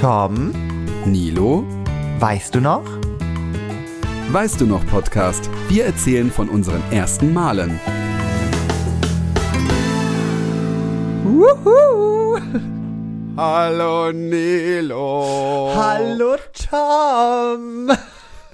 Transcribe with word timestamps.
Tom, 0.00 0.52
Nilo, 1.06 1.64
weißt 2.20 2.54
du 2.54 2.60
noch? 2.60 2.84
weißt 4.30 4.60
du 4.60 4.66
noch 4.66 4.86
Podcast? 4.86 5.50
Wir 5.68 5.86
erzählen 5.86 6.30
von 6.30 6.48
unseren 6.48 6.80
ersten 6.92 7.32
Malen. 7.32 7.80
Wuhu! 11.24 12.38
Hallo 13.36 14.12
Nilo. 14.12 15.72
Hallo 15.74 16.36
Tom! 16.70 17.90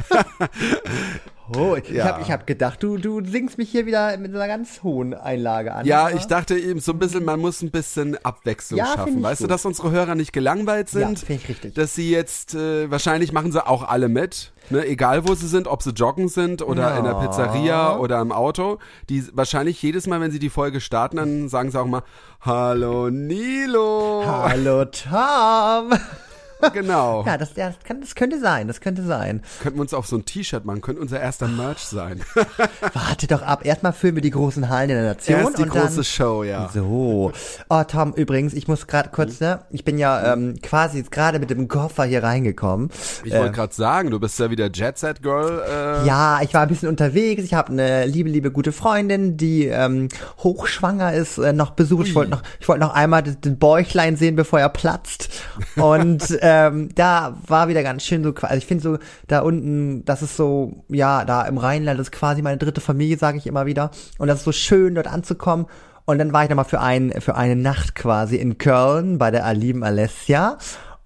oh, 1.57 1.75
ich 1.77 1.89
Ja. 1.91 2.05
habe 2.05 2.23
ich 2.23 2.31
hab 2.31 2.47
gedacht, 2.47 2.83
du, 2.83 2.97
du 2.97 3.25
singst 3.25 3.59
mich 3.59 3.71
hier 3.71 3.87
wieder 3.87 4.17
mit 4.17 4.35
einer 4.35 4.47
ganz 4.47 4.83
hohen 4.83 5.13
Einlage 5.15 5.75
an. 5.75 5.85
Ja, 5.87 6.07
aber- 6.07 6.15
ich 6.15 6.27
dachte 6.27 6.57
eben 6.59 6.81
so 6.81 6.93
ein 6.93 6.99
bisschen, 6.99 7.25
man 7.25 7.41
muss 7.41 7.61
ein 7.63 7.71
bisschen 7.71 8.17
Abwechslung 8.25 8.79
Ja, 8.79 8.87
schaffen. 8.95 9.23
Weißt 9.23 9.41
du, 9.41 9.45
gut. 9.45 9.51
dass 9.51 9.65
unsere 9.67 9.91
Hörer 9.91 10.15
nicht 10.15 10.33
gelangweilt 10.33 10.91
Ja, 10.93 11.01
sind? 11.07 11.19
finde 11.21 11.43
ich 11.43 11.49
richtig. 11.49 11.75
Dass 11.75 11.95
sie 11.95 12.11
jetzt, 12.11 12.54
äh, 12.54 12.91
wahrscheinlich 12.91 13.32
machen 13.32 13.53
sie 13.53 13.67
auch 13.67 13.87
alle 13.89 14.09
mit. 14.09 14.53
Ne? 14.71 14.87
Egal 14.87 15.29
wo 15.29 15.35
sie 15.35 15.46
sind, 15.46 15.68
ob 15.68 15.82
sie 15.82 15.91
joggen 15.91 16.29
sind 16.29 16.63
oder 16.63 16.91
Ja. 16.93 16.96
in 16.99 17.04
der 17.04 17.15
Pizzeria 17.15 17.99
oder 17.99 18.21
im 18.23 18.32
Auto. 18.32 18.79
Die 19.11 19.23
wahrscheinlich 19.37 19.82
jedes 19.82 20.07
Mal, 20.07 20.21
wenn 20.23 20.31
sie 20.31 20.39
die 20.39 20.49
Folge 20.51 20.81
starten, 20.81 21.17
dann 21.18 21.49
sagen 21.51 21.71
sie 21.71 21.79
auch 21.79 21.87
mal, 21.87 22.03
Hallo 22.40 23.11
Nilo. 23.11 24.23
Hallo 24.26 24.85
Tom! 24.87 25.93
Genau. 26.73 27.25
Ja, 27.35 27.39
das, 27.39 27.54
das, 27.54 27.75
kann, 27.85 28.00
das 28.00 28.14
könnte 28.14 28.39
sein, 28.39 28.68
das 28.68 28.81
könnte 28.81 29.03
sein. 29.03 29.43
Könnten 29.63 29.79
wir 29.79 29.82
uns 29.82 29.95
auf 29.95 30.07
so 30.07 30.17
ein 30.17 30.25
T-Shirt 30.25 30.64
machen, 30.64 30.81
könnte 30.82 31.00
unser 31.00 31.21
erster 31.21 31.49
Merch 31.49 31.79
sein. 31.79 32.20
Warte 32.92 33.27
doch 33.27 33.42
ab, 33.42 33.64
erstmal 33.64 33.92
füllen 33.92 34.14
wir 34.17 34.23
die 34.23 34.31
großen 34.31 34.69
Hallen 34.69 34.91
in 34.91 34.97
der 34.97 35.05
Nation 35.05 35.41
Erst 35.41 35.59
die 35.59 35.62
und 35.62 35.69
große 35.70 35.95
dann... 35.97 36.05
Show, 36.05 36.45
ja. 36.45 36.69
So. 36.73 37.33
Oh, 37.70 37.83
Tom, 37.84 38.12
übrigens, 38.14 38.53
ich 38.55 38.69
muss 38.69 38.87
gerade 38.87 39.09
kurz, 39.11 39.41
ne? 39.41 39.61
Ich 39.70 39.84
bin 39.84 39.98
ja 39.98 40.33
ähm, 40.33 40.56
quasi 40.62 40.98
jetzt 40.98 41.11
gerade 41.11 41.39
mit 41.39 41.50
dem 41.50 41.69
Koffer 41.69 42.05
hier 42.05 42.23
reingekommen. 42.23 42.91
Ich 43.25 43.33
wollte 43.33 43.53
gerade 43.53 43.75
sagen, 43.75 44.11
du 44.11 44.20
bist 44.20 44.39
ja 44.39 44.51
wieder 44.51 44.70
Jet 44.70 44.98
Set 44.98 45.23
Girl. 45.23 45.62
Äh, 45.67 46.07
Ja, 46.07 46.41
ich 46.42 46.53
war 46.55 46.62
ein 46.62 46.69
bisschen 46.69 46.89
unterwegs. 46.89 47.42
Ich 47.42 47.55
habe 47.55 47.73
eine 47.73 48.07
liebe, 48.07 48.29
liebe 48.29 48.51
gute 48.51 48.73
Freundin, 48.73 49.37
die 49.37 49.67
ähm, 49.67 50.09
hochschwanger 50.39 51.12
ist, 51.15 51.39
äh, 51.39 51.53
noch 51.53 51.70
besucht. 51.70 52.07
Ich 52.09 52.15
wollte 52.15 52.31
noch, 52.33 52.42
ich 52.61 52.69
wollte 52.69 52.81
noch 52.83 52.95
einmal 52.95 53.23
den 53.23 53.59
Bäuchlein 53.59 54.17
sehen, 54.17 54.37
bevor 54.37 54.61
er 54.61 54.69
platzt. 54.69 55.29
Und 55.77 56.39
ähm, 56.55 56.89
da 56.95 57.37
war 57.47 57.69
wieder 57.69 57.83
ganz 57.83 58.05
schön 58.05 58.23
so. 58.23 58.33
Also 58.43 58.57
ich 58.57 58.67
finde 58.67 58.83
so 58.83 58.99
da 59.27 59.41
unten, 59.41 60.05
das 60.05 60.23
ist 60.23 60.37
so, 60.37 60.85
ja, 60.89 61.25
da 61.25 61.43
im 61.43 61.59
Rheinland 61.59 61.99
ist 62.01 62.13
quasi 62.13 62.43
meine 62.43 62.59
dritte 62.59 62.81
Familie, 62.81 63.19
sage 63.19 63.39
ich 63.39 63.47
immer 63.47 63.67
wieder. 63.67 63.91
Und 64.19 64.29
das 64.29 64.39
ist 64.39 64.45
so 64.45 64.53
schön, 64.53 64.95
dort 64.95 65.07
anzukommen. 65.07 65.67
Und 66.05 66.19
dann 66.19 66.33
war 66.33 66.45
ich 66.45 66.51
nochmal 66.51 66.67
für 66.67 66.81
ein, 66.81 67.13
für 67.21 67.35
eine 67.35 67.57
Nacht 67.57 67.95
quasi 67.95 68.37
in 68.37 68.59
Köln 68.59 69.19
bei 69.19 69.31
der 69.31 69.53
lieben 69.55 69.83
Alessia. 69.83 70.59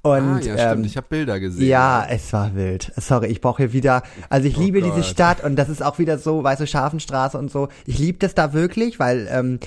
Und 0.02 0.12
ah, 0.36 0.40
ja, 0.40 0.58
stimmt, 0.58 0.78
ähm, 0.78 0.84
ich 0.84 0.96
habe 0.96 1.06
Bilder 1.08 1.40
gesehen. 1.40 1.66
ja, 1.66 2.06
es 2.08 2.32
war 2.32 2.54
wild. 2.54 2.92
Sorry, 2.96 3.26
ich 3.28 3.40
brauche 3.40 3.62
hier 3.62 3.72
wieder. 3.72 4.02
Also 4.28 4.48
ich 4.48 4.56
Oh 4.56 4.60
liebe 4.60 4.80
diese 4.80 4.96
Gott. 4.96 5.04
Stadt 5.04 5.44
und 5.44 5.56
das 5.56 5.68
ist 5.68 5.82
auch 5.82 5.98
wieder 5.98 6.18
so, 6.18 6.42
weißt 6.44 6.60
du, 6.60 6.66
Scharfenstraße 6.66 7.36
und 7.38 7.50
so. 7.50 7.68
Ich 7.86 7.98
liebe 7.98 8.18
das 8.18 8.34
da 8.34 8.52
wirklich, 8.52 8.98
weil, 8.98 9.28
ähm, 9.30 9.58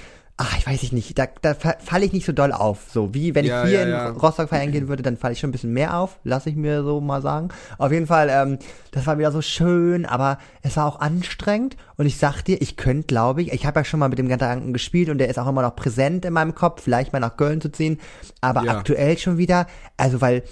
ach, 0.44 0.58
ich 0.58 0.66
weiß 0.66 0.82
ich 0.82 0.92
nicht, 0.92 1.20
da, 1.20 1.28
da 1.42 1.54
fa- 1.54 1.76
falle 1.80 2.04
ich 2.04 2.14
nicht 2.14 2.26
so 2.26 2.32
doll 2.32 2.52
auf. 2.52 2.80
So 2.92 3.14
wie 3.14 3.36
wenn 3.36 3.46
Ja, 3.46 3.64
ich 3.64 3.70
hier 3.70 3.80
ja, 3.82 3.86
in 3.86 3.92
ja. 3.92 4.10
Rostock 4.10 4.50
feiern 4.50 4.72
gehen 4.72 4.88
würde, 4.88 5.04
dann 5.04 5.16
falle 5.16 5.34
ich 5.34 5.40
schon 5.40 5.50
ein 5.50 5.52
bisschen 5.52 5.72
mehr 5.74 5.96
auf. 5.98 6.18
Lass 6.24 6.48
ich 6.48 6.56
mir 6.56 6.84
so 6.84 7.00
mal 7.00 7.22
sagen. 7.22 7.50
Auf 7.78 7.92
jeden 7.92 8.08
Fall, 8.08 8.30
ähm, 8.32 8.58
das 8.92 9.06
war 9.06 9.20
wieder 9.20 9.32
so 9.32 9.42
schön, 9.42 10.06
aber 10.06 10.40
es 10.64 10.78
war 10.78 10.88
auch 10.88 11.00
anstrengend. 11.00 11.78
Und 11.98 12.08
ich 12.08 12.18
sag 12.18 12.42
dir, 12.42 12.60
ich 12.60 12.76
könnte, 12.76 13.06
glaube 13.06 13.44
ich, 13.44 13.54
ich 13.54 13.66
habe 13.68 13.80
ja 13.80 13.84
schon 13.84 14.00
mal 14.00 14.10
mit 14.10 14.18
dem 14.18 14.28
Gedanken 14.30 14.74
gespielt 14.74 15.10
und 15.10 15.20
der 15.20 15.30
ist 15.30 15.38
auch 15.38 15.48
immer 15.48 15.62
noch 15.62 15.76
präsent 15.76 16.26
in 16.26 16.34
meinem 16.34 16.56
Kopf, 16.56 16.82
vielleicht 16.82 17.14
mal 17.14 17.20
nach 17.20 17.38
Köln 17.38 17.62
zu 17.62 17.72
ziehen. 17.72 18.00
Aber 18.42 18.62
aktuell 18.68 19.18
schon 19.20 19.38
wieder, 19.38 19.68
also 19.98 20.22
weil 20.22 20.44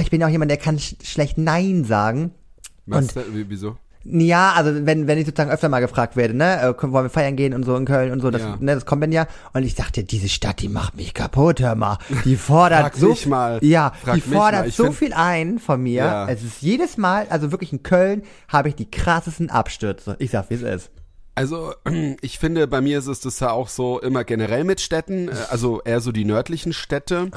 ich 0.00 0.10
bin 0.10 0.20
ja 0.20 0.28
auch 0.28 0.30
jemand, 0.30 0.50
der 0.50 0.58
kann 0.58 0.78
sch 0.78 0.94
schlecht 1.02 1.38
Nein 1.38 1.84
sagen. 1.84 2.30
Was, 2.86 3.16
und- 3.16 3.24
wieso? 3.48 3.76
Ja, 4.04 4.52
also 4.52 4.86
wenn, 4.86 5.06
wenn 5.06 5.18
ich 5.18 5.26
sozusagen 5.26 5.50
öfter 5.50 5.68
mal 5.68 5.80
gefragt 5.80 6.16
werde, 6.16 6.34
ne, 6.34 6.60
äh, 6.60 6.74
wollen 6.82 7.04
wir 7.04 7.10
feiern 7.10 7.36
gehen 7.36 7.54
und 7.54 7.64
so 7.64 7.76
in 7.76 7.84
Köln 7.84 8.10
und 8.12 8.20
so, 8.20 8.30
das, 8.30 8.42
Ja. 8.42 8.56
ne, 8.58 8.74
das 8.74 8.84
kommt 8.86 9.02
dann 9.02 9.12
ja. 9.12 9.26
Und 9.52 9.62
ich 9.62 9.74
dachte, 9.74 10.02
diese 10.04 10.28
Stadt, 10.28 10.60
die 10.60 10.68
macht 10.68 10.96
mich 10.96 11.14
kaputt, 11.14 11.60
hör 11.60 11.74
mal. 11.74 11.98
Die 12.24 12.36
fordert 12.36 12.96
Frag 12.96 12.96
so, 12.96 13.28
mal. 13.28 13.58
ja, 13.62 13.92
Frag 14.02 14.14
die 14.16 14.20
fordert 14.20 14.72
so 14.72 14.84
find- 14.84 14.96
viel 14.96 15.12
ein 15.12 15.58
von 15.58 15.82
mir. 15.82 16.04
Ja. 16.04 16.28
Es 16.28 16.42
ist 16.42 16.62
jedes 16.62 16.96
Mal, 16.96 17.26
also 17.30 17.50
wirklich 17.52 17.72
in 17.72 17.82
Köln, 17.82 18.22
habe 18.48 18.68
ich 18.68 18.74
die 18.74 18.90
krassesten 18.90 19.50
Abstürze. 19.50 20.16
Ich 20.18 20.30
sag, 20.30 20.50
wie 20.50 20.54
es 20.54 20.62
ist. 20.62 20.90
Also, 21.34 21.72
ich 22.20 22.38
finde, 22.38 22.66
bei 22.66 22.80
mir 22.80 22.98
ist 22.98 23.06
es 23.06 23.20
das 23.20 23.40
ja 23.40 23.50
auch 23.52 23.68
so 23.68 24.00
immer 24.00 24.24
generell 24.24 24.64
mit 24.64 24.80
Städten, 24.80 25.28
äh, 25.28 25.32
also 25.50 25.80
eher 25.82 26.00
so 26.00 26.12
die 26.12 26.24
nördlichen 26.26 26.72
Städte. 26.72 27.30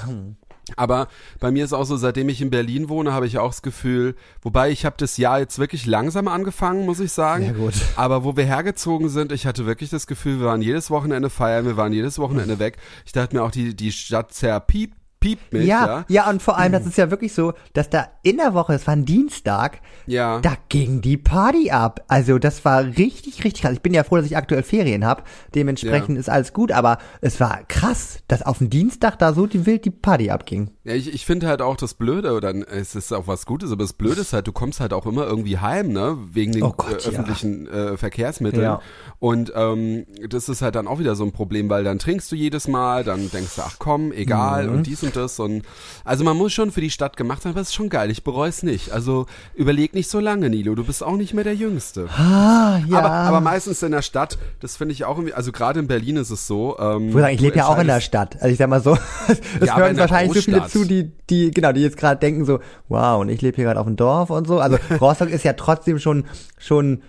Aber 0.77 1.07
bei 1.39 1.51
mir 1.51 1.63
ist 1.63 1.73
auch 1.73 1.83
so, 1.83 1.95
seitdem 1.95 2.29
ich 2.29 2.41
in 2.41 2.49
Berlin 2.49 2.89
wohne, 2.89 3.13
habe 3.13 3.27
ich 3.27 3.37
auch 3.37 3.51
das 3.51 3.61
Gefühl, 3.61 4.15
wobei 4.41 4.71
ich 4.71 4.85
habe 4.85 4.95
das 4.97 5.17
Jahr 5.17 5.39
jetzt 5.39 5.59
wirklich 5.59 5.85
langsam 5.85 6.27
angefangen, 6.27 6.85
muss 6.85 6.99
ich 6.99 7.11
sagen. 7.11 7.45
Sehr 7.45 7.53
gut. 7.53 7.73
Aber 7.95 8.23
wo 8.23 8.35
wir 8.35 8.45
hergezogen 8.45 9.09
sind, 9.09 9.31
ich 9.31 9.45
hatte 9.45 9.65
wirklich 9.65 9.89
das 9.89 10.07
Gefühl, 10.07 10.39
wir 10.39 10.47
waren 10.47 10.61
jedes 10.61 10.89
Wochenende 10.89 11.29
feiern, 11.29 11.65
wir 11.65 11.77
waren 11.77 11.93
jedes 11.93 12.17
Wochenende 12.17 12.59
weg. 12.59 12.77
Ich 13.05 13.11
dachte 13.11 13.35
mir 13.35 13.43
auch, 13.43 13.51
die, 13.51 13.75
die 13.75 13.91
Stadt 13.91 14.33
zerpiept 14.33 14.97
piept 15.25 15.53
mich, 15.53 15.65
Ja, 15.65 15.85
ja. 15.85 16.05
ja, 16.07 16.29
und 16.29 16.41
vor 16.41 16.57
allem, 16.57 16.71
das 16.71 16.85
ist 16.85 16.97
ja 16.97 17.09
wirklich 17.11 17.33
so, 17.33 17.53
dass 17.73 17.89
da 17.89 18.07
in 18.23 18.37
der 18.37 18.53
Woche, 18.53 18.73
es 18.73 18.85
war 18.87 18.95
ein 18.95 19.05
Dienstag, 19.05 19.79
Ja. 20.05 20.39
da 20.39 20.53
ging 20.69 21.01
die 21.01 21.17
Party 21.17 21.71
ab. 21.71 22.01
Also 22.07 22.37
das 22.39 22.63
war 22.65 22.83
richtig, 22.85 23.43
richtig 23.43 23.61
krass. 23.61 23.73
Ich 23.73 23.81
bin 23.81 23.93
ja 23.93 24.03
froh, 24.03 24.17
dass 24.17 24.25
ich 24.25 24.37
aktuell 24.37 24.63
Ferien 24.63 25.05
habe. 25.05 25.23
Dementsprechend 25.53 26.15
Ja. 26.15 26.19
ist 26.19 26.29
alles 26.29 26.53
gut, 26.53 26.71
aber 26.71 26.97
es 27.21 27.39
war 27.39 27.59
krass, 27.67 28.19
dass 28.27 28.41
auf 28.41 28.59
dem 28.59 28.69
Dienstag 28.69 29.17
da 29.19 29.33
so 29.33 29.47
die 29.47 29.65
wild 29.65 29.85
die 29.85 29.91
Party 29.91 30.29
abging. 30.29 30.71
Ja, 30.83 30.93
ich, 30.93 31.13
ich 31.13 31.25
finde 31.25 31.47
halt 31.47 31.61
auch 31.61 31.75
das 31.77 31.93
Blöde, 31.95 32.33
oder 32.33 32.53
es 32.71 32.95
ist 32.95 33.11
auch 33.13 33.27
was 33.27 33.45
Gutes, 33.45 33.71
aber 33.71 33.83
das 33.83 33.93
Blöde 33.93 34.21
ist 34.21 34.33
halt, 34.33 34.47
du 34.47 34.51
kommst 34.51 34.79
halt 34.79 34.93
auch 34.93 35.05
immer 35.05 35.25
irgendwie 35.25 35.57
heim, 35.57 35.91
ne, 35.91 36.17
wegen 36.31 36.51
den 36.51 36.63
Oh 36.63 36.73
Gott, 36.75 37.05
äh, 37.05 37.09
öffentlichen 37.09 37.67
äh, 37.67 37.97
Verkehrsmitteln. 37.97 38.63
Ja. 38.63 38.81
Und 39.19 39.51
ähm, 39.55 40.05
das 40.29 40.49
ist 40.49 40.61
halt 40.61 40.75
dann 40.75 40.87
auch 40.87 40.99
wieder 40.99 41.15
so 41.15 41.23
ein 41.23 41.31
Problem, 41.31 41.69
weil 41.69 41.83
dann 41.83 41.97
trinkst 41.99 42.31
du 42.31 42.35
jedes 42.35 42.67
Mal, 42.67 43.03
dann 43.03 43.31
denkst 43.31 43.55
du, 43.55 43.61
ach 43.65 43.77
komm, 43.79 44.11
egal 44.11 44.67
Mhm. 44.67 44.75
und 44.75 44.87
dies 44.87 45.01
und 45.03 45.14
das 45.15 45.39
und 45.39 45.63
also 46.03 46.23
man 46.23 46.37
muss 46.37 46.53
schon 46.53 46.71
für 46.71 46.81
die 46.81 46.89
Stadt 46.89 47.17
gemacht 47.17 47.41
sein, 47.41 47.51
aber 47.51 47.61
es 47.61 47.69
ist 47.69 47.75
schon 47.75 47.89
geil, 47.89 48.11
ich 48.11 48.23
bereue 48.23 48.49
es 48.49 48.63
nicht. 48.63 48.91
Also 48.91 49.25
überleg 49.53 49.93
nicht 49.93 50.09
so 50.09 50.19
lange, 50.19 50.49
Nilo, 50.49 50.75
du 50.75 50.83
bist 50.83 51.03
auch 51.03 51.15
nicht 51.15 51.33
mehr 51.33 51.43
der 51.43 51.55
Jüngste. 51.55 52.07
Ah, 52.09 52.79
ja. 52.87 52.97
Aber, 52.97 53.11
aber 53.11 53.41
meistens 53.41 53.81
in 53.83 53.91
der 53.91 54.01
Stadt, 54.01 54.37
das 54.59 54.77
finde 54.77 54.93
ich 54.93 55.05
auch 55.05 55.17
irgendwie, 55.17 55.33
also 55.33 55.51
gerade 55.51 55.79
in 55.79 55.87
Berlin 55.87 56.17
ist 56.17 56.29
es 56.29 56.47
so. 56.47 56.77
Ähm, 56.79 57.11
sagen, 57.11 57.33
ich 57.33 57.41
lebe 57.41 57.57
ja 57.57 57.67
auch 57.67 57.79
in 57.79 57.87
der 57.87 58.01
Stadt. 58.01 58.35
Also 58.35 58.47
ich 58.47 58.57
sag 58.57 58.69
mal 58.69 58.81
so, 58.81 58.97
es 59.27 59.67
Ja, 59.67 59.77
hören 59.77 59.97
wahrscheinlich 59.97 60.33
so 60.33 60.41
viele 60.41 60.67
zu, 60.67 60.85
die, 60.85 61.11
die, 61.29 61.51
genau, 61.51 61.71
die 61.71 61.81
jetzt 61.81 61.97
gerade 61.97 62.19
denken 62.19 62.45
so, 62.45 62.59
wow, 62.89 63.21
und 63.21 63.29
ich 63.29 63.41
lebe 63.41 63.55
hier 63.55 63.65
gerade 63.65 63.79
auf 63.79 63.87
dem 63.87 63.95
Dorf 63.95 64.29
und 64.29 64.47
so. 64.47 64.59
Also 64.59 64.77
Rostock 65.01 65.29
ist 65.29 65.43
ja 65.43 65.53
trotzdem 65.53 65.99
schon, 65.99 66.25
schon 66.57 67.01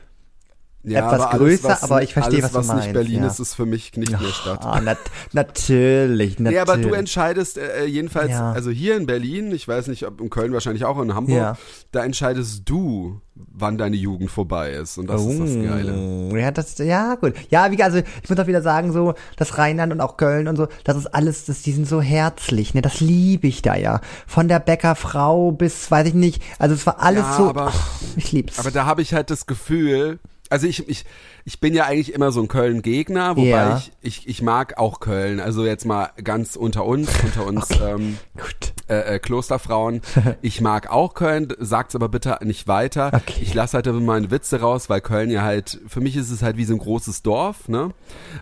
Ja, 0.89 1.01
etwas 1.01 1.15
aber 1.21 1.31
alles, 1.33 1.39
größer, 1.63 1.69
was- 1.69 1.83
aber 1.83 2.03
ich 2.03 2.13
verstehe, 2.13 2.43
alles, 2.43 2.55
was 2.55 2.67
du 2.69 2.73
was 2.75 2.85
nicht 2.85 2.93
Berlin 2.93 3.23
ja. 3.23 3.27
ist, 3.27 3.41
ist 3.41 3.55
für 3.55 3.67
mich 3.67 3.97
nicht 3.97 4.13
mehr 4.13 4.31
Stadt. 4.31 4.65
Ah, 4.65 4.81
nat 4.81 4.99
natürlich, 5.33 6.39
natürlich. 6.39 6.39
Nee, 6.39 6.59
aber 6.59 6.77
du 6.77 6.93
entscheidest 6.95 7.59
äh, 7.59 7.85
äh, 7.85 7.87
jedenfalls, 7.87 8.31
Ja. 8.31 8.53
also 8.53 8.71
hier 8.71 8.97
in 8.97 9.07
Berlin, 9.07 9.53
ich 9.53 9.67
weiß 9.67 9.89
nicht, 9.89 10.07
ob 10.07 10.21
in 10.21 10.31
Köln 10.31 10.53
wahrscheinlich 10.53 10.85
auch 10.85 11.01
in 11.01 11.15
Hamburg, 11.15 11.37
Ja. 11.37 11.57
da 11.93 12.05
entscheidest 12.05 12.63
du, 12.67 13.21
wann 13.35 13.77
deine 13.79 13.97
Jugend 13.97 14.31
vorbei 14.31 14.71
ist. 14.73 14.97
Und 14.99 15.09
das 15.09 15.23
ist 15.25 15.41
das 15.41 15.55
Geile. 15.55 15.95
Oh, 15.95 16.37
Ja, 16.37 16.51
das, 16.51 16.79
ja, 16.79 17.17
gut. 17.17 17.35
Ja, 17.51 17.71
wie, 17.71 17.83
also, 17.83 17.99
ich 18.23 18.31
muss 18.31 18.39
auch 18.39 18.47
wieder 18.47 18.63
sagen, 18.63 18.93
so, 18.93 19.15
das 19.37 19.59
Rheinland 19.59 19.93
und 19.93 20.01
auch 20.01 20.17
Köln 20.17 20.49
und 20.49 20.57
so, 20.57 20.69
das 20.85 20.97
ist 20.97 21.07
alles, 21.15 21.45
das, 21.47 21.63
die 21.63 21.73
sind 21.73 21.87
so 21.89 22.01
herzlich, 22.01 22.75
ne, 22.75 22.83
das 22.83 23.01
liebe 23.01 23.47
ich 23.47 23.61
da 23.63 23.75
ja. 23.77 24.01
Von 24.27 24.49
der 24.49 24.61
Bäckerfrau 24.61 25.53
bis, 25.53 25.91
weiß 25.91 26.07
ich 26.09 26.15
nicht, 26.15 26.43
also 26.59 26.75
es 26.75 26.87
war 26.87 27.03
alles 27.03 27.25
so, 27.37 27.49
aber- 27.51 27.73
ach, 27.75 27.91
ich 28.17 28.33
lieb's. 28.33 28.59
Aber 28.59 28.71
da 28.71 28.87
habe 28.87 29.03
ich 29.03 29.13
halt 29.15 29.31
das 29.31 29.47
Gefühl, 29.47 30.19
also 30.51 30.67
ich, 30.67 30.89
ich, 30.89 31.05
ich 31.45 31.61
bin 31.61 31.75
ja 31.75 31.85
eigentlich 31.85 32.13
immer 32.15 32.33
so 32.33 32.41
ein 32.41 32.49
Köln-Gegner, 32.49 33.37
wobei 33.37 33.47
Ja. 33.49 33.77
ich, 33.79 33.93
ich, 34.03 34.29
ich 34.29 34.43
mag 34.43 34.79
auch 34.79 35.01
Köln. 35.01 35.41
Also 35.41 35.65
jetzt 35.65 35.85
mal 35.85 36.11
ganz 36.23 36.57
unter 36.57 36.85
uns, 36.85 37.09
unter 37.25 37.47
uns 37.47 37.69
ähm, 37.81 38.19
gut. 38.37 38.73
äh, 38.89 39.15
äh, 39.17 39.19
Klosterfrauen. 39.19 40.01
Ich 40.43 40.61
mag 40.61 40.91
auch 40.91 41.15
Köln, 41.15 41.49
sag's 41.59 41.95
aber 41.95 42.09
bitte 42.09 42.39
nicht 42.43 42.69
weiter. 42.69 43.11
Okay. 43.13 43.41
Ich 43.41 43.55
lasse 43.55 43.75
halt 43.75 43.87
immer 43.87 44.01
meine 44.01 44.31
Witze 44.31 44.61
raus, 44.61 44.89
weil 44.91 45.01
Köln 45.01 45.31
ja 45.31 45.43
halt, 45.43 45.81
für 45.89 46.01
mich 46.01 46.17
ist 46.17 46.31
es 46.31 46.43
halt 46.43 46.57
wie 46.57 46.65
so 46.65 46.75
ein 46.75 46.79
großes 46.79 47.23
Dorf, 47.23 47.69
ne? 47.69 47.91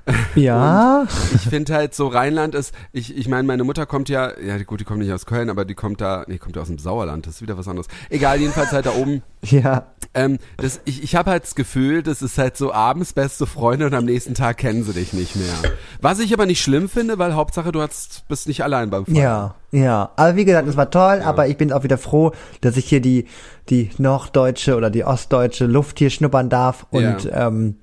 Ja, 0.34 1.06
ich 1.34 1.42
finde 1.42 1.74
halt 1.74 1.94
so 1.94 2.08
Rheinland 2.08 2.54
ist, 2.54 2.74
ich, 2.92 3.16
ich 3.16 3.28
meine, 3.28 3.44
meine 3.44 3.64
Mutter 3.64 3.86
kommt 3.86 4.08
ja, 4.08 4.38
ja 4.40 4.58
gut, 4.62 4.80
die 4.80 4.84
kommt 4.84 5.00
nicht 5.00 5.12
aus 5.12 5.26
Köln, 5.26 5.48
aber 5.50 5.64
die 5.64 5.74
kommt 5.74 6.00
da, 6.00 6.24
nee, 6.26 6.38
kommt 6.38 6.56
ja 6.56 6.62
aus 6.62 6.68
dem 6.68 6.78
Sauerland, 6.78 7.26
das 7.26 7.36
ist 7.36 7.42
wieder 7.42 7.56
was 7.56 7.68
anderes. 7.68 7.88
Egal, 8.10 8.40
jedenfalls 8.40 8.72
halt 8.72 8.86
da 8.86 8.92
oben. 8.94 9.22
Ja. 9.44 9.86
Ähm, 10.16 10.38
das, 10.58 10.80
ich 10.84 11.02
ich 11.02 11.16
habe 11.16 11.30
halt 11.30 11.42
das 11.42 11.54
Gefühl, 11.56 12.02
das 12.02 12.22
ist 12.22 12.38
halt 12.38 12.56
so 12.56 12.72
abends 12.72 13.12
beste 13.12 13.46
Freunde 13.46 13.86
und 13.86 13.94
am 13.94 14.04
nächsten 14.04 14.34
Tag 14.34 14.58
kennen 14.58 14.84
sie 14.84 14.92
dich 14.92 15.12
nicht 15.12 15.34
mehr. 15.34 15.72
Was 16.00 16.20
ich 16.20 16.32
aber 16.32 16.46
nicht 16.46 16.62
schlimm 16.62 16.88
finde, 16.88 17.18
weil 17.18 17.34
Hauptsache 17.34 17.72
du 17.72 17.82
hast, 17.82 18.26
bist 18.28 18.46
nicht 18.46 18.62
allein 18.62 18.90
beim 18.90 19.06
Feiern. 19.06 19.16
Ja, 19.16 19.54
ja. 19.72 20.10
Aber 20.16 20.36
wie 20.36 20.44
gesagt, 20.44 20.68
es 20.68 20.76
war 20.76 20.90
toll, 20.90 21.20
aber 21.22 21.48
ich 21.48 21.56
bin 21.56 21.72
auch 21.72 21.82
wieder 21.82 21.98
froh, 21.98 22.30
dass 22.60 22.76
ich 22.76 22.84
hier 22.86 23.00
die, 23.00 23.26
die 23.70 23.90
norddeutsche 23.98 24.76
oder 24.76 24.88
die 24.90 25.04
ostdeutsche 25.04 25.66
Luft 25.66 25.98
hier 25.98 26.10
schnuppern 26.10 26.48
darf 26.48 26.86
und 26.90 27.24
Ja. 27.24 27.48
ähm, 27.48 27.76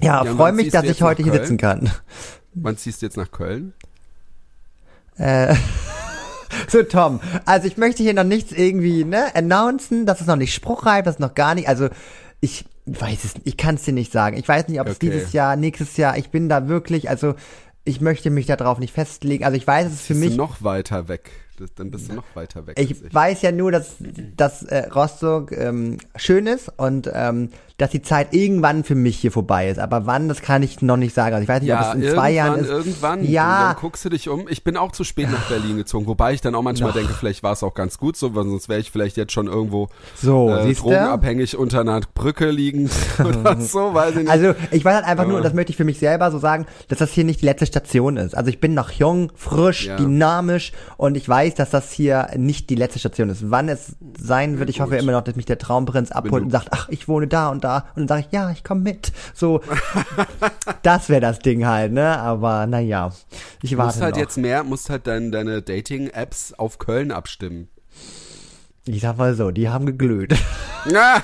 ja, 0.00 0.24
Ja, 0.24 0.34
freue 0.34 0.52
mich, 0.52 0.70
dass 0.70 0.84
ich 0.84 1.02
heute 1.02 1.22
hier 1.24 1.32
sitzen 1.32 1.56
kann. 1.56 1.90
Wann 2.54 2.76
ziehst 2.76 3.02
du 3.02 3.06
jetzt 3.06 3.16
nach 3.16 3.30
Köln? 3.32 3.72
Äh, 5.16 5.54
So, 6.68 6.82
Tom, 6.82 7.20
also 7.44 7.66
ich 7.66 7.76
möchte 7.76 8.02
hier 8.02 8.14
noch 8.14 8.24
nichts 8.24 8.52
irgendwie, 8.52 9.04
ne, 9.04 9.34
announcen, 9.34 10.06
das 10.06 10.20
ist 10.20 10.26
noch 10.26 10.36
nicht 10.36 10.54
spruchreif, 10.54 11.04
das 11.04 11.16
ist 11.16 11.20
noch 11.20 11.34
gar 11.34 11.54
nicht, 11.54 11.68
also 11.68 11.88
ich 12.40 12.64
weiß 12.86 13.24
es, 13.24 13.34
ich 13.44 13.56
kann 13.56 13.76
es 13.76 13.82
dir 13.82 13.92
nicht 13.94 14.12
sagen. 14.12 14.36
Ich 14.36 14.46
weiß 14.46 14.68
nicht, 14.68 14.80
ob 14.80 14.86
es 14.88 14.96
Okay. 14.96 15.10
dieses 15.10 15.32
Jahr, 15.32 15.56
nächstes 15.56 15.96
Jahr, 15.96 16.18
ich 16.18 16.30
bin 16.30 16.48
da 16.48 16.68
wirklich, 16.68 17.08
also 17.08 17.34
ich 17.84 18.00
möchte 18.00 18.30
mich 18.30 18.46
darauf 18.46 18.78
nicht 18.78 18.92
festlegen. 18.92 19.44
Also 19.44 19.56
ich 19.56 19.66
weiß, 19.66 19.86
es 19.86 19.92
ist 19.94 20.00
für 20.06 20.14
Bist 20.14 20.20
mich 20.24 20.30
du 20.32 20.36
noch 20.38 20.62
weiter 20.62 21.08
weg. 21.08 21.30
Das, 21.58 21.72
dann 21.74 21.90
bist 21.90 22.08
du 22.10 22.14
noch 22.14 22.24
weiter 22.34 22.66
weg. 22.66 22.78
ich 22.80 23.02
als 23.04 23.14
weiß 23.14 23.42
ja 23.42 23.52
nur, 23.52 23.70
dass, 23.70 23.94
dass 24.36 24.64
äh, 24.64 24.88
Rostock 24.88 25.52
ähm, 25.52 25.98
schön 26.16 26.46
ist 26.46 26.70
und 26.78 27.08
ähm, 27.14 27.50
dass 27.76 27.90
die 27.90 28.02
Zeit 28.02 28.32
irgendwann 28.32 28.84
für 28.84 28.94
mich 28.94 29.16
hier 29.18 29.32
vorbei 29.32 29.68
ist. 29.68 29.78
Aber 29.80 30.06
wann, 30.06 30.28
das 30.28 30.42
kann 30.42 30.62
ich 30.62 30.80
noch 30.80 30.96
nicht 30.96 31.12
sagen. 31.12 31.34
Also 31.34 31.42
ich 31.42 31.48
weiß 31.48 31.60
nicht, 31.60 31.68
ja, 31.70 31.90
ob 31.90 31.96
es 31.98 32.04
in 32.04 32.10
zwei 32.14 32.30
Jahren 32.30 32.60
ist. 32.60 32.68
irgendwann. 32.68 33.24
Ja. 33.24 33.72
Dann 33.72 33.80
guckst 33.80 34.04
du 34.04 34.10
dich 34.10 34.28
um. 34.28 34.46
Ich 34.48 34.62
bin 34.62 34.76
auch 34.76 34.92
zu 34.92 35.02
spät 35.02 35.28
nach 35.30 35.48
Berlin 35.48 35.76
gezogen, 35.76 36.06
wobei 36.06 36.34
ich 36.34 36.40
dann 36.40 36.54
auch 36.54 36.62
manchmal 36.62 36.92
denke, 36.92 37.12
vielleicht 37.14 37.42
war 37.42 37.52
es 37.52 37.64
auch 37.64 37.74
ganz 37.74 37.98
gut 37.98 38.16
so, 38.16 38.34
weil 38.36 38.44
sonst 38.44 38.68
wäre 38.68 38.78
ich 38.78 38.92
vielleicht 38.92 39.16
jetzt 39.16 39.32
schon 39.32 39.48
irgendwo 39.48 39.88
So, 40.14 40.50
äh, 40.50 40.72
drogenabhängig 40.72 41.56
unter 41.56 41.80
einer 41.80 42.00
Brücke 42.14 42.50
liegend 42.50 42.92
oder 43.18 43.60
so, 43.60 43.92
weiß 43.92 44.10
ich 44.12 44.16
nicht. 44.18 44.30
Also 44.30 44.54
ich 44.70 44.84
weiß 44.84 44.94
halt 44.94 45.04
einfach 45.06 45.24
nur, 45.26 45.38
Aber- 45.38 45.42
das 45.44 45.54
möchte 45.54 45.70
ich 45.70 45.76
für 45.76 45.84
mich 45.84 45.98
selber 45.98 46.30
so 46.30 46.38
sagen, 46.38 46.66
dass 46.88 46.98
das 46.98 47.10
hier 47.10 47.24
nicht 47.24 47.40
die 47.40 47.46
letzte 47.46 47.66
Station 47.66 48.16
ist. 48.16 48.36
Also 48.36 48.50
ich 48.50 48.60
bin 48.60 48.74
noch 48.74 48.90
jung, 48.92 49.32
frisch, 49.34 49.86
Ja. 49.86 49.96
dynamisch 49.96 50.70
und 50.96 51.16
ich 51.16 51.28
weiß, 51.28 51.54
dass 51.56 51.70
das 51.70 51.90
hier 51.90 52.28
nicht 52.36 52.70
die 52.70 52.76
letzte 52.76 53.00
Station 53.00 53.30
ist. 53.30 53.50
Wann 53.50 53.68
es 53.68 53.96
sein 54.16 54.60
wird, 54.60 54.70
ich 54.70 54.80
hoffe 54.80 54.96
immer 54.96 55.10
noch, 55.12 55.22
dass 55.22 55.34
mich 55.34 55.46
der 55.46 55.58
Traumprinz 55.58 56.12
abholt 56.12 56.44
und 56.44 56.50
sagt, 56.50 56.68
ach, 56.70 56.88
ich 56.88 57.08
wohne 57.08 57.26
da 57.26 57.48
und 57.48 57.63
da. 57.64 57.86
Und 57.96 58.02
dann 58.02 58.08
sage 58.08 58.20
ich, 58.28 58.32
ja, 58.32 58.50
ich 58.50 58.62
komme 58.64 58.82
mit. 58.82 59.12
So, 59.34 59.60
das 60.82 61.08
wäre 61.08 61.20
das 61.20 61.38
Ding 61.40 61.66
halt, 61.66 61.92
ne? 61.92 62.18
Aber 62.18 62.66
naja, 62.66 63.12
ich 63.62 63.70
Du 63.70 63.76
warte 63.78 63.88
musst 63.88 64.02
halt 64.02 64.14
noch. 64.14 64.20
jetzt 64.20 64.36
mehr, 64.38 64.62
musst 64.64 64.90
halt 64.90 65.06
dein, 65.06 65.32
deine 65.32 65.62
Dating-Apps 65.62 66.52
auf 66.54 66.78
Köln 66.78 67.10
abstimmen. 67.10 67.68
Ich 68.86 69.00
sag 69.00 69.16
mal 69.16 69.34
so, 69.34 69.50
die 69.50 69.68
haben 69.68 69.86
geglüht. 69.86 70.34
Ja. 70.92 71.22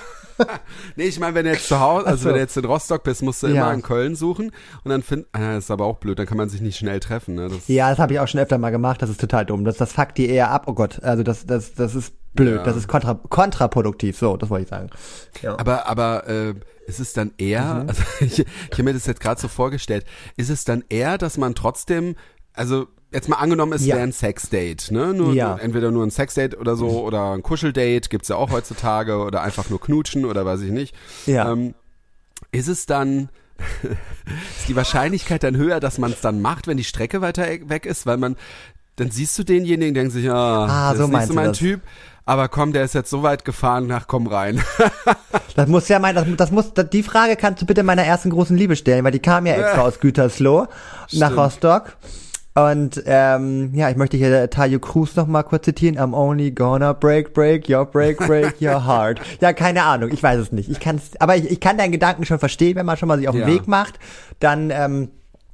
nee, 0.97 1.05
ich 1.05 1.21
meine, 1.21 1.35
wenn 1.35 1.45
du 1.45 1.51
jetzt 1.53 1.69
zu 1.69 1.79
Hause, 1.81 2.07
also 2.07 2.23
so. 2.23 2.29
wenn 2.29 2.35
du 2.37 2.41
jetzt 2.41 2.57
in 2.57 2.65
Rostock 2.65 3.03
bist, 3.03 3.23
musst 3.23 3.43
du 3.43 3.49
Ja. 3.49 3.53
immer 3.65 3.75
in 3.75 3.83
Köln 3.83 4.17
suchen 4.17 4.53
und 4.85 4.91
dann 4.91 5.03
find, 5.03 5.27
ah, 5.33 5.53
das 5.57 5.65
ist 5.65 5.71
aber 5.71 5.85
auch 5.85 5.99
blöd, 5.99 6.19
dann 6.19 6.25
kann 6.25 6.39
man 6.39 6.49
sich 6.49 6.63
nicht 6.63 6.79
schnell 6.79 6.99
treffen, 6.99 7.35
ne? 7.35 7.49
Das, 7.51 7.69
Ja, 7.69 7.91
das 7.91 7.99
habe 7.99 8.15
ich 8.15 8.21
auch 8.21 8.27
schon 8.27 8.41
öfter 8.41 8.57
mal 8.57 8.71
gemacht. 8.71 9.03
Das 9.03 9.11
ist 9.11 9.21
total 9.21 9.45
dumm. 9.45 9.67
Das, 9.67 9.77
das 9.77 9.93
fuckt 9.93 10.17
die 10.17 10.31
eher 10.31 10.51
ab. 10.51 10.63
Oh 10.67 10.73
Gott, 10.73 11.03
also 11.03 11.23
das, 11.23 11.45
das, 11.45 11.75
das 11.75 11.95
ist 11.95 12.15
blöd. 12.35 12.57
Ja. 12.59 12.63
Das 12.65 12.77
ist 12.77 12.89
kontra, 12.89 13.15
kontraproduktiv. 13.29 14.17
So, 14.19 14.37
das 14.37 14.51
wollte 14.51 14.65
ich 14.65 14.69
sagen. 14.71 14.91
Ja. 15.43 15.59
Aber, 15.59 15.87
aber 15.87 16.27
äh, 16.29 16.55
ist 16.87 17.01
es 17.01 17.13
dann 17.13 17.33
eher, 17.39 17.75
Mhm. 17.83 17.89
also 17.89 18.03
ich, 18.21 18.39
ich 18.41 18.47
habe 18.73 18.83
mir 18.85 18.93
das 18.95 19.07
jetzt 19.07 19.21
gerade 19.21 19.41
so 19.41 19.49
vorgestellt, 19.49 20.05
ist 20.37 20.51
es 20.51 20.65
dann 20.65 20.85
eher, 20.89 21.19
dass 21.19 21.39
man 21.39 21.55
trotzdem, 21.55 22.17
also 22.53 22.87
jetzt 23.13 23.29
mal 23.29 23.37
angenommen, 23.37 23.73
es 23.73 23.85
Ja. 23.87 23.97
wäre 23.97 24.05
ein 24.05 24.13
Sexdate, 24.13 24.93
ne? 24.93 25.13
Nur, 25.15 25.35
Ja. 25.35 25.57
Entweder 25.57 25.91
nur 25.91 26.05
ein 26.07 26.11
Sexdate 26.11 26.57
oder 26.59 26.77
so 26.77 27.03
oder 27.05 27.33
ein 27.33 27.43
Kuscheldate, 27.43 28.09
gibt's 28.09 28.29
ja 28.29 28.37
auch 28.37 28.51
heutzutage 28.51 29.19
oder 29.19 29.43
einfach 29.43 29.69
nur 29.71 29.81
knutschen 29.81 30.25
oder 30.25 30.45
weiß 30.47 30.61
ich 30.63 30.71
nicht. 30.71 30.95
Ja. 31.27 31.51
Ähm, 31.53 31.75
ist 32.53 32.69
es 32.69 32.87
dann, 32.87 33.29
ist 33.83 34.69
die 34.69 34.77
Wahrscheinlichkeit 34.77 35.43
dann 35.43 35.57
höher, 35.57 35.81
dass 35.81 35.99
man 35.99 36.13
es 36.13 36.21
dann 36.21 36.41
macht, 36.41 36.67
wenn 36.67 36.77
die 36.77 36.85
Strecke 36.85 37.21
weiter 37.21 37.51
e- 37.51 37.69
weg 37.69 37.87
ist, 37.87 38.07
weil 38.07 38.17
man, 38.17 38.37
dann 38.97 39.11
siehst 39.11 39.39
du 39.39 39.45
denjenigen, 39.45 39.95
denkst 39.95 40.15
sich, 40.15 40.31
ah, 40.31 40.67
Ah, 40.67 40.91
das 40.91 40.99
so 40.99 41.05
ist 41.05 41.11
nicht 41.11 41.23
so 41.23 41.29
du 41.29 41.35
mein 41.35 41.47
das. 41.49 41.59
Typ, 41.59 41.81
aber 42.31 42.49
komm, 42.49 42.73
der 42.73 42.85
ist 42.85 42.95
jetzt 42.95 43.11
so 43.11 43.23
weit 43.23 43.45
gefahren, 43.45 43.87
nach 43.87 44.07
komm 44.07 44.27
rein. 44.27 44.61
Das 45.57 45.69
muss 45.69 45.89
ja 45.89 45.99
mein, 45.99 46.15
das, 46.15 46.25
das 46.37 46.51
muss, 46.53 46.73
das, 46.73 46.89
die 46.91 47.03
Frage 47.03 47.35
kannst 47.37 47.61
du 47.61 47.67
bitte 47.67 47.83
meiner 47.83 48.05
ersten 48.05 48.31
großen 48.31 48.57
Liebe 48.57 48.77
stellen, 48.77 49.05
weil 49.05 49.11
die 49.13 49.19
kam 49.19 49.45
ja 49.47 49.55
extra 49.55 49.79
Ja. 49.79 49.83
aus 49.83 49.99
Gütersloh 50.01 50.67
nach 51.13 51.29
Stimmt. 51.33 51.37
Rostock. 51.37 51.97
Und 52.55 53.03
ähm, 53.05 53.71
ja, 53.75 53.91
ich 53.91 53.97
möchte 53.97 54.17
hier 54.17 54.49
Tayo 54.49 54.79
Cruz 54.79 55.17
noch 55.17 55.27
mal 55.27 55.43
kurz 55.43 55.65
zitieren. 55.65 55.99
I'm 55.99 56.15
only 56.15 56.51
gonna 56.53 56.93
break, 56.93 57.35
break 57.35 57.69
your 57.69 57.85
break, 57.85 58.19
break 58.19 58.61
your 58.63 58.85
heart. 58.87 59.21
ja, 59.41 59.53
keine 59.53 59.83
Ahnung, 59.83 60.11
ich 60.13 60.23
weiß 60.23 60.39
es 60.41 60.53
nicht. 60.53 60.71
Ich 60.71 60.81
kann's, 60.81 61.11
aber 61.19 61.37
ich, 61.37 61.51
ich 61.51 61.61
kann 61.61 61.77
deinen 61.77 61.93
Gedanken 61.93 62.25
schon 62.25 62.39
verstehen, 62.39 62.77
wenn 62.77 62.87
man 62.87 62.97
schon 62.97 63.09
mal 63.09 63.19
sich 63.19 63.29
auf 63.29 63.35
den 63.35 63.43
Ja. 63.43 63.55
Weg 63.55 63.67
macht, 63.69 63.99
dann 64.39 64.71
ähm, 64.71 65.11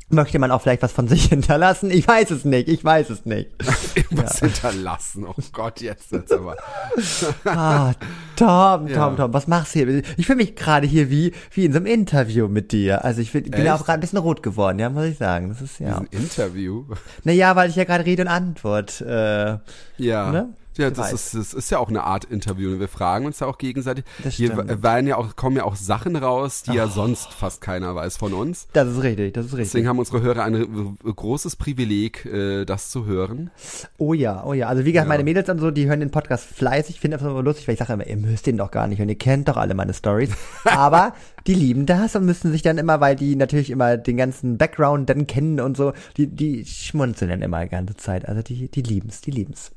möchte 0.09 0.39
man 0.39 0.51
auch 0.51 0.63
vielleicht 0.63 0.83
was 0.83 0.93
von 0.93 1.09
sich 1.09 1.25
hinterlassen. 1.29 1.91
Ich 1.91 2.07
weiß 2.07 2.31
es 2.31 2.45
nicht, 2.45 2.69
ich 2.69 2.85
weiß 2.85 3.11
es 3.11 3.25
nicht. 3.27 3.51
Irgendwas 3.95 4.39
hinterlassen. 4.39 5.27
Oh 5.27 5.35
Gott, 5.53 5.81
jetzt 5.81 6.13
jetzt 6.13 6.33
aber. 6.33 6.57
Ah, 7.45 7.93
Tom, 8.37 8.87
Tom, 8.87 8.89
Ja. 8.89 9.11
Tom, 9.17 9.33
was 9.33 9.47
machst 9.47 9.75
du 9.75 9.79
hier? 9.81 10.03
Ich 10.17 10.27
fühle 10.27 10.37
mich 10.37 10.55
gerade 10.57 10.87
hier 10.87 11.11
wie, 11.11 11.33
wie 11.53 11.65
in 11.65 11.73
so 11.73 11.79
einem 11.79 11.87
Interview 11.87 12.49
mit 12.49 12.73
dir. 12.73 13.05
Also 13.05 13.21
ich, 13.21 13.33
bin- 13.33 13.53
Echt? 13.53 13.71
auch 13.71 13.85
gerade 13.85 13.99
ein 13.99 14.01
bisschen 14.01 14.19
rot 14.19 14.43
geworden, 14.43 14.79
ja, 14.79 14.91
muss 14.91 15.05
ich 15.05 15.19
sagen. 15.19 15.49
Das 15.49 15.61
ist 15.63 15.81
ja. 15.81 15.99
Ein 15.99 16.07
Interview. 16.11 16.85
Naja, 17.25 17.57
weil 17.57 17.71
ich 17.71 17.77
ja 17.77 17.85
gerade 17.85 18.05
Rede 18.05 18.23
und 18.23 18.29
Antwort. 18.29 19.01
Äh, 19.01 19.59
Ja. 19.99 20.31
Ne? 20.31 20.49
Ja, 20.77 20.91
das 20.91 21.13
ist, 21.13 21.35
das 21.35 21.55
ist 21.55 21.71
ja 21.71 21.79
auch 21.79 21.89
eine 21.89 22.05
Art 22.05 22.25
Interview. 22.25 22.79
Wir 22.79 22.89
fragen 22.89 23.27
uns 23.27 23.41
ja 23.41 23.47
auch 23.47 23.59
gegenseitig. 23.59 24.05
Hier 24.23 24.53
stimmt. 24.53 24.69
w- 24.69 24.83
werden 24.83 25.07
ja 25.07 25.17
auch, 25.17 25.37
kommen 25.37 25.57
ja 25.57 25.65
auch 25.65 25.77
Sachen 25.77 26.17
raus, 26.17 26.63
die 26.65 26.75
ja 26.75 26.89
sonst 26.89 27.33
fast 27.33 27.61
keiner 27.61 27.95
weiß 27.95 28.17
von 28.17 28.33
uns. 28.35 28.69
das 28.73 28.89
ist 28.89 29.03
richtig, 29.03 29.35
das 29.35 29.47
ist 29.47 29.53
Deswegen 29.53 29.63
richtig. 29.63 29.87
haben 29.87 29.99
unsere 29.99 30.21
Hörer 30.23 30.45
ein 30.45 30.97
großes 31.05 31.57
Privileg, 31.57 32.25
äh, 32.27 32.65
das 32.65 32.91
zu 32.91 33.07
hören. 33.07 33.51
Oh 33.99 34.13
ja, 34.15 34.45
oh 34.45 34.53
ja. 34.53 34.69
Also 34.69 34.85
wie 34.85 34.93
gesagt, 34.93 35.07
Ja. 35.07 35.15
meine 35.15 35.25
Mädels 35.25 35.49
und 35.49 35.59
so, 35.61 35.71
die 35.71 35.87
hören 35.87 36.01
den 36.01 36.11
Podcast 36.11 36.45
fleißig. 36.47 36.97
Ich 36.97 37.01
finde 37.01 37.17
das 37.19 37.27
immer 37.27 37.43
lustig, 37.43 37.67
weil 37.69 37.75
ich 37.75 37.79
sage 37.79 37.93
immer, 37.95 38.07
ihr 38.07 38.17
müsst 38.17 38.47
den 38.47 38.57
doch 38.57 38.71
gar 38.71 38.87
nicht 38.87 38.99
hören. 38.99 39.09
Ihr 39.09 39.19
kennt 39.19 39.49
doch 39.49 39.57
alle 39.57 39.75
meine 39.75 39.95
Stories. 39.95 40.31
Aber 40.65 41.15
die 41.47 41.55
lieben 41.55 41.87
das 41.87 42.17
und 42.17 42.25
müssen 42.27 42.51
sich 42.53 42.63
dann 42.63 42.79
immer, 42.79 43.01
weil 43.01 43.17
die 43.17 43.37
natürlich 43.37 43.71
immer 43.71 43.97
den 43.97 44.17
ganzen 44.17 44.59
Background 44.59 45.09
dann 45.09 45.27
kennen 45.27 45.61
und 45.61 45.77
so, 45.77 45.93
die, 46.17 46.27
die 46.27 46.65
schmunzeln 46.67 47.31
dann 47.31 47.43
immer 47.43 47.63
die 47.63 47.71
ganze 47.71 47.97
Zeit. 47.97 48.29
Also 48.29 48.43
die, 48.43 48.69
die 48.71 48.83
lieben's, 48.83 49.21
die 49.21 49.31
lieben's. 49.31 49.71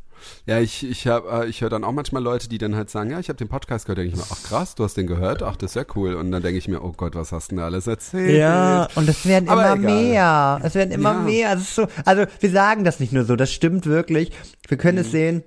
Ja, 0.46 0.60
ich, 0.60 0.90
ich 0.90 1.08
hab, 1.08 1.32
äh, 1.32 1.46
ich 1.48 1.62
höre 1.62 1.70
dann 1.70 1.84
auch 1.84 1.92
manchmal 1.92 2.22
Leute, 2.24 2.50
die 2.50 2.58
dann 2.58 2.76
halt 2.76 2.90
sagen, 2.90 3.12
ja, 3.12 3.20
ich 3.20 3.30
habe 3.30 3.38
den 3.38 3.48
Podcast 3.50 3.86
gehört, 3.86 4.00
denke 4.00 4.14
ich 4.14 4.18
mir, 4.18 4.26
ach 4.32 4.44
krass, 4.44 4.76
du 4.76 4.84
hast 4.84 4.96
den 4.98 5.08
gehört, 5.08 5.44
ach, 5.44 5.56
das 5.56 5.72
ist 5.72 5.76
ja 5.76 5.84
cool. 5.96 6.14
Und 6.16 6.32
dann 6.32 6.42
denke 6.42 6.58
ich 6.58 6.68
mir, 6.68 6.84
oh 6.84 6.94
Gott, 6.96 7.16
was 7.16 7.32
hast 7.32 7.48
du 7.48 7.56
denn 7.56 7.58
da 7.60 7.66
alles 7.66 7.88
erzählt? 7.88 8.38
Ja, 8.38 8.88
und 8.96 9.08
es 9.10 9.26
werden 9.26 9.50
Aber 9.50 9.74
immer 9.74 9.76
egal. 9.84 9.96
mehr. 10.04 10.60
Es 10.64 10.76
werden 10.76 10.92
immer 10.92 11.14
Ja. 11.14 11.20
mehr. 11.20 11.54
Es 11.54 11.62
ist 11.62 11.76
so, 11.76 11.88
also 12.06 12.24
wir 12.40 12.50
sagen 12.52 12.84
das 12.84 13.00
nicht 13.00 13.14
nur 13.14 13.26
so, 13.26 13.36
das 13.36 13.52
stimmt 13.52 13.86
wirklich. 13.86 14.32
Wir 14.68 14.78
können 14.78 14.98
Mhm. 14.98 15.02
es 15.04 15.12
sehen. 15.12 15.44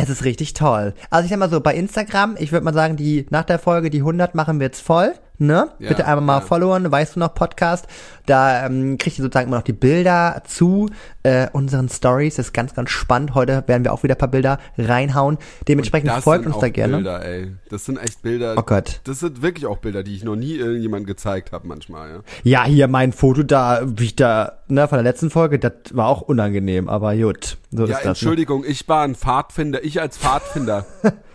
Es 0.00 0.08
ist 0.08 0.24
richtig 0.24 0.52
toll. 0.52 0.94
Also 1.10 1.24
ich 1.24 1.30
sag 1.30 1.38
mal 1.40 1.50
so, 1.50 1.60
bei 1.60 1.74
Instagram, 1.74 2.36
ich 2.38 2.52
würde 2.52 2.64
mal 2.64 2.72
sagen, 2.74 2.96
die 2.96 3.26
nach 3.30 3.44
der 3.44 3.58
Folge 3.58 3.90
die 3.90 3.98
100 4.02 4.34
machen 4.36 4.60
wir 4.60 4.66
jetzt 4.66 4.80
voll, 4.80 5.12
ne? 5.38 5.70
Ja, 5.78 5.88
Bitte 5.88 6.06
einmal 6.06 6.24
mal 6.24 6.38
ja. 6.38 6.40
followen, 6.40 6.90
weißt 6.90 7.16
du 7.16 7.20
noch 7.20 7.34
Podcast. 7.34 7.86
Da 8.26 8.66
ähm, 8.66 8.98
kriegt 8.98 9.18
ihr 9.18 9.22
sozusagen 9.22 9.48
immer 9.48 9.56
noch 9.56 9.64
die 9.64 9.72
Bilder 9.72 10.42
zu 10.46 10.90
äh, 11.22 11.48
unseren 11.52 11.88
Stories. 11.88 12.36
Das 12.36 12.46
ist 12.46 12.52
ganz, 12.52 12.74
ganz 12.74 12.90
spannend. 12.90 13.34
Heute 13.34 13.64
werden 13.66 13.84
wir 13.84 13.92
auch 13.92 14.02
wieder 14.02 14.14
ein 14.16 14.18
paar 14.18 14.28
Bilder 14.28 14.58
reinhauen. 14.76 15.38
Dementsprechend 15.66 16.10
Das 16.10 16.24
folgt 16.24 16.44
sind 16.44 16.52
uns 16.52 16.60
da 16.60 16.68
gerne. 16.68 16.96
Bilder, 16.96 17.24
ey. 17.24 17.52
Das 17.70 17.84
sind 17.86 17.98
echt 17.98 18.22
Bilder. 18.22 18.54
Oh 18.58 18.62
Gott. 18.62 19.00
Das 19.04 19.20
sind 19.20 19.40
wirklich 19.40 19.66
auch 19.66 19.78
Bilder, 19.78 20.02
die 20.02 20.14
ich 20.14 20.24
noch 20.24 20.36
nie 20.36 20.56
irgendjemandem 20.56 21.06
gezeigt 21.06 21.52
habe 21.52 21.66
manchmal, 21.66 22.10
ja. 22.10 22.20
Ja, 22.42 22.64
hier 22.64 22.88
mein 22.88 23.12
Foto 23.12 23.42
da, 23.42 23.80
wie 23.84 24.04
ich 24.04 24.16
da, 24.16 24.58
ne, 24.68 24.86
von 24.88 24.96
der 24.96 25.04
letzten 25.04 25.30
Folge, 25.30 25.58
das 25.58 25.72
war 25.92 26.08
auch 26.08 26.20
unangenehm, 26.20 26.88
aber 26.88 27.16
gut. 27.16 27.56
So 27.70 27.84
Ja, 27.84 27.84
ist 27.84 27.92
das. 27.92 28.04
Ne? 28.04 28.08
Entschuldigung, 28.10 28.64
ich 28.66 28.86
war 28.88 29.04
ein 29.04 29.14
Pfadfinder, 29.14 29.82
ich 29.84 30.00
als 30.00 30.18
Pfadfinder. 30.18 30.84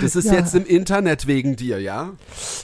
Das 0.00 0.16
ist 0.16 0.26
Ja. 0.26 0.34
jetzt 0.34 0.54
im 0.54 0.64
Internet 0.66 1.26
wegen 1.26 1.56
dir, 1.56 1.80
ja? 1.80 2.10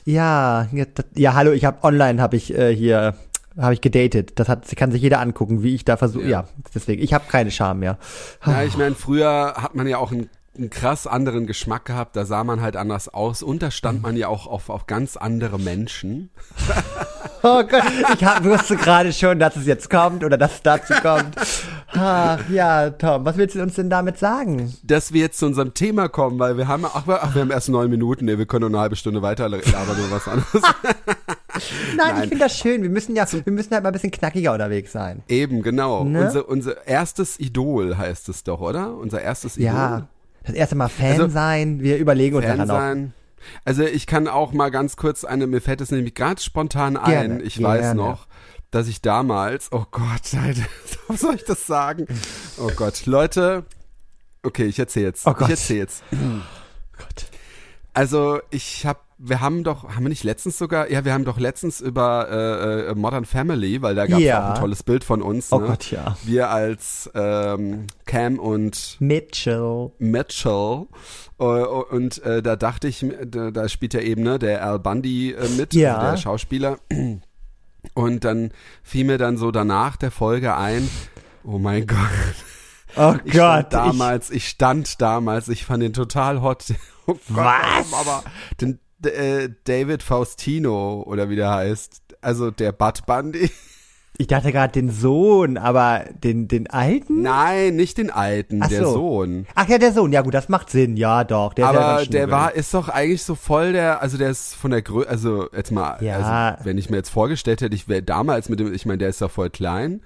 Ja, 0.04 0.68
ja, 0.72 0.84
ja, 1.14 1.34
hallo, 1.34 1.52
ich 1.52 1.64
habe 1.64 1.82
online 1.84 2.20
habe 2.20 2.36
ich 2.36 2.54
äh, 2.54 2.74
hier 2.74 3.14
habe 3.56 3.72
ich 3.74 3.80
gedatet. 3.80 4.32
Das 4.40 4.48
hat 4.48 4.64
kann 4.76 4.90
sich 4.90 5.00
jeder 5.02 5.20
angucken, 5.20 5.62
wie 5.62 5.74
ich 5.74 5.84
da 5.84 5.96
versuche. 5.96 6.24
Ja. 6.24 6.28
Ja. 6.40 6.48
deswegen, 6.74 7.02
ich 7.02 7.14
habe 7.14 7.24
keine 7.28 7.50
Scham 7.50 7.78
mehr. 7.80 7.98
Ja, 8.44 8.62
ich 8.64 8.76
meine, 8.76 8.94
früher 8.96 9.54
hat 9.56 9.74
man 9.76 9.86
ja 9.86 9.98
auch 9.98 10.10
einen, 10.10 10.28
einen 10.56 10.70
krass 10.70 11.06
anderen 11.06 11.46
Geschmack 11.46 11.84
gehabt, 11.84 12.16
da 12.16 12.24
sah 12.24 12.42
man 12.44 12.60
halt 12.62 12.74
anders 12.76 13.08
aus 13.12 13.42
und 13.42 13.62
da 13.62 13.70
stand 13.70 14.02
man 14.02 14.16
ja 14.16 14.28
auch 14.28 14.46
auf, 14.46 14.70
auf 14.70 14.86
ganz 14.86 15.16
andere 15.16 15.58
Menschen. 15.60 16.30
Oh 17.46 17.62
Gott, 17.62 17.82
ich 18.18 18.24
hab, 18.24 18.42
wusste 18.42 18.74
gerade 18.76 19.12
schon, 19.12 19.38
dass 19.38 19.54
es 19.56 19.66
jetzt 19.66 19.90
kommt 19.90 20.24
oder 20.24 20.38
dass 20.38 20.54
es 20.54 20.62
dazu 20.62 20.94
kommt. 21.02 21.36
Ha, 21.94 22.38
ja, 22.50 22.88
Tom, 22.90 23.24
was 23.26 23.36
willst 23.36 23.54
du 23.54 23.60
uns 23.62 23.74
denn 23.74 23.90
damit 23.90 24.18
sagen? 24.18 24.74
Dass 24.82 25.12
wir 25.12 25.20
jetzt 25.20 25.38
zu 25.38 25.46
unserem 25.46 25.74
Thema 25.74 26.08
kommen, 26.08 26.38
weil 26.38 26.56
wir 26.56 26.68
haben, 26.68 26.86
ach, 26.86 27.06
wir- 27.06 27.22
ach 27.22 27.34
wir 27.34 27.42
haben 27.42 27.50
erst 27.50 27.68
neun 27.68 27.90
Minuten, 27.90 28.24
nee, 28.24 28.38
wir 28.38 28.46
können 28.46 28.62
nur 28.62 28.70
eine 28.70 28.78
halbe 28.80 28.96
Stunde 28.96 29.20
weiter 29.20 29.48
labern 29.50 29.62
oder 29.72 30.10
was 30.10 30.26
anderes. 30.26 30.52
Nein, 30.62 31.96
Nein. 31.96 32.22
ich 32.22 32.28
finde 32.30 32.44
das 32.44 32.56
schön. 32.58 32.82
Wir 32.82 32.90
müssen 32.90 33.14
ja, 33.14 33.26
wir 33.30 33.52
müssen 33.52 33.72
halt 33.74 33.82
mal 33.82 33.90
ein 33.90 33.92
bisschen 33.92 34.10
knackiger 34.10 34.52
unterwegs 34.54 34.92
sein. 34.92 35.22
Eben, 35.28 35.60
genau. 35.62 36.04
Ne? 36.04 36.24
Unser, 36.24 36.48
unser 36.48 36.86
erstes 36.86 37.38
Idol 37.38 37.96
heißt 37.98 38.28
es 38.30 38.42
doch, 38.42 38.60
oder? 38.60 38.94
Unser 38.96 39.20
erstes 39.20 39.56
Idol. 39.58 39.66
Ja, 39.66 40.08
das 40.46 40.54
erste 40.56 40.76
Mal 40.76 40.88
Fan 40.88 41.12
Also, 41.12 41.28
sein. 41.28 41.80
Wir 41.80 41.98
überlegen 41.98 42.36
uns 42.36 42.46
Fan 42.46 42.56
nachher 42.56 42.66
noch. 42.72 42.78
sein. 42.80 43.12
Also 43.64 43.84
ich 43.84 44.06
kann 44.06 44.28
auch 44.28 44.52
mal 44.52 44.70
ganz 44.70 44.96
kurz 44.96 45.24
eine, 45.24 45.46
mir 45.46 45.60
fällt 45.60 45.80
es 45.80 45.90
nämlich 45.90 46.14
gerade 46.14 46.40
spontan 46.40 46.96
ein, 46.96 47.28
Gerne, 47.28 47.42
ich 47.42 47.56
gerne. 47.56 47.68
weiß 47.68 47.94
noch, 47.94 48.26
dass 48.70 48.88
ich 48.88 49.02
damals, 49.02 49.68
oh 49.72 49.84
Gott, 49.90 50.34
Alter, 50.34 50.62
was 51.08 51.20
soll 51.20 51.34
ich 51.36 51.44
das 51.44 51.66
sagen? 51.66 52.06
Oh 52.58 52.70
Gott, 52.74 53.06
Leute, 53.06 53.64
okay, 54.42 54.64
ich 54.64 54.78
erzähle 54.78 55.06
jetzt. 55.06 55.26
Oh 55.26 55.32
Gott. 55.32 55.48
Ich 55.48 55.50
erzähle 55.50 55.80
jetzt. 55.80 56.02
Gott. 56.98 57.26
Also 57.94 58.40
ich 58.50 58.84
habe, 58.86 58.98
wir 59.18 59.40
haben 59.40 59.62
doch, 59.62 59.88
haben 59.94 60.02
wir 60.02 60.08
nicht 60.08 60.24
letztens 60.24 60.58
sogar, 60.58 60.90
ja, 60.90 61.04
wir 61.04 61.12
haben 61.14 61.24
doch 61.24 61.38
letztens 61.38 61.80
über 61.80 62.28
äh, 62.28 62.90
äh, 62.90 62.94
Modern 62.96 63.24
Family, 63.24 63.80
weil 63.82 63.94
da 63.94 64.06
gab 64.06 64.18
es 64.18 64.24
Ja. 64.24 64.44
auch 64.46 64.54
ein 64.56 64.60
tolles 64.60 64.82
Bild 64.82 65.04
von 65.04 65.22
uns. 65.22 65.52
Oh 65.52 65.60
ne? 65.60 65.66
Gott, 65.68 65.90
ja. 65.92 66.16
Wir 66.24 66.50
als 66.50 67.08
ähm, 67.14 67.86
Cam 68.04 68.40
und 68.40 68.96
Mitchell. 68.98 69.92
Mitchell. 69.98 70.86
Äh, 71.38 71.44
Und 71.44 72.20
äh, 72.24 72.42
da 72.42 72.56
dachte 72.56 72.88
ich, 72.88 73.06
da, 73.26 73.52
da 73.52 73.68
spielt 73.68 73.94
ja 73.94 74.00
eben 74.00 74.22
ne, 74.24 74.38
der 74.40 74.64
Al 74.66 74.80
Bundy 74.80 75.30
äh, 75.32 75.48
mit, 75.56 75.72
Ja. 75.74 75.98
also 75.98 76.10
der 76.10 76.16
Schauspieler. 76.18 76.78
Und 77.94 78.24
dann 78.24 78.50
fiel 78.82 79.04
mir 79.04 79.18
dann 79.18 79.36
so 79.36 79.50
danach 79.52 79.96
der 79.96 80.10
Folge 80.10 80.56
ein, 80.56 80.88
oh 81.44 81.58
mein 81.58 81.86
Gott, 81.86 81.98
Oh 82.96 83.14
ich 83.24 83.32
Gott. 83.32 83.66
stand 83.68 83.72
damals, 83.72 84.30
ich, 84.30 84.48
stand 84.48 85.00
damals, 85.00 85.48
ich 85.48 85.64
fand 85.64 85.82
ihn 85.82 85.92
total 85.92 86.42
hot. 86.42 86.64
Was? 87.28 87.92
Aber 87.92 88.22
den, 88.60 88.78
äh, 89.04 89.48
David 89.64 90.02
Faustino 90.02 91.02
oder 91.06 91.28
wie 91.28 91.36
der 91.36 91.50
heißt, 91.50 92.02
also 92.20 92.50
der 92.50 92.72
Bud 92.72 93.04
Bundy. 93.06 93.38
ich, 93.44 93.52
ich 94.18 94.26
dachte 94.28 94.52
gerade 94.52 94.72
den 94.72 94.90
Sohn, 94.90 95.58
aber 95.58 96.04
den, 96.22 96.48
den 96.48 96.70
alten? 96.70 97.20
Nein, 97.22 97.76
nicht 97.76 97.98
den 97.98 98.10
alten, 98.10 98.60
Ach 98.62 98.68
der 98.68 98.84
so. 98.84 98.92
Sohn. 98.92 99.46
Ach 99.54 99.68
ja, 99.68 99.78
der 99.78 99.92
Sohn. 99.92 100.12
Ja 100.12 100.22
gut, 100.22 100.32
das 100.32 100.48
macht 100.48 100.70
Sinn. 100.70 100.96
Ja, 100.96 101.24
doch. 101.24 101.52
Der 101.52 101.66
ist 101.66 101.74
ja 101.74 101.80
Aber 101.80 101.96
ganz 101.98 102.10
der 102.10 102.30
war, 102.30 102.54
ist 102.54 102.72
doch 102.72 102.88
eigentlich 102.88 103.22
so 103.22 103.34
voll 103.34 103.72
der, 103.72 104.00
also 104.00 104.16
der 104.16 104.30
ist 104.30 104.54
von 104.54 104.70
der 104.70 104.82
Größe, 104.82 105.08
also 105.10 105.48
jetzt 105.54 105.72
mal, 105.72 105.98
Ja. 106.00 106.16
also 106.54 106.64
wenn 106.64 106.78
ich 106.78 106.88
mir 106.88 106.96
jetzt 106.96 107.10
vorgestellt 107.10 107.60
hätte, 107.60 107.74
ich 107.74 107.88
wäre 107.88 108.02
damals 108.02 108.48
mit 108.48 108.60
dem, 108.60 108.72
ich 108.72 108.86
meine, 108.86 108.98
der 108.98 109.08
ist 109.10 109.20
doch 109.20 109.30
voll 109.30 109.50
klein, 109.50 110.00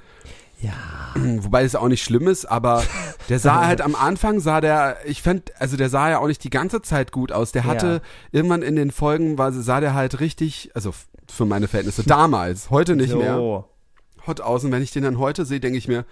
Ja. 0.61 0.73
wobei 1.43 1.65
es 1.65 1.75
auch 1.75 1.89
nicht 1.89 2.03
schlimm 2.03 2.27
ist, 2.29 2.45
aber 2.47 2.83
der 3.29 3.39
sah 3.39 3.67
halt 3.67 3.81
am 3.81 3.95
Anfang, 3.95 4.41
sah 4.41 4.61
der, 4.61 4.97
ich 5.05 5.23
fand, 5.23 5.53
also 5.61 5.77
der 5.77 5.89
sah 5.89 6.11
ja 6.11 6.19
auch 6.19 6.27
nicht 6.27 6.43
die 6.45 6.51
ganze 6.51 6.83
Zeit 6.83 7.13
gut 7.13 7.33
aus, 7.33 7.53
der 7.53 7.65
hatte 7.65 7.87
Ja. 7.87 8.01
irgendwann 8.39 8.63
in 8.63 8.77
den 8.77 8.91
Folgen, 8.91 9.39
war, 9.39 9.53
sah 9.53 9.81
der 9.81 9.95
halt 9.95 10.21
richtig, 10.21 10.71
also 10.75 10.93
für 11.31 11.45
meine 11.45 11.69
Verhältnisse 11.69 12.03
damals, 12.05 12.71
heute 12.71 12.97
nicht 12.97 13.11
so. 13.11 13.19
mehr, 13.19 13.65
hot 14.27 14.41
aus 14.41 14.65
und 14.65 14.73
wenn 14.73 14.83
ich 14.83 14.91
den 14.91 15.05
dann 15.05 15.19
heute 15.19 15.45
sehe, 15.45 15.61
denke 15.61 15.79
ich 15.79 15.89
mir, 15.89 16.05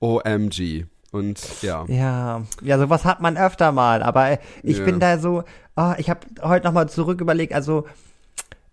OMG. 0.00 0.86
Und 1.12 1.40
ja. 1.62 1.84
Ja, 1.88 2.42
ja, 2.62 2.78
sowas 2.78 3.04
hat 3.04 3.20
man 3.20 3.36
öfter 3.36 3.72
mal, 3.72 4.02
aber 4.02 4.38
ich 4.62 4.78
Ja. 4.78 4.84
bin 4.84 5.00
da 5.00 5.18
so, 5.18 5.42
oh, 5.76 5.92
ich 5.98 6.08
habe 6.08 6.20
heute 6.42 6.66
nochmal 6.66 6.88
zurück 6.88 7.20
überlegt, 7.20 7.52
also 7.52 7.86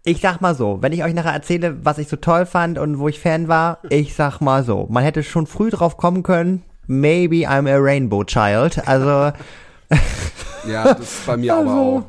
ich 0.03 0.21
sag 0.21 0.39
mal 0.41 0.55
so, 0.55 0.77
wenn 0.81 0.93
ich 0.93 1.03
euch 1.03 1.13
nachher 1.13 1.33
erzähle, 1.33 1.83
was 1.83 1.97
ich 1.97 2.07
so 2.07 2.15
toll 2.15 2.45
fand 2.45 2.77
und 2.79 2.99
wo 2.99 3.07
ich 3.07 3.19
Fan 3.19 3.47
war, 3.47 3.79
ich 3.89 4.15
sag 4.15 4.39
mal 4.41 4.63
so, 4.63 4.87
man 4.89 5.03
hätte 5.03 5.23
schon 5.23 5.47
früh 5.47 5.69
drauf 5.69 5.97
kommen 5.97 6.23
können, 6.23 6.63
maybe 6.87 7.47
I'm 7.49 7.69
a 7.69 7.77
Rainbow 7.77 8.23
Child, 8.23 8.87
also, 8.87 9.31
Ja, 10.67 10.93
das 10.93 10.99
ist 11.01 11.25
bei 11.25 11.37
mir 11.37 11.55
aber 11.55 11.73
auch. 11.73 12.03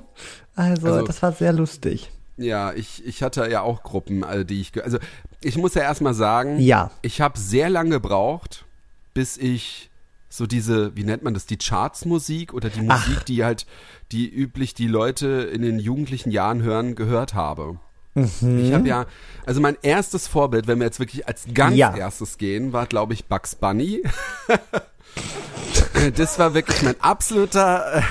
also, 0.57 0.87
Also- 0.89 1.07
das 1.07 1.23
war 1.23 1.33
sehr 1.33 1.53
lustig. 1.53 2.11
Ja, 2.41 2.73
ich, 2.73 3.05
ich 3.05 3.23
hatte 3.25 3.49
ja 3.51 3.63
auch 3.63 3.83
Gruppen, 3.83 4.23
also 4.23 4.45
die 4.45 4.61
ich, 4.61 4.85
also 4.85 4.99
ich 5.41 5.57
muss 5.59 5.75
ja 5.75 5.83
erstmal 5.83 6.15
sagen, 6.15 6.61
Ja. 6.61 6.93
ich 7.03 7.21
habe 7.21 7.37
sehr 7.37 7.69
lange 7.69 7.91
gebraucht, 7.91 8.65
bis 9.13 9.37
ich 9.37 9.91
so 10.29 10.47
diese, 10.47 10.95
wie 10.97 11.05
nennt 11.05 11.23
man 11.23 11.35
das, 11.35 11.47
die 11.47 11.57
Charts-Musik 11.57 12.53
oder 12.53 12.69
die 12.69 12.83
Musik, 12.83 13.25
die 13.27 13.45
halt, 13.45 13.67
die 14.13 14.29
üblich 14.29 14.75
die 14.75 14.87
Leute 14.87 15.27
in 15.53 15.63
den 15.63 15.79
jugendlichen 15.79 16.31
Jahren 16.31 16.63
hören, 16.63 16.95
gehört 16.95 17.35
habe. 17.35 17.79
Mhm. 18.15 18.65
Ich 18.65 18.73
habe 18.73 18.89
ja, 18.89 19.07
also 19.47 19.61
mein 19.61 19.77
erstes 19.83 20.27
Vorbild, 20.27 20.67
wenn 20.67 20.79
wir 20.79 20.87
jetzt 20.87 20.99
wirklich 21.01 21.27
als 21.29 21.47
ganz 21.55 21.77
Ja. 21.77 21.97
erstes 21.97 22.37
gehen, 22.39 22.73
war 22.73 22.87
glaube 22.87 23.15
ich 23.15 23.27
Bugs 23.27 23.55
Bunny. 23.55 24.03
das 26.17 26.39
war 26.39 26.55
wirklich 26.55 26.83
mein 26.83 27.01
absoluter, 27.01 27.99
äh, 27.99 28.03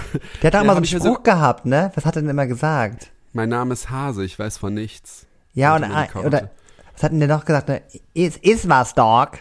Der 0.42 0.48
hat 0.52 0.56
auch 0.56 0.62
immer 0.64 0.74
so 0.74 0.78
einen 0.78 0.86
Spruch 0.86 1.24
gehabt, 1.24 1.66
ne? 1.66 1.92
Was 1.96 2.06
hat 2.06 2.16
er 2.16 2.22
denn 2.22 2.30
immer 2.32 2.48
gesagt? 2.48 3.12
mein 3.34 3.50
Name 3.50 3.74
ist 3.74 3.92
Hase, 3.92 4.26
ich 4.26 4.40
weiß 4.40 4.58
von 4.58 4.74
nichts. 4.74 5.28
Ja, 5.54 5.76
und, 5.76 5.82
mal, 5.82 6.08
oder, 6.26 6.50
was 6.94 7.04
hat 7.04 7.12
denn 7.12 7.20
der 7.20 7.28
noch 7.28 7.46
gesagt? 7.46 7.68
Ne? 7.70 7.84
Ist, 8.16 8.38
ist 8.38 8.68
was, 8.68 8.96
Dog? 8.96 9.34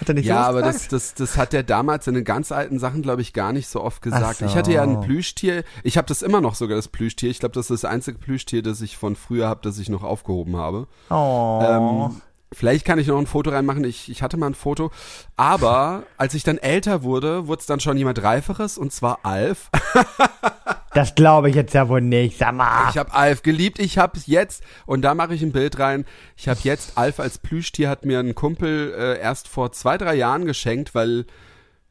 Hat 0.00 0.08
er 0.08 0.14
nicht 0.14 0.26
Ja, 0.26 0.46
aber 0.46 0.62
das, 0.62 0.88
das, 0.88 1.14
das 1.14 1.36
hat 1.36 1.54
er 1.54 1.62
damals 1.62 2.06
in 2.06 2.14
den 2.14 2.24
ganz 2.24 2.52
alten 2.52 2.78
Sachen, 2.78 3.02
glaube 3.02 3.22
ich, 3.22 3.32
gar 3.32 3.52
nicht 3.52 3.68
so 3.68 3.82
oft 3.82 4.02
gesagt. 4.02 4.38
So. 4.38 4.46
Ich 4.46 4.56
hatte 4.56 4.72
ja 4.72 4.82
ein 4.82 5.00
Plüschtier. 5.00 5.64
Ich 5.82 5.96
habe 5.96 6.06
das 6.06 6.22
immer 6.22 6.40
noch 6.40 6.54
sogar, 6.54 6.76
das 6.76 6.88
Plüschtier. 6.88 7.30
Ich 7.30 7.40
glaube, 7.40 7.54
das 7.54 7.70
ist 7.70 7.82
das 7.82 7.90
einzige 7.90 8.18
Plüschtier, 8.18 8.62
das 8.62 8.80
ich 8.80 8.96
von 8.96 9.16
früher 9.16 9.48
habe, 9.48 9.60
das 9.62 9.78
ich 9.78 9.88
noch 9.88 10.02
aufgehoben 10.02 10.56
habe. 10.56 10.86
Oh. 11.10 11.62
Ähm, 11.64 12.20
vielleicht 12.52 12.84
kann 12.84 12.98
ich 12.98 13.06
noch 13.06 13.18
ein 13.18 13.26
Foto 13.26 13.50
reinmachen. 13.50 13.84
Ich, 13.84 14.10
ich 14.10 14.22
hatte 14.22 14.36
mal 14.36 14.48
ein 14.48 14.54
Foto. 14.54 14.90
Aber 15.36 16.04
als 16.16 16.34
ich 16.34 16.42
dann 16.42 16.58
älter 16.58 17.02
wurde, 17.02 17.46
wurde 17.46 17.60
es 17.60 17.66
dann 17.66 17.80
schon 17.80 17.96
jemand 17.96 18.22
Reiferes, 18.22 18.78
und 18.78 18.92
zwar 18.92 19.20
Alf. 19.24 19.70
Das 20.96 21.14
glaube 21.14 21.50
ich 21.50 21.54
jetzt 21.54 21.74
ja 21.74 21.90
wohl 21.90 22.00
nicht. 22.00 22.38
Sag 22.38 22.54
mal. 22.54 22.88
Ich 22.88 22.96
habe 22.96 23.12
Alf 23.12 23.42
geliebt. 23.42 23.78
Ich 23.78 23.98
habe 23.98 24.18
jetzt, 24.24 24.62
und 24.86 25.02
da 25.02 25.14
mache 25.14 25.34
ich 25.34 25.42
ein 25.42 25.52
Bild 25.52 25.78
rein, 25.78 26.06
ich 26.38 26.48
habe 26.48 26.58
jetzt 26.62 26.96
Alf 26.96 27.20
als 27.20 27.36
Plüschtier, 27.36 27.90
hat 27.90 28.06
mir 28.06 28.18
ein 28.18 28.34
Kumpel 28.34 28.94
äh, 28.96 29.20
erst 29.20 29.46
vor 29.46 29.72
zwei, 29.72 29.98
drei 29.98 30.14
Jahren 30.14 30.46
geschenkt, 30.46 30.94
weil, 30.94 31.26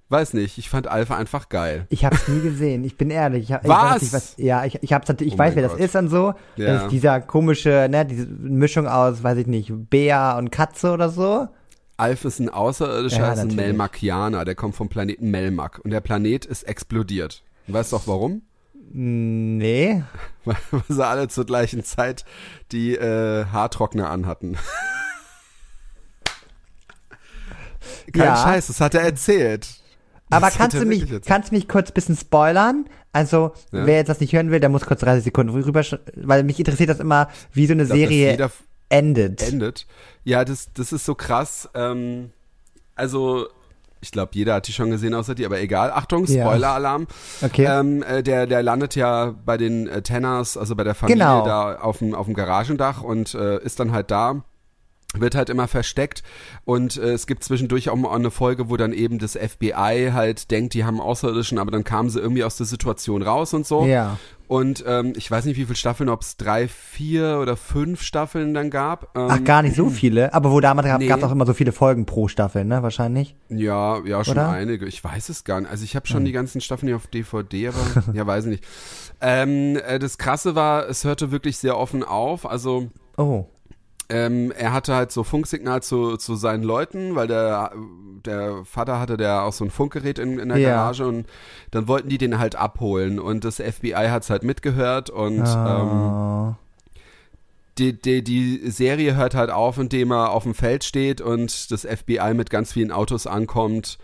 weiß 0.09 0.33
nicht, 0.33 0.57
ich 0.57 0.69
fand 0.69 0.87
Alf 0.87 1.11
einfach 1.11 1.49
geil. 1.49 1.85
Ich 1.89 2.05
habe 2.05 2.15
es 2.15 2.27
nie 2.27 2.41
gesehen. 2.49 2.83
Ich 2.83 2.97
bin 2.97 3.09
ehrlich. 3.09 3.43
Ich, 3.45 3.51
hab, 3.53 3.63
ich 3.63 3.69
Was? 3.69 3.93
weiß 3.95 4.01
nicht, 4.03 4.13
was. 4.13 4.33
Ja, 4.37 4.65
ich, 4.65 4.81
ich 4.83 4.93
hab's. 4.93 5.09
Ich 5.21 5.33
Oh 5.33 5.37
weiß, 5.37 5.55
wer 5.55 5.63
das 5.63 5.71
Gott. 5.73 5.81
ist 5.81 5.95
und 5.95 6.09
so. 6.09 6.33
Ja. 6.55 6.65
Das 6.73 6.83
ist 6.83 6.91
dieser 6.91 7.21
komische, 7.21 7.87
ne, 7.89 8.05
diese 8.05 8.25
Mischung 8.27 8.87
aus, 8.87 9.23
weiß 9.23 9.37
ich 9.39 9.47
nicht, 9.47 9.71
Bär 9.89 10.35
und 10.37 10.51
Katze 10.51 10.91
oder 10.91 11.09
so. 11.09 11.47
Alf 11.97 12.25
ist 12.25 12.39
ein 12.39 12.49
Außerirdischer, 12.49 13.19
Ja, 13.19 13.33
ist 13.33 13.39
ein. 13.39 13.55
Melmakianer, 13.55 14.43
der 14.45 14.55
kommt 14.55 14.75
vom 14.75 14.89
Planeten 14.89 15.31
Melmak 15.31 15.79
und 15.79 15.91
der 15.91 16.01
Planet 16.01 16.45
ist 16.45 16.63
explodiert. 16.63 17.41
Und 17.67 17.73
weißt 17.73 17.91
du 17.93 17.95
auch 17.95 18.05
warum? 18.07 18.41
Nee. 18.91 20.03
Weil 20.45 20.55
sie 20.89 21.05
alle 21.05 21.27
zur 21.29 21.45
gleichen 21.45 21.83
Zeit 21.83 22.25
die 22.71 22.95
äh, 22.95 23.45
Haartrockner 23.45 24.09
anhatten. 24.09 24.57
Kein 28.13 28.23
Ja. 28.25 28.35
Scheiß, 28.37 28.67
das 28.67 28.81
hat 28.81 28.93
er 28.95 29.01
erzählt. 29.01 29.67
Aber 30.29 30.45
Das 30.47 30.57
kannst 30.57 30.77
du 30.77 30.85
mich, 30.85 31.05
kannst 31.25 31.51
du 31.51 31.55
mich 31.55 31.67
kurz 31.67 31.91
bisschen 31.91 32.15
spoilern? 32.17 32.85
Also, 33.13 33.53
Ja. 33.71 33.85
wer 33.85 33.95
jetzt 33.95 34.09
das 34.09 34.19
nicht 34.19 34.33
hören 34.33 34.51
will, 34.51 34.59
der 34.59 34.69
muss 34.69 34.85
kurz 34.85 34.99
30 35.01 35.23
Sekunden 35.23 35.53
rüber, 35.53 35.81
weil 36.15 36.43
mich 36.43 36.59
interessiert 36.59 36.89
das 36.89 36.99
immer, 36.99 37.29
wie 37.53 37.65
so 37.67 37.73
eine 37.73 37.85
glaub, 37.85 37.97
Serie 37.97 38.49
endet. 38.89 39.41
endet. 39.41 39.87
Ja, 40.23 40.43
das, 40.45 40.73
das 40.73 40.91
ist 40.91 41.05
so 41.05 41.15
krass. 41.15 41.69
Ähm, 41.73 42.31
also, 42.95 43.47
ich 44.01 44.11
glaube, 44.11 44.31
jeder 44.33 44.55
hat 44.55 44.67
die 44.67 44.73
schon 44.73 44.89
gesehen 44.91 45.13
außer 45.13 45.33
die, 45.35 45.45
aber 45.45 45.59
egal. 45.61 45.91
Achtung. 45.91 46.27
Spoiler-Alarm. 46.27 47.07
Okay. 47.41 47.65
Ähm, 47.69 48.03
äh, 48.03 48.21
der, 48.21 48.45
der 48.47 48.61
landet 48.63 48.95
ja 48.95 49.33
bei 49.45 49.57
den 49.57 49.87
äh, 49.87 50.01
Tenners, 50.01 50.57
also 50.57 50.75
bei 50.75 50.83
der 50.83 50.93
Familie 50.95 51.17
Genau. 51.23 51.45
da 51.45 51.75
auf 51.79 51.99
dem, 51.99 52.13
auf 52.13 52.25
dem 52.25 52.35
Garagendach 52.35 53.01
und 53.01 53.33
äh, 53.33 53.59
ist 53.63 53.79
dann 53.79 53.91
halt 53.93 54.11
da. 54.11 54.43
Wird 55.19 55.35
halt 55.35 55.49
immer 55.49 55.67
versteckt 55.67 56.23
und 56.65 56.97
äh, 56.97 57.11
es 57.13 57.27
gibt 57.27 57.43
zwischendurch 57.43 57.89
auch 57.89 57.95
mal 57.95 58.13
eine 58.15 58.31
Folge, 58.31 58.69
wo 58.69 58.77
dann 58.77 58.93
eben 58.93 59.19
das 59.19 59.33
FBI 59.37 60.09
halt 60.13 60.51
denkt, 60.51 60.73
die 60.73 60.83
haben 60.85 60.99
Außerirdischen, 61.01 61.57
aber 61.59 61.71
dann 61.71 61.83
kamen 61.83 62.09
sie 62.09 62.19
irgendwie 62.19 62.43
aus 62.43 62.57
der 62.57 62.65
Situation 62.65 63.21
raus 63.21 63.53
und 63.53 63.65
so. 63.65 63.85
Ja. 63.85 64.17
Und 64.47 64.83
ähm, 64.87 65.13
ich 65.15 65.29
weiß 65.31 65.45
nicht, 65.45 65.57
wie 65.57 65.65
viele 65.65 65.75
Staffeln, 65.75 66.07
ob 66.07 66.21
es 66.21 66.37
drei, 66.37 66.67
vier 66.67 67.39
oder 67.41 67.57
fünf 67.57 68.03
Staffeln 68.03 68.53
dann 68.53 68.69
gab. 68.69 69.15
Ähm, 69.17 69.27
Ach, 69.31 69.43
gar 69.43 69.63
nicht 69.63 69.75
so 69.75 69.89
viele. 69.89 70.35
Aber 70.35 70.51
wo 70.51 70.59
damals 70.59 70.87
gab 70.87 70.99
Nee. 70.99 71.09
es 71.09 71.23
auch 71.23 71.31
immer 71.31 71.47
so 71.47 71.55
viele 71.55 71.71
Folgen 71.71 72.05
pro 72.05 72.27
Staffel, 72.27 72.63
ne? 72.63 72.83
Wahrscheinlich. 72.83 73.35
Ja, 73.49 74.05
ja, 74.05 74.23
schon 74.23 74.33
Oder? 74.33 74.49
einige. 74.49 74.85
Ich 74.85 75.03
weiß 75.03 75.29
es 75.29 75.45
gar 75.45 75.61
nicht. 75.61 75.71
Also 75.71 75.83
ich 75.83 75.95
habe 75.95 76.05
schon 76.05 76.25
die 76.25 76.31
ganzen 76.31 76.61
Staffeln 76.61 76.89
hier 76.89 76.95
auf 76.97 77.07
DVD, 77.07 77.69
aber 77.69 77.77
ja, 78.13 78.27
weiß 78.27 78.45
ich 78.45 78.51
nicht. 78.51 78.63
Ähm, 79.19 79.77
äh, 79.77 79.97
das 79.97 80.19
Krasse 80.19 80.53
war, 80.53 80.87
es 80.87 81.03
hörte 81.05 81.31
wirklich 81.31 81.57
sehr 81.57 81.75
offen 81.77 82.03
auf. 82.03 82.45
Also 82.47 82.89
Oh. 83.17 83.45
Ähm, 84.09 84.51
er 84.51 84.71
hatte 84.73 84.93
halt 84.95 85.11
so 85.11 85.23
Funksignal 85.23 85.81
zu, 85.81 86.17
zu 86.17 86.35
seinen 86.35 86.63
Leuten, 86.63 87.15
weil 87.15 87.27
der, 87.27 87.71
der 88.25 88.63
Vater 88.65 88.99
hatte 88.99 89.17
der 89.17 89.43
auch 89.43 89.53
so 89.53 89.63
ein 89.65 89.71
Funkgerät 89.71 90.19
in, 90.19 90.37
in 90.39 90.49
der 90.49 90.57
Ja. 90.59 90.69
Garage 90.69 91.07
und 91.07 91.25
dann 91.71 91.87
wollten 91.87 92.09
die 92.09 92.17
den 92.17 92.37
halt 92.39 92.55
abholen 92.55 93.19
und 93.19 93.43
das 93.43 93.57
FBI 93.57 94.07
hat's 94.09 94.29
halt 94.29 94.43
mitgehört 94.43 95.09
und 95.09 95.39
ähm, 95.45 96.11
Oh. 96.11 96.55
die, 97.77 97.99
die, 97.99 98.23
die 98.23 98.69
Serie 98.69 99.15
hört 99.15 99.35
halt 99.35 99.49
auf, 99.49 99.77
indem 99.77 100.11
er 100.11 100.31
auf 100.31 100.43
dem 100.43 100.53
Feld 100.53 100.83
steht 100.83 101.19
und 101.19 101.71
das 101.71 101.81
FBI 101.85 102.33
mit 102.33 102.49
ganz 102.49 102.73
vielen 102.73 102.91
Autos 102.91 103.27
ankommt 103.27 103.97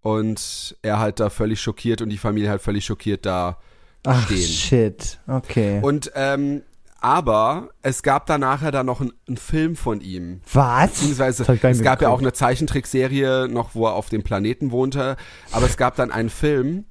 und 0.00 0.76
er 0.82 0.98
halt 0.98 1.20
da 1.20 1.30
völlig 1.30 1.60
schockiert 1.60 2.02
und 2.02 2.08
die 2.08 2.18
Familie 2.18 2.50
halt 2.50 2.62
völlig 2.62 2.84
schockiert 2.84 3.24
da 3.26 3.58
Ach, 4.04 4.24
stehen. 4.24 4.38
shit. 4.48 5.18
Okay. 5.28 5.78
Und 5.82 6.10
ähm, 6.16 6.62
aber 7.02 7.70
es 7.82 8.02
gab 8.02 8.26
da 8.26 8.38
nachher 8.38 8.70
dann 8.70 8.86
noch 8.86 9.00
einen, 9.00 9.12
einen 9.28 9.36
Film 9.36 9.76
von 9.76 10.00
ihm. 10.00 10.40
Was? 10.52 10.90
Beziehungsweise 10.92 11.44
es 11.52 11.82
gab 11.82 12.00
ja 12.02 12.08
auch 12.08 12.20
eine 12.20 12.32
Zeichentrickserie 12.32 13.48
noch, 13.48 13.74
wo 13.74 13.86
er 13.86 13.94
auf 13.94 14.08
dem 14.08 14.22
Planeten 14.22 14.70
wohnte, 14.70 15.16
aber 15.50 15.66
es 15.66 15.76
gab 15.76 15.96
dann 15.96 16.10
einen 16.10 16.30
Film 16.30 16.84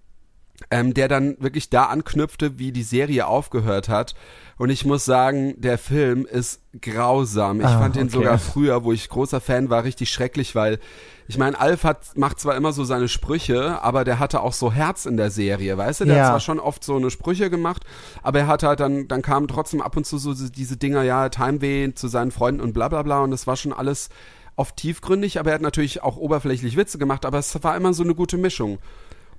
ähm, 0.70 0.94
der 0.94 1.08
dann 1.08 1.38
wirklich 1.40 1.70
da 1.70 1.86
anknüpfte, 1.86 2.60
wie 2.60 2.72
die 2.72 2.84
Serie 2.84 3.26
aufgehört 3.26 3.90
hat. 3.90 4.14
Und 4.58 4.70
ich 4.70 4.86
muss 4.86 5.06
sagen, 5.06 5.56
der 5.60 5.80
Film 5.80 6.26
ist 6.26 6.62
grausam. 6.80 7.62
Ich 7.62 7.66
Ah, 7.66 7.80
fand 7.80 7.98
okay. 7.98 8.10
sogar 8.10 8.38
früher, 8.38 8.84
wo 8.84 8.92
ich 8.92 9.10
großer 9.10 9.42
Fan 9.42 9.72
war, 9.72 9.84
richtig 9.84 10.12
schrecklich, 10.12 10.54
weil 10.54 10.80
ich 11.32 11.38
meine, 11.38 11.58
Alf 11.58 11.86
hat, 11.86 12.18
macht 12.18 12.42
zwar 12.42 12.58
immer 12.58 12.74
so 12.74 12.84
seine 12.84 13.08
Sprüche, 13.08 13.82
aber 13.82 14.04
der 14.04 14.20
hatte 14.20 14.42
auch 14.42 14.52
so 14.52 14.74
Herz 14.74 15.06
in 15.06 15.16
der 15.16 15.32
Serie, 15.32 15.78
weißt 15.78 16.02
du? 16.02 16.06
Der 16.06 16.16
Ja. 16.18 16.22
hat 16.24 16.30
zwar 16.32 16.40
schon 16.42 16.60
oft 16.60 16.84
so 16.84 16.98
eine 16.98 17.10
Sprüche 17.10 17.50
gemacht, 17.50 17.86
aber 18.22 18.40
er 18.40 18.48
hat 18.48 18.64
halt 18.64 18.82
dann, 18.82 19.08
dann 19.08 19.22
kamen 19.22 19.48
trotzdem 19.48 19.80
ab 19.82 19.96
und 19.96 20.06
zu 20.06 20.18
so 20.18 20.34
diese 20.34 20.76
Dinger, 20.76 21.04
ja, 21.04 21.30
Timeweh 21.30 21.94
zu 21.96 22.10
seinen 22.10 22.32
Freunden 22.32 22.60
und 22.60 22.74
bla 22.74 22.90
bla 22.90 23.02
bla 23.02 23.22
und 23.22 23.32
das 23.32 23.48
war 23.48 23.56
schon 23.56 23.72
alles 23.72 24.10
oft 24.58 24.76
tiefgründig, 24.76 25.40
aber 25.40 25.52
er 25.52 25.56
hat 25.56 25.62
natürlich 25.62 26.04
auch 26.04 26.18
oberflächlich 26.18 26.76
Witze 26.76 26.98
gemacht, 26.98 27.26
aber 27.26 27.40
es 27.40 27.64
war 27.64 27.78
immer 27.78 27.94
so 27.94 28.04
eine 28.04 28.14
gute 28.14 28.38
Mischung. 28.38 28.80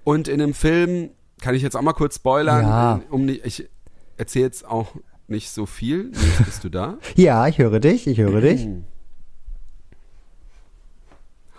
Und 0.03 0.29
in 0.29 0.39
dem 0.39 0.55
Film, 0.55 1.11
kann 1.43 1.55
ich 1.55 1.61
jetzt 1.61 1.77
auch 1.77 1.83
mal 1.83 1.93
kurz 1.93 2.17
spoilern, 2.17 2.65
Ja. 2.65 3.01
um 3.11 3.29
ich 3.29 3.69
erzähle 4.17 4.47
jetzt 4.47 4.67
auch 4.67 4.95
nicht 5.29 5.51
so 5.51 5.67
viel. 5.67 6.05
Nils, 6.05 6.43
bist 6.45 6.65
du 6.65 6.71
da? 6.71 6.97
Ja, 7.17 7.47
ich 7.49 7.59
höre 7.59 7.81
dich, 7.81 8.07
ich 8.07 8.17
höre 8.17 8.41
dich. 8.41 8.67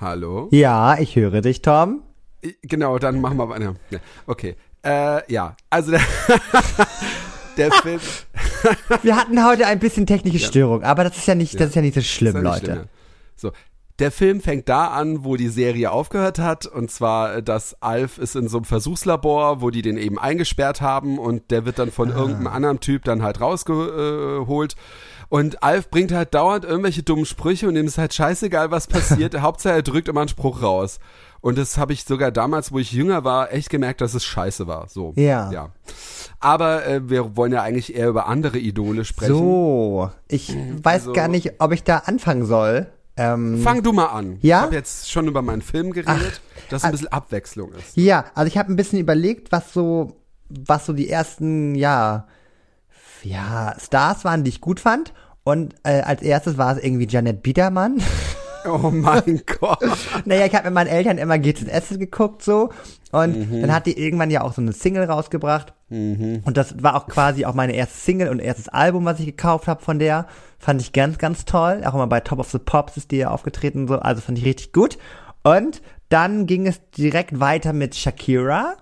Hallo? 0.03 0.49
Ja, 0.51 0.97
ich 0.99 1.15
höre 1.15 1.39
dich, 1.41 1.61
Tom. 1.61 2.01
Genau, 2.61 2.99
dann 2.99 3.21
machen 3.21 3.37
wir 3.37 3.47
weiter. 3.47 3.73
Ja, 3.89 3.99
okay. 4.27 4.55
Äh, 4.85 5.31
ja, 5.31 5.55
also 5.69 5.91
der, 5.91 6.01
der 7.57 7.71
Film. 7.71 8.01
Wir 9.01 9.15
hatten 9.15 9.45
heute 9.45 9.65
ein 9.65 9.79
bisschen 9.79 10.05
technische 10.05 10.39
Störung, 10.39 10.83
aber 10.83 11.05
das 11.05 11.17
ist 11.17 11.27
ja 11.27 11.35
nicht, 11.35 11.57
das 11.59 11.69
ist 11.69 11.75
ja 11.75 11.81
nicht 11.81 11.93
so 11.95 12.01
schlimm, 12.01 12.35
ja 12.35 12.41
nicht 12.41 12.51
Leute. 12.53 12.65
schlimm, 12.65 12.77
ja. 12.79 12.89
So. 13.37 13.51
Der 13.99 14.11
Film 14.11 14.41
fängt 14.41 14.67
da 14.67 14.87
an, 14.87 15.23
wo 15.23 15.35
die 15.37 15.47
Serie 15.49 15.91
aufgehört 15.91 16.39
hat, 16.39 16.65
und 16.65 16.89
zwar, 16.91 17.35
äh, 17.35 17.43
dass 17.43 17.81
Alf 17.81 18.17
ist 18.17 18.35
in 18.35 18.47
so 18.49 18.57
einem 18.57 18.65
Versuchslabor, 18.65 19.61
wo 19.61 19.69
die 19.69 19.81
den 19.83 19.97
eben 19.97 20.17
eingesperrt 20.19 20.81
haben, 20.81 21.17
und 21.19 21.49
der 21.51 21.65
wird 21.65 21.79
dann 21.79 21.91
von 21.91 22.11
Ah. 22.11 22.15
irgendeinem 22.17 22.47
anderen 22.47 22.79
Typ 22.81 23.03
dann 23.05 23.21
halt 23.23 23.39
rausgeholt. 23.39 24.75
Und 25.33 25.63
Alf 25.63 25.89
bringt 25.89 26.11
halt 26.11 26.35
dauernd 26.35 26.63
irgendwelche 26.63 27.01
dummen 27.01 27.25
Sprüche 27.25 27.67
und 27.67 27.75
ihm 27.75 27.87
ist 27.87 27.97
halt 27.97 28.13
scheißegal, 28.13 28.69
was 28.69 28.85
passiert. 28.85 29.33
Hauptsache, 29.41 29.73
er 29.73 29.81
drückt 29.81 30.07
immer 30.07 30.19
einen 30.21 30.27
Spruch 30.27 30.61
raus. 30.61 30.99
Und 31.41 31.57
das 31.57 31.79
habe 31.79 31.91
ich 31.91 32.03
sogar 32.03 32.29
damals, 32.29 32.71
wo 32.71 32.77
ich 32.77 32.91
jünger 32.91 33.23
war, 33.23 33.51
echt 33.51 33.71
gemerkt, 33.71 34.01
dass 34.01 34.13
es 34.13 34.23
scheiße 34.23 34.67
war. 34.67 34.89
So. 34.89 35.11
Ja. 35.15 35.51
Ja. 35.51 35.71
Aber 36.39 36.85
äh, 36.85 37.09
wir 37.09 37.35
wollen 37.35 37.51
ja 37.51 37.63
eigentlich 37.63 37.95
eher 37.95 38.09
über 38.09 38.27
andere 38.27 38.59
Idole 38.59 39.05
sprechen. 39.05 39.33
So, 39.33 40.11
ich 40.27 40.55
weiß 40.55 41.01
Also- 41.07 41.13
gar 41.13 41.29
nicht, 41.29 41.53
ob 41.57 41.71
ich 41.71 41.83
da 41.83 41.97
anfangen 42.05 42.45
soll. 42.45 42.85
Ähm, 43.17 43.59
Fang 43.63 43.81
du 43.81 43.91
mal 43.91 44.09
an. 44.09 44.37
Ja? 44.41 44.59
Ich 44.59 44.63
habe 44.65 44.75
jetzt 44.75 45.09
schon 45.09 45.27
über 45.27 45.41
meinen 45.41 45.63
Film 45.63 45.93
geredet, 45.93 46.41
dass 46.69 46.83
ein 46.83 46.91
bisschen 46.91 47.11
Abwechslung 47.11 47.71
ist. 47.73 47.97
ja, 47.97 48.25
also 48.35 48.47
ich 48.47 48.59
habe 48.59 48.71
ein 48.71 48.75
bisschen 48.75 48.99
überlegt, 48.99 49.51
was 49.51 49.73
so, 49.73 50.15
was 50.49 50.85
so 50.85 50.93
die 50.93 51.09
ersten, 51.09 51.73
ja, 51.73 52.27
ja, 53.23 53.75
Stars 53.79 54.23
waren, 54.25 54.43
die 54.43 54.49
ich 54.49 54.61
gut 54.61 54.79
fand. 54.79 55.13
Und 55.43 55.75
äh, 55.83 56.01
als 56.01 56.21
erstes 56.21 56.57
war 56.57 56.77
es 56.77 56.83
irgendwie 56.83 57.07
Janet 57.07 57.43
Biedermann. 57.43 58.01
Oh 58.65 58.91
mein 58.93 59.41
Gott. 59.59 59.79
naja, 60.25 60.45
ich 60.45 60.55
habe 60.55 60.63
mit 60.67 60.73
meinen 60.73 60.87
Eltern 60.87 61.17
immer 61.17 61.37
GZS 61.37 61.99
geguckt 61.99 62.41
so. 62.43 62.69
Und 63.11 63.51
Mhm. 63.51 63.59
dann 63.59 63.73
hat 63.75 63.85
die 63.87 63.99
irgendwann 63.99 64.31
ja 64.31 64.39
auch 64.39 64.53
so 64.53 64.61
eine 64.61 64.71
Single 64.71 65.03
rausgebracht. 65.03 65.73
Und 65.89 66.43
das 66.55 66.81
war 66.81 66.95
auch 66.95 67.07
quasi 67.07 67.43
auch 67.43 67.53
meine 67.55 67.73
erste 67.75 67.97
Single 67.97 68.29
und 68.29 68.39
erstes 68.39 68.69
Album, 68.69 69.03
was 69.03 69.19
ich 69.19 69.25
gekauft 69.25 69.67
habe 69.67 69.83
von 69.83 69.99
der. 69.99 70.27
Fand 70.59 70.79
ich 70.81 70.93
ganz, 70.93 71.17
ganz 71.17 71.43
toll. 71.43 71.81
Auch 71.85 71.93
immer 71.93 72.07
bei 72.07 72.21
Top 72.21 72.39
of 72.39 72.51
the 72.51 72.57
Pops 72.57 72.95
ist 72.95 73.11
die 73.11 73.17
ja 73.17 73.31
aufgetreten 73.31 73.85
so. 73.89 73.99
Also 73.99 74.21
fand 74.21 74.37
ich 74.37 74.45
richtig 74.45 74.71
gut. 74.71 74.97
Und 75.43 75.81
dann 76.07 76.45
ging 76.45 76.65
es 76.65 76.79
direkt 76.91 77.41
weiter 77.41 77.73
mit 77.73 77.95
Shakira. 77.95 78.75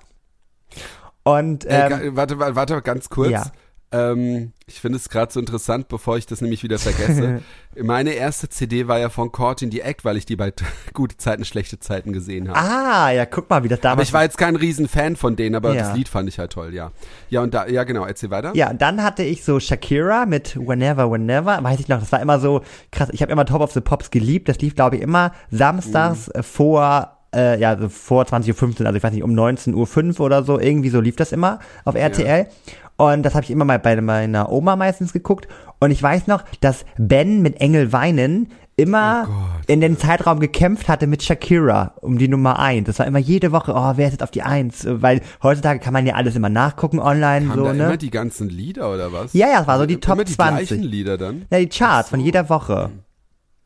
Und 1.24 1.66
Äh, 1.66 1.86
ähm, 1.86 1.90
ga- 1.90 2.16
warte, 2.18 2.38
warte, 2.40 2.56
warte, 2.56 2.82
ganz 2.84 3.10
kurz. 3.10 3.32
Ja. 3.32 3.46
Ähm, 3.94 4.54
ich 4.68 4.80
finde 4.80 4.98
es 4.98 5.10
gerade 5.10 5.34
so 5.34 5.40
interessant, 5.40 5.90
bevor 5.90 6.18
ich 6.18 6.26
das 6.26 6.40
nämlich 6.40 6.64
wieder 6.64 6.80
vergesse. 6.80 7.42
Meine 7.82 8.12
erste 8.12 8.48
CD 8.48 8.88
war 8.88 9.00
ja 9.00 9.10
von 9.10 9.32
Caught 9.34 9.64
in 9.64 9.72
the 9.72 9.82
Act, 9.82 10.06
weil 10.06 10.16
ich 10.16 10.26
die 10.26 10.36
bei 10.38 10.54
gute 10.94 11.18
Zeiten, 11.18 11.44
schlechte 11.44 11.78
Zeiten 11.80 12.14
gesehen 12.14 12.48
habe. 12.50 12.58
ah, 12.58 13.12
ja, 13.12 13.26
guck 13.26 13.50
mal, 13.50 13.64
wie 13.64 13.68
das 13.68 13.80
aber 13.80 13.90
damals 13.90 14.08
ich 14.08 14.14
war 14.14 14.24
jetzt 14.24 14.38
kein 14.38 14.56
Riesenfan 14.56 15.16
von 15.18 15.36
denen, 15.36 15.56
aber 15.56 15.74
Ja. 15.74 15.82
das 15.90 15.96
Lied 15.98 16.08
fand 16.08 16.30
ich 16.30 16.40
halt 16.40 16.54
toll, 16.54 16.74
ja. 16.74 16.92
Ja, 17.30 17.42
und 17.42 17.54
da, 17.54 17.68
ja 17.68 17.84
genau, 17.84 18.06
erzähl 18.06 18.30
weiter. 18.30 18.52
Ja, 18.56 18.70
und 18.70 18.82
dann 18.82 19.04
hatte 19.04 19.24
ich 19.24 19.44
so 19.44 19.60
Shakira 19.60 20.26
mit 20.26 20.56
Whenever, 20.56 21.12
Whenever, 21.12 21.62
weiß 21.62 21.80
ich 21.82 21.88
noch, 21.90 22.00
das 22.00 22.12
war 22.14 22.22
immer 22.22 22.40
so 22.40 22.62
krass. 22.92 23.10
Ich 23.12 23.22
habe 23.22 23.32
immer 23.32 23.46
Top 23.46 23.62
of 23.62 23.72
the 23.74 23.82
Pops 23.82 24.10
geliebt. 24.10 24.48
Das 24.48 24.60
lief, 24.60 24.76
glaube 24.76 24.96
ich, 24.96 25.02
immer 25.02 25.34
samstags 25.50 26.30
Mhm. 26.34 26.44
vor, 26.44 27.18
äh, 27.34 27.58
ja, 27.60 27.78
vor 27.90 28.24
20.15 28.26 28.82
Uhr, 28.82 28.88
also 28.88 28.98
ich 28.98 29.04
weiß 29.04 29.14
nicht, 29.14 29.24
um 29.24 29.32
19.05 29.34 30.20
Uhr 30.20 30.26
oder 30.26 30.44
so, 30.44 30.60
irgendwie 30.60 30.90
so 30.90 31.00
lief 31.00 31.16
das 31.16 31.32
immer 31.32 31.60
auf 31.86 31.96
RTL. 31.96 32.48
Und 33.02 33.24
das 33.24 33.34
habe 33.34 33.44
ich 33.44 33.50
immer 33.50 33.66
mal 33.66 33.80
bei 33.80 34.00
meiner 34.00 34.52
Oma 34.52 34.76
meistens 34.76 35.12
geguckt. 35.12 35.48
Und 35.80 35.90
ich 35.90 36.04
weiß 36.04 36.28
noch, 36.28 36.44
dass 36.60 36.86
Ben 37.00 37.42
mit 37.42 37.60
Engel 37.60 37.92
weinen 37.92 38.50
immer 38.76 39.28
Oh 39.28 39.52
in 39.68 39.82
den 39.82 39.98
Zeitraum 39.98 40.40
gekämpft 40.40 40.88
hatte 40.88 41.08
mit 41.08 41.24
Shakira 41.24 41.94
um 42.02 42.18
die 42.18 42.28
Nummer 42.28 42.60
eins. 42.60 42.88
Das 42.88 43.00
war 43.00 43.08
immer 43.08 43.20
jede 43.20 43.52
Woche, 43.52 43.74
oh, 43.74 43.94
wer 43.96 44.08
ist 44.08 44.14
jetzt 44.14 44.24
auf 44.24 44.32
die 44.32 44.44
Eins? 44.44 44.86
Weil 44.88 45.22
heutzutage 45.42 45.80
kann 45.80 45.94
man 45.94 46.06
ja 46.06 46.16
alles 46.16 46.36
immer 46.36 46.50
nachgucken 46.50 47.00
online, 47.00 47.50
Haben 47.50 47.58
so, 47.58 47.66
da 47.66 47.74
ne? 47.74 47.86
immer 47.86 47.98
die 47.98 48.12
ganzen 48.12 48.50
Lieder 48.50 48.94
oder 48.94 49.14
was? 49.14 49.34
Ja, 49.34 49.48
ja, 49.48 49.62
es 49.62 49.68
war 49.68 49.80
so 49.80 49.86
die 49.86 50.00
Top 50.00 50.16
immer 50.16 50.26
die 50.26 50.34
20. 50.34 50.68
gleichen 50.68 50.84
Lieder 50.84 51.18
dann? 51.18 51.46
Ja, 51.52 51.60
die 51.60 51.70
Charts 51.70 52.10
von 52.10 52.20
jeder 52.20 52.50
Woche. 52.50 52.90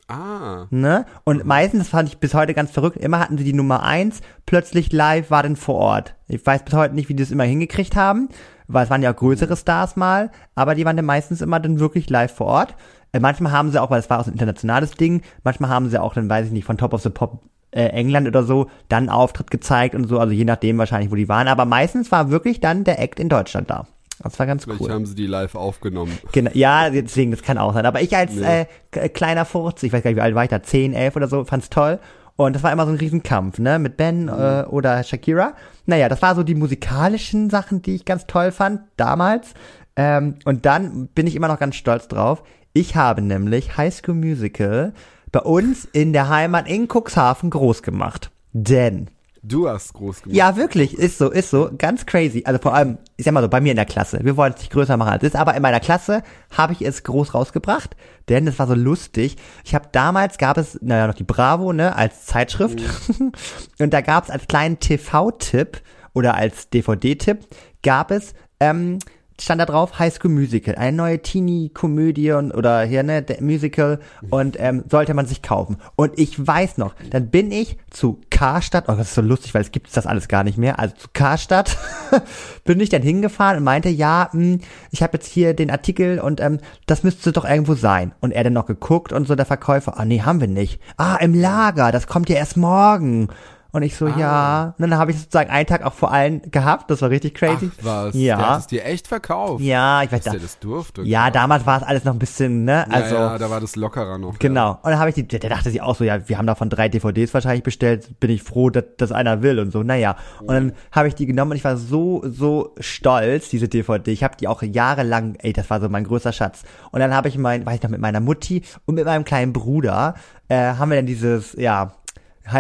Ah. 0.07 0.67
Ne? 0.69 1.05
Und 1.23 1.45
meistens, 1.45 1.79
das 1.79 1.89
fand 1.89 2.09
ich 2.09 2.19
bis 2.19 2.35
heute 2.35 2.53
ganz 2.53 2.69
verrückt, 2.69 2.97
immer 2.97 3.19
hatten 3.19 3.37
sie 3.37 3.43
die 3.43 3.53
Nummer 3.53 3.81
eins, 3.81 4.21
plötzlich 4.45 4.91
live 4.91 5.31
war 5.31 5.41
dann 5.41 5.55
vor 5.55 5.75
Ort. 5.75 6.15
Ich 6.27 6.45
weiß 6.45 6.63
bis 6.65 6.75
heute 6.75 6.93
nicht, 6.93 7.09
wie 7.09 7.15
die 7.15 7.23
das 7.23 7.31
immer 7.31 7.45
hingekriegt 7.45 7.95
haben, 7.95 8.29
weil 8.67 8.83
es 8.85 8.89
waren 8.89 9.01
ja 9.03 9.11
auch 9.11 9.15
größere 9.15 9.55
Stars 9.55 9.95
mal, 9.95 10.31
aber 10.55 10.75
die 10.75 10.85
waren 10.85 10.95
dann 10.97 11.05
meistens 11.05 11.41
immer 11.41 11.59
dann 11.59 11.79
wirklich 11.79 12.09
live 12.09 12.33
vor 12.33 12.47
Ort. 12.47 12.75
Äh, 13.11 13.19
manchmal 13.19 13.51
haben 13.51 13.71
sie 13.71 13.81
auch, 13.81 13.89
weil 13.91 13.99
es 13.99 14.09
war 14.09 14.19
auch 14.19 14.23
so 14.25 14.29
ein 14.31 14.33
internationales 14.33 14.91
Ding, 14.91 15.21
manchmal 15.43 15.69
haben 15.69 15.89
sie 15.89 16.01
auch 16.01 16.13
dann, 16.13 16.29
weiß 16.29 16.47
ich 16.47 16.51
nicht, 16.51 16.65
von 16.65 16.77
Top 16.77 16.93
of 16.93 17.01
the 17.01 17.09
Pop 17.09 17.39
äh, 17.71 17.87
England 17.87 18.27
oder 18.27 18.43
so, 18.43 18.67
dann 18.89 19.09
Auftritt 19.09 19.51
gezeigt 19.51 19.95
und 19.95 20.07
so, 20.07 20.19
also 20.19 20.31
je 20.33 20.45
nachdem 20.45 20.77
wahrscheinlich, 20.77 21.11
wo 21.11 21.15
die 21.15 21.27
waren, 21.29 21.47
aber 21.47 21.65
meistens 21.65 22.11
war 22.11 22.29
wirklich 22.31 22.59
dann 22.59 22.83
der 22.83 22.99
Act 22.99 23.19
in 23.19 23.29
Deutschland 23.29 23.69
da. 23.69 23.87
Das 24.23 24.39
war 24.39 24.45
ganz 24.45 24.63
Vielleicht 24.63 24.79
cool. 24.79 24.91
haben 24.91 25.05
sie 25.05 25.13
die 25.13 25.27
live 25.27 25.55
aufgenommen. 25.55 26.17
Genau, 26.31 26.49
ja, 26.53 26.89
deswegen, 26.89 27.31
das 27.31 27.41
kann 27.43 27.57
auch 27.57 27.73
sein. 27.73 27.85
Aber 27.85 28.01
ich 28.01 28.15
als 28.15 28.33
Ja. 28.35 28.65
äh, 28.93 29.09
kleiner 29.09 29.43
Furz, 29.43 29.83
ich 29.83 29.91
weiß 29.91 30.03
gar 30.03 30.09
nicht, 30.11 30.17
wie 30.17 30.21
alt 30.21 30.35
war 30.35 30.43
ich 30.45 30.49
da, 30.49 30.63
10, 30.63 30.93
11 30.93 31.17
oder 31.17 31.27
so, 31.27 31.43
fand's 31.43 31.69
toll. 31.69 31.99
Und 32.37 32.53
das 32.53 32.63
war 32.63 32.71
immer 32.71 32.85
so 32.85 32.91
ein 32.91 32.97
Riesenkampf, 32.97 33.59
ne, 33.59 33.79
mit 33.79 33.97
Ben 33.97 34.27
äh, 34.27 34.65
oder 34.67 35.01
Shakira. 35.03 35.53
Naja, 35.85 36.09
das 36.09 36.21
war 36.21 36.35
so 36.35 36.43
die 36.43 36.55
musikalischen 36.55 37.49
Sachen, 37.49 37.81
die 37.81 37.95
ich 37.95 38.05
ganz 38.05 38.27
toll 38.27 38.51
fand, 38.51 38.81
damals. 38.97 39.53
Ähm, 39.95 40.35
und 40.43 40.65
dann 40.65 41.07
bin 41.07 41.27
ich 41.27 41.35
immer 41.35 41.47
noch 41.47 41.59
ganz 41.59 41.75
stolz 41.75 42.07
drauf. 42.07 42.43
Ich 42.73 42.97
habe 42.97 43.21
nämlich 43.21 43.77
High 43.77 43.93
School 43.93 44.15
Musical 44.15 44.93
bei 45.31 45.39
uns 45.39 45.85
in 45.85 46.11
der 46.11 46.27
Heimat 46.27 46.67
in 46.67 46.87
Cuxhaven 46.89 47.49
groß 47.49 47.83
gemacht. 47.83 48.31
Denn 48.51 49.09
Du 49.47 49.69
hast 49.69 49.93
groß 49.93 50.23
gemacht. 50.23 50.35
ja, 50.35 50.55
wirklich, 50.55 50.97
ist 50.97 51.19
so, 51.19 51.29
ist 51.29 51.51
so, 51.51 51.69
ganz 51.77 52.07
crazy. 52.07 52.41
Also 52.45 52.59
vor 52.59 52.73
allem, 52.73 52.97
ich 53.15 53.25
sag 53.25 53.33
mal 53.33 53.43
so, 53.43 53.47
bei 53.47 53.61
mir 53.61 53.71
in 53.71 53.75
der 53.75 53.85
Klasse. 53.85 54.19
Wir 54.23 54.35
wollen 54.37 54.53
es 54.53 54.59
nicht 54.59 54.71
größer 54.71 54.97
machen 54.97 55.11
als 55.11 55.21
es 55.21 55.29
ist, 55.29 55.35
aber 55.35 55.53
in 55.53 55.61
meiner 55.61 55.79
Klasse 55.79 56.23
habe 56.49 56.73
ich 56.73 56.81
es 56.81 57.03
groß 57.03 57.35
rausgebracht, 57.35 57.95
denn 58.27 58.47
es 58.47 58.57
war 58.57 58.65
so 58.65 58.73
lustig. 58.73 59.37
Ich 59.63 59.75
habe 59.75 59.87
damals 59.91 60.39
gab 60.39 60.57
es, 60.57 60.79
naja, 60.81 61.05
noch 61.05 61.13
die 61.13 61.23
Bravo, 61.23 61.73
ne, 61.73 61.95
als 61.95 62.25
Zeitschrift. 62.25 62.81
Und 63.79 63.93
da 63.93 64.01
gab 64.01 64.23
es 64.23 64.31
als 64.31 64.47
kleinen 64.47 64.79
TV-Tipp 64.79 65.81
oder 66.13 66.33
als 66.33 66.69
DVD-Tipp 66.71 67.45
gab 67.83 68.09
es, 68.09 68.33
ähm, 68.59 68.97
stand 69.39 69.59
da 69.59 69.65
drauf 69.65 69.99
High 69.99 70.13
School 70.13 70.31
Musical, 70.31 70.75
eine 70.75 70.95
neue 70.95 71.21
Teenie-Komödie 71.21 72.31
oder 72.31 72.83
hier, 72.83 73.03
ne, 73.03 73.25
Musical 73.41 73.99
und 74.29 74.57
ähm, 74.59 74.83
sollte 74.89 75.13
man 75.13 75.25
sich 75.25 75.41
kaufen. 75.41 75.77
Und 75.95 76.17
ich 76.17 76.45
weiß 76.45 76.77
noch, 76.77 76.95
dann 77.09 77.29
bin 77.29 77.51
ich 77.51 77.77
zu 77.89 78.21
Karstadt, 78.29 78.85
oh, 78.87 78.93
das 78.93 79.09
ist 79.09 79.15
so 79.15 79.21
lustig, 79.21 79.53
weil 79.53 79.61
es 79.61 79.71
gibt 79.71 79.95
das 79.95 80.05
alles 80.05 80.27
gar 80.27 80.43
nicht 80.43 80.57
mehr, 80.57 80.79
also 80.79 80.95
zu 80.95 81.07
Karstadt 81.13 81.77
bin 82.63 82.79
ich 82.79 82.89
dann 82.89 83.01
hingefahren 83.01 83.57
und 83.57 83.63
meinte, 83.63 83.89
ja, 83.89 84.29
mh, 84.31 84.59
ich 84.91 85.03
habe 85.03 85.17
jetzt 85.17 85.27
hier 85.27 85.53
den 85.53 85.69
Artikel 85.69 86.19
und 86.19 86.39
ähm, 86.39 86.59
das 86.85 87.03
müsste 87.03 87.31
doch 87.31 87.45
irgendwo 87.45 87.75
sein. 87.75 88.13
Und 88.21 88.31
er 88.31 88.43
dann 88.43 88.53
noch 88.53 88.65
geguckt 88.65 89.11
und 89.11 89.27
so 89.27 89.35
der 89.35 89.45
Verkäufer, 89.45 89.99
ah 89.99 90.05
nee, 90.05 90.21
haben 90.21 90.39
wir 90.39 90.47
nicht. 90.47 90.79
Ah, 90.97 91.17
im 91.17 91.33
Lager, 91.33 91.91
das 91.91 92.07
kommt 92.07 92.29
ja 92.29 92.37
erst 92.37 92.57
morgen. 92.57 93.29
Und 93.75 93.83
ich 93.83 93.97
so, 93.97 94.07
ja. 94.07 94.73
Und 94.77 94.89
dann 94.89 94.97
habe 94.97 95.11
ich 95.11 95.17
sozusagen 95.19 95.49
einen 95.49 95.65
Tag 95.67 95.83
auch 95.83 95.91
vor 95.93 96.09
allen 96.11 96.41
gehabt. 96.49 96.89
Das 96.89 97.01
war 97.01 97.09
richtig 97.09 97.33
crazy. 97.35 97.69
Ach 97.81 97.83
was, 97.85 98.15
Ja. 98.15 98.37
der 98.37 98.49
hat 98.51 98.59
es 98.61 98.67
dir 98.67 98.85
echt 98.85 99.05
verkauft. 99.07 99.61
Ja, 99.61 100.01
ich 100.01 100.11
weiß 100.13 100.23
Dass 100.23 100.33
da. 100.33 100.39
das 100.39 100.59
durfte. 100.59 101.01
Ja, 101.01 101.29
damals 101.29 101.65
war 101.65 101.77
es 101.81 101.83
alles 101.83 102.05
noch 102.05 102.13
ein 102.13 102.19
bisschen, 102.19 102.63
ne? 102.63 102.85
Ja, 102.89 102.95
Also, 102.95 103.15
ja, 103.15 103.37
da 103.37 103.49
war 103.49 103.59
das 103.59 103.75
lockerer 103.75 104.17
noch. 104.17 104.39
genau. 104.39 104.79
Und 104.81 104.91
dann 104.91 104.97
habe 104.99 105.09
ich 105.09 105.15
die, 105.15 105.27
der, 105.27 105.39
der 105.39 105.49
dachte 105.49 105.69
sich 105.69 105.81
auch 105.81 105.95
so, 105.97 106.05
ja, 106.05 106.29
wir 106.29 106.37
haben 106.37 106.47
davon 106.47 106.69
drei 106.69 106.87
DVDs 106.87 107.33
wahrscheinlich 107.33 107.63
bestellt, 107.63 108.17
bin 108.21 108.29
ich 108.29 108.43
froh, 108.43 108.69
dass 108.69 108.85
das 108.97 109.11
einer 109.11 109.41
will 109.41 109.59
und 109.59 109.71
so, 109.71 109.83
naja. 109.83 110.15
Und 110.39 110.47
dann 110.55 110.71
habe 110.93 111.09
ich 111.09 111.15
die 111.15 111.25
genommen 111.25 111.51
und 111.51 111.57
ich 111.57 111.65
war 111.65 111.75
so, 111.75 112.21
so 112.25 112.73
stolz, 112.79 113.49
diese 113.49 113.67
DVD. 113.67 114.09
Ich 114.11 114.23
habe 114.23 114.37
die 114.37 114.47
auch 114.47 114.61
jahrelang, 114.63 115.35
ey, 115.39 115.51
das 115.51 115.69
war 115.69 115.81
so 115.81 115.89
mein 115.89 116.05
größter 116.05 116.31
Schatz. 116.31 116.63
Und 116.91 117.01
dann 117.01 117.13
habe 117.13 117.27
ich 117.27 117.37
mein, 117.37 117.65
weiß 117.65 117.75
ich 117.75 117.83
noch, 117.83 117.89
mit 117.89 117.99
meiner 117.99 118.21
Mutti 118.21 118.63
und 118.85 118.95
mit 118.95 119.03
meinem 119.03 119.25
kleinen 119.25 119.51
Bruder, 119.51 120.15
äh, 120.47 120.55
haben 120.75 120.89
wir 120.91 120.95
dann 120.95 121.05
dieses, 121.07 121.53
ja, 121.59 121.91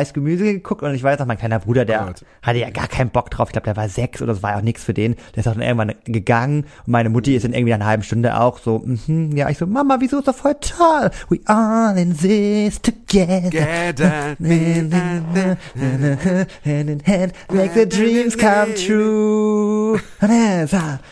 School 0.05 0.23
Musical 0.23 0.53
geguckt 0.53 0.83
und 0.83 0.93
ich 0.93 1.03
weiß 1.03 1.19
noch, 1.19 1.25
mein 1.25 1.37
kleiner 1.37 1.59
Bruder, 1.59 1.85
der 1.85 1.99
Gott. 1.99 2.25
hatte 2.41 2.59
ja 2.59 2.69
gar 2.69 2.87
keinen 2.87 3.09
Bock 3.09 3.29
drauf. 3.29 3.49
Ich 3.49 3.53
glaube, 3.53 3.65
der 3.65 3.75
war 3.75 3.89
sechs 3.89 4.21
oder 4.21 4.33
das 4.33 4.43
war 4.43 4.51
ja 4.51 4.57
auch 4.57 4.61
nichts 4.61 4.83
für 4.83 4.93
den. 4.93 5.15
Der 5.35 5.41
ist 5.41 5.47
auch 5.47 5.53
dann 5.53 5.61
irgendwann 5.61 5.93
gegangen 6.05 6.65
und 6.85 6.91
meine 6.91 7.09
Mutti 7.09 7.35
ist 7.35 7.45
dann 7.45 7.53
irgendwie 7.53 7.71
nach 7.71 7.77
einer 7.77 7.85
halben 7.85 8.03
Stunde 8.03 8.39
auch 8.39 8.59
so, 8.59 8.83
mhm, 8.85 9.35
ja, 9.35 9.49
ich 9.49 9.57
so, 9.57 9.65
Mama, 9.65 9.97
wieso 9.99 10.19
ist 10.19 10.27
das 10.27 10.37
voll 10.37 10.55
toll? 10.59 11.11
We 11.29 11.39
all 11.45 11.97
in 11.97 12.15
this 12.17 12.81
together. 12.81 13.49
Together. 13.49 14.35
hand 16.65 16.89
in 16.89 17.01
hand, 17.05 17.33
make 17.51 17.73
the 17.73 17.85
dreams 17.85 18.37
come 18.37 18.73
true. 18.75 19.99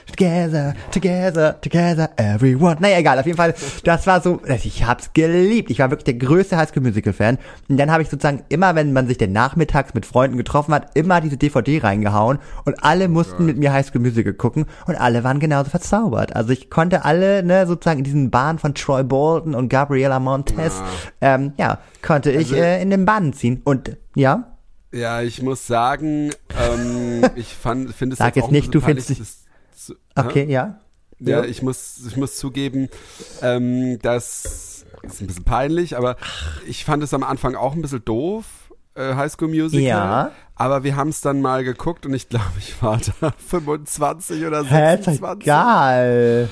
Together, 0.08 0.76
together, 0.92 1.54
together, 1.62 2.10
everyone. 2.18 2.78
Naja, 2.80 3.00
egal, 3.00 3.20
auf 3.20 3.26
jeden 3.26 3.38
Fall, 3.38 3.54
das 3.84 4.06
war 4.06 4.22
so, 4.22 4.40
ich 4.46 4.86
hab's 4.86 5.12
geliebt. 5.14 5.72
Ich 5.72 5.80
war 5.80 5.90
wirklich 5.90 6.06
der 6.06 6.14
größte 6.16 6.56
High 6.56 6.70
School 6.70 6.84
Musical 6.84 7.14
Fan. 7.14 7.38
Und 7.68 7.78
dann 7.78 7.92
habe 7.92 8.04
ich 8.04 8.10
sozusagen 8.10 8.44
immer, 8.50 8.63
wenn 8.76 8.94
man 8.94 9.08
sich 9.08 9.18
denn 9.18 9.32
nachmittags 9.34 9.94
mit 9.94 10.06
Freunden 10.06 10.38
getroffen 10.38 10.74
hat, 10.74 10.96
immer 10.96 11.22
diese 11.22 11.38
DVD 11.38 11.80
reingehauen 11.80 12.40
und 12.66 12.84
alle 12.84 13.08
mussten 13.10 13.46
mit 13.46 13.58
mir 13.58 13.74
High 13.74 13.86
School 13.86 14.02
Musical 14.02 14.34
gucken 14.34 14.66
und 14.88 14.96
alle 14.96 15.24
waren 15.24 15.40
genauso 15.40 15.70
verzaubert. 15.70 16.36
Also 16.36 16.52
ich 16.52 16.70
konnte 16.70 17.04
alle, 17.06 17.44
ne, 17.44 17.68
sozusagen 17.68 18.00
in 18.00 18.04
diesen 18.06 18.32
Bahn 18.32 18.58
von 18.60 18.74
Troy 18.74 19.04
Bolton 19.04 19.54
und 19.56 19.70
Gabriela 19.70 20.20
Montez, 20.20 20.82
ähm, 21.22 21.54
ja, 21.58 21.80
konnte 22.02 22.32
ich 22.32 22.52
Also- 22.52 22.56
äh, 22.56 22.82
in 22.82 22.90
den 22.90 23.06
Bann 23.06 23.34
ziehen. 23.34 23.62
Und 23.66 23.98
ja, 24.16 24.56
Ja, 24.94 25.22
ich 25.22 25.42
muss 25.42 25.68
sagen, 25.68 26.32
ähm, 26.58 27.22
ich 27.36 27.54
fand, 27.56 27.94
finde 27.94 28.14
es 28.14 28.20
Sag 28.20 28.36
jetzt 28.36 28.46
jetzt 28.46 28.52
nicht, 28.52 28.74
du 28.76 28.80
findest 28.80 29.12
zu- 29.76 29.96
okay, 30.16 30.46
Hä? 30.46 30.52
ja. 30.52 30.80
Ja, 31.20 31.44
ich 31.46 31.62
muss, 31.62 32.02
ich 32.08 32.18
muss 32.18 32.36
zugeben, 32.38 32.90
ähm, 33.42 33.98
das 34.02 34.73
ist 35.02 35.22
ein 35.22 35.28
bisschen 35.28 35.44
peinlich, 35.44 35.98
aber 35.98 36.18
ich 36.68 36.86
fand 36.86 37.04
es 37.04 37.14
am 37.14 37.24
Anfang 37.24 37.56
auch 37.56 37.74
ein 37.74 37.82
bisschen 37.82 38.06
doof, 38.06 38.46
äh, 38.96 39.16
High 39.16 39.32
School 39.32 39.50
Musical. 39.50 39.84
Ja. 39.84 40.32
Aber 40.56 40.84
wir 40.84 40.96
haben 40.96 41.10
es 41.10 41.22
dann 41.22 41.42
mal 41.42 41.64
geguckt 41.64 42.06
und 42.06 42.14
ich 42.14 42.30
glaube, 42.30 42.46
ich 42.60 42.82
war 42.82 43.00
da 43.22 43.34
25 43.48 44.46
oder 44.46 44.64
Hä, 44.64 44.96
ist 44.96 45.08
doch 45.08 45.14
26. 45.14 45.46
geil. 45.46 46.50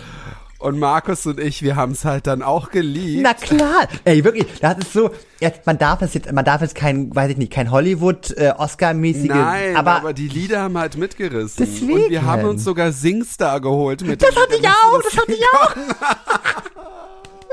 Und 0.61 0.77
Markus 0.77 1.25
und 1.25 1.39
ich, 1.39 1.63
wir 1.63 1.75
haben 1.75 1.93
es 1.93 2.05
halt 2.05 2.27
dann 2.27 2.43
auch 2.43 2.69
geliebt. 2.69 3.23
Na 3.23 3.33
klar. 3.33 3.87
Ey, 4.03 4.23
wirklich, 4.23 4.45
das 4.59 4.77
ist 4.77 4.93
so, 4.93 5.09
jetzt, 5.39 5.65
man 5.65 5.79
darf 5.79 6.03
es 6.03 6.13
jetzt, 6.13 6.31
man 6.31 6.45
darf 6.45 6.61
es 6.61 6.75
kein, 6.75 7.15
weiß 7.15 7.31
ich 7.31 7.37
nicht, 7.37 7.51
kein 7.51 7.71
Hollywood, 7.71 8.37
äh, 8.37 8.53
Oscar-mäßige, 8.55 9.29
Nein, 9.29 9.75
aber, 9.75 9.93
aber, 9.93 10.13
die 10.13 10.27
Lieder 10.27 10.61
haben 10.61 10.77
halt 10.77 10.97
mitgerissen. 10.97 11.65
Deswegen. 11.65 11.93
Und 11.93 12.09
wir 12.11 12.25
haben 12.25 12.45
uns 12.45 12.63
sogar 12.63 12.91
Singstar 12.91 13.59
geholt 13.59 14.03
mit 14.03 14.21
das 14.21 14.35
hatte 14.35 14.55
ich 14.59 14.67
auch, 14.67 15.01
das 15.01 15.17
hatte 15.17 15.31
ich 15.31 15.43
auch. 15.51 15.75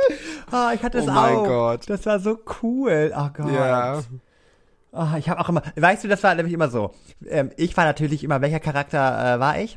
Ah, 0.51 0.73
ich 0.75 0.83
hatte 0.83 0.99
es 0.99 1.05
Oh 1.07 1.11
mein 1.13 1.37
auch. 1.37 1.45
Gott. 1.47 1.91
Das 1.91 2.07
war 2.07 2.19
so 2.21 2.39
cool. 2.63 3.13
Oh 3.15 3.29
Gott. 3.35 3.53
Ja. 3.53 4.01
Ah, 4.93 5.17
ich 5.19 5.29
habe 5.29 5.41
auch 5.41 5.49
immer, 5.51 5.63
weißt 5.77 6.05
du, 6.05 6.09
das 6.09 6.23
war 6.23 6.35
nämlich 6.35 6.55
immer 6.55 6.71
so. 6.71 6.95
Ähm, 7.27 7.51
ich 7.59 7.77
war 7.77 7.85
natürlich 7.85 8.25
immer, 8.25 8.41
welcher 8.41 8.61
Charakter 8.61 9.35
äh, 9.37 9.41
war 9.41 9.59
ich? 9.61 9.77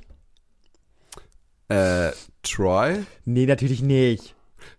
Äh, 1.68 2.12
Troy? 2.44 3.04
Nee, 3.26 3.46
natürlich 3.46 3.82
nicht. 3.82 4.36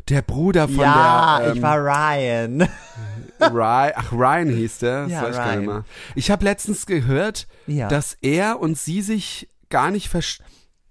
Der 0.08 0.22
Bruder 0.22 0.68
von 0.68 0.78
ja, 0.80 1.38
der. 1.40 1.48
Ähm, 1.50 1.56
ich 1.56 1.62
war 1.62 1.78
Ryan. 1.78 2.68
Ryan, 3.40 3.92
ach, 3.96 4.12
Ryan 4.12 4.48
hieß 4.48 4.78
der. 4.78 5.02
Das 5.02 5.12
Ja, 5.12 5.22
weiß 5.22 5.30
ich 5.30 5.36
gar 5.36 5.56
Ryan. 5.58 5.84
Ich 6.14 6.30
habe 6.30 6.44
letztens 6.44 6.86
gehört, 6.86 7.46
Ja. 7.66 7.88
dass 7.88 8.16
er 8.22 8.60
und 8.60 8.78
sie 8.78 9.02
sich 9.02 9.48
gar 9.68 9.90
nicht 9.90 10.08
vers 10.08 10.38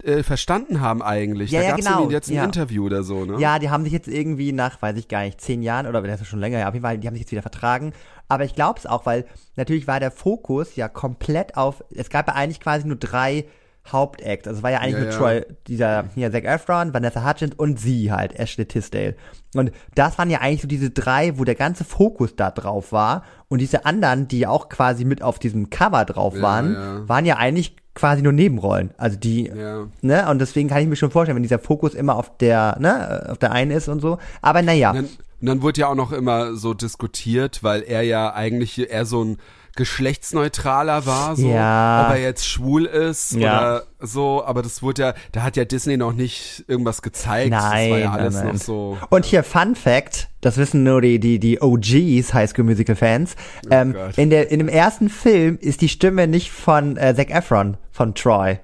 äh, 0.03 0.23
verstanden 0.23 0.81
haben 0.81 1.01
eigentlich. 1.01 1.51
Ja, 1.51 1.59
da 1.59 1.65
ja, 1.65 1.71
gab's 1.71 1.85
genau. 1.85 1.97
irgendwie 1.99 2.13
jetzt 2.15 2.29
ein 2.29 2.35
Ja. 2.35 2.43
Interview 2.43 2.85
oder 2.85 3.03
so, 3.03 3.25
ne? 3.25 3.39
Ja, 3.39 3.59
die 3.59 3.69
haben 3.69 3.83
sich 3.83 3.93
jetzt 3.93 4.07
irgendwie 4.07 4.51
nach, 4.51 4.81
weiß 4.81 4.97
ich 4.97 5.07
gar 5.07 5.23
nicht, 5.23 5.41
zehn 5.41 5.61
Jahren 5.61 5.87
oder 5.87 6.01
das 6.01 6.21
ist 6.21 6.27
schon 6.27 6.39
länger, 6.39 6.59
ja, 6.59 6.67
auf 6.67 6.73
jeden 6.73 6.85
Fall, 6.85 6.97
die 6.97 7.07
haben 7.07 7.13
sich 7.15 7.21
jetzt 7.21 7.31
wieder 7.31 7.41
vertragen. 7.41 7.93
Aber 8.27 8.45
ich 8.45 8.55
glaube 8.55 8.79
es 8.79 8.85
auch, 8.85 9.05
weil 9.05 9.25
natürlich 9.55 9.87
war 9.87 9.99
der 9.99 10.11
Fokus 10.11 10.75
ja 10.75 10.87
komplett 10.87 11.57
auf, 11.57 11.83
es 11.93 12.09
gab 12.09 12.27
ja 12.27 12.35
eigentlich 12.35 12.59
quasi 12.59 12.87
nur 12.87 12.97
drei 12.97 13.45
Hauptacts. 13.91 14.47
Also 14.47 14.59
es 14.59 14.63
war 14.63 14.71
ja 14.71 14.79
eigentlich 14.79 14.93
Ja, 15.05 15.09
nur. 15.09 15.11
Troy, 15.11 15.45
dieser 15.67 16.05
hier 16.13 16.31
Zac 16.31 16.45
Efron, 16.45 16.93
Vanessa 16.93 17.27
Hudgens 17.27 17.55
und 17.55 17.79
sie 17.79 18.11
halt, 18.11 18.37
Ashley 18.37 18.65
Tisdale. 18.65 19.15
Und 19.55 19.71
das 19.95 20.17
waren 20.17 20.29
ja 20.29 20.39
eigentlich 20.39 20.61
so 20.61 20.67
diese 20.67 20.91
drei, 20.91 21.37
wo 21.39 21.43
der 21.45 21.55
ganze 21.55 21.83
Fokus 21.83 22.35
da 22.35 22.51
drauf 22.51 22.91
war. 22.91 23.23
Und 23.49 23.59
diese 23.59 23.85
anderen, 23.85 24.27
die 24.27 24.39
ja 24.39 24.49
auch 24.49 24.69
quasi 24.69 25.03
mit 25.03 25.23
auf 25.23 25.39
diesem 25.39 25.69
Cover 25.71 26.05
drauf 26.05 26.39
waren, 26.41 27.07
waren 27.09 27.25
ja 27.25 27.37
eigentlich 27.37 27.75
quasi 27.93 28.21
nur 28.21 28.31
Nebenrollen. 28.33 28.91
Also 28.97 29.17
die, 29.17 29.47
Ja. 29.47 29.87
ne, 30.01 30.29
und 30.29 30.39
deswegen 30.39 30.69
kann 30.69 30.81
ich 30.81 30.87
mir 30.87 30.95
schon 30.95 31.11
vorstellen, 31.11 31.35
wenn 31.35 31.43
dieser 31.43 31.59
Fokus 31.59 31.93
immer 31.93 32.15
auf 32.15 32.37
der, 32.37 32.77
ne, 32.79 33.27
auf 33.29 33.37
der 33.37 33.51
einen 33.51 33.71
ist 33.71 33.87
und 33.87 33.99
so. 34.01 34.17
Aber 34.41 34.61
naja. 34.61 34.91
Und 34.91 34.95
dann, 34.97 35.05
und 35.41 35.47
dann 35.47 35.61
wurde 35.61 35.81
ja 35.81 35.87
auch 35.87 35.95
noch 35.95 36.11
immer 36.11 36.55
so 36.55 36.73
diskutiert, 36.73 37.63
weil 37.63 37.81
er 37.81 38.03
ja 38.03 38.33
eigentlich 38.33 38.89
eher 38.91 39.05
so 39.05 39.23
ein 39.23 39.37
geschlechtsneutraler 39.75 41.05
war, 41.05 41.35
so, 41.35 41.47
Ja. 41.49 42.05
ob 42.07 42.13
er 42.15 42.21
jetzt 42.21 42.47
schwul 42.47 42.85
ist 42.85 43.33
Ja. 43.33 43.59
oder 43.59 43.83
so, 43.99 44.43
aber 44.43 44.61
das 44.61 44.81
wurde 44.81 45.01
ja, 45.01 45.13
da 45.31 45.43
hat 45.43 45.55
ja 45.57 45.65
Disney 45.65 45.97
noch 45.97 46.13
nicht 46.13 46.63
irgendwas 46.67 47.01
gezeigt. 47.01 47.51
das 47.53 47.63
war 47.63 47.69
Nein, 47.71 47.99
ja 48.01 48.11
alles 48.11 48.35
nein, 48.35 48.45
nein. 48.45 48.53
noch 48.55 48.61
so. 48.61 48.97
Und 49.09 49.25
hier 49.25 49.43
Fun 49.43 49.75
Fact, 49.75 50.29
das 50.41 50.57
wissen 50.57 50.83
nur 50.83 51.01
die, 51.01 51.19
die, 51.19 51.39
die 51.39 51.61
OGs 51.61 52.33
High 52.33 52.49
School 52.49 52.65
Musical 52.65 52.95
Fans. 52.95 53.35
ähm, 53.69 53.95
Oh 53.95 53.99
Gott. 54.07 54.17
in, 54.17 54.29
der, 54.29 54.51
in 54.51 54.59
dem 54.59 54.67
ersten 54.67 55.09
Film 55.09 55.57
ist 55.61 55.81
die 55.81 55.89
Stimme 55.89 56.27
nicht 56.27 56.51
von 56.51 56.97
äh, 56.97 57.15
Zac 57.15 57.29
Efron, 57.29 57.77
von 57.91 58.13
Troy. 58.15 58.59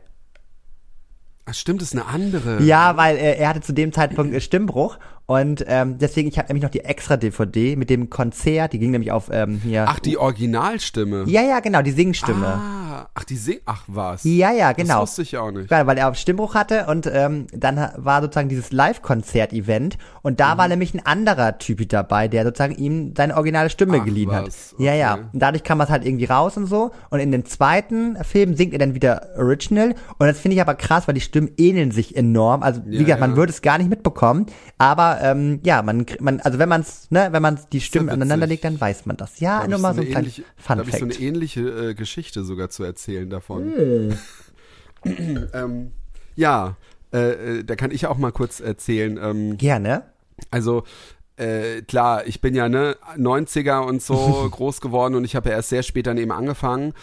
Ach, 1.49 1.53
stimmt, 1.53 1.81
das 1.81 1.93
ist 1.93 1.99
eine 1.99 2.05
andere. 2.07 2.61
Ja, 2.63 2.97
weil 2.97 3.15
äh, 3.15 3.37
er 3.37 3.49
hatte 3.49 3.61
zu 3.61 3.71
dem 3.73 3.93
Zeitpunkt 3.93 4.41
Stimmbruch 4.43 4.97
und 5.27 5.65
ähm, 5.67 5.97
deswegen, 5.97 6.29
ich 6.29 6.37
habe 6.37 6.47
nämlich 6.47 6.63
noch 6.63 6.71
die 6.71 6.85
extra 6.85 7.17
DVD 7.17 7.75
mit 7.75 7.89
dem 7.89 8.09
Konzert, 8.09 8.71
die 8.71 8.79
ging 8.79 8.91
nämlich 8.91 9.11
auf 9.11 9.29
ähm, 9.29 9.59
hier. 9.61 9.83
Ach, 9.85 9.99
die 9.99 10.17
Originalstimme. 10.17 11.25
ja, 11.27 11.41
ja, 11.41 11.59
genau, 11.59 11.81
die 11.81 11.91
Singstimme. 11.91 12.47
Ah, 12.47 13.09
ach, 13.13 13.25
die 13.25 13.35
sing, 13.35 13.59
ach 13.65 13.83
was. 13.87 14.23
Ja, 14.23 14.53
ja, 14.53 14.71
genau. 14.71 15.01
Das 15.01 15.09
wusste 15.09 15.23
ich 15.23 15.37
auch 15.37 15.51
nicht. 15.51 15.69
Ja, 15.69 15.85
weil 15.85 15.97
er 15.97 16.07
auf 16.07 16.15
Stimmbruch 16.15 16.55
hatte 16.55 16.85
und 16.85 17.07
ähm, 17.11 17.47
dann 17.51 17.75
war 17.97 18.21
sozusagen 18.21 18.47
dieses 18.47 18.71
Live-Konzert-Event 18.71 19.97
und 20.27 20.39
da 20.39 20.53
Mhm. 20.53 20.57
war 20.59 20.67
nämlich 20.67 20.93
ein 20.93 21.05
anderer 21.05 21.57
Typ 21.57 21.87
dabei, 21.89 22.27
der 22.27 22.43
sozusagen 22.43 22.75
ihm 22.75 23.13
seine 23.15 23.35
originale 23.35 23.69
Stimme 23.69 23.99
Ach, 24.01 24.05
geliehen 24.05 24.29
was, 24.29 24.73
hat. 24.73 24.79
Ja, 24.79 24.93
ja. 24.93 25.13
okay. 25.13 25.23
Und 25.33 25.39
dadurch 25.41 25.63
kam 25.63 25.79
das 25.79 25.89
halt 25.89 26.05
irgendwie 26.05 26.25
raus 26.25 26.57
und 26.57 26.65
so. 26.67 26.91
Und 27.09 27.19
in 27.19 27.31
dem 27.31 27.45
zweiten 27.45 28.21
Film 28.23 28.55
singt 28.55 28.73
er 28.73 28.79
dann 28.79 28.93
wieder 28.93 29.29
Original. 29.37 29.95
Und 30.17 30.27
das 30.27 30.39
finde 30.39 30.55
ich 30.55 30.61
aber 30.61 30.75
krass, 30.75 31.07
weil 31.07 31.15
die 31.15 31.21
Stimmen 31.21 31.49
ähneln 31.57 31.91
sich 31.91 32.15
enorm. 32.15 32.61
Also 32.61 32.81
wie 32.85 32.97
Ja, 32.97 33.03
gesagt, 33.03 33.21
man 33.21 33.31
ja. 33.31 33.37
würde 33.37 33.51
es 33.51 33.61
gar 33.61 33.77
nicht 33.77 33.89
mitbekommen. 33.89 34.45
Aber 34.77 35.19
ähm, 35.21 35.59
ja, 35.63 35.81
man, 35.81 36.05
man, 36.19 36.39
also 36.41 36.59
wenn 36.59 36.69
man 36.69 36.81
es, 36.81 37.09
ne, 37.09 37.29
wenn 37.31 37.41
man 37.41 37.57
die 37.71 37.79
Stimmen 37.81 38.07
witzig. 38.07 38.21
aneinander 38.21 38.47
legt, 38.47 38.63
dann 38.65 38.79
weiß 38.81 39.05
man 39.05 39.17
das. 39.17 39.39
Ja, 39.39 39.61
Da 39.61 39.67
nur 39.69 39.79
mal 39.79 39.95
so 39.95 40.01
ein 40.01 40.07
kleines 40.09 40.37
ähnliche, 40.37 40.41
da 40.57 40.61
Fun 40.63 40.79
hab 40.79 40.87
ich 40.87 40.93
so 40.97 41.03
eine 41.05 41.13
Fact. 41.13 41.23
ähnliche 41.23 41.61
äh, 41.61 41.93
Geschichte 41.93 42.43
sogar 42.43 42.69
zu 42.69 42.83
erzählen 42.83 43.29
davon. 43.29 43.73
Hm. 43.73 44.13
ähm, 45.53 45.91
ja, 46.35 46.75
äh, 47.13 47.59
äh, 47.59 47.63
da 47.63 47.75
kann 47.75 47.91
ich 47.91 48.05
auch 48.07 48.17
mal 48.17 48.31
kurz 48.31 48.59
erzählen. 48.59 49.17
Ähm, 49.21 49.57
Gerne. 49.57 50.03
Also 50.51 50.83
äh, 51.37 51.81
klar, 51.83 52.25
ich 52.25 52.41
bin 52.41 52.55
ja 52.55 52.67
ne 52.67 52.97
90er 53.15 53.79
und 53.79 54.01
so 54.01 54.47
groß 54.51 54.81
geworden 54.81 55.15
und 55.15 55.23
ich 55.23 55.35
habe 55.35 55.49
ja 55.49 55.55
erst 55.55 55.69
sehr 55.69 55.83
spät 55.83 56.07
dann 56.07 56.17
eben 56.17 56.31
angefangen. 56.31 56.93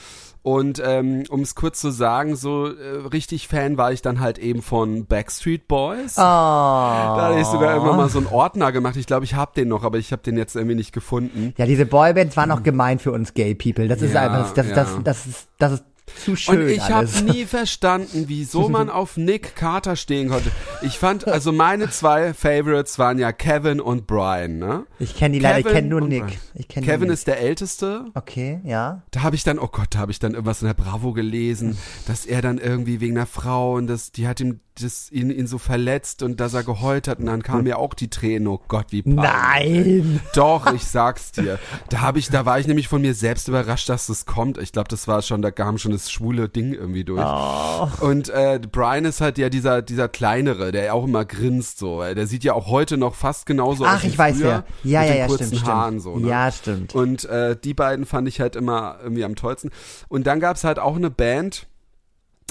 Und 0.42 0.82
ähm, 0.84 1.24
um 1.30 1.40
es 1.40 1.54
kurz 1.54 1.80
zu 1.80 1.90
sagen, 1.90 2.36
so 2.36 2.66
äh, 2.66 3.06
richtig 3.10 3.48
Fan 3.48 3.78
war 3.78 3.92
ich 3.92 4.02
dann 4.02 4.20
halt 4.20 4.38
eben 4.38 4.60
von 4.60 5.06
Backstreet 5.06 5.66
Boys. 5.68 6.18
Oh. 6.18 6.20
Da 6.20 7.28
hatte 7.30 7.40
ich 7.40 7.46
sogar 7.46 7.74
immer 7.74 7.94
mal 7.94 8.10
so 8.10 8.18
einen 8.18 8.26
Ordner 8.26 8.70
gemacht. 8.70 8.96
Ich 8.96 9.06
glaube, 9.06 9.24
ich 9.24 9.34
habe 9.34 9.52
den 9.56 9.68
noch, 9.68 9.84
aber 9.84 9.96
ich 9.96 10.12
habe 10.12 10.20
den 10.20 10.36
jetzt 10.36 10.54
irgendwie 10.54 10.74
nicht 10.74 10.92
gefunden. 10.92 11.54
Ja, 11.56 11.64
diese 11.64 11.86
Boybands 11.86 12.36
waren 12.36 12.50
auch 12.50 12.62
gemein 12.62 12.98
für 12.98 13.10
uns 13.10 13.32
Gay 13.32 13.54
People. 13.54 13.88
Das 13.88 14.02
ist 14.02 14.12
Ja, 14.12 14.24
einfach, 14.24 14.52
das, 14.52 14.68
ja. 14.68 14.74
das, 14.74 14.98
das, 15.02 15.26
ist, 15.26 15.48
das 15.58 15.72
ist 15.72 15.84
zu 16.06 16.36
schön 16.36 16.62
Und 16.62 16.68
ich 16.68 16.88
habe 16.88 17.08
nie 17.22 17.44
verstanden, 17.44 18.24
wieso 18.26 18.68
man 18.68 18.90
auf 18.90 19.16
Nick 19.16 19.56
Carter 19.56 19.96
stehen 19.96 20.28
konnte. 20.28 20.50
Ich 20.82 20.98
fand, 20.98 21.26
also 21.26 21.52
meine 21.52 21.90
zwei 21.90 22.34
Favorites 22.34 22.98
waren 22.98 23.18
ja 23.18 23.32
Kevin 23.32 23.80
und 23.80 24.06
Brian, 24.06 24.58
ne? 24.58 24.86
Ich 24.98 25.16
kenne 25.16 25.34
die 25.34 25.38
leider, 25.40 25.58
ich 25.58 25.64
Kevin 25.64 25.76
kenne 25.76 25.88
nur 25.88 26.00
Nick. 26.02 26.38
Ich 26.54 26.68
kenn 26.68 26.84
Kevin 26.84 27.10
ist 27.10 27.26
der 27.26 27.40
Älteste. 27.40 28.06
Okay, 28.14 28.60
ja. 28.64 29.02
Da 29.10 29.22
habe 29.22 29.36
ich 29.36 29.44
dann, 29.44 29.58
oh 29.58 29.68
Gott, 29.68 29.88
da 29.90 29.98
habe 29.98 30.12
ich 30.12 30.18
dann 30.18 30.32
irgendwas 30.32 30.62
in 30.62 30.66
der 30.66 30.74
Bravo 30.74 31.12
gelesen, 31.12 31.78
dass 32.06 32.26
er 32.26 32.42
dann 32.42 32.58
irgendwie 32.58 33.00
wegen 33.00 33.16
einer 33.16 33.26
Frau 33.26 33.74
und 33.74 33.86
das, 33.86 34.12
die 34.12 34.26
hat 34.26 34.40
ihm 34.40 34.60
das 34.80 35.10
ihn, 35.12 35.30
ihn 35.30 35.46
so 35.46 35.58
verletzt 35.58 36.22
und 36.22 36.40
dass 36.40 36.54
er 36.54 36.64
geheult 36.64 37.06
hat 37.06 37.20
und 37.20 37.26
dann 37.26 37.42
kamen 37.42 37.66
ja 37.66 37.76
auch 37.76 37.94
die 37.94 38.10
Tränen. 38.10 38.48
Oh 38.48 38.60
Gott, 38.66 38.86
wie 38.90 39.02
peinlich. 39.02 40.04
Nein! 40.04 40.20
Doch, 40.34 40.72
ich 40.72 40.84
sag's 40.84 41.30
dir. 41.32 41.60
Da 41.90 42.00
habe 42.00 42.18
ich, 42.18 42.28
da 42.28 42.44
war 42.44 42.58
ich 42.58 42.66
nämlich 42.66 42.88
von 42.88 43.00
mir 43.00 43.14
selbst 43.14 43.46
überrascht, 43.46 43.88
dass 43.88 44.08
das 44.08 44.26
kommt. 44.26 44.58
Ich 44.58 44.72
glaube, 44.72 44.88
das 44.88 45.06
war 45.06 45.22
schon, 45.22 45.42
da 45.42 45.52
kam 45.52 45.78
schon 45.78 45.92
das 45.92 46.10
schwule 46.10 46.48
Ding 46.48 46.74
irgendwie 46.74 47.04
durch. 47.04 47.24
Oh. 47.24 47.88
Und 48.00 48.30
äh, 48.30 48.60
Brian 48.70 49.04
ist 49.04 49.20
halt 49.20 49.38
ja 49.38 49.48
dieser 49.48 49.80
dieser 49.82 50.08
kleinere, 50.08 50.72
der 50.72 50.92
auch 50.94 51.04
immer 51.04 51.24
grinst 51.24 51.78
so. 51.78 52.02
Der 52.02 52.26
sieht 52.26 52.42
ja 52.42 52.54
auch 52.54 52.66
heute 52.66 52.96
noch 52.96 53.14
fast 53.14 53.46
genauso 53.46 53.84
aus 53.84 53.92
Ach, 53.98 54.02
wie 54.02 54.08
ich 54.08 54.18
weiß 54.18 54.40
wer. 54.40 54.48
Ja, 54.48 54.64
mit 54.82 54.92
ja, 54.92 55.04
den 55.04 55.16
ja, 55.18 55.26
kurzen 55.26 55.46
stimmt, 55.46 55.66
Haaren 55.66 56.00
stimmt. 56.00 56.02
so. 56.02 56.18
Ne? 56.18 56.28
Ja, 56.28 56.50
stimmt. 56.50 56.94
Und 56.94 57.24
äh, 57.26 57.56
die 57.56 57.74
beiden 57.74 58.06
fand 58.06 58.26
ich 58.26 58.40
halt 58.40 58.56
immer 58.56 58.98
irgendwie 59.02 59.24
am 59.24 59.36
tollsten. 59.36 59.70
Und 60.08 60.26
dann 60.26 60.40
gab's 60.40 60.64
halt 60.64 60.78
auch 60.78 60.96
eine 60.96 61.10
Band, 61.10 61.66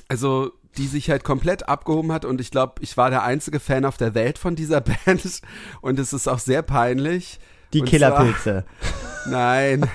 also 0.07 0.51
die 0.77 0.87
sich 0.87 1.09
halt 1.09 1.23
komplett 1.23 1.67
abgehoben 1.69 2.11
hat 2.11 2.25
und 2.25 2.41
ich 2.41 2.51
glaube, 2.51 2.75
ich 2.81 2.97
war 2.97 3.09
der 3.09 3.23
einzige 3.23 3.59
Fan 3.59 3.85
auf 3.85 3.97
der 3.97 4.13
Welt 4.15 4.37
von 4.37 4.55
dieser 4.55 4.81
Band 5.05 5.41
und 5.81 5.99
es 5.99 6.13
ist 6.13 6.27
auch 6.27 6.39
sehr 6.39 6.61
peinlich. 6.61 7.39
Die 7.73 7.81
Killerpilze. 7.81 8.65
Nein, 9.27 9.89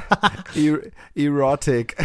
er 0.54 0.78
Erotic. 1.14 1.96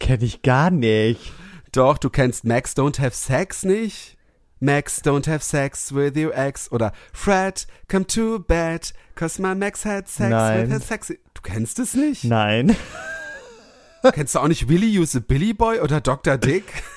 Kenn 0.00 0.22
ich 0.22 0.42
gar 0.42 0.70
nicht. 0.70 1.32
Doch, 1.72 1.98
du 1.98 2.10
kennst 2.10 2.44
Max 2.44 2.76
Don't 2.76 3.00
Have 3.00 3.14
Sex 3.14 3.64
nicht? 3.64 4.16
Max 4.60 5.02
Don't 5.02 5.28
Have 5.28 5.44
Sex 5.44 5.94
with 5.94 6.16
your 6.16 6.34
ex 6.36 6.70
oder 6.72 6.92
Fred 7.12 7.66
Come 7.88 8.06
to 8.06 8.38
bed 8.38 8.92
cause 9.14 9.40
my 9.40 9.54
Max 9.54 9.84
had 9.84 10.08
sex 10.08 10.30
Nein. 10.30 10.62
with 10.62 10.70
her 10.70 10.80
sexy. 10.80 11.18
Du 11.34 11.42
kennst 11.42 11.78
es 11.78 11.94
nicht? 11.94 12.24
Nein. 12.24 12.74
Kennst 14.12 14.34
du 14.34 14.38
auch 14.38 14.48
nicht 14.48 14.68
Willy 14.68 14.98
Use 14.98 15.18
a 15.18 15.20
Billy 15.20 15.54
Boy 15.54 15.80
oder 15.80 16.00
Dr. 16.00 16.38
Dick? 16.38 16.64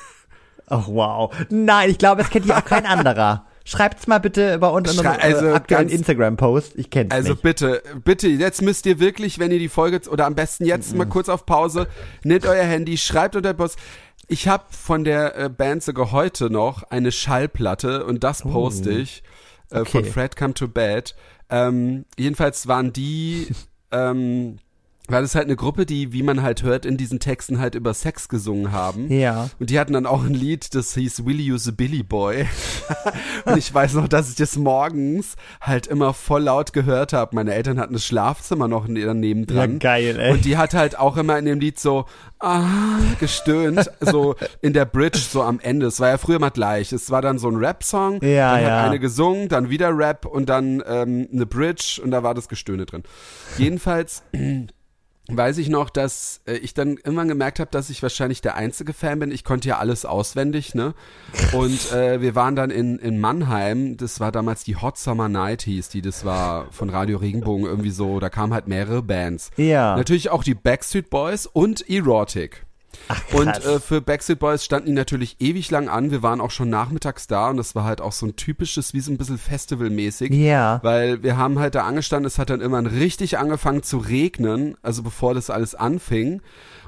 Ach 0.67 0.88
wow. 0.88 1.34
Nein, 1.49 1.89
ich 1.89 1.97
glaube, 1.97 2.21
es 2.21 2.30
kennt 2.30 2.45
hier 2.45 2.58
auch 2.58 2.65
kein 2.65 2.86
anderer. 2.86 3.45
Schreibt's 3.65 4.08
mal 4.08 4.19
bitte 4.19 4.60
bei 4.60 4.67
uns 4.69 4.91
in 4.93 4.97
unserem 4.99 5.19
also 5.19 5.45
äh, 5.47 5.51
aktuellen 5.51 5.88
ganz- 5.88 5.93
Instagram-Post. 5.99 6.73
Ich 6.77 6.89
kenn's 6.89 7.12
Also 7.12 7.32
nicht. 7.32 7.41
bitte, 7.41 7.84
bitte, 8.06 8.27
jetzt 8.30 8.62
müsst 8.62 8.86
ihr 8.86 8.99
wirklich, 8.99 9.39
wenn 9.39 9.51
ihr 9.51 9.60
die 9.60 9.67
Folge, 9.67 10.10
oder 10.10 10.25
am 10.25 10.36
besten 10.36 10.65
jetzt 10.65 10.95
mal 10.95 11.06
kurz 11.06 11.27
auf 11.27 11.45
Pause, 11.45 11.88
nehmt 12.23 12.45
euer 12.45 12.63
Handy, 12.63 12.97
schreibt 12.97 13.36
unter 13.36 13.53
Post. 13.53 13.77
Ich 14.30 14.47
habe 14.47 14.63
von 14.69 15.03
der 15.03 15.38
äh, 15.38 15.49
Band 15.49 15.84
sogar 15.84 16.12
heute 16.13 16.49
noch 16.49 16.84
eine 16.84 17.12
Schallplatte 17.12 18.06
und 18.06 18.23
das 18.23 18.41
poste 18.41 18.89
ich 18.91 19.21
äh, 19.69 19.84
von 19.84 19.86
Oh. 19.86 19.99
Okay. 19.99 20.03
Fred 20.12 20.36
Come 20.38 20.53
to 20.53 20.67
Bed. 20.69 21.15
Ähm, 21.49 22.06
jedenfalls 22.17 22.67
waren 22.67 22.93
die, 22.93 23.47
ähm, 23.91 24.58
war 25.07 25.21
das 25.21 25.35
halt 25.35 25.45
eine 25.45 25.55
Gruppe, 25.55 25.85
die, 25.85 26.11
wie 26.13 26.23
man 26.23 26.41
halt 26.41 26.63
hört, 26.63 26.85
in 26.85 26.97
diesen 26.97 27.19
Texten 27.19 27.59
halt 27.59 27.75
über 27.75 27.93
Sex 27.93 28.27
gesungen 28.29 28.71
haben. 28.71 29.11
Ja. 29.11 29.49
Und 29.59 29.69
die 29.69 29.79
hatten 29.79 29.93
dann 29.93 30.05
auch 30.05 30.23
ein 30.23 30.33
Lied, 30.33 30.75
das 30.75 30.93
hieß 30.93 31.25
Willy 31.25 31.43
You 31.43 31.57
the 31.57 31.71
Billy 31.71 32.03
Boy. 32.03 32.45
und 33.45 33.57
ich 33.57 33.73
weiß 33.73 33.93
noch, 33.93 34.07
dass 34.07 34.29
ich 34.29 34.35
das 34.35 34.57
morgens 34.57 35.35
halt 35.61 35.87
immer 35.87 36.13
voll 36.13 36.43
laut 36.43 36.73
gehört 36.73 37.13
habe. 37.13 37.35
Meine 37.35 37.53
Eltern 37.53 37.79
hatten 37.79 37.93
das 37.93 38.05
Schlafzimmer 38.05 38.67
noch 38.67 38.87
daneben 38.87 39.45
Ja, 39.49 39.55
dran. 39.55 39.79
geil, 39.79 40.19
ey. 40.19 40.31
Und 40.31 40.45
die 40.45 40.57
hat 40.57 40.73
halt 40.73 40.97
auch 40.99 41.17
immer 41.17 41.37
in 41.37 41.45
dem 41.45 41.59
Lied 41.59 41.79
so 41.79 42.05
ah, 42.39 42.97
gestöhnt, 43.19 43.89
so 44.01 44.35
in 44.61 44.73
der 44.73 44.85
Bridge, 44.85 45.19
so 45.19 45.41
am 45.41 45.59
Ende. 45.59 45.87
Es 45.87 45.99
war 45.99 46.09
ja 46.09 46.17
früher 46.17 46.39
mal 46.39 46.49
gleich. 46.49 46.91
Es 46.91 47.09
war 47.11 47.21
dann 47.21 47.39
so 47.39 47.49
ein 47.49 47.55
Rap-Song, 47.55 48.21
Ja, 48.21 48.55
dann 48.55 48.63
ja. 48.63 48.81
hat 48.81 48.85
eine 48.89 48.99
gesungen, 48.99 49.47
dann 49.49 49.69
wieder 49.69 49.97
Rap 49.97 50.25
und 50.25 50.49
dann 50.49 50.83
ähm, 50.85 51.27
eine 51.31 51.45
Bridge 51.45 52.01
und 52.03 52.11
da 52.11 52.23
war 52.23 52.33
das 52.33 52.47
Gestöhne 52.47 52.85
drin. 52.85 53.03
Jedenfalls 53.57 54.23
weiß 55.29 55.57
ich 55.57 55.69
noch, 55.69 55.89
dass 55.89 56.41
äh, 56.45 56.53
ich 56.53 56.73
dann 56.73 56.97
irgendwann 56.97 57.27
gemerkt 57.27 57.59
habe, 57.59 57.69
dass 57.71 57.89
ich 57.89 58.01
wahrscheinlich 58.01 58.41
der 58.41 58.55
einzige 58.55 58.93
Fan 58.93 59.19
bin. 59.19 59.31
Ich 59.31 59.43
konnte 59.43 59.67
ja 59.67 59.77
alles 59.77 60.05
auswendig, 60.05 60.73
ne? 60.73 60.93
Und 61.53 61.91
äh, 61.91 62.21
wir 62.21 62.35
waren 62.35 62.55
dann 62.55 62.69
in, 62.69 62.97
in 62.99 63.19
Mannheim, 63.19 63.97
das 63.97 64.19
war 64.19 64.31
damals 64.31 64.63
die 64.63 64.75
Hot 64.75 64.97
Summer 64.97 65.29
Night 65.29 65.63
hieß 65.63 65.89
die, 65.89 66.01
das 66.01 66.23
war 66.23 66.71
von 66.71 66.89
Radio 66.89 67.17
Regenbogen 67.17 67.65
irgendwie 67.65 67.89
so, 67.89 68.19
da 68.19 68.29
kamen 68.29 68.53
halt 68.53 68.67
mehrere 68.67 69.01
Bands. 69.01 69.51
Ja. 69.57 69.95
Natürlich 69.95 70.29
auch 70.29 70.43
die 70.43 70.55
Backstreet 70.55 71.09
Boys 71.09 71.45
und 71.45 71.89
Erotic. 71.89 72.66
Ach, 73.10 73.21
Und 73.33 73.47
äh, 73.47 73.79
für 73.79 74.01
Backstreet 74.01 74.39
Boys 74.39 74.65
standen 74.65 74.88
die 74.88 74.93
natürlich 74.93 75.38
ewig 75.39 75.71
lang 75.71 75.88
an. 75.88 76.12
Wir 76.12 76.23
waren 76.23 76.41
auch 76.41 76.51
schon 76.51 76.69
nachmittags 76.69 77.27
da 77.27 77.49
und 77.49 77.57
das 77.57 77.75
war 77.75 77.83
halt 77.83 78.01
auch 78.01 78.12
so 78.12 78.25
ein 78.25 78.36
typisches, 78.36 78.93
wie 78.93 78.99
so 78.99 79.12
ein 79.12 79.17
bisschen 79.17 79.38
festivalmäßig. 79.38 80.33
Ja. 80.33 80.79
Weil 80.83 81.23
wir 81.23 81.38
haben 81.38 81.60
halt 81.60 81.75
da 81.75 81.86
angestanden, 81.86 82.27
es 82.27 82.38
hat 82.38 82.49
dann 82.49 82.62
immer 82.62 82.83
richtig 82.91 83.38
angefangen 83.38 83.83
zu 83.83 83.97
regnen, 83.97 84.75
also 84.81 85.03
bevor 85.03 85.33
das 85.33 85.49
alles 85.49 85.75
anfing. 85.75 86.41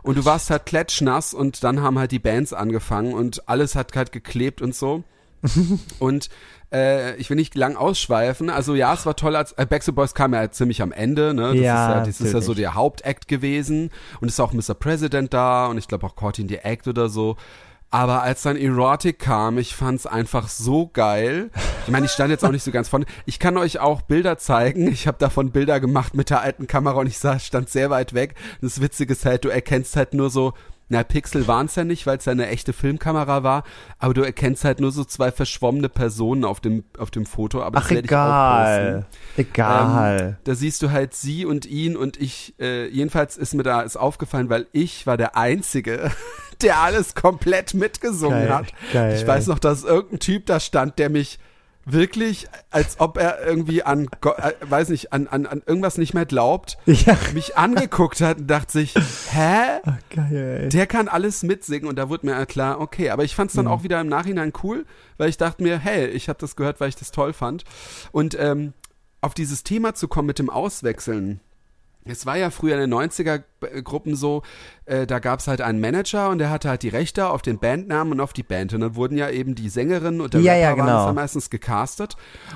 Und 0.03 0.17
du 0.17 0.25
warst 0.25 0.49
halt 0.49 0.65
klatschnass 0.65 1.33
und 1.33 1.63
dann 1.63 1.81
haben 1.81 1.99
halt 1.99 2.11
die 2.11 2.19
Bands 2.19 2.53
angefangen 2.53 3.13
und 3.13 3.47
alles 3.47 3.75
hat 3.75 3.95
halt 3.95 4.11
geklebt 4.11 4.61
und 4.61 4.75
so. 4.75 5.03
und 5.99 6.29
äh, 6.71 7.15
ich 7.15 7.29
will 7.29 7.37
nicht 7.37 7.55
lang 7.55 7.75
ausschweifen. 7.75 8.49
Also 8.49 8.75
ja, 8.75 8.93
es 8.93 9.05
war 9.05 9.15
toll, 9.15 9.35
als 9.35 9.53
äh, 9.53 9.65
Backstreet 9.65 9.95
Boys 9.95 10.13
kam 10.13 10.33
ja 10.33 10.49
ziemlich 10.51 10.81
am 10.81 10.91
Ende, 10.91 11.33
ne? 11.33 11.47
Das 11.47 11.55
Ja, 11.55 11.87
ist 11.87 11.95
ja, 11.95 12.05
das 12.05 12.21
ist 12.21 12.33
ja 12.33 12.41
so 12.41 12.53
der 12.53 12.75
Hauptakt 12.75 13.27
gewesen 13.27 13.89
und 14.21 14.27
es 14.27 14.35
ist 14.35 14.39
auch 14.39 14.53
Mr. 14.53 14.73
President 14.75 15.33
da 15.33 15.67
und 15.67 15.77
ich 15.77 15.87
glaube 15.87 16.05
auch 16.05 16.15
Courtney 16.15 16.47
the 16.47 16.57
Act 16.57 16.87
oder 16.87 17.09
so. 17.09 17.37
Aber 17.91 18.21
als 18.21 18.43
dann 18.43 18.55
Erotic 18.55 19.17
kam, 19.17 19.57
ich 19.57 19.75
fand's 19.75 20.05
einfach 20.05 20.47
so 20.47 20.87
geil. 20.93 21.49
Ich 21.87 21.91
meine, 21.91 22.05
ich 22.05 22.11
stand 22.11 22.29
jetzt 22.29 22.45
auch 22.45 22.51
nicht 22.51 22.63
so 22.63 22.69
ganz 22.69 22.87
vorne. 22.87 23.07
Ich 23.25 23.39
kann 23.39 23.57
euch 23.57 23.79
auch 23.79 24.03
Bilder 24.03 24.37
zeigen. 24.37 24.87
Ich 24.87 25.07
habe 25.07 25.17
davon 25.17 25.49
Bilder 25.49 25.79
gemacht 25.79 26.13
mit 26.13 26.29
der 26.29 26.41
alten 26.41 26.67
Kamera 26.67 26.99
und 26.99 27.07
ich 27.07 27.17
sah, 27.17 27.39
stand 27.39 27.67
sehr 27.67 27.89
weit 27.89 28.13
weg. 28.13 28.35
Das 28.61 28.79
Witzige 28.79 29.13
ist 29.13 29.25
halt, 29.25 29.43
du 29.43 29.49
erkennst 29.49 29.95
halt 29.95 30.13
nur 30.13 30.29
so, 30.29 30.53
na, 30.89 31.03
Pixel 31.03 31.47
waren's 31.47 31.75
ja 31.75 31.83
nicht, 31.83 32.05
weil 32.07 32.17
es 32.17 32.25
ja 32.25 32.31
eine 32.31 32.47
echte 32.47 32.73
Filmkamera 32.73 33.43
war, 33.43 33.63
aber 33.99 34.13
du 34.15 34.21
erkennst 34.23 34.65
halt 34.65 34.79
nur 34.79 34.91
so 34.91 35.03
zwei 35.03 35.31
verschwommene 35.31 35.87
Personen 35.87 36.43
auf 36.43 36.59
dem, 36.59 36.83
auf 36.97 37.11
dem 37.11 37.25
Foto. 37.27 37.61
Aber 37.61 37.77
Ach, 37.77 37.83
das 37.83 37.91
werde 37.91 38.05
ich 38.07 38.15
auch 38.15 38.57
posten. 38.57 38.87
egal. 38.87 39.05
Egal. 39.37 40.19
Ähm, 40.21 40.35
da 40.43 40.55
siehst 40.55 40.81
du 40.81 40.91
halt 40.91 41.13
sie 41.13 41.45
und 41.45 41.65
ihn 41.67 41.95
und 41.95 42.19
ich, 42.19 42.55
äh, 42.59 42.87
jedenfalls 42.87 43.37
ist 43.37 43.53
mir 43.53 43.63
da 43.63 43.81
ist 43.81 43.97
aufgefallen, 43.97 44.49
weil 44.49 44.67
ich 44.71 45.05
war 45.05 45.15
der 45.15 45.37
Einzige, 45.37 46.11
der 46.61 46.79
alles 46.79 47.13
komplett 47.13 47.73
mitgesungen 47.75 48.47
Geil, 48.47 48.53
hat. 48.55 48.73
geil. 48.91 49.15
Ich 49.15 49.25
weiß 49.25 49.47
noch, 49.47 49.59
dass 49.59 49.83
irgendein 49.83 50.19
Typ 50.19 50.45
da 50.47 50.59
stand, 50.59 50.97
der 50.99 51.09
mich 51.09 51.39
wirklich, 51.91 52.47
als 52.69 52.99
ob 52.99 53.17
er 53.17 53.45
irgendwie 53.45 53.83
an, 53.83 54.07
äh, 54.23 54.51
weiß 54.61 54.89
nicht, 54.89 55.13
an, 55.13 55.27
an, 55.27 55.45
an 55.45 55.61
irgendwas 55.65 55.97
nicht 55.97 56.13
mehr 56.13 56.25
glaubt, 56.25 56.77
ja. 56.85 57.17
mich 57.33 57.57
angeguckt 57.57 58.21
hat 58.21 58.39
und 58.39 58.47
dachte 58.47 58.71
sich, 58.71 58.95
hä? 59.31 59.79
Ach, 59.83 59.97
geil. 60.09 60.69
Der 60.69 60.87
kann 60.87 61.07
alles 61.07 61.43
mitsingen 61.43 61.87
und 61.87 61.97
da 61.97 62.09
wurde 62.09 62.25
mir 62.25 62.45
klar, 62.45 62.79
okay, 62.79 63.09
aber 63.09 63.23
ich 63.23 63.35
fand 63.35 63.51
es 63.51 63.55
dann 63.55 63.67
auch 63.67 63.83
wieder 63.83 63.99
im 64.01 64.07
Nachhinein 64.07 64.53
cool, 64.63 64.85
weil 65.17 65.29
ich 65.29 65.37
dachte 65.37 65.63
mir, 65.63 65.79
hey, 65.79 66.07
ich 66.07 66.29
habe 66.29 66.39
das 66.39 66.55
gehört, 66.55 66.79
weil 66.79 66.89
ich 66.89 66.95
das 66.95 67.11
toll 67.11 67.33
fand. 67.33 67.63
Und 68.11 68.37
ähm, 68.39 68.73
auf 69.21 69.33
dieses 69.33 69.63
Thema 69.63 69.95
zu 69.95 70.07
kommen 70.07 70.27
mit 70.27 70.39
dem 70.39 70.49
Auswechseln. 70.49 71.41
Es 72.05 72.25
war 72.25 72.37
ja 72.37 72.49
früher 72.49 72.75
in 72.75 72.81
den 72.81 72.89
90er-Gruppen 73.61 74.15
so, 74.15 74.43
äh, 74.85 75.05
da 75.05 75.19
gab's 75.19 75.47
halt 75.47 75.61
einen 75.61 75.79
Manager 75.79 76.29
und 76.29 76.39
der 76.39 76.49
hatte 76.49 76.69
halt 76.69 76.83
die 76.83 76.89
Rechte 76.89 77.29
auf 77.29 77.41
den 77.41 77.59
Bandnamen 77.59 78.13
und 78.13 78.19
auf 78.19 78.33
die 78.33 78.43
Band. 78.43 78.73
Und 78.73 78.81
dann 78.81 78.95
wurden 78.95 79.17
ja 79.17 79.29
eben 79.29 79.55
die 79.55 79.69
Sängerinnen 79.69 80.21
und 80.21 80.33
der 80.33 80.41
Ja, 80.41 80.53
Rapper 80.53 80.61
ja, 80.61 80.69
waren 80.77 80.85
genau. 80.87 81.05
dann 81.07 81.15
meistens 81.15 81.49
gecastet. 81.49 82.15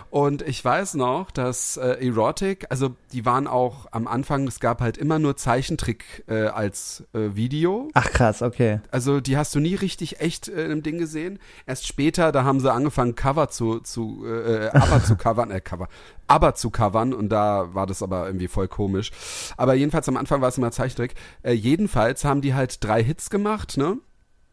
Und 0.09 0.41
ich 0.41 0.63
weiß 0.63 0.95
noch, 0.95 1.31
dass 1.31 1.77
äh, 1.77 2.05
Erotic, 2.05 2.65
also 2.69 2.95
die 3.11 3.25
waren 3.25 3.47
auch 3.47 3.87
am 3.91 4.07
Anfang, 4.07 4.47
es 4.47 4.59
gab 4.59 4.81
halt 4.81 4.97
immer 4.97 5.19
nur 5.19 5.37
Zeichentrick 5.37 6.23
äh, 6.27 6.45
als 6.47 7.03
äh, 7.13 7.35
Video. 7.35 7.89
Ach 7.93 8.09
krass, 8.09 8.41
okay. 8.41 8.79
Also 8.91 9.19
die 9.21 9.37
hast 9.37 9.53
du 9.55 9.59
nie 9.59 9.75
richtig 9.75 10.19
echt 10.19 10.47
äh, 10.47 10.65
im 10.65 10.83
Ding 10.83 10.97
gesehen. 10.97 11.39
Erst 11.65 11.87
später, 11.87 12.31
da 12.31 12.43
haben 12.43 12.59
sie 12.59 12.71
angefangen 12.71 13.15
Cover 13.15 13.49
zu 13.49 13.79
zu 13.79 14.25
äh, 14.25 14.69
aber 14.73 15.03
zu 15.03 15.15
covern, 15.15 15.51
äh, 15.51 15.61
Cover, 15.61 15.87
aber 16.27 16.55
zu 16.55 16.69
covern 16.69 17.13
und 17.13 17.29
da 17.29 17.73
war 17.73 17.85
das 17.85 18.01
aber 18.01 18.25
irgendwie 18.25 18.47
voll 18.47 18.67
komisch. 18.67 19.11
Aber 19.57 19.73
jedenfalls 19.73 20.07
am 20.09 20.17
Anfang 20.17 20.41
war 20.41 20.49
es 20.49 20.57
immer 20.57 20.71
Zeichentrick. 20.93 21.15
Äh, 21.41 21.53
jedenfalls 21.53 22.23
haben 22.25 22.41
die 22.41 22.53
halt 22.53 22.83
drei 22.83 23.03
Hits 23.03 23.29
gemacht, 23.29 23.77
ne? 23.77 23.97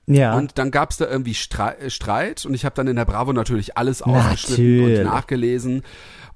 Ja. 0.06 0.36
Und 0.36 0.58
dann 0.58 0.70
gab's 0.70 0.96
da 0.96 1.06
irgendwie 1.06 1.34
Streit, 1.34 1.80
äh, 1.80 1.90
Streit 1.90 2.44
und 2.44 2.54
ich 2.54 2.64
habe 2.64 2.74
dann 2.74 2.88
in 2.88 2.96
der 2.96 3.04
Bravo 3.04 3.32
natürlich 3.32 3.76
alles 3.76 4.02
ausgeschnitten 4.02 4.76
Natürlich. 4.78 4.98
und 4.98 5.04
nachgelesen. 5.04 5.82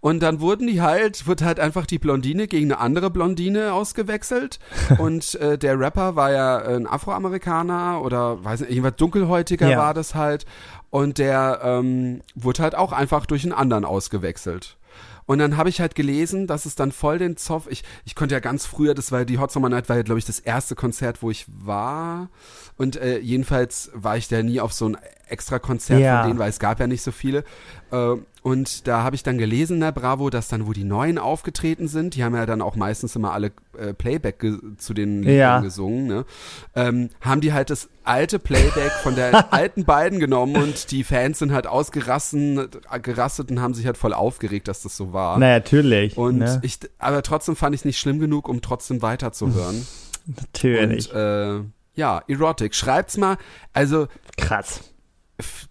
Und 0.01 0.21
dann 0.23 0.41
wurden 0.41 0.67
die 0.67 0.83
halt, 0.83 1.27
wird 1.27 1.43
halt 1.43 1.59
einfach 1.59 1.87
die 1.87 1.99
Blondine 1.99 2.47
gegen 2.47 2.71
eine 2.71 2.79
andere 2.79 3.11
Blondine 3.11 3.73
ausgewechselt. 3.73 4.59
und 4.99 5.35
äh, 5.37 5.59
der 5.59 5.81
Rapper 5.81 6.15
war 6.15 6.31
ja 6.31 6.59
ein 6.59 6.87
Afroamerikaner 6.87 8.03
oder 8.03 8.45
weiß 8.45 8.61
nicht, 8.61 8.73
jemand 8.73 9.01
dunkelhäutiger 9.01 9.71
Ja. 9.71 9.79
war 9.79 9.95
das 9.95 10.15
halt. 10.15 10.45
Und 10.91 11.19
der 11.19 11.61
ähm, 11.65 12.21
wurde 12.37 12.63
halt 12.63 12.75
auch 12.77 12.93
einfach 12.93 13.27
durch 13.27 13.43
einen 13.43 13.55
anderen 13.55 13.85
ausgewechselt. 13.85 14.77
Und 15.27 15.39
dann 15.39 15.57
habe 15.57 15.69
ich 15.69 15.81
halt 15.81 15.95
gelesen, 15.95 16.47
dass 16.47 16.67
es 16.67 16.75
dann 16.75 16.93
voll 16.93 17.19
den 17.19 17.37
Zoff, 17.37 17.67
ich, 17.71 17.83
ich 18.05 18.15
konnte 18.15 18.35
ja 18.35 18.41
ganz 18.41 18.67
früher, 18.67 18.95
das 18.95 19.13
war 19.13 19.25
die 19.25 19.39
Hot 19.39 19.53
Summer 19.53 19.69
Night, 19.69 19.89
war 19.89 19.97
ja, 19.97 20.03
glaube 20.03 20.19
ich, 20.19 20.25
das 20.25 20.39
erste 20.39 20.75
Konzert, 20.75 21.23
wo 21.23 21.31
ich 21.31 21.47
war. 21.49 22.29
Und 22.77 22.97
äh, 22.97 23.19
jedenfalls 23.19 23.91
war 23.95 24.17
ich 24.17 24.29
da 24.29 24.43
nie 24.43 24.61
auf 24.61 24.73
so 24.73 24.89
ein 24.89 24.99
extra 25.29 25.59
Konzert 25.59 26.01
Ja. 26.01 26.21
von 26.21 26.29
denen, 26.29 26.39
weil 26.39 26.51
es 26.51 26.59
gab 26.59 26.81
ja 26.81 26.87
nicht 26.87 27.03
so 27.03 27.13
viele. 27.13 27.45
Äh, 27.91 28.15
und 28.43 28.87
da 28.87 29.03
habe 29.03 29.17
ich 29.17 29.23
dann 29.23 29.39
gelesen 29.39 29.75
in 29.77 29.81
der 29.81 29.93
Bravo, 29.93 30.29
dass 30.29 30.49
dann, 30.49 30.67
wo 30.67 30.73
die 30.73 30.85
Neuen 30.85 31.17
aufgetreten 31.19 31.89
sind, 31.89 32.15
die 32.15 32.23
haben 32.25 32.35
ja 32.35 32.45
dann 32.45 32.61
auch 32.61 32.77
meistens 32.77 33.17
immer 33.17 33.33
alle 33.33 33.53
äh, 33.79 33.95
Playback 33.95 34.45
zu 34.77 34.93
den 34.93 35.23
Liedern 35.23 35.37
Ja. 35.37 35.61
gesungen, 35.61 36.07
ne? 36.07 36.27
ähm, 36.75 37.09
haben 37.23 37.41
die 37.41 37.55
halt 37.55 37.71
das 37.71 37.89
alte 38.05 38.39
Playback 38.39 38.93
von 39.03 39.15
der 39.15 39.53
alten 39.53 39.85
beiden 39.85 40.19
genommen 40.21 40.57
und 40.57 40.91
die 40.91 41.05
Fans 41.05 41.39
sind 41.39 41.53
halt 41.53 41.67
ausgerastet 41.67 42.83
gerastet 43.03 43.51
und 43.51 43.63
haben 43.63 43.73
sich 43.73 43.87
halt 43.87 43.97
voll 43.97 44.13
aufgeregt, 44.13 44.69
dass 44.69 44.83
das 44.83 44.95
so 44.97 45.15
war. 45.15 45.39
Na, 45.39 45.49
natürlich. 45.49 46.19
Und 46.19 46.39
ne? 46.39 46.59
ich, 46.63 46.79
aber 46.99 47.23
trotzdem 47.23 47.57
fand 47.57 47.75
ich 47.75 47.81
es 47.81 47.85
nicht 47.87 47.99
schlimm 47.99 48.19
genug, 48.21 48.49
um 48.49 48.61
trotzdem 48.61 49.01
weiterzuhören. 49.01 49.87
Natürlich. 50.27 51.11
Und 51.13 51.19
äh, 51.19 51.61
ja, 51.95 52.23
Erotic. 52.29 52.75
Schreibt's 52.75 53.17
mal. 53.17 53.37
Also 53.73 54.09
Krass. 54.37 54.81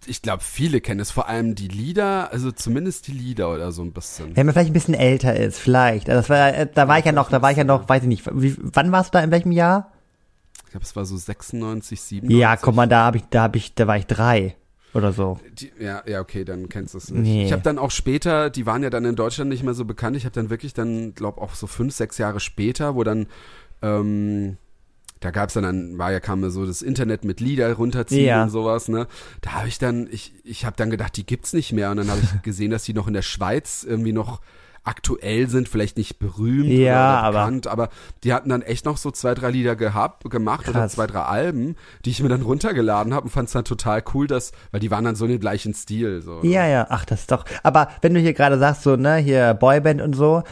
Ich 0.05 0.21
glaube, 0.21 0.43
viele 0.43 0.81
kennen 0.81 0.99
es, 0.99 1.11
vor 1.11 1.29
allem 1.29 1.55
die 1.55 1.67
Lieder, 1.69 2.31
also 2.31 2.51
zumindest 2.51 3.07
die 3.07 3.13
Lieder 3.13 3.53
oder 3.53 3.71
so 3.71 3.81
ein 3.81 3.93
bisschen. 3.93 4.35
Wenn 4.35 4.45
man 4.45 4.53
vielleicht 4.53 4.71
ein 4.71 4.73
bisschen 4.73 4.93
älter 4.93 5.35
ist, 5.35 5.57
vielleicht. 5.57 6.09
Also 6.09 6.19
Das 6.21 6.29
war, 6.29 6.53
äh, 6.53 6.67
da 6.73 6.87
war 6.87 6.99
ich 6.99 7.05
ja 7.05 7.11
noch, 7.13 7.29
da 7.29 7.41
war 7.41 7.51
ich 7.51 7.57
ja 7.57 7.63
noch, 7.63 7.87
weiß 7.87 8.03
ich 8.03 8.09
nicht, 8.09 8.25
wie, 8.33 8.55
wann 8.59 8.91
warst 8.91 9.13
du 9.13 9.17
da, 9.17 9.23
in 9.23 9.31
welchem 9.31 9.51
Jahr? 9.53 9.91
Ich 10.65 10.71
glaube, 10.71 10.85
es 10.85 10.95
war 10.95 11.05
so 11.05 11.15
96, 11.15 12.01
97. 12.01 12.39
Ja, 12.41 12.57
komm 12.57 12.75
mal, 12.75 12.87
da 12.87 13.05
hab 13.05 13.15
ich, 13.15 13.23
da 13.29 13.43
hab 13.43 13.55
ich, 13.55 13.73
da 13.75 13.87
war 13.87 13.95
ich 13.97 14.07
drei. 14.07 14.55
oder 14.93 15.13
so. 15.13 15.39
Die, 15.53 15.71
ja, 15.79 16.03
ja, 16.05 16.19
okay, 16.19 16.43
dann 16.43 16.67
kennst 16.67 16.93
du 16.93 16.97
es 16.97 17.09
nicht. 17.09 17.21
Nee. 17.21 17.45
Ich 17.45 17.51
habe 17.53 17.61
dann 17.63 17.79
auch 17.79 17.91
später, 17.91 18.49
die 18.49 18.65
waren 18.65 18.83
ja 18.83 18.89
dann 18.89 19.05
in 19.05 19.15
Deutschland 19.15 19.49
nicht 19.49 19.63
mehr 19.63 19.73
so 19.75 19.85
bekannt. 19.85 20.17
Ich 20.17 20.25
habe 20.25 20.33
dann 20.33 20.49
wirklich 20.49 20.73
dann, 20.73 21.13
glaube 21.13 21.41
auch 21.41 21.53
so 21.55 21.67
fünf, 21.67 21.93
sechs 21.93 22.17
Jahre 22.17 22.39
später, 22.39 22.95
wo 22.95 23.03
dann 23.03 23.27
ähm, 23.81 24.57
da 25.23 25.31
gab's 25.31 25.53
dann, 25.53 25.63
dann 25.63 25.97
war 25.97 26.11
ja 26.11 26.19
kam 26.19 26.41
mir 26.41 26.49
so 26.51 26.65
das 26.65 26.81
Internet 26.81 27.23
mit 27.23 27.39
Lieder 27.39 27.71
runterziehen 27.73 28.25
Ja. 28.25 28.43
und 28.43 28.49
sowas, 28.49 28.87
ne? 28.89 29.07
Da 29.41 29.53
habe 29.53 29.67
ich 29.67 29.79
dann, 29.79 30.07
ich, 30.11 30.33
ich 30.43 30.65
habe 30.65 30.75
dann 30.75 30.89
gedacht, 30.89 31.15
die 31.17 31.25
gibt's 31.25 31.53
nicht 31.53 31.71
mehr 31.73 31.91
und 31.91 31.97
dann 31.97 32.09
habe 32.09 32.19
ich 32.21 32.41
gesehen, 32.43 32.71
dass 32.71 32.83
die 32.83 32.93
noch 32.93 33.07
in 33.07 33.13
der 33.13 33.21
Schweiz 33.21 33.85
irgendwie 33.87 34.13
noch 34.13 34.41
aktuell 34.85 35.47
sind, 35.47 35.69
vielleicht 35.69 35.95
nicht 35.95 36.19
berühmt 36.19 36.67
Ja, 36.67 37.19
oder 37.19 37.23
aber- 37.23 37.39
bekannt, 37.45 37.67
aber, 37.67 37.89
die 38.25 38.33
hatten 38.33 38.49
dann 38.49 38.61
echt 38.61 38.83
noch 38.85 38.97
so 38.97 39.11
zwei, 39.11 39.33
drei 39.33 39.49
Lieder 39.49 39.77
gehabt, 39.77 40.29
gemacht 40.29 40.67
oder 40.67 40.81
Krass. 40.81 40.91
zwei, 40.93 41.07
drei 41.07 41.21
Alben, 41.21 41.77
die 42.03 42.09
ich 42.09 42.21
mir 42.21 42.27
dann 42.27 42.41
runtergeladen 42.41 43.13
habe 43.13 43.23
und 43.25 43.29
fand's 43.29 43.53
dann 43.53 43.63
total 43.63 44.03
cool, 44.13 44.27
dass, 44.27 44.51
weil 44.71 44.81
die 44.81 44.91
waren 44.91 45.05
dann 45.05 45.15
so 45.15 45.23
in 45.23 45.31
dem 45.31 45.39
gleichen 45.39 45.73
Stil. 45.73 46.21
So, 46.21 46.41
ne? 46.41 46.49
Ja, 46.49 46.67
ja, 46.67 46.87
ach, 46.89 47.05
das 47.05 47.21
ist 47.21 47.31
doch. 47.31 47.45
Aber 47.63 47.87
wenn 48.01 48.13
du 48.13 48.19
hier 48.19 48.33
gerade 48.33 48.59
sagst, 48.59 48.83
so, 48.83 48.97
ne, 48.97 49.15
hier 49.15 49.53
Boyband 49.53 50.01
und 50.01 50.15
so, 50.17 50.43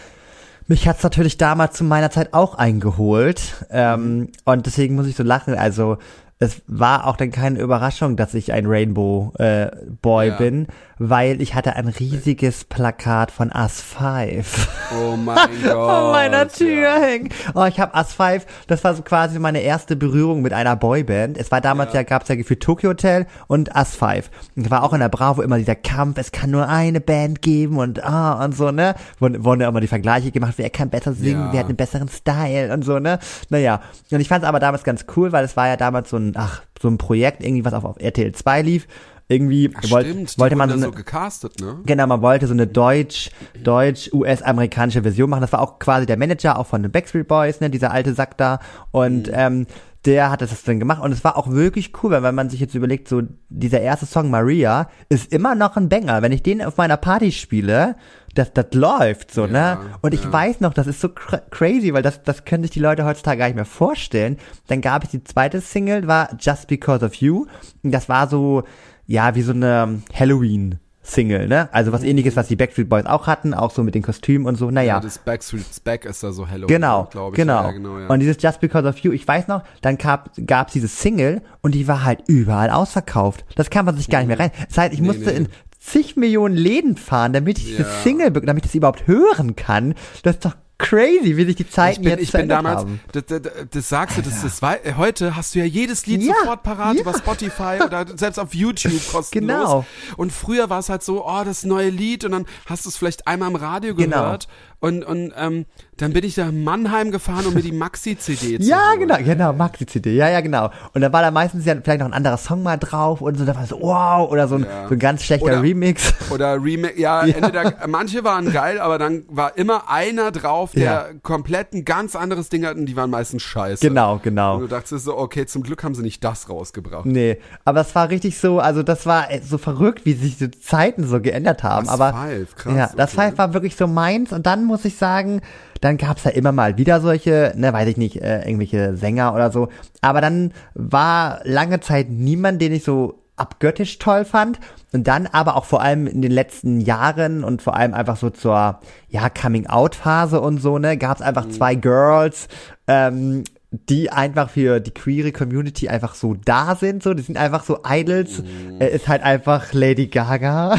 mich 0.71 0.87
hat's 0.87 1.03
natürlich 1.03 1.37
damals 1.37 1.75
zu 1.75 1.83
meiner 1.83 2.09
Zeit 2.09 2.33
auch 2.33 2.55
eingeholt. 2.55 3.65
Ähm, 3.69 4.29
und 4.45 4.65
deswegen 4.65 4.95
muss 4.95 5.05
ich 5.07 5.15
so 5.15 5.23
lachen. 5.23 5.53
Also, 5.53 5.97
es 6.39 6.61
war 6.65 7.05
auch 7.05 7.17
dann 7.17 7.29
keine 7.29 7.59
Überraschung, 7.59 8.15
dass 8.17 8.33
ich 8.33 8.51
ein 8.51 8.65
Rainbow 8.65 9.31
äh, 9.37 9.69
Boy 10.01 10.29
Ja. 10.29 10.37
bin, 10.37 10.67
weil 11.03 11.41
ich 11.41 11.55
hatte 11.55 11.75
ein 11.75 11.87
riesiges 11.87 12.63
Plakat 12.63 13.31
von 13.31 13.51
Us 13.51 13.81
5 13.81 14.69
Oh 14.95 15.15
mein 15.15 15.49
Gott. 15.63 15.89
an 15.89 16.11
meiner 16.11 16.47
Tür 16.47 16.81
ja. 16.83 17.01
hängen. 17.01 17.29
Oh, 17.55 17.63
ich 17.65 17.79
habe 17.79 17.97
Us 17.97 18.13
5, 18.13 18.45
das 18.67 18.83
war 18.83 18.93
so 18.93 19.01
quasi 19.01 19.39
meine 19.39 19.61
erste 19.61 19.95
Berührung 19.95 20.43
mit 20.43 20.53
einer 20.53 20.75
Boyband. 20.75 21.37
Es 21.39 21.49
war 21.51 21.59
damals 21.59 21.93
ja, 21.93 22.01
Ja. 22.01 22.03
gab's 22.03 22.27
ja 22.29 22.35
gefühlt 22.35 22.61
Tokyo 22.61 22.91
Hotel 22.91 23.25
und 23.47 23.75
Us 23.75 23.95
5. 23.95 24.29
Und 24.55 24.65
es 24.65 24.71
war 24.71 24.83
auch 24.83 24.93
in 24.93 24.99
der 24.99 25.09
Bravo 25.09 25.41
immer 25.41 25.57
dieser 25.57 25.75
Kampf, 25.75 26.19
es 26.19 26.31
kann 26.31 26.51
nur 26.51 26.67
eine 26.67 27.01
Band 27.01 27.41
geben 27.41 27.77
und 27.79 28.03
ah 28.03 28.43
und 28.45 28.55
so, 28.55 28.69
ne? 28.71 28.93
Wurden, 29.19 29.43
wurden 29.43 29.61
ja 29.61 29.69
immer 29.69 29.81
die 29.81 29.87
Vergleiche 29.87 30.31
gemacht, 30.31 30.53
wer 30.57 30.69
kann 30.69 30.89
besser 30.91 31.13
singen, 31.13 31.45
Ja. 31.47 31.53
wer 31.53 31.59
hat 31.61 31.67
einen 31.67 31.77
besseren 31.77 32.09
Style 32.09 32.71
und 32.71 32.83
so, 32.85 32.99
ne? 32.99 33.17
Naja. 33.49 33.81
Und 34.11 34.19
ich 34.19 34.27
fand 34.27 34.43
es 34.43 34.47
aber 34.47 34.59
damals 34.59 34.83
ganz 34.83 35.05
cool, 35.15 35.31
weil 35.31 35.43
es 35.45 35.57
war 35.57 35.67
ja 35.67 35.77
damals 35.77 36.11
so 36.11 36.17
ein, 36.17 36.33
ach, 36.35 36.61
so 36.79 36.87
ein 36.89 36.97
Projekt, 36.99 37.43
irgendwie 37.43 37.65
was 37.65 37.73
auf, 37.73 37.85
auf 37.85 37.97
RTL 37.99 38.31
2 38.33 38.61
lief. 38.61 38.87
Irgendwie 39.31 39.71
Ach, 39.73 39.89
wollt, 39.91 40.07
stimmt, 40.07 40.37
wollte 40.39 40.55
man 40.57 40.69
so 40.69 40.75
eine, 40.75 40.85
so 40.85 40.91
gecastet, 40.91 41.61
ne? 41.61 41.79
Genau, 41.85 42.05
man 42.05 42.21
wollte 42.21 42.47
so 42.47 42.53
eine 42.53 42.67
deutsch, 42.67 43.29
deutsch-US-amerikanische 43.63 45.01
Version 45.03 45.29
machen. 45.29 45.41
Das 45.41 45.53
war 45.53 45.61
auch 45.61 45.79
quasi 45.79 46.05
der 46.05 46.17
Manager 46.17 46.57
auch 46.57 46.67
von 46.67 46.81
den 46.83 46.91
Backstreet 46.91 47.27
Boys, 47.27 47.59
ne, 47.61 47.69
dieser 47.69 47.91
alte 47.91 48.13
Sack 48.13 48.37
da. 48.37 48.59
Und 48.91 49.27
Mhm. 49.27 49.33
ähm, 49.33 49.67
der 50.05 50.31
hat 50.31 50.41
das 50.41 50.63
dann 50.63 50.79
gemacht 50.79 50.99
und 51.03 51.11
es 51.11 51.23
war 51.23 51.37
auch 51.37 51.51
wirklich 51.51 51.91
cool, 52.01 52.09
weil 52.09 52.23
wenn 52.23 52.33
man 52.33 52.49
sich 52.49 52.59
jetzt 52.59 52.73
überlegt, 52.73 53.07
so 53.07 53.21
dieser 53.49 53.81
erste 53.81 54.07
Song 54.07 54.31
Maria 54.31 54.89
ist 55.09 55.31
immer 55.31 55.53
noch 55.53 55.77
ein 55.77 55.89
Banger. 55.89 56.23
Wenn 56.23 56.31
ich 56.31 56.41
den 56.41 56.63
auf 56.63 56.77
meiner 56.77 56.97
Party 56.97 57.31
spiele, 57.31 57.95
das, 58.33 58.51
das 58.51 58.65
läuft 58.73 59.31
so, 59.31 59.45
ne? 59.45 59.53
Ja, 59.59 59.81
Und 60.01 60.15
ich 60.15 60.23
ja. 60.23 60.33
weiß 60.33 60.59
noch, 60.61 60.73
das 60.73 60.87
ist 60.87 61.01
so 61.01 61.09
cra 61.09 61.37
crazy, 61.51 61.93
weil 61.93 62.01
das, 62.01 62.23
das 62.23 62.45
können 62.45 62.63
sich 62.63 62.71
die 62.71 62.79
Leute 62.79 63.05
heutzutage 63.05 63.37
gar 63.37 63.45
nicht 63.45 63.55
mehr 63.55 63.65
vorstellen. 63.65 64.37
Dann 64.67 64.81
gab 64.81 65.03
es 65.03 65.11
die 65.11 65.23
zweite 65.23 65.61
Single, 65.61 66.07
war 66.07 66.29
Just 66.39 66.67
Because 66.67 67.05
of 67.05 67.13
You. 67.15 67.45
Und 67.83 67.91
das 67.91 68.09
war 68.09 68.27
so, 68.27 68.63
ja, 69.11 69.35
wie 69.35 69.41
so 69.41 69.51
eine 69.53 70.01
Halloween. 70.13 70.79
Single, 71.03 71.47
ne? 71.47 71.67
Also 71.71 71.91
was 71.91 72.03
ähnliches, 72.03 72.35
was 72.35 72.47
die 72.47 72.55
Backstreet 72.55 72.87
Boys 72.87 73.07
auch 73.07 73.25
hatten, 73.25 73.55
auch 73.55 73.71
so 73.71 73.81
mit 73.83 73.95
den 73.95 74.03
Kostümen 74.03 74.45
und 74.45 74.55
so. 74.55 74.69
Naja, 74.69 74.93
Ja, 74.95 74.99
das 74.99 75.17
Backstreet's 75.17 75.79
Back 75.79 76.05
ist 76.05 76.21
da 76.21 76.31
so 76.31 76.45
Hello. 76.47 76.67
Genau, 76.67 77.05
glaube 77.11 77.31
ich. 77.33 77.37
genau. 77.37 77.63
Ja, 77.63 77.71
genau 77.71 77.97
ja. 77.97 78.05
Und 78.07 78.19
dieses 78.19 78.37
Just 78.39 78.59
Because 78.61 78.87
of 78.87 78.99
You, 78.99 79.11
ich 79.11 79.27
weiß 79.27 79.47
noch, 79.47 79.63
dann 79.81 79.97
gab 79.97 80.29
es 80.67 80.73
diese 80.73 80.87
Single 80.87 81.41
und 81.61 81.73
die 81.73 81.87
war 81.87 82.03
halt 82.03 82.19
überall 82.27 82.69
ausverkauft. 82.69 83.45
Das 83.55 83.71
kann 83.71 83.85
man 83.85 83.97
sich 83.97 84.09
gar 84.11 84.19
nicht 84.19 84.27
mehr 84.27 84.39
rein. 84.39 84.51
Das 84.69 84.77
heißt, 84.77 84.93
ich 84.93 85.01
Nee, 85.01 85.07
musste 85.07 85.31
nee. 85.31 85.37
in 85.37 85.47
zig 85.79 86.17
Millionen 86.17 86.55
Läden 86.55 86.95
fahren, 86.95 87.33
damit 87.33 87.57
ich 87.57 87.65
diese 87.65 87.81
Ja. 87.81 87.89
Single, 88.03 88.29
be- 88.29 88.41
damit 88.41 88.63
ich 88.65 88.69
das 88.71 88.75
überhaupt 88.75 89.07
hören 89.07 89.55
kann. 89.55 89.95
Das 90.21 90.35
ist 90.35 90.45
doch 90.45 90.55
crazy, 90.81 91.37
wie 91.37 91.45
sich 91.45 91.55
die 91.55 91.63
ich 91.63 91.71
Zeiten 91.71 92.01
bin, 92.01 92.11
jetzt 92.11 92.21
ich 92.21 92.31
bin 92.31 92.49
damals, 92.49 92.81
haben. 92.81 92.99
das, 93.11 93.25
das, 93.25 93.41
das 93.69 93.89
sagst 93.89 94.17
du, 94.17 94.21
das, 94.21 94.41
das 94.41 94.61
war, 94.61 94.77
heute 94.97 95.35
hast 95.35 95.55
du 95.55 95.59
ja 95.59 95.65
jedes 95.65 96.05
Lied 96.05 96.23
Ja, 96.23 96.33
sofort 96.39 96.63
parat 96.63 96.95
ja. 96.95 97.01
über 97.01 97.13
Spotify 97.17 97.79
oder 97.85 98.05
selbst 98.17 98.39
auf 98.39 98.53
YouTube 98.53 98.91
kostenlos. 99.11 99.31
Genau. 99.31 99.85
Und 100.17 100.31
früher 100.33 100.69
war 100.69 100.79
es 100.79 100.89
halt 100.89 101.03
so, 101.03 101.25
oh, 101.25 101.43
das 101.43 101.63
neue 101.63 101.89
Lied 101.89 102.25
und 102.25 102.31
dann 102.31 102.45
hast 102.65 102.85
du 102.85 102.89
es 102.89 102.97
vielleicht 102.97 103.27
einmal 103.27 103.49
im 103.49 103.55
Radio 103.55 103.95
Genau. 103.95 104.37
Und, 104.81 105.05
und 105.05 105.31
ähm, 105.37 105.65
dann 105.97 106.11
bin 106.13 106.23
ich 106.25 106.37
in 106.39 106.63
Mannheim 106.63 107.11
gefahren, 107.11 107.45
um 107.45 107.53
mir 107.53 107.61
die 107.61 107.71
Maxi-CD 107.71 108.59
zu 108.59 108.67
Ja, 108.67 108.89
holen. 108.89 108.99
genau, 109.01 109.17
genau, 109.23 109.53
Maxi-CD, 109.53 110.15
ja, 110.15 110.29
ja, 110.29 110.41
genau. 110.41 110.71
Und 110.93 111.01
da 111.01 111.13
war 111.13 111.21
da 111.21 111.29
meistens 111.31 111.65
ja 111.65 111.75
vielleicht 111.81 111.99
noch 111.99 112.07
ein 112.07 112.13
anderer 112.13 112.37
Song 112.37 112.63
mal 112.63 112.77
drauf 112.77 113.21
und 113.21 113.37
so, 113.37 113.45
da 113.45 113.55
war 113.55 113.65
so, 113.67 113.79
wow, 113.79 114.29
oder 114.29 114.47
so 114.47 114.55
ein, 114.55 114.63
Ja. 114.63 114.87
so 114.87 114.95
ein 114.95 114.99
ganz 114.99 115.21
schlechter 115.23 115.45
Oder- 115.45 115.61
Remix. 115.61 116.13
Oder 116.31 116.55
Remake, 116.61 116.99
ja, 116.99 117.23
Ja. 117.25 117.35
entweder, 117.35 117.75
manche 117.87 118.23
waren 118.23 118.51
geil, 118.51 118.79
aber 118.79 118.97
dann 118.97 119.23
war 119.29 119.55
immer 119.57 119.89
einer 119.89 120.31
drauf, 120.31 120.71
der 120.71 120.83
Ja. 120.83 121.05
komplett 121.21 121.73
ein 121.73 121.85
ganz 121.85 122.15
anderes 122.15 122.49
Ding 122.49 122.65
hat 122.65 122.75
und 122.77 122.87
die 122.87 122.95
waren 122.95 123.11
meistens 123.11 123.43
scheiße. 123.43 123.87
Genau, 123.87 124.13
Und 124.13 124.23
genau. 124.23 124.59
du 124.59 124.67
dachtest 124.67 125.05
so, 125.05 125.15
okay, 125.17 125.45
zum 125.45 125.61
Glück 125.61 125.83
haben 125.83 125.93
sie 125.93 126.01
nicht 126.01 126.23
das 126.23 126.49
rausgebracht. 126.49 127.05
Nee, 127.05 127.37
aber 127.63 127.81
es 127.81 127.93
war 127.93 128.09
richtig 128.09 128.39
so, 128.39 128.59
also 128.59 128.81
das 128.81 129.05
war 129.05 129.29
äh, 129.31 129.41
so 129.41 129.59
verrückt, 129.59 130.05
wie 130.05 130.13
sich 130.13 130.39
die 130.39 130.49
Zeiten 130.49 131.05
so 131.07 131.21
geändert 131.21 131.61
haben. 131.61 131.85
Das 131.85 131.93
aber 131.93 132.11
Five, 132.13 132.55
krass, 132.55 132.73
ja, 132.75 132.89
das 132.97 133.13
okay. 133.13 133.27
Five 133.29 133.37
war 133.37 133.53
wirklich 133.53 133.75
so 133.75 133.85
meins 133.85 134.33
und 134.33 134.47
dann 134.47 134.65
muss 134.71 134.85
ich 134.85 134.95
sagen, 134.95 135.41
dann 135.81 135.97
gab's 135.97 136.23
ja 136.23 136.31
immer 136.31 136.51
mal 136.51 136.77
wieder 136.77 137.01
solche, 137.01 137.53
ne, 137.55 137.71
weiß 137.73 137.87
ich 137.89 137.97
nicht, 137.97 138.21
äh, 138.21 138.41
irgendwelche 138.43 138.95
Sänger 138.95 139.33
oder 139.33 139.51
so. 139.51 139.67
Aber 140.01 140.21
dann 140.21 140.53
war 140.73 141.41
lange 141.43 141.79
Zeit 141.81 142.09
niemand, 142.09 142.61
den 142.61 142.73
ich 142.73 142.83
so 142.83 143.19
abgöttisch 143.35 143.97
toll 143.99 144.25
fand. 144.25 144.59
Und 144.93 145.07
dann 145.07 145.25
aber 145.27 145.55
auch 145.55 145.65
vor 145.65 145.81
allem 145.81 146.05
in 146.07 146.21
den 146.21 146.31
letzten 146.31 146.79
Jahren 146.81 147.43
und 147.43 147.61
vor 147.61 147.75
allem 147.75 147.93
einfach 147.93 148.17
so 148.17 148.29
zur, 148.29 148.79
ja, 149.09 149.29
Coming-out-Phase 149.29 150.39
und 150.41 150.61
so, 150.61 150.77
ne, 150.77 150.97
gab's 150.97 151.21
einfach 151.21 151.45
Mhm. 151.45 151.51
zwei 151.51 151.75
Girls, 151.75 152.47
ähm, 152.87 153.43
die 153.71 154.11
einfach 154.11 154.49
für 154.49 154.81
die 154.81 154.91
queere 154.91 155.31
Community 155.31 155.87
einfach 155.87 156.13
so 156.13 156.33
da 156.33 156.75
sind, 156.75 157.01
so, 157.01 157.13
die 157.13 157.23
sind 157.23 157.37
einfach 157.37 157.63
so 157.63 157.79
Idols, 157.87 158.43
äh, 158.79 158.93
ist 158.93 159.07
halt 159.07 159.23
einfach 159.23 159.71
Lady 159.71 160.07
Gaga. 160.07 160.77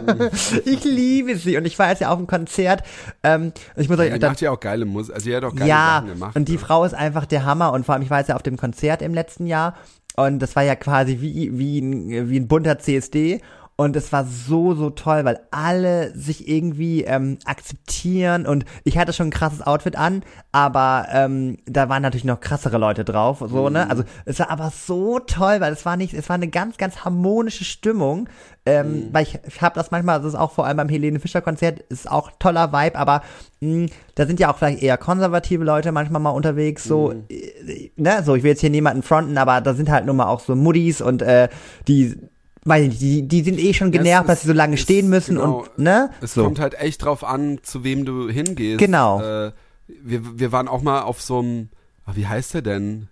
ich 0.64 0.82
liebe 0.84 1.36
sie 1.36 1.58
und 1.58 1.66
ich 1.66 1.78
war 1.78 1.90
jetzt 1.90 2.00
ja 2.00 2.08
auf 2.08 2.16
dem 2.16 2.26
Konzert, 2.26 2.84
ähm, 3.22 3.52
ich 3.76 3.90
muss 3.90 3.98
euch 3.98 4.14
Die 4.14 4.18
dann, 4.18 4.30
macht 4.30 4.40
ja 4.40 4.50
auch 4.50 4.60
geile 4.60 4.86
Musik, 4.86 5.14
also 5.14 5.28
die 5.28 5.36
hat 5.36 5.44
auch 5.44 5.54
geile 5.54 5.68
ja, 5.68 5.96
Sachen 5.96 6.08
gemacht. 6.08 6.36
und 6.36 6.48
die 6.48 6.52
ne? 6.52 6.58
Frau 6.58 6.84
ist 6.84 6.94
einfach 6.94 7.26
der 7.26 7.44
Hammer 7.44 7.72
und 7.72 7.84
vor 7.84 7.94
allem, 7.94 8.02
ich 8.02 8.10
war 8.10 8.20
jetzt 8.20 8.28
ja 8.28 8.36
auf 8.36 8.42
dem 8.42 8.56
Konzert 8.56 9.02
im 9.02 9.12
letzten 9.12 9.46
Jahr 9.46 9.74
und 10.16 10.38
das 10.38 10.56
war 10.56 10.62
ja 10.62 10.74
quasi 10.74 11.20
wie, 11.20 11.58
wie, 11.58 11.80
ein, 11.80 12.30
wie 12.30 12.40
ein 12.40 12.48
bunter 12.48 12.78
CSD 12.78 13.42
und 13.82 13.96
es 13.96 14.12
war 14.12 14.24
so, 14.24 14.74
so 14.74 14.90
toll, 14.90 15.24
weil 15.24 15.40
alle 15.50 16.16
sich 16.16 16.48
irgendwie 16.48 17.02
ähm, 17.02 17.38
akzeptieren. 17.44 18.46
Und 18.46 18.64
ich 18.84 18.96
hatte 18.96 19.12
schon 19.12 19.26
ein 19.28 19.32
krasses 19.32 19.60
Outfit 19.60 19.96
an, 19.96 20.22
aber 20.52 21.06
ähm, 21.10 21.58
da 21.66 21.88
waren 21.88 22.02
natürlich 22.02 22.24
noch 22.24 22.38
krassere 22.38 22.78
Leute 22.78 23.04
drauf, 23.04 23.42
so, 23.44 23.68
ne? 23.68 23.90
Also 23.90 24.04
es 24.24 24.38
war 24.38 24.50
aber 24.50 24.70
so 24.70 25.18
toll, 25.18 25.60
weil 25.60 25.72
es 25.72 25.84
war 25.84 25.96
nicht, 25.96 26.14
es 26.14 26.28
war 26.28 26.34
eine 26.34 26.48
ganz, 26.48 26.76
ganz 26.76 27.04
harmonische 27.04 27.64
Stimmung, 27.64 28.28
ähm, 28.64 29.08
weil 29.10 29.24
ich, 29.24 29.40
ich 29.46 29.60
habe 29.60 29.74
das 29.74 29.90
manchmal, 29.90 30.18
das 30.18 30.28
ist 30.28 30.34
auch 30.36 30.52
vor 30.52 30.66
allem 30.66 30.76
beim 30.76 30.88
Helene 30.88 31.18
Fischer 31.18 31.40
Konzert, 31.40 31.80
ist 31.80 32.08
auch 32.08 32.30
toller 32.38 32.72
Vibe, 32.72 32.96
aber 32.96 33.22
mh, 33.60 33.88
da 34.14 34.26
sind 34.26 34.38
ja 34.38 34.52
auch 34.52 34.58
vielleicht 34.58 34.82
eher 34.82 34.96
konservative 34.96 35.64
Leute 35.64 35.90
manchmal 35.90 36.22
mal 36.22 36.30
unterwegs, 36.30 36.84
so, 36.84 37.12
äh, 37.28 37.90
ne, 37.96 38.22
so, 38.24 38.36
ich 38.36 38.44
will 38.44 38.50
jetzt 38.50 38.60
hier 38.60 38.70
niemanden 38.70 39.02
fronten, 39.02 39.36
aber 39.38 39.60
da 39.60 39.74
sind 39.74 39.90
halt 39.90 40.06
nun 40.06 40.16
mal 40.16 40.26
auch 40.26 40.40
so 40.40 40.54
Muddis 40.54 41.00
und 41.00 41.22
äh, 41.22 41.48
die, 41.88 42.16
nicht, 42.64 43.00
die, 43.00 43.26
die 43.26 43.42
sind 43.42 43.58
eh 43.58 43.74
schon 43.74 43.90
genervt, 43.90 44.28
dass 44.28 44.42
sie 44.42 44.48
so 44.48 44.52
lange 44.52 44.76
stehen 44.76 45.08
müssen 45.08 45.36
genau, 45.36 45.60
und, 45.60 45.78
ne, 45.78 46.10
Es 46.20 46.34
so. 46.34 46.44
kommt 46.44 46.60
halt 46.60 46.74
echt 46.74 47.04
drauf 47.04 47.24
an, 47.24 47.58
zu 47.62 47.84
wem 47.84 48.04
du 48.04 48.28
hingehst. 48.28 48.78
Genau. 48.78 49.20
Äh, 49.20 49.52
wir, 49.86 50.38
wir 50.38 50.52
waren 50.52 50.68
auch 50.68 50.82
mal 50.82 51.02
auf 51.02 51.20
so 51.20 51.40
einem, 51.40 51.68
ah, 52.06 52.12
wie 52.14 52.26
heißt 52.26 52.54
der 52.54 52.62
denn? 52.62 53.08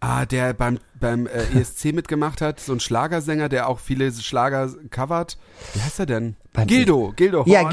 Ah, 0.00 0.26
der 0.26 0.54
beim, 0.54 0.78
beim 1.00 1.26
äh, 1.26 1.30
ESC 1.60 1.92
mitgemacht 1.92 2.40
hat, 2.40 2.60
so 2.60 2.72
ein 2.72 2.80
Schlagersänger, 2.80 3.48
der 3.48 3.68
auch 3.68 3.78
viele 3.78 4.10
Schlager 4.12 4.70
covert. 4.90 5.38
Wie 5.74 5.80
heißt 5.82 6.00
er 6.00 6.06
denn? 6.06 6.36
Beim- 6.52 6.66
Gildo, 6.68 7.12
Gildo 7.16 7.44
Horn. 7.44 7.48
ja, 7.50 7.70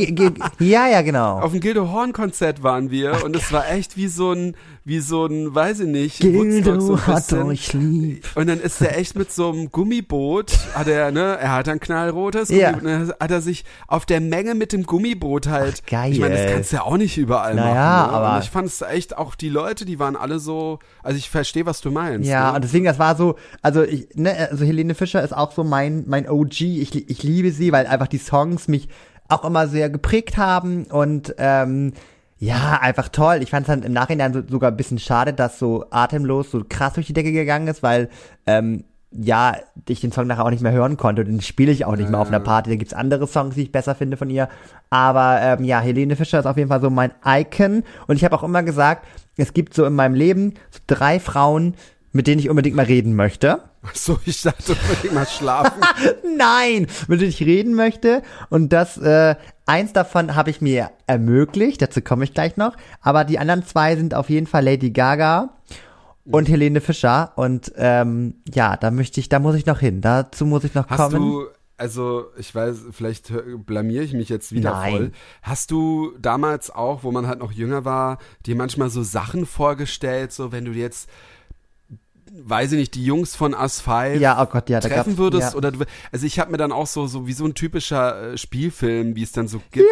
ja, 0.60 0.88
ja, 0.90 1.02
genau. 1.04 1.40
auf 1.40 1.52
dem 1.52 1.62
Gildo 1.62 1.90
Horn 1.90 2.12
Konzert 2.12 2.64
waren 2.64 2.92
wir 2.92 3.24
und 3.24 3.34
es 3.34 3.50
war 3.54 3.72
echt 3.72 3.96
wie 3.96 4.10
so 4.10 4.34
ein, 4.34 4.58
wie 4.84 5.00
so 5.00 5.26
ein, 5.26 5.56
weiß 5.56 5.80
ich 5.82 5.88
nicht, 5.88 6.20
Gildo 6.20 6.82
so 6.82 7.00
hat 7.08 7.32
euch 7.32 7.72
lieb. 7.72 8.26
Und 8.36 8.48
dann 8.48 8.60
ist 8.60 8.82
er 8.82 8.98
echt 8.98 9.16
mit 9.18 9.32
so 9.32 9.52
einem 9.52 9.72
Gummiboot, 9.72 10.52
hat 10.76 10.88
er, 10.88 11.12
ne, 11.12 11.38
er 11.40 11.54
hat 11.54 11.70
ein 11.70 11.80
knallrotes 11.80 12.50
Ja. 12.50 12.72
Gummiboot, 12.74 12.92
und 12.92 13.08
dann 13.10 13.16
hat 13.22 13.32
er 13.32 13.40
sich 13.42 13.64
auf 13.88 14.06
der 14.06 14.20
Menge 14.20 14.54
mit 14.54 14.74
dem 14.74 14.84
Gummiboot 14.86 15.48
halt. 15.48 15.82
Ach, 15.86 15.90
geil. 15.90 16.12
Ich 16.12 16.20
meine, 16.20 16.36
das 16.36 16.52
kannst 16.52 16.72
du 16.74 16.76
ja 16.78 16.82
auch 16.84 16.98
nicht 16.98 17.18
überall 17.18 17.56
Naja, 17.56 17.74
machen. 17.74 18.12
Ne? 18.12 18.18
aber- 18.18 18.36
Und 18.36 18.44
ich 18.44 18.50
fand 18.50 18.68
es 18.68 18.82
echt, 18.82 19.18
auch 19.18 19.36
die 19.36 19.50
Leute, 19.50 19.86
die 19.86 19.98
waren 20.00 20.18
alle 20.18 20.40
so, 20.40 20.80
also 21.04 21.18
ich 21.18 21.30
verstehe, 21.30 21.66
was 21.66 21.80
du 21.80 21.90
meinst. 21.90 22.28
Ja, 22.30 22.50
ne? 22.50 22.56
und 22.58 22.64
deswegen, 22.66 22.84
das 22.84 23.00
war 23.00 23.13
so, 23.16 23.36
also 23.62 23.84
ich, 23.84 24.10
ne, 24.16 24.50
also 24.52 24.66
Helene 24.66 24.96
Fischer 24.96 25.24
ist 25.24 25.36
auch 25.36 25.52
so 25.52 25.64
mein, 25.64 26.04
mein 26.08 26.30
OG. 26.30 26.62
Ich, 26.62 27.10
ich 27.10 27.24
liebe 27.24 27.52
sie, 27.52 27.72
weil 27.72 27.88
einfach 27.88 28.08
die 28.08 28.18
Songs 28.18 28.68
mich 28.68 28.90
auch 29.30 29.46
immer 29.46 29.68
sehr 29.68 29.90
geprägt 29.90 30.38
haben 30.38 30.86
und 30.86 31.36
ähm, 31.38 31.94
ja, 32.38 32.80
einfach 32.82 33.10
toll. 33.10 33.40
Ich 33.42 33.52
fand 33.52 33.68
es 33.68 33.68
dann 33.68 33.84
im 33.84 33.94
Nachhinein 33.94 34.34
so, 34.34 34.42
sogar 34.48 34.72
ein 34.72 34.78
bisschen 34.78 35.00
schade, 35.00 35.34
dass 35.34 35.60
so 35.60 35.86
atemlos 35.92 36.52
so 36.52 36.64
krass 36.68 36.94
durch 36.94 37.08
die 37.08 37.14
Decke 37.14 37.32
gegangen 37.32 37.68
ist, 37.68 37.84
weil 37.84 38.10
ähm, 38.46 38.84
ja, 39.18 39.58
ich 39.88 40.02
den 40.02 40.12
Song 40.12 40.28
nachher 40.28 40.46
auch 40.46 40.50
nicht 40.50 40.64
mehr 40.64 40.72
hören 40.72 40.98
konnte. 40.98 41.24
Den 41.24 41.42
spiele 41.42 41.72
ich 41.72 41.86
auch 41.86 41.96
nicht 41.96 42.10
mehr 42.10 42.20
auf 42.20 42.30
einer 42.30 42.40
Party. 42.40 42.72
Da 42.72 42.76
gibt's 42.76 42.94
andere 42.94 43.28
Songs, 43.28 43.56
die 43.56 43.64
ich 43.64 43.72
besser 43.72 43.96
finde 43.96 44.18
von 44.18 44.30
ihr. 44.30 44.50
Aber 44.90 45.40
ähm, 45.42 45.64
ja, 45.64 45.80
Helene 45.80 46.16
Fischer 46.16 46.40
ist 46.40 46.46
auf 46.46 46.58
jeden 46.58 46.70
Fall 46.70 46.82
so 46.82 46.90
mein 46.90 47.12
Icon. 47.26 47.84
Und 48.08 48.16
ich 48.16 48.26
habe 48.26 48.36
auch 48.36 48.44
immer 48.44 48.64
gesagt, 48.64 49.06
es 49.38 49.54
gibt 49.54 49.74
so 49.74 49.86
in 49.86 49.94
meinem 49.94 50.16
Leben 50.16 50.56
so 50.72 50.80
drei 50.88 51.20
Frauen, 51.20 51.76
mit 52.14 52.28
denen 52.28 52.40
ich 52.40 52.50
unbedingt 52.50 52.76
mal 52.76 52.86
reden 52.86 53.16
möchte. 53.16 53.62
Ach 53.86 53.96
so, 53.96 54.18
ich 54.26 54.42
dachte 54.44 54.74
unbedingt 54.74 55.14
mal 55.14 55.28
schlafen. 55.28 55.82
Nein, 56.38 56.88
mit 57.08 57.20
denen 57.20 57.30
ich 57.32 57.42
reden 57.42 57.74
möchte. 57.74 58.22
Und 58.50 58.70
das, 58.72 58.98
äh, 58.98 59.36
eins 59.66 59.92
davon 59.94 60.36
habe 60.36 60.50
ich 60.52 60.62
mir 60.62 60.92
ermöglicht, 61.08 61.82
dazu 61.82 62.02
komme 62.02 62.24
ich 62.24 62.34
gleich 62.34 62.56
noch. 62.56 62.76
Aber 63.02 63.26
die 63.26 63.40
anderen 63.40 63.66
zwei 63.66 63.96
sind 63.96 64.14
auf 64.14 64.30
jeden 64.30 64.48
Fall 64.48 64.64
Lady 64.64 64.92
Gaga 64.92 65.50
und 66.26 66.48
Helene 66.48 66.80
Fischer. 66.82 67.34
Und 67.36 67.74
ähm, 67.76 68.36
ja, 68.54 68.78
da 68.78 68.92
möchte 68.92 69.20
ich, 69.20 69.28
da 69.28 69.40
muss 69.40 69.56
ich 69.56 69.66
noch 69.66 69.80
hin. 69.80 70.00
Dazu 70.02 70.46
muss 70.46 70.64
ich 70.64 70.74
noch 70.76 70.88
Hast 70.90 70.98
kommen. 70.98 71.16
du, 71.20 71.46
also 71.78 72.26
ich 72.38 72.54
weiß, 72.54 72.78
vielleicht 72.92 73.32
hör- 73.32 73.58
blamier 73.58 74.04
ich 74.04 74.14
mich 74.14 74.30
jetzt 74.30 74.52
wieder 74.54 74.72
Nein. 74.72 74.92
voll. 74.92 75.12
Hast 75.42 75.72
du 75.72 76.14
damals 76.22 76.70
auch, 76.70 77.04
wo 77.04 77.12
man 77.12 77.28
halt 77.28 77.40
noch 77.40 77.52
jünger 77.52 77.84
war, 77.84 78.20
dir 78.46 78.56
manchmal 78.56 78.90
so 78.90 79.04
Sachen 79.04 79.46
vorgestellt, 79.46 80.32
so 80.32 80.52
wenn 80.54 80.64
du 80.66 80.72
jetzt, 80.72 81.10
weiß 82.36 82.72
ich 82.72 82.80
nicht, 82.80 82.96
die 82.96 83.06
Jungs 83.06 83.36
von 83.36 83.54
Asphalt 83.54 84.20
ja, 84.20 84.42
oh 84.42 84.46
Gott, 84.48 84.70
ja, 84.70 84.80
treffen 84.80 85.18
würdest 85.18 85.52
ja. 85.52 85.58
oder 85.58 85.72
du, 85.72 85.86
also 86.12 86.26
ich 86.26 86.40
habe 86.40 86.52
mir 86.52 86.58
dann 86.58 86.72
auch 86.72 86.88
so 86.88 87.06
so 87.06 87.28
wie 87.28 87.34
so 87.34 87.46
ein 87.46 87.54
typischer 87.54 88.34
äh, 88.34 88.38
Spielfilm, 88.38 89.16
wie 89.16 89.24
es 89.24 89.32
dann 89.32 89.48
so 89.48 89.62
gibt, 89.72 89.88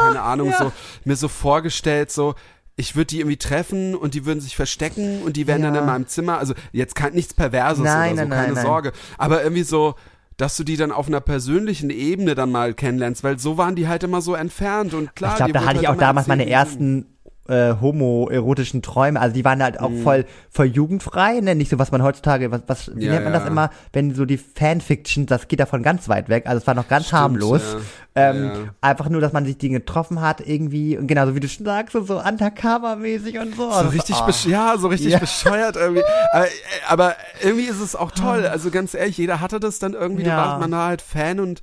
keine 0.00 0.20
Ahnung, 0.20 0.52
so 0.58 0.72
mir 1.04 1.16
so 1.16 1.28
vorgestellt, 1.28 2.10
so 2.10 2.34
ich 2.76 2.96
würde 2.96 3.06
die 3.06 3.20
irgendwie 3.20 3.36
treffen 3.36 3.94
und 3.94 4.14
die 4.14 4.26
würden 4.26 4.40
sich 4.40 4.56
verstecken 4.56 5.22
und 5.22 5.36
die 5.36 5.46
wären 5.46 5.62
dann 5.62 5.76
in 5.76 5.86
meinem 5.86 6.08
Zimmer, 6.08 6.38
also 6.38 6.54
jetzt 6.72 6.96
kein 6.96 7.12
nichts 7.12 7.32
Perverses 7.32 7.84
Nein, 7.84 8.14
oder 8.14 8.22
so, 8.22 8.28
nein, 8.28 8.38
keine 8.38 8.54
nein. 8.54 8.64
Sorge, 8.64 8.92
aber 9.16 9.42
irgendwie 9.42 9.62
so 9.62 9.94
dass 10.36 10.56
du 10.56 10.64
die 10.64 10.76
dann 10.76 10.90
auf 10.90 11.06
einer 11.06 11.20
persönlichen 11.20 11.90
Ebene 11.90 12.34
dann 12.34 12.50
mal 12.50 12.74
kennenlernst, 12.74 13.22
weil 13.22 13.38
so 13.38 13.56
waren 13.56 13.76
die 13.76 13.86
halt 13.86 14.02
immer 14.02 14.20
so 14.20 14.34
entfernt 14.34 14.92
und 14.92 15.14
klar. 15.14 15.30
ich 15.30 15.36
glaube, 15.36 15.52
da 15.52 15.64
hatte 15.64 15.80
ich 15.80 15.86
halt 15.86 15.96
auch 15.96 16.00
damals 16.00 16.26
meine 16.26 16.50
ersten 16.50 17.13
äh, 17.48 17.74
homoerotischen 17.80 18.80
Träume. 18.82 19.20
Also 19.20 19.34
die 19.34 19.44
waren 19.44 19.62
halt 19.62 19.78
auch 19.80 19.90
voll, 20.02 20.24
voll 20.50 20.66
jugendfrei, 20.66 21.40
ne? 21.40 21.54
Nicht 21.54 21.70
so, 21.70 21.78
was 21.78 21.90
man 21.92 22.02
heutzutage, 22.02 22.50
was, 22.50 22.62
was 22.66 22.96
wie 22.96 23.04
Ja, 23.04 23.12
nennt 23.12 23.24
man 23.24 23.32
das 23.34 23.42
ja. 23.42 23.48
immer, 23.48 23.70
wenn 23.92 24.14
so 24.14 24.24
die 24.24 24.38
Fanfiction, 24.38 25.26
das 25.26 25.46
geht 25.48 25.60
davon 25.60 25.82
ganz 25.82 26.08
weit 26.08 26.28
weg. 26.28 26.46
Also 26.46 26.58
es 26.62 26.66
war 26.66 26.74
noch 26.74 26.88
ganz 26.88 27.06
Stimmt, 27.06 27.20
harmlos. 27.20 27.62
ja. 27.74 27.80
Ähm. 28.16 28.70
Einfach 28.80 29.08
nur, 29.08 29.20
dass 29.20 29.32
man 29.32 29.44
sich 29.44 29.58
die 29.58 29.68
getroffen 29.70 30.20
hat 30.20 30.40
irgendwie, 30.46 30.96
und 30.96 31.06
genauso 31.08 31.34
wie 31.34 31.40
du 31.40 31.48
schon 31.48 31.66
sagst, 31.66 31.92
so, 31.92 32.20
undercover-mäßig 32.20 33.38
und 33.40 33.56
so. 33.56 33.70
So 33.70 33.82
Das- 33.82 33.92
richtig, 33.92 34.16
oh. 34.16 34.48
ja, 34.48 34.76
so 34.78 34.88
richtig 34.88 35.18
bescheuert 35.18 35.76
irgendwie. 35.76 36.02
Aber, 36.32 36.46
aber 36.88 37.16
irgendwie 37.42 37.66
ist 37.66 37.80
es 37.80 37.94
auch 37.96 38.10
toll. 38.12 38.46
Also 38.46 38.70
ganz 38.70 38.94
ehrlich, 38.94 39.18
jeder 39.18 39.40
hatte 39.40 39.60
das 39.60 39.78
dann 39.78 39.94
irgendwie, 39.94 40.22
da 40.22 40.36
war 40.36 40.58
man 40.58 40.70
da 40.70 40.86
halt 40.86 41.02
Fan 41.02 41.40
und 41.40 41.62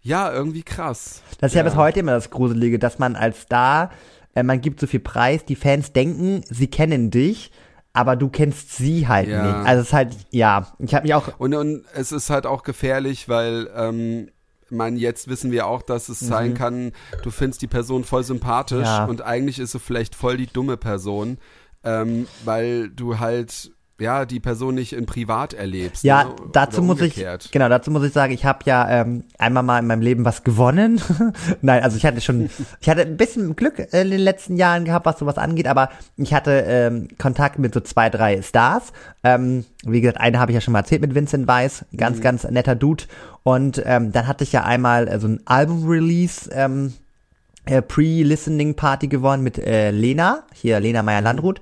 ja, 0.00 0.32
irgendwie 0.32 0.62
krass. 0.62 1.22
Das 1.40 1.52
ist 1.52 1.56
ja, 1.56 1.62
bis 1.62 1.74
heute 1.76 2.00
immer 2.00 2.12
das 2.12 2.30
Gruselige, 2.30 2.78
dass 2.78 2.98
man 2.98 3.16
als 3.16 3.42
Star, 3.42 3.90
äh, 4.38 4.42
man 4.42 4.60
gibt 4.60 4.80
so 4.80 4.86
viel 4.86 5.00
Preis, 5.00 5.44
die 5.44 5.56
Fans 5.56 5.92
denken, 5.92 6.42
sie 6.48 6.68
kennen 6.68 7.10
dich, 7.10 7.50
aber 7.92 8.14
du 8.16 8.28
kennst 8.28 8.76
sie 8.76 9.08
halt 9.08 9.28
Ja. 9.28 9.42
nicht. 9.42 9.66
Also 9.66 9.80
es 9.82 9.86
ist 9.88 9.92
halt, 9.92 10.16
ja, 10.30 10.72
ich 10.78 10.94
habe 10.94 11.04
mich 11.04 11.14
auch 11.14 11.38
Und, 11.38 11.54
und 11.54 11.84
es 11.94 12.12
ist 12.12 12.30
halt 12.30 12.46
auch 12.46 12.62
gefährlich, 12.62 13.28
weil, 13.28 13.68
ähm, 13.74 14.28
man, 14.70 14.96
jetzt 14.96 15.28
wissen 15.28 15.50
wir 15.50 15.66
auch, 15.66 15.80
dass 15.82 16.08
es 16.10 16.20
sein 16.20 16.52
kann, 16.54 16.92
du 17.22 17.30
findest 17.30 17.62
die 17.62 17.66
Person 17.68 18.04
voll 18.04 18.22
sympathisch 18.22 18.80
Mhm. 18.80 18.84
Ja. 18.84 19.04
und 19.06 19.22
eigentlich 19.22 19.58
ist 19.58 19.72
sie 19.72 19.78
vielleicht 19.80 20.14
voll 20.14 20.36
die 20.36 20.46
dumme 20.46 20.76
Person, 20.76 21.38
ähm, 21.84 22.26
weil 22.44 22.90
du 22.90 23.18
halt, 23.18 23.70
ja, 24.00 24.24
die 24.26 24.38
Person 24.38 24.76
nicht 24.76 24.92
in 24.92 25.06
privat 25.06 25.54
erlebst. 25.54 26.04
Ja, 26.04 26.24
ne? 26.24 26.34
dazu 26.52 26.82
muss 26.82 27.00
ich, 27.00 27.24
genau, 27.50 27.68
dazu 27.68 27.90
muss 27.90 28.04
ich 28.04 28.12
sagen, 28.12 28.32
ich 28.32 28.44
habe 28.44 28.60
ja 28.64 28.88
ähm, 28.88 29.24
einmal 29.38 29.64
mal 29.64 29.80
in 29.80 29.86
meinem 29.86 30.02
Leben 30.02 30.24
was 30.24 30.44
gewonnen. 30.44 31.00
Nein, 31.62 31.82
also 31.82 31.96
ich 31.96 32.06
hatte 32.06 32.20
schon, 32.20 32.48
ich 32.80 32.88
hatte 32.88 33.02
ein 33.02 33.16
bisschen 33.16 33.56
Glück 33.56 33.78
äh, 33.78 34.02
in 34.02 34.10
den 34.10 34.20
letzten 34.20 34.56
Jahren 34.56 34.84
gehabt, 34.84 35.04
was 35.04 35.18
sowas 35.18 35.36
angeht, 35.36 35.66
aber 35.66 35.90
ich 36.16 36.32
hatte 36.32 36.64
ähm, 36.66 37.08
Kontakt 37.18 37.58
mit 37.58 37.74
so 37.74 37.80
zwei, 37.80 38.08
drei 38.08 38.40
Stars. 38.40 38.92
Ähm, 39.24 39.64
wie 39.84 40.00
gesagt, 40.00 40.20
eine 40.20 40.38
habe 40.38 40.52
ich 40.52 40.54
ja 40.54 40.60
schon 40.60 40.72
mal 40.72 40.80
erzählt 40.80 41.00
mit 41.00 41.16
Vincent 41.16 41.48
Weiss, 41.48 41.84
ganz, 41.96 42.20
ganz 42.20 42.44
netter 42.44 42.76
Dude. 42.76 43.04
Und 43.42 43.82
ähm, 43.84 44.12
dann 44.12 44.28
hatte 44.28 44.44
ich 44.44 44.52
ja 44.52 44.64
einmal 44.64 45.08
äh, 45.08 45.18
so 45.18 45.26
ein 45.26 45.40
Album-Release, 45.44 46.50
ähm, 46.52 46.92
äh, 47.64 47.82
Pre-Listening-Party 47.82 49.08
gewonnen 49.08 49.42
mit 49.42 49.58
äh, 49.58 49.90
Lena, 49.90 50.44
hier 50.54 50.78
Lena 50.78 51.02
Meyer-Landrut. 51.02 51.60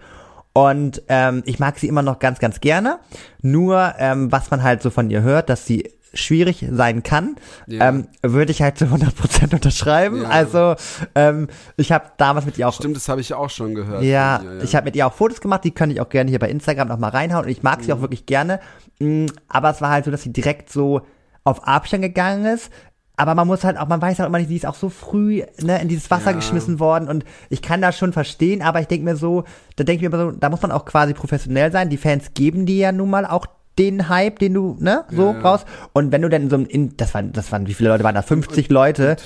Und 0.57 1.03
ähm, 1.09 1.43
ich 1.45 1.59
mag 1.59 1.79
sie 1.79 1.87
immer 1.87 2.03
noch 2.03 2.19
ganz, 2.19 2.39
ganz 2.39 2.61
gerne. 2.61 2.99
Nur, 3.43 3.95
ähm, 3.99 4.33
was 4.33 4.51
man 4.51 4.63
halt 4.63 4.81
so 4.83 4.89
von 4.91 5.11
ihr 5.11 5.21
hört, 5.23 5.51
dass 5.51 5.67
sie 5.67 5.93
schwierig 6.15 6.65
sein 6.71 7.03
kann, 7.03 7.37
Ja. 7.67 7.89
ähm, 7.91 8.07
würde 8.23 8.51
ich 8.53 8.63
halt 8.63 8.79
zu 8.79 8.87
100% 8.87 9.53
unterschreiben. 9.55 10.23
Ja. 10.23 10.29
Also, 10.31 10.75
ähm, 11.15 11.49
ich 11.77 11.93
habe 11.93 12.07
damals 12.17 12.47
mit 12.47 12.57
ihr 12.57 12.67
auch 12.69 12.73
Stimmt, 12.73 12.97
das 12.97 13.09
habe 13.11 13.21
ich 13.21 13.35
auch 13.35 13.51
schon 13.51 13.75
gehört. 13.75 14.03
ja, 14.03 14.41
ihr, 14.43 14.63
ich 14.63 14.75
habe 14.75 14.87
mit 14.87 14.97
ihr 14.97 15.07
auch 15.07 15.13
Fotos 15.13 15.43
gemacht, 15.43 15.65
die 15.65 15.73
kann 15.73 15.91
ich 15.91 16.01
auch 16.01 16.09
gerne 16.09 16.31
hier 16.31 16.39
bei 16.39 16.49
Instagram 16.49 16.89
noch 16.89 16.99
mal 16.99 17.11
reinhauen 17.11 17.45
und 17.45 17.51
ich 17.51 17.63
mag 17.63 17.85
sie 17.85 17.93
auch 17.93 18.01
wirklich 18.01 18.25
gerne. 18.25 18.61
Mm, 18.99 19.27
Aber 19.49 19.69
es 19.71 19.83
war 19.83 19.91
halt 19.91 20.07
so, 20.07 20.11
dass 20.11 20.23
sie 20.23 20.33
direkt 20.33 20.71
so 20.73 21.03
auf 21.45 21.67
Abstand 21.69 22.03
gegangen 22.03 22.47
ist. 22.47 22.71
Aber 23.17 23.35
man 23.35 23.47
muss 23.47 23.65
halt 23.65 23.79
auch, 23.79 23.89
man 23.89 24.03
weiß 24.03 24.19
halt 24.19 24.29
immer 24.29 24.39
nicht, 24.39 24.49
sie 24.49 24.57
ist 24.57 24.67
auch 24.67 24.75
so 24.75 24.91
früh 24.91 25.43
ne, 25.63 25.81
in 25.81 25.89
dieses 25.89 26.11
Wasser 26.11 26.31
Ja. 26.33 26.37
geschmissen 26.37 26.79
worden 26.81 27.09
und 27.09 27.25
ich 27.49 27.63
kann 27.63 27.81
das 27.81 27.97
schon 27.97 28.13
verstehen, 28.13 28.61
aber 28.63 28.81
ich 28.81 28.89
denke 28.89 29.05
mir 29.05 29.17
so, 29.17 29.45
da 29.77 29.85
denke 29.85 30.05
ich 30.05 30.11
mir 30.11 30.19
so, 30.19 30.31
da 30.33 30.51
muss 30.51 30.61
man 30.63 30.71
auch 30.73 30.85
quasi 30.85 31.15
professionell 31.15 31.73
sein. 31.73 31.89
Die 31.89 31.97
Fans 31.97 32.33
geben 32.35 32.67
dir 32.67 32.77
ja 32.77 32.93
nun 32.93 33.09
mal 33.11 33.25
auch 33.25 33.47
den 33.79 34.09
Hype, 34.09 34.39
den 34.39 34.55
du, 34.55 34.77
ne, 34.81 35.05
so 35.11 35.33
Ja. 35.35 35.41
raus. 35.41 35.65
Und 35.93 36.11
wenn 36.13 36.23
du 36.23 36.29
denn 36.31 36.49
so 36.49 36.57
in, 36.57 36.97
das 36.97 37.13
waren, 37.15 37.33
das 37.33 37.53
waren, 37.53 37.67
wie 37.67 37.75
viele 37.75 37.91
Leute 37.91 38.05
waren 38.05 38.15
da? 38.15 38.23
50 38.23 38.71
Leute. 38.71 39.17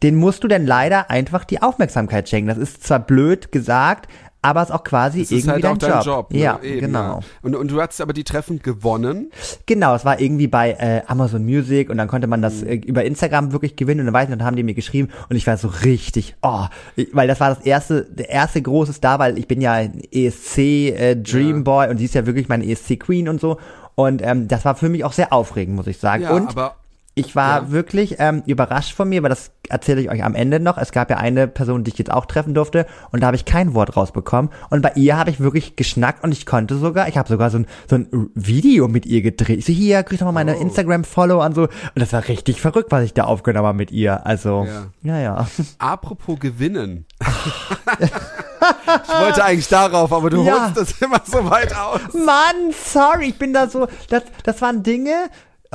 Den 0.00 0.14
musst 0.16 0.44
du 0.44 0.48
denn 0.48 0.64
leider 0.64 1.10
einfach 1.10 1.44
die 1.44 1.60
Aufmerksamkeit 1.60 2.28
schenken. 2.28 2.48
Das 2.48 2.58
ist 2.58 2.84
zwar 2.84 3.00
blöd 3.00 3.50
gesagt, 3.50 4.08
aber 4.46 4.62
es 4.62 4.68
ist 4.68 4.74
auch 4.74 4.84
quasi 4.84 5.20
Das 5.20 5.30
ist 5.32 5.46
irgendwie 5.46 5.66
halt 5.66 5.66
auch 5.66 5.78
dein 5.78 5.90
dein 5.90 5.98
Job. 6.02 6.06
Job. 6.06 6.32
ne? 6.32 6.38
Ja, 6.38 6.60
Eben, 6.62 6.80
genau. 6.80 6.98
Ja. 6.98 7.20
Und, 7.42 7.54
und 7.56 7.70
du 7.70 7.80
hast 7.80 8.00
aber 8.00 8.12
die 8.12 8.24
Treffen 8.24 8.60
gewonnen. 8.60 9.30
Genau, 9.66 9.94
es 9.94 10.04
war 10.04 10.20
irgendwie 10.20 10.46
bei 10.46 10.72
äh, 10.72 11.02
Amazon 11.06 11.44
Music 11.44 11.90
und 11.90 11.96
dann 11.98 12.08
konnte 12.08 12.26
man 12.26 12.40
Mhm. 12.40 12.42
das 12.42 12.62
äh, 12.62 12.74
über 12.76 13.04
Instagram 13.04 13.52
wirklich 13.52 13.76
gewinnen 13.76 14.00
und 14.00 14.06
dann 14.06 14.14
weiß 14.14 14.28
ich, 14.28 14.32
und 14.32 14.38
dann 14.38 14.46
haben 14.46 14.56
die 14.56 14.62
mir 14.62 14.74
geschrieben 14.74 15.08
und 15.28 15.36
ich 15.36 15.46
war 15.46 15.56
so 15.56 15.68
richtig, 15.84 16.36
oh, 16.42 16.64
weil 17.12 17.28
das 17.28 17.40
war 17.40 17.54
das 17.54 17.64
erste, 17.64 18.04
der 18.04 18.28
erste 18.30 18.60
große 18.62 18.92
Star, 18.92 19.18
weil 19.18 19.38
ich 19.38 19.48
bin 19.48 19.60
ja 19.60 19.72
ein 19.72 20.00
ESC 20.12 20.58
äh, 20.58 21.16
Dream 21.16 21.56
Ja. 21.58 21.62
Boy 21.62 21.88
und 21.90 21.98
sie 21.98 22.04
ist 22.04 22.14
ja 22.14 22.26
wirklich 22.26 22.48
meine 22.48 22.64
ESC 22.66 22.98
Queen 23.00 23.28
und 23.28 23.40
so 23.40 23.58
und 23.94 24.22
ähm, 24.22 24.46
das 24.48 24.64
war 24.64 24.74
für 24.76 24.88
mich 24.88 25.04
auch 25.04 25.12
sehr 25.12 25.32
aufregend, 25.32 25.74
muss 25.76 25.86
ich 25.86 25.98
sagen. 25.98 26.22
Ja, 26.24 26.30
und 26.32 26.48
aber 26.48 26.76
ich 27.18 27.34
war 27.34 27.62
Ja. 27.62 27.70
wirklich 27.72 28.16
ähm, 28.18 28.42
überrascht 28.44 28.94
von 28.94 29.08
mir, 29.08 29.22
weil 29.22 29.30
das 29.30 29.50
erzähle 29.70 30.02
ich 30.02 30.10
euch 30.10 30.22
am 30.22 30.34
Ende 30.34 30.60
noch. 30.60 30.76
Es 30.76 30.92
gab 30.92 31.08
ja 31.10 31.16
eine 31.16 31.48
Person, 31.48 31.82
die 31.82 31.90
ich 31.90 31.98
jetzt 31.98 32.12
auch 32.12 32.26
treffen 32.26 32.52
durfte 32.52 32.84
und 33.10 33.20
da 33.22 33.28
habe 33.28 33.36
ich 33.36 33.46
kein 33.46 33.72
Wort 33.72 33.96
rausbekommen. 33.96 34.50
Und 34.68 34.82
bei 34.82 34.92
ihr 34.96 35.16
habe 35.16 35.30
ich 35.30 35.40
wirklich 35.40 35.76
geschnackt 35.76 36.22
und 36.22 36.32
ich 36.32 36.44
konnte 36.44 36.76
sogar, 36.76 37.08
ich 37.08 37.16
habe 37.16 37.26
sogar 37.28 37.48
so 37.50 37.58
ein, 37.58 37.66
so 37.88 37.96
ein 37.96 38.30
Video 38.34 38.86
mit 38.86 39.06
ihr 39.06 39.22
gedreht. 39.22 39.58
Ich 39.60 39.64
so, 39.64 39.72
hier, 39.72 40.02
grüß 40.02 40.18
doch 40.18 40.26
mal 40.26 40.32
meine 40.32 40.56
Oh. 40.58 40.60
Instagram-Follow 40.60 41.42
und 41.44 41.54
so. 41.54 41.62
Und 41.62 41.70
das 41.94 42.12
war 42.12 42.28
richtig 42.28 42.60
verrückt, 42.60 42.92
was 42.92 43.02
ich 43.04 43.14
da 43.14 43.24
aufgenommen 43.24 43.66
habe 43.66 43.78
mit 43.78 43.90
ihr. 43.92 44.26
Also, 44.26 44.68
ja, 45.02 45.18
ja. 45.18 45.46
apropos 45.78 46.38
gewinnen. 46.38 47.06
ich 48.00 49.20
wollte 49.20 49.44
eigentlich 49.44 49.68
darauf, 49.68 50.12
aber 50.12 50.30
du 50.30 50.42
Ja. 50.44 50.64
holst 50.66 50.76
das 50.76 51.00
immer 51.02 51.20
so 51.24 51.48
weit 51.50 51.74
aus. 51.76 52.00
Mann, 52.12 52.72
sorry, 52.84 53.26
ich 53.28 53.38
bin 53.38 53.52
da 53.52 53.68
so, 53.68 53.86
das, 54.10 54.22
das 54.44 54.60
waren 54.62 54.82
Dinge, 54.82 55.14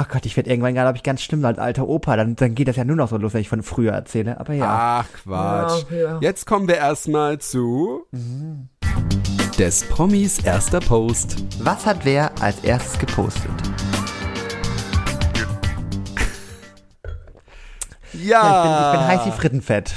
Ach 0.04 0.10
Gott, 0.10 0.26
ich 0.26 0.36
werde 0.36 0.49
irgendwann, 0.49 0.74
glaube 0.74 0.97
ich, 0.97 1.04
ganz 1.04 1.22
schlimm 1.22 1.45
als 1.45 1.60
alter 1.60 1.88
Opa. 1.88 2.16
Dann, 2.16 2.36
dann 2.36 2.56
geht 2.56 2.68
das 2.68 2.76
ja 2.76 2.84
nur 2.84 2.95
noch 2.95 3.10
so 3.10 3.18
los, 3.18 3.36
wenn 3.36 3.41
ich 3.41 3.49
von 3.49 3.62
früher 3.62 3.91
erzähle. 3.91 4.39
Aber 4.39 4.52
ja. 4.52 5.04
Ach 5.04 5.08
Quatsch. 5.14 5.86
Ja, 5.91 5.97
ja. 5.97 6.18
Jetzt 6.22 6.47
kommen 6.47 6.68
wir 6.68 6.78
erstmal 6.78 7.38
zu 7.38 8.08
des 9.60 9.84
Promis 9.84 10.39
erster 10.39 10.80
Post. 10.80 11.43
Was 11.60 11.86
hat 11.86 12.04
wer 12.04 12.32
als 12.41 12.64
erstes 12.64 12.97
gepostet? 12.97 13.52
Ja, 18.14 18.22
Ja, 18.24 18.58
ich, 18.58 18.64
bin, 18.64 18.72
ich 18.74 19.08
bin 19.08 19.08
heiß 19.08 19.26
wie 19.28 19.39
Frittenfett. 19.39 19.93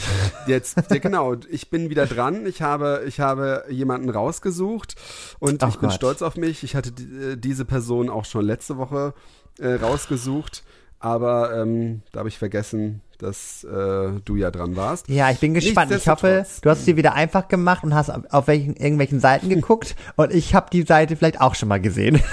Jetzt, 0.47 0.77
ja, 0.91 0.99
genau, 0.99 1.37
ich 1.49 1.71
bin 1.71 1.89
wieder 1.89 2.07
dran. 2.07 2.45
Ich 2.45 2.61
habe, 2.61 3.05
ich 3.07 3.21
habe 3.21 3.65
jemanden 3.71 4.11
rausgesucht 4.11 4.97
und 5.39 5.63
Ach 5.63 5.71
ich 5.71 5.79
bin 5.79 5.89
Gott. 5.89 5.97
stolz 5.97 6.21
auf 6.21 6.37
mich. 6.37 6.63
Ich 6.63 6.77
hatte 6.77 6.93
die, 6.93 7.05
äh, 7.05 7.37
diese 7.39 7.65
Person 7.65 8.11
auch 8.11 8.27
schon 8.27 8.45
letzte 8.45 8.77
Woche 8.77 9.15
äh, 9.59 9.75
rausgesucht, 9.75 10.65
aber 10.99 11.55
ähm, 11.57 12.03
da 12.13 12.21
habe 12.21 12.29
ich 12.29 12.39
vergessen, 12.39 13.03
dass 13.19 13.65
äh, 13.65 14.21
du 14.25 14.37
ja 14.37 14.51
dran 14.51 14.77
warst. 14.77 15.09
Ja, 15.09 15.31
ich 15.31 15.39
bin 15.39 15.55
gespannt. 15.55 15.93
Ich 15.93 16.09
hoffe, 16.09 16.47
du 16.63 16.71
hast 16.71 16.81
es 16.81 16.85
dir 16.85 16.97
wieder 16.97 17.15
einfach 17.15 17.49
gemacht 17.49 17.85
und 17.85 17.95
hast 17.95 18.11
auf, 18.11 18.23
auf 18.31 18.47
welchen, 18.47 18.75
irgendwelchen 18.77 19.21
Seiten 19.21 19.49
geguckt 19.51 19.97
und 20.17 20.33
ich 20.33 20.55
habe 20.55 20.69
die 20.73 20.83
Seite 20.83 21.17
vielleicht 21.17 21.41
auch 21.41 21.55
schon 21.55 21.69
mal 21.69 21.81
gesehen. 21.81 22.21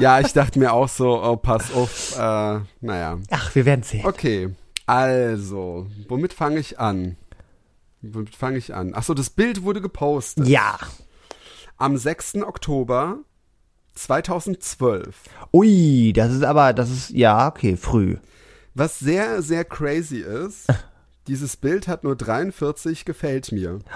Ja, 0.00 0.18
ich 0.18 0.32
dachte 0.32 0.58
mir 0.58 0.72
auch 0.72 0.88
so, 0.88 1.22
oh, 1.22 1.36
pass 1.36 1.72
auf, 1.72 2.18
äh, 2.18 2.58
naja. 2.80 3.20
Ach, 3.30 3.54
wir 3.54 3.64
werden 3.64 3.84
sehen. 3.84 4.04
Okay, 4.04 4.50
also, 4.86 5.86
womit 6.08 6.34
fange 6.34 6.58
ich 6.58 6.78
an? 6.78 7.16
Womit 8.02 8.34
fange 8.34 8.58
ich 8.58 8.74
an? 8.74 8.94
Achso, 8.94 9.14
das 9.14 9.30
Bild 9.30 9.62
wurde 9.62 9.80
gepostet. 9.80 10.46
Ja. 10.46 10.78
Am 11.78 11.96
6. 11.96 12.36
Oktober 12.42 13.18
2012. 13.94 15.16
Ui, 15.52 16.12
das 16.14 16.32
ist 16.32 16.44
aber, 16.44 16.72
das 16.72 16.90
ist, 16.90 17.10
ja, 17.10 17.48
okay, 17.48 17.76
früh. 17.76 18.16
Was 18.74 18.98
sehr, 18.98 19.42
sehr 19.42 19.64
crazy 19.64 20.18
ist, 20.18 20.66
dieses 21.26 21.56
Bild 21.56 21.88
hat 21.88 22.04
nur 22.04 22.16
43 22.16 23.04
gefällt 23.04 23.52
mir. 23.52 23.78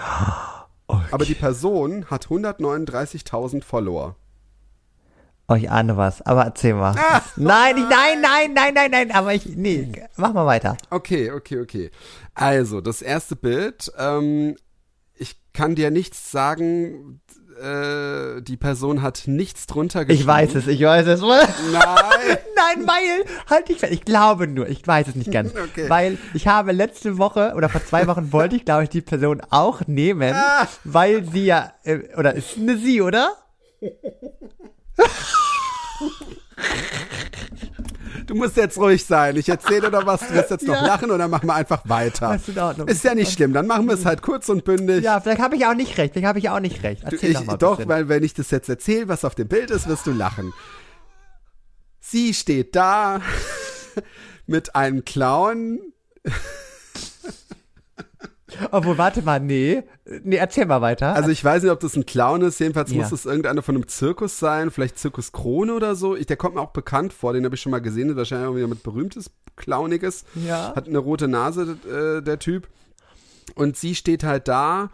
Okay. 0.91 1.05
Aber 1.11 1.23
die 1.23 1.35
Person 1.35 2.05
hat 2.05 2.29
139.000 2.29 3.63
Follower. 3.63 4.15
Oh, 5.47 5.53
ich 5.53 5.69
ahne 5.69 5.97
was, 5.97 6.23
aber 6.23 6.45
erzähl 6.45 6.73
mal. 6.73 6.95
Nein, 7.35 7.77
ich, 7.77 7.83
nein, 7.83 8.21
nein, 8.21 8.53
nein, 8.53 8.73
nein, 8.73 8.91
nein, 8.91 9.11
aber 9.11 9.35
ich, 9.35 9.45
nee, 9.45 9.91
mach 10.15 10.33
mal 10.33 10.47
weiter. 10.47 10.77
Okay, 10.89 11.31
okay, 11.31 11.59
okay. 11.59 11.91
Also, 12.33 12.81
das 12.81 13.03
erste 13.03 13.35
Bild, 13.35 13.91
ähm, 13.99 14.55
ich 15.13 15.39
kann 15.53 15.75
dir 15.75 15.91
nichts 15.91 16.31
sagen, 16.31 17.21
äh, 17.61 18.41
die 18.41 18.57
Person 18.57 19.01
hat 19.01 19.23
nichts 19.25 19.67
drunter 19.67 20.05
geschrieben. 20.05 20.21
Ich 20.21 20.27
weiß 20.27 20.55
es, 20.55 20.67
ich 20.67 20.81
weiß 20.81 21.07
es. 21.07 21.21
Nein. 21.21 21.37
Nein, 22.55 22.87
weil, 22.87 23.25
halt 23.49 23.69
dich 23.69 23.77
fest, 23.79 23.93
ich 23.93 24.03
glaube 24.05 24.47
nur, 24.47 24.67
ich 24.67 24.85
weiß 24.85 25.07
es 25.07 25.15
nicht 25.15 25.31
ganz. 25.31 25.53
Okay. 25.59 25.89
Weil 25.89 26.17
ich 26.33 26.47
habe 26.47 26.71
letzte 26.71 27.17
Woche 27.17 27.53
oder 27.55 27.69
vor 27.69 27.83
zwei 27.85 28.07
Wochen 28.07 28.31
wollte 28.31 28.55
ich, 28.55 28.65
glaube 28.65 28.83
ich, 28.83 28.89
die 28.89 29.01
Person 29.01 29.41
auch 29.49 29.81
nehmen, 29.87 30.33
Ah. 30.33 30.67
weil 30.83 31.23
sie 31.25 31.45
ja, 31.45 31.73
äh, 31.83 31.99
oder 32.17 32.33
ist 32.33 32.57
eine 32.57 32.77
sie, 32.77 33.01
oder? 33.01 33.31
Du 38.29 38.35
musst 38.35 38.57
jetzt 38.57 38.77
ruhig 38.77 39.03
sein. 39.05 39.35
Ich 39.37 39.49
erzähle 39.49 39.89
doch 39.89 40.05
was, 40.05 40.19
du 40.19 40.33
wirst 40.35 40.51
jetzt 40.51 40.67
noch 40.67 40.75
Ja. 40.75 40.85
lachen 40.85 41.09
und 41.09 41.17
dann 41.17 41.31
machen 41.31 41.47
wir 41.47 41.55
einfach 41.55 41.81
weiter. 41.89 42.33
Das 42.33 42.43
ist 42.43 42.49
in 42.49 42.59
Ordnung. 42.59 42.87
Ist 42.87 43.03
ja 43.03 43.15
nicht 43.15 43.31
schlimm, 43.33 43.53
dann 43.53 43.65
machen 43.65 43.87
wir 43.87 43.95
es 43.95 44.05
halt 44.05 44.21
kurz 44.21 44.49
und 44.49 44.63
bündig. 44.65 45.03
Ja, 45.03 45.19
vielleicht 45.19 45.41
habe 45.41 45.55
ich 45.55 45.65
auch 45.65 45.73
nicht 45.73 45.97
recht, 45.97 46.13
vielleicht 46.13 46.27
habe 46.27 46.37
ich 46.37 46.47
auch 46.51 46.59
nicht 46.59 46.83
recht. 46.83 47.01
Du, 47.01 47.07
Erzähl 47.15 47.31
ich, 47.31 47.37
doch 47.37 47.45
mal. 47.45 47.57
doch, 47.57 47.77
bisschen. 47.77 47.89
weil 47.89 48.07
wenn 48.07 48.21
ich 48.23 48.35
das 48.35 48.51
jetzt 48.51 48.69
erzähle, 48.69 49.07
was 49.07 49.25
auf 49.25 49.33
dem 49.33 49.47
Bild 49.47 49.71
ist, 49.71 49.87
wirst 49.87 50.05
du 50.05 50.11
lachen. 50.11 50.53
Sie 51.99 52.35
steht 52.35 52.75
da 52.75 53.19
mit 54.45 54.75
einem 54.75 55.03
Clown. 55.05 55.79
Obwohl, 58.71 58.97
warte 58.97 59.21
mal, 59.21 59.39
nee. 59.39 59.83
Nee, 60.23 60.35
erzähl 60.37 60.65
mal 60.65 60.81
weiter. 60.81 61.13
Also 61.15 61.29
ich 61.29 61.43
weiß 61.43 61.63
nicht, 61.63 61.71
ob 61.71 61.79
das 61.79 61.95
ein 61.95 62.05
Clown 62.05 62.41
ist. 62.41 62.59
Jedenfalls 62.59 62.91
Ja. 62.91 62.97
muss 62.97 63.11
es 63.11 63.25
irgendeiner 63.25 63.61
von 63.61 63.75
einem 63.75 63.87
Zirkus 63.87 64.39
sein. 64.39 64.71
Vielleicht 64.71 64.97
Zirkus 64.99 65.31
Krone 65.31 65.73
oder 65.73 65.95
so. 65.95 66.15
Ich, 66.15 66.25
der 66.25 66.37
kommt 66.37 66.55
mir 66.55 66.61
auch 66.61 66.71
bekannt 66.71 67.13
vor. 67.13 67.33
Den 67.33 67.45
habe 67.45 67.55
ich 67.55 67.61
schon 67.61 67.71
mal 67.71 67.79
gesehen. 67.81 68.09
Ist 68.09 68.15
wahrscheinlich 68.15 68.49
auch 68.49 68.55
wieder 68.55 68.67
mit 68.67 68.83
berühmtes, 68.83 69.31
clowniges. 69.55 70.25
Ja. 70.35 70.73
Hat 70.75 70.87
eine 70.87 70.97
rote 70.99 71.27
Nase, 71.27 71.77
äh, 71.87 72.21
der 72.23 72.39
Typ. 72.39 72.67
Und 73.55 73.77
sie 73.77 73.95
steht 73.95 74.23
halt 74.23 74.47
da, 74.47 74.89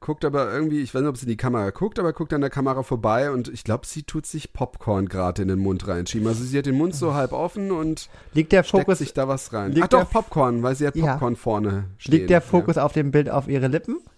guckt 0.00 0.24
aber 0.24 0.52
irgendwie, 0.52 0.80
ich 0.80 0.94
weiß 0.94 1.02
nicht, 1.02 1.08
ob 1.08 1.16
sie 1.16 1.24
in 1.24 1.30
die 1.30 1.36
Kamera 1.36 1.70
guckt, 1.70 1.98
aber 1.98 2.12
guckt 2.12 2.32
an 2.32 2.40
der 2.40 2.50
Kamera 2.50 2.82
vorbei 2.82 3.30
und 3.30 3.48
ich 3.48 3.64
glaube, 3.64 3.86
sie 3.86 4.02
tut 4.04 4.26
sich 4.26 4.52
Popcorn 4.52 5.08
gerade 5.08 5.42
in 5.42 5.48
den 5.48 5.58
Mund 5.58 5.86
reinschieben. 5.88 6.26
Also 6.28 6.44
sie 6.44 6.56
hat 6.58 6.66
den 6.66 6.76
Mund 6.76 6.94
so 6.94 7.14
halb 7.14 7.32
offen 7.32 7.70
und 7.72 8.08
liegt 8.32 8.52
der 8.52 8.64
Fokus, 8.64 8.98
sich 8.98 9.12
da 9.12 9.28
was 9.28 9.52
rein. 9.52 9.72
liegt 9.72 9.84
Ach 9.94 10.04
doch, 10.04 10.10
Popcorn, 10.10 10.62
weil 10.62 10.74
sie 10.76 10.86
hat 10.86 10.96
Ja. 10.96 11.12
Popcorn 11.12 11.36
vorne 11.36 11.84
stehen. 11.98 12.12
liegt 12.12 12.30
der 12.30 12.40
Fokus 12.40 12.78
auf 12.78 12.92
dem 12.92 13.10
Bild 13.10 13.28
auf 13.28 13.48
ihre 13.48 13.68
Lippen? 13.68 13.98
Ja. 14.04 14.12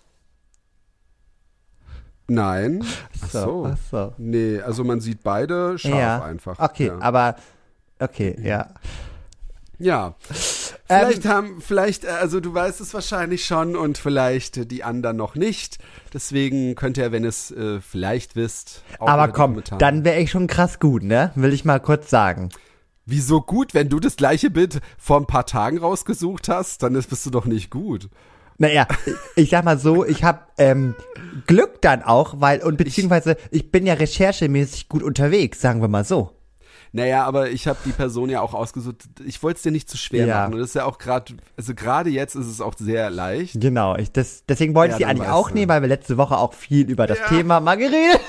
Nein. 2.31 2.85
Ach 3.25 3.31
so. 3.31 3.67
Ach 3.73 3.79
so. 3.91 4.13
Nee, 4.17 4.61
also 4.61 4.85
man 4.85 5.01
sieht 5.01 5.25
beide 5.25 5.77
scharf 5.79 5.95
ja. 5.95 6.23
einfach. 6.23 6.61
Okay, 6.61 6.87
ja. 6.87 6.99
aber, 7.01 7.35
okay, 7.99 8.39
ja. 8.41 8.69
Ja. 9.81 10.15
Vielleicht 10.99 11.27
haben, 11.27 11.61
vielleicht, 11.61 12.05
äh, 12.05 12.09
also 12.09 12.41
du 12.41 12.53
weißt 12.53 12.81
es 12.81 12.93
wahrscheinlich 12.93 13.45
schon 13.45 13.77
und 13.77 13.99
vielleicht 13.99 14.71
die 14.71 14.83
anderen 14.83 15.17
noch 15.17 15.35
nicht. 15.35 15.79
Deswegen 16.13 16.75
könnt 16.75 16.99
ihr, 16.99 17.13
wenn 17.13 17.25
es 17.25 17.51
äh, 17.51 17.81
vielleicht 17.81 18.37
wisst, 18.37 18.83
auch 18.99 19.09
Aber 19.09 19.29
komm, 19.29 19.63
dann 19.79 20.05
wäre 20.05 20.21
ich 20.21 20.31
schon 20.31 20.47
krass 20.47 20.81
gut, 20.81 21.03
ne? 21.03 21.33
Will 21.37 21.53
ich 21.53 21.65
mal 21.65 21.81
kurz 21.81 22.11
sagen. 22.11 22.49
Wieso 23.07 23.41
gut, 23.41 23.75
wenn 23.75 23.89
du 23.89 24.01
das 24.01 24.17
gleiche 24.17 24.51
Bild 24.51 24.81
vor 24.99 25.19
ein 25.19 25.27
paar 25.27 25.47
Tagen 25.47 25.79
rausgesucht 25.79 26.49
hast, 26.49 26.83
dann 26.83 26.95
ist, 26.95 27.11
bist 27.11 27.25
du 27.27 27.31
doch 27.31 27.47
nicht 27.47 27.71
gut. 27.71 28.09
Naja, 28.59 28.87
ich 29.37 29.51
sag 29.51 29.65
mal 29.65 29.79
so, 29.79 30.05
ich 30.05 30.23
habe 30.23 30.41
ähm, 30.59 30.95
Glück 31.47 31.81
dann 31.81 32.03
auch, 32.03 32.41
weil, 32.41 32.63
und 32.63 32.77
beziehungsweise 32.77 33.37
ich 33.51 33.73
bin 33.73 33.87
ja 33.87 33.95
recherchemäßig 33.95 34.89
gut 34.89 35.03
unterwegs, 35.03 35.61
sagen 35.61 35.81
wir 35.81 35.89
mal 35.89 36.05
so. 36.05 36.33
Naja, 36.93 37.25
aber 37.25 37.51
ich 37.51 37.69
habe 37.69 37.79
die 37.85 37.93
Person 37.93 38.31
ja 38.31 38.41
auch 38.41 38.53
ausgesucht. 38.53 39.05
Ich 39.25 39.43
wollte 39.43 39.59
es 39.59 39.63
dir 39.63 39.71
nicht 39.71 39.89
zu 39.89 39.97
schwer 39.97 40.27
Ja. 40.27 40.41
machen. 40.41 40.55
Und 40.55 40.61
das 40.61 40.71
ist 40.71 40.75
ja 40.75 40.85
auch 40.85 40.99
gerade, 40.99 41.35
also 41.57 41.75
gerade 41.75 42.11
jetzt 42.11 42.35
ist 42.35 42.47
es 42.47 42.61
auch 42.61 42.75
sehr 42.77 43.11
leicht. 43.11 43.61
Genau, 43.61 43.95
ich, 43.97 44.11
das, 44.11 44.43
deswegen 44.49 44.75
wollte 44.75 44.93
Ja, 44.93 44.97
ich 44.99 45.03
dann 45.03 45.11
eigentlich 45.11 45.29
auch 45.29 45.51
nehmen, 45.53 45.69
weil 45.69 45.83
wir 45.83 45.89
letzte 45.89 46.17
Woche 46.17 46.37
auch 46.37 46.53
viel 46.53 46.91
über 46.91 47.07
das 47.07 47.19
Ja. 47.19 47.27
Thema 47.29 47.61
mal 47.61 47.77
geredet 47.77 48.21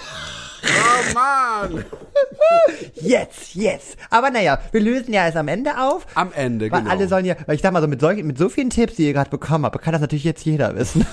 Oh 0.63 1.13
Mann! 1.15 1.83
Jetzt, 3.01 3.55
jetzt. 3.55 3.97
Aber 4.11 4.29
naja, 4.29 4.59
wir 4.71 4.79
lösen 4.81 5.11
ja 5.13 5.25
erst 5.25 5.37
am 5.37 5.47
Ende 5.47 5.79
auf. 5.79 6.05
Am 6.13 6.31
Ende, 6.33 6.69
Weil 6.71 6.81
genau. 6.81 6.91
alle 6.91 7.07
sollen 7.07 7.25
ja, 7.25 7.35
weil 7.47 7.55
ich 7.55 7.61
sag 7.63 7.73
mal 7.73 7.81
so, 7.81 7.87
mit, 7.87 7.99
solchen, 8.01 8.27
mit 8.27 8.37
so 8.37 8.47
vielen 8.49 8.69
Tipps, 8.69 8.95
die 8.95 9.07
ihr 9.07 9.13
gerade 9.13 9.29
bekommen 9.31 9.65
habt, 9.65 9.81
kann 9.81 9.93
das 9.93 10.01
natürlich 10.01 10.23
jetzt 10.23 10.45
jeder 10.45 10.75
wissen. 10.75 11.05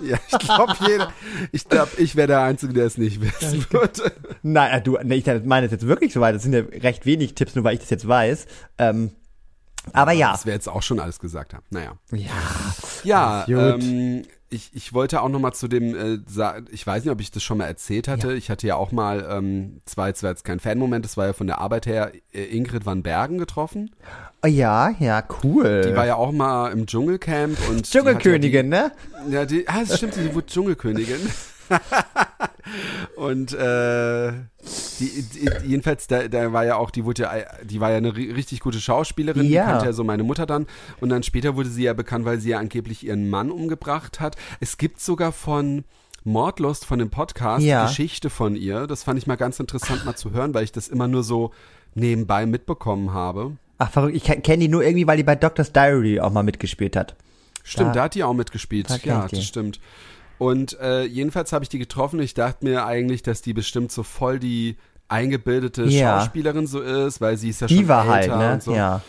Ja, 0.00 0.18
ich 0.28 0.38
glaube, 0.38 0.74
jeder, 0.86 1.12
ich 1.52 1.68
glaube, 1.68 1.90
ich 1.96 2.16
wäre 2.16 2.28
der 2.28 2.40
Einzige, 2.42 2.72
der 2.72 2.86
es 2.86 2.98
nicht 2.98 3.20
wissen 3.20 3.66
würde. 3.70 4.12
Nein, 4.42 4.72
äh, 4.72 4.82
du, 4.82 4.98
nee, 5.02 5.16
ich 5.16 5.26
meine 5.44 5.66
es 5.66 5.72
jetzt 5.72 5.86
wirklich 5.86 6.12
so 6.12 6.20
weit. 6.20 6.34
Das 6.34 6.42
sind 6.42 6.52
ja 6.52 6.60
recht 6.60 7.06
wenig 7.06 7.34
Tipps, 7.34 7.54
nur 7.54 7.64
weil 7.64 7.74
ich 7.74 7.80
das 7.80 7.90
jetzt 7.90 8.06
weiß. 8.06 8.46
Ähm, 8.78 9.12
aber 9.92 10.12
ja. 10.12 10.32
Das 10.32 10.46
wir 10.46 10.52
jetzt 10.52 10.68
auch 10.68 10.82
schon 10.82 11.00
alles 11.00 11.18
gesagt 11.18 11.54
haben. 11.54 11.64
Naja. 11.70 11.96
Ja. 12.12 13.44
Ja, 13.46 13.46
ähm, 13.48 14.24
ich, 14.48 14.70
ich 14.74 14.92
wollte 14.92 15.22
auch 15.22 15.28
noch 15.28 15.40
mal 15.40 15.52
zu 15.52 15.68
dem, 15.68 15.94
äh, 15.94 16.18
ich 16.70 16.86
weiß 16.86 17.04
nicht, 17.04 17.12
ob 17.12 17.20
ich 17.20 17.30
das 17.30 17.42
schon 17.42 17.58
mal 17.58 17.66
erzählt 17.66 18.06
hatte. 18.08 18.34
Ich 18.34 18.50
hatte 18.50 18.66
ja 18.66 18.76
auch 18.76 18.92
mal, 18.92 19.26
ähm, 19.28 19.80
zwar 19.86 20.08
jetzt, 20.08 20.22
war 20.22 20.30
jetzt 20.30 20.44
kein 20.44 20.60
Fanmoment, 20.60 21.04
das 21.04 21.16
war 21.16 21.26
ja 21.26 21.32
von 21.32 21.46
der 21.46 21.58
Arbeit 21.58 21.86
her, 21.86 22.12
äh, 22.32 22.44
Ingrid 22.44 22.86
van 22.86 23.02
Bergen 23.02 23.38
getroffen. 23.38 23.90
Oh, 24.44 24.48
ja, 24.48 24.90
ja, 25.00 25.22
cool. 25.42 25.82
Die 25.88 25.96
war 25.96 26.06
ja 26.06 26.16
auch 26.16 26.32
mal 26.32 26.70
im 26.70 26.86
Dschungelcamp 26.86 27.58
und 27.68 27.86
die 27.86 27.90
Dschungelkönigin, 27.90 28.68
ne? 28.68 28.92
Ja, 29.28 29.44
die, 29.44 29.56
ja, 29.56 29.62
die, 29.62 29.68
ah, 29.68 29.84
das 29.86 29.96
stimmt, 29.98 30.14
sie 30.14 30.34
wurde 30.34 30.46
Dschungelkönigin. 30.46 31.20
und 33.16 33.52
äh, 33.52 34.32
die, 35.00 35.22
die, 35.22 35.50
jedenfalls, 35.66 36.06
da, 36.06 36.28
da 36.28 36.52
war 36.52 36.64
ja 36.64 36.76
auch, 36.76 36.90
die 36.90 37.04
wurde 37.04 37.22
ja, 37.22 37.32
die 37.64 37.80
war 37.80 37.90
ja 37.90 37.96
eine 37.98 38.10
ri- 38.12 38.34
richtig 38.34 38.60
gute 38.60 38.80
Schauspielerin, 38.80 39.44
Ja. 39.46 39.64
die 39.64 39.70
kannte 39.70 39.86
ja 39.86 39.92
so 39.92 40.04
meine 40.04 40.22
Mutter 40.22 40.46
dann. 40.46 40.66
Und 41.00 41.08
dann 41.10 41.22
später 41.22 41.56
wurde 41.56 41.68
sie 41.68 41.84
ja 41.84 41.92
bekannt, 41.92 42.24
weil 42.24 42.40
sie 42.40 42.50
ja 42.50 42.58
angeblich 42.58 43.04
ihren 43.06 43.28
Mann 43.30 43.50
umgebracht 43.50 44.20
hat. 44.20 44.36
Es 44.60 44.78
gibt 44.78 45.00
sogar 45.00 45.32
von 45.32 45.84
Mordlust, 46.24 46.84
von 46.84 46.98
dem 46.98 47.10
Podcast, 47.10 47.64
Ja. 47.64 47.86
Geschichte 47.86 48.30
von 48.30 48.56
ihr. 48.56 48.86
Das 48.86 49.04
fand 49.04 49.18
ich 49.18 49.26
mal 49.26 49.36
ganz 49.36 49.60
interessant 49.60 50.04
mal 50.04 50.16
zu 50.16 50.32
hören, 50.32 50.54
weil 50.54 50.64
ich 50.64 50.72
das 50.72 50.88
immer 50.88 51.06
nur 51.08 51.22
so 51.22 51.52
nebenbei 51.94 52.46
mitbekommen 52.46 53.12
habe. 53.14 53.52
Ach, 53.78 53.90
verrückt. 53.90 54.16
Ich 54.16 54.24
kenne 54.24 54.58
die 54.58 54.68
nur 54.68 54.82
irgendwie, 54.82 55.06
weil 55.06 55.18
die 55.18 55.22
bei 55.22 55.36
Doctor's 55.36 55.72
Diary 55.72 56.18
auch 56.20 56.32
mal 56.32 56.42
mitgespielt 56.42 56.96
hat. 56.96 57.14
Stimmt, 57.62 57.90
Da- 57.90 57.92
da 57.94 58.02
hat 58.04 58.14
die 58.14 58.24
auch 58.24 58.32
mitgespielt. 58.34 58.88
Ja, 59.04 59.28
das 59.28 59.44
stimmt. 59.44 59.80
Und 60.38 60.78
äh, 60.80 61.04
jedenfalls 61.04 61.52
habe 61.52 61.64
ich 61.64 61.68
die 61.68 61.78
getroffen. 61.78 62.20
Ich 62.20 62.34
dachte 62.34 62.64
mir 62.64 62.84
eigentlich, 62.86 63.22
dass 63.22 63.42
die 63.42 63.52
bestimmt 63.54 63.90
so 63.92 64.02
voll 64.02 64.38
die 64.38 64.76
eingebildete 65.08 65.84
Ja. 65.84 66.20
Schauspielerin 66.20 66.66
so 66.66 66.80
ist, 66.80 67.20
weil 67.20 67.36
sie 67.36 67.50
ist 67.50 67.60
ja 67.60 67.68
schon 67.68 67.76
Die 67.76 67.88
war 67.88 68.02
älter 68.18 68.36
halt, 68.36 68.48
ne? 68.48 68.52
und 68.54 68.62
so. 68.62 68.74
Ja. 68.74 69.00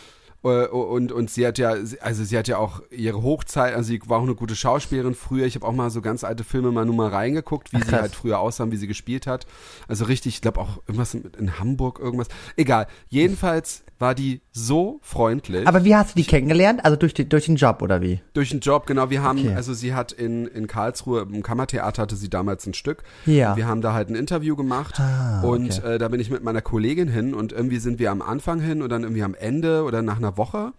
Äh, 0.44 0.66
Und, 0.68 1.12
und 1.12 1.30
sie 1.30 1.46
hat 1.46 1.58
ja, 1.58 1.74
also 2.00 2.24
sie 2.24 2.38
hat 2.38 2.48
ja 2.48 2.58
auch 2.58 2.80
ihre 2.90 3.22
Hochzeit, 3.22 3.74
also 3.74 3.88
sie 3.88 4.00
war 4.06 4.18
auch 4.18 4.22
eine 4.22 4.34
gute 4.34 4.54
Schauspielerin 4.56 5.14
früher. 5.14 5.46
Ich 5.46 5.54
habe 5.56 5.66
auch 5.66 5.72
mal 5.72 5.90
so 5.90 6.00
ganz 6.00 6.24
alte 6.24 6.44
Filme 6.44 6.70
mal 6.72 6.84
nur 6.84 6.94
mal 6.94 7.08
reingeguckt, 7.08 7.72
wie 7.72 7.78
Ach, 7.82 7.86
sie 7.86 7.92
halt 7.96 8.14
früher 8.14 8.38
aussah, 8.38 8.70
wie 8.70 8.76
sie 8.76 8.86
gespielt 8.86 9.26
hat. 9.26 9.46
Also 9.88 10.04
richtig, 10.04 10.34
ich 10.36 10.40
glaube 10.42 10.60
auch 10.60 10.78
irgendwas 10.86 11.14
in, 11.14 11.24
in 11.38 11.58
Hamburg, 11.58 11.98
irgendwas. 11.98 12.28
Egal. 12.56 12.86
Jedenfalls 13.08 13.82
war 13.98 14.14
die 14.14 14.42
so 14.52 15.00
freundlich. 15.02 15.66
Aber 15.66 15.82
wie 15.84 15.96
hast 15.96 16.14
du 16.14 16.20
die 16.20 16.24
kennengelernt? 16.26 16.84
Also 16.84 16.96
durch, 16.96 17.14
die, 17.14 17.28
durch 17.28 17.46
den 17.46 17.56
Job 17.56 17.82
oder 17.82 18.00
wie? 18.00 18.20
Durch 18.32 18.50
den 18.50 18.60
Job, 18.60 18.86
genau. 18.86 19.10
Wir 19.10 19.22
haben, 19.24 19.38
Okay. 19.40 19.54
also 19.54 19.74
sie 19.74 19.92
hat 19.92 20.12
in, 20.12 20.46
in 20.46 20.68
Karlsruhe, 20.68 21.22
im 21.22 21.42
Kammertheater 21.42 22.02
hatte 22.02 22.14
sie 22.14 22.30
damals 22.30 22.64
ein 22.66 22.74
Stück. 22.74 23.02
Ja. 23.26 23.56
Wir 23.56 23.66
haben 23.66 23.80
da 23.80 23.92
halt 23.94 24.08
ein 24.08 24.14
Interview 24.14 24.54
gemacht 24.54 25.00
Ah, 25.00 25.40
und 25.42 25.78
okay. 25.80 25.94
äh, 25.94 25.98
da 25.98 26.06
bin 26.08 26.20
ich 26.20 26.30
mit 26.30 26.44
meiner 26.44 26.60
Kollegin 26.62 27.08
hin 27.08 27.34
und 27.34 27.52
irgendwie 27.52 27.78
sind 27.78 27.98
wir 27.98 28.12
am 28.12 28.22
Anfang 28.22 28.60
hin 28.60 28.82
und 28.82 28.88
dann 28.90 29.02
irgendwie 29.02 29.24
am 29.24 29.34
Ende 29.34 29.82
oder 29.82 30.00
nach 30.02 30.18
einer 30.18 30.27
Woche. 30.36 30.72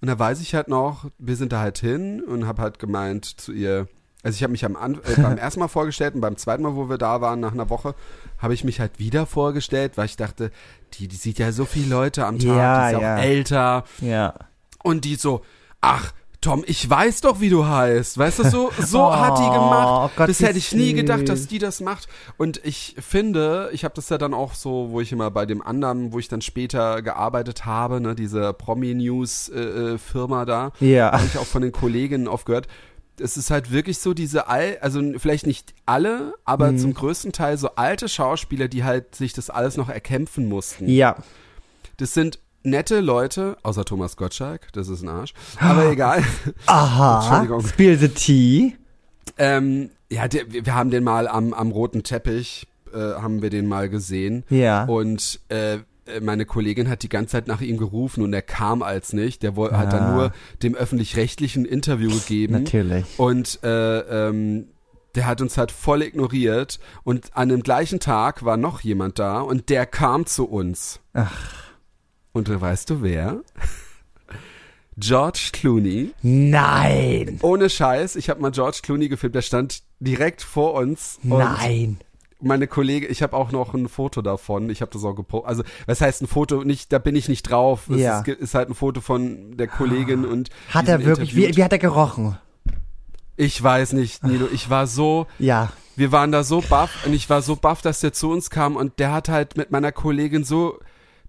Und 0.00 0.08
da 0.08 0.18
weiß 0.18 0.40
ich 0.40 0.54
halt 0.54 0.68
noch, 0.68 1.10
wir 1.18 1.36
sind 1.36 1.52
da 1.52 1.60
halt 1.60 1.78
hin 1.78 2.22
und 2.22 2.46
habe 2.46 2.62
halt 2.62 2.78
gemeint 2.78 3.24
zu 3.24 3.52
ihr, 3.52 3.86
also 4.22 4.34
ich 4.36 4.42
habe 4.42 4.52
mich 4.52 4.64
am 4.64 4.76
An 4.76 4.94
äh, 5.04 5.20
beim 5.20 5.36
ersten 5.38 5.60
Mal 5.60 5.68
vorgestellt 5.68 6.14
und 6.14 6.20
beim 6.20 6.36
zweiten 6.36 6.62
Mal, 6.62 6.74
wo 6.74 6.88
wir 6.88 6.98
da 6.98 7.20
waren, 7.20 7.40
nach 7.40 7.52
einer 7.52 7.68
Woche, 7.70 7.94
habe 8.38 8.54
ich 8.54 8.64
mich 8.64 8.80
halt 8.80 8.98
wieder 8.98 9.26
vorgestellt, 9.26 9.92
weil 9.96 10.06
ich 10.06 10.16
dachte, 10.16 10.50
die, 10.94 11.08
die 11.08 11.16
sieht 11.16 11.38
ja 11.38 11.52
so 11.52 11.64
viele 11.66 11.88
Leute 11.88 12.26
am 12.26 12.38
Tag, 12.38 12.46
Ja, 12.46 12.88
die 12.90 12.96
ist 12.96 13.02
ja. 13.02 13.14
auch 13.14 13.20
älter. 13.20 13.84
Ja. 14.00 14.34
Und 14.82 15.04
die 15.04 15.16
so, 15.16 15.42
ach, 15.82 16.12
Tom, 16.42 16.64
ich 16.66 16.88
weiß 16.88 17.20
doch, 17.20 17.40
wie 17.40 17.50
du 17.50 17.66
heißt. 17.66 18.16
Weißt 18.16 18.38
du, 18.38 18.48
so, 18.48 18.70
so 18.80 19.00
Oh, 19.02 19.12
hat 19.12 19.38
die 19.38 19.42
gemacht. 19.44 20.12
Gott, 20.16 20.28
das 20.30 20.40
hätte 20.40 20.56
ich 20.56 20.72
nie 20.72 20.94
gedacht, 20.94 21.28
dass 21.28 21.46
die 21.48 21.58
das 21.58 21.80
macht. 21.82 22.08
Und 22.38 22.60
ich 22.64 22.96
finde, 22.98 23.68
ich 23.72 23.84
habe 23.84 23.94
das 23.94 24.08
ja 24.08 24.16
dann 24.16 24.32
auch 24.32 24.54
so, 24.54 24.88
wo 24.90 25.02
ich 25.02 25.12
immer 25.12 25.30
bei 25.30 25.44
dem 25.44 25.60
anderen, 25.60 26.12
wo 26.14 26.18
ich 26.18 26.28
dann 26.28 26.40
später 26.40 27.02
gearbeitet 27.02 27.66
habe, 27.66 28.00
ne, 28.00 28.14
diese 28.14 28.54
Promi-News-Firma 28.54 30.44
da, 30.44 30.72
Ja. 30.80 31.12
habe 31.12 31.26
ich 31.26 31.38
auch 31.38 31.46
von 31.46 31.62
den 31.62 31.72
Kolleginnen 31.72 32.28
oft 32.28 32.46
gehört. 32.46 32.68
es 33.22 33.36
ist 33.36 33.50
halt 33.50 33.70
wirklich 33.70 33.98
so 33.98 34.14
diese 34.14 34.48
all, 34.48 34.78
also 34.80 35.02
vielleicht 35.18 35.46
nicht 35.46 35.74
alle, 35.84 36.32
aber 36.46 36.74
zum 36.78 36.94
größten 36.94 37.32
Teil 37.32 37.58
so 37.58 37.74
alte 37.76 38.08
Schauspieler, 38.08 38.66
die 38.66 38.82
halt 38.82 39.14
sich 39.14 39.34
das 39.34 39.50
alles 39.50 39.76
noch 39.76 39.90
erkämpfen 39.90 40.48
mussten. 40.48 40.88
Ja. 40.88 41.16
Das 41.98 42.14
sind 42.14 42.38
nette 42.62 43.00
Leute, 43.00 43.56
außer 43.62 43.84
Thomas 43.84 44.16
Gottschalk, 44.16 44.72
das 44.72 44.88
ist 44.88 45.02
ein 45.02 45.08
Arsch. 45.08 45.34
Aber 45.58 45.90
egal. 45.90 46.22
Aha. 46.66 47.20
Entschuldigung. 47.40 47.66
Spill 47.66 47.98
the 47.98 48.08
tea. 48.08 48.76
Ähm, 49.38 49.90
ja, 50.10 50.28
der, 50.28 50.44
wir 50.52 50.74
haben 50.74 50.90
den 50.90 51.04
mal 51.04 51.28
am, 51.28 51.52
am 51.54 51.70
roten 51.70 52.02
Teppich, 52.02 52.66
äh, 52.92 52.98
haben 52.98 53.42
wir 53.42 53.50
den 53.50 53.66
mal 53.66 53.88
gesehen. 53.88 54.44
Ja. 54.50 54.84
Und 54.84 55.40
äh, 55.48 55.78
meine 56.20 56.44
Kollegin 56.44 56.88
hat 56.88 57.02
die 57.04 57.08
ganze 57.08 57.32
Zeit 57.32 57.46
nach 57.46 57.60
ihm 57.60 57.76
gerufen 57.78 58.24
und 58.24 58.32
er 58.32 58.42
kam 58.42 58.82
als 58.82 59.12
nicht. 59.12 59.42
Der 59.44 59.54
woll- 59.54 59.70
hat 59.72 59.92
dann 59.92 60.02
Ah. 60.04 60.12
nur 60.14 60.32
dem 60.62 60.74
öffentlich-rechtlichen 60.74 61.64
Interview 61.64 62.10
gegeben. 62.10 62.54
Natürlich. 62.54 63.04
Und 63.16 63.60
äh, 63.62 63.98
ähm, 64.28 64.66
der 65.14 65.26
hat 65.26 65.40
uns 65.40 65.56
halt 65.56 65.70
voll 65.72 66.02
ignoriert. 66.02 66.80
Und 67.04 67.36
an 67.36 67.48
dem 67.48 67.62
gleichen 67.62 68.00
Tag 68.00 68.44
war 68.44 68.56
noch 68.56 68.80
jemand 68.80 69.18
da 69.20 69.40
und 69.40 69.68
der 69.68 69.86
kam 69.86 70.26
zu 70.26 70.48
uns. 70.48 70.98
Ach. 71.14 71.30
Und 72.32 72.48
weißt 72.60 72.90
du 72.90 73.02
wer? 73.02 73.40
George 74.96 75.50
Clooney. 75.52 76.10
Nein. 76.22 77.38
Ohne 77.42 77.70
Scheiß, 77.70 78.16
ich 78.16 78.28
habe 78.28 78.40
mal 78.40 78.50
George 78.50 78.80
Clooney 78.82 79.08
gefilmt, 79.08 79.34
der 79.34 79.42
stand 79.42 79.82
direkt 79.98 80.42
vor 80.42 80.74
uns. 80.74 81.18
Nein. 81.22 81.98
meine 82.42 82.66
Kollege, 82.66 83.06
ich 83.06 83.22
habe 83.22 83.36
auch 83.36 83.52
noch 83.52 83.74
ein 83.74 83.88
Foto 83.88 84.22
davon. 84.22 84.70
Ich 84.70 84.80
habe 84.80 84.90
das 84.92 85.04
auch 85.04 85.14
gepostet. 85.14 85.48
Also, 85.48 85.62
was 85.86 86.00
heißt 86.00 86.22
ein 86.22 86.26
Foto? 86.26 86.64
Nicht, 86.64 86.90
da 86.92 86.98
bin 86.98 87.14
ich 87.16 87.28
nicht 87.28 87.42
drauf. 87.42 87.88
Es 87.90 87.98
Ja. 88.00 88.20
ist, 88.20 88.28
ist 88.28 88.54
halt 88.54 88.70
ein 88.70 88.74
Foto 88.74 89.00
von 89.02 89.56
der 89.56 89.68
Kollegin 89.68 90.24
und 90.24 90.48
Hat 90.72 90.88
er 90.88 91.04
wirklich, 91.04 91.34
wie, 91.36 91.54
wie 91.56 91.64
hat 91.64 91.72
er 91.72 91.78
gerochen? 91.78 92.38
Ich 93.36 93.62
weiß 93.62 93.92
nicht, 93.94 94.22
Nilo. 94.24 94.48
Ich 94.52 94.68
war 94.70 94.86
so, 94.86 95.26
Ja. 95.38 95.72
wir 95.96 96.12
waren 96.12 96.32
da 96.32 96.42
so 96.44 96.62
baff 96.62 97.04
und 97.06 97.12
ich 97.14 97.28
war 97.30 97.42
so 97.42 97.56
baff, 97.56 97.80
dass 97.82 98.00
der 98.00 98.12
zu 98.14 98.30
uns 98.30 98.48
kam 98.50 98.76
und 98.76 98.98
der 98.98 99.12
hat 99.12 99.28
halt 99.28 99.56
mit 99.58 99.70
meiner 99.70 99.92
Kollegin 99.92 100.44
so, 100.44 100.78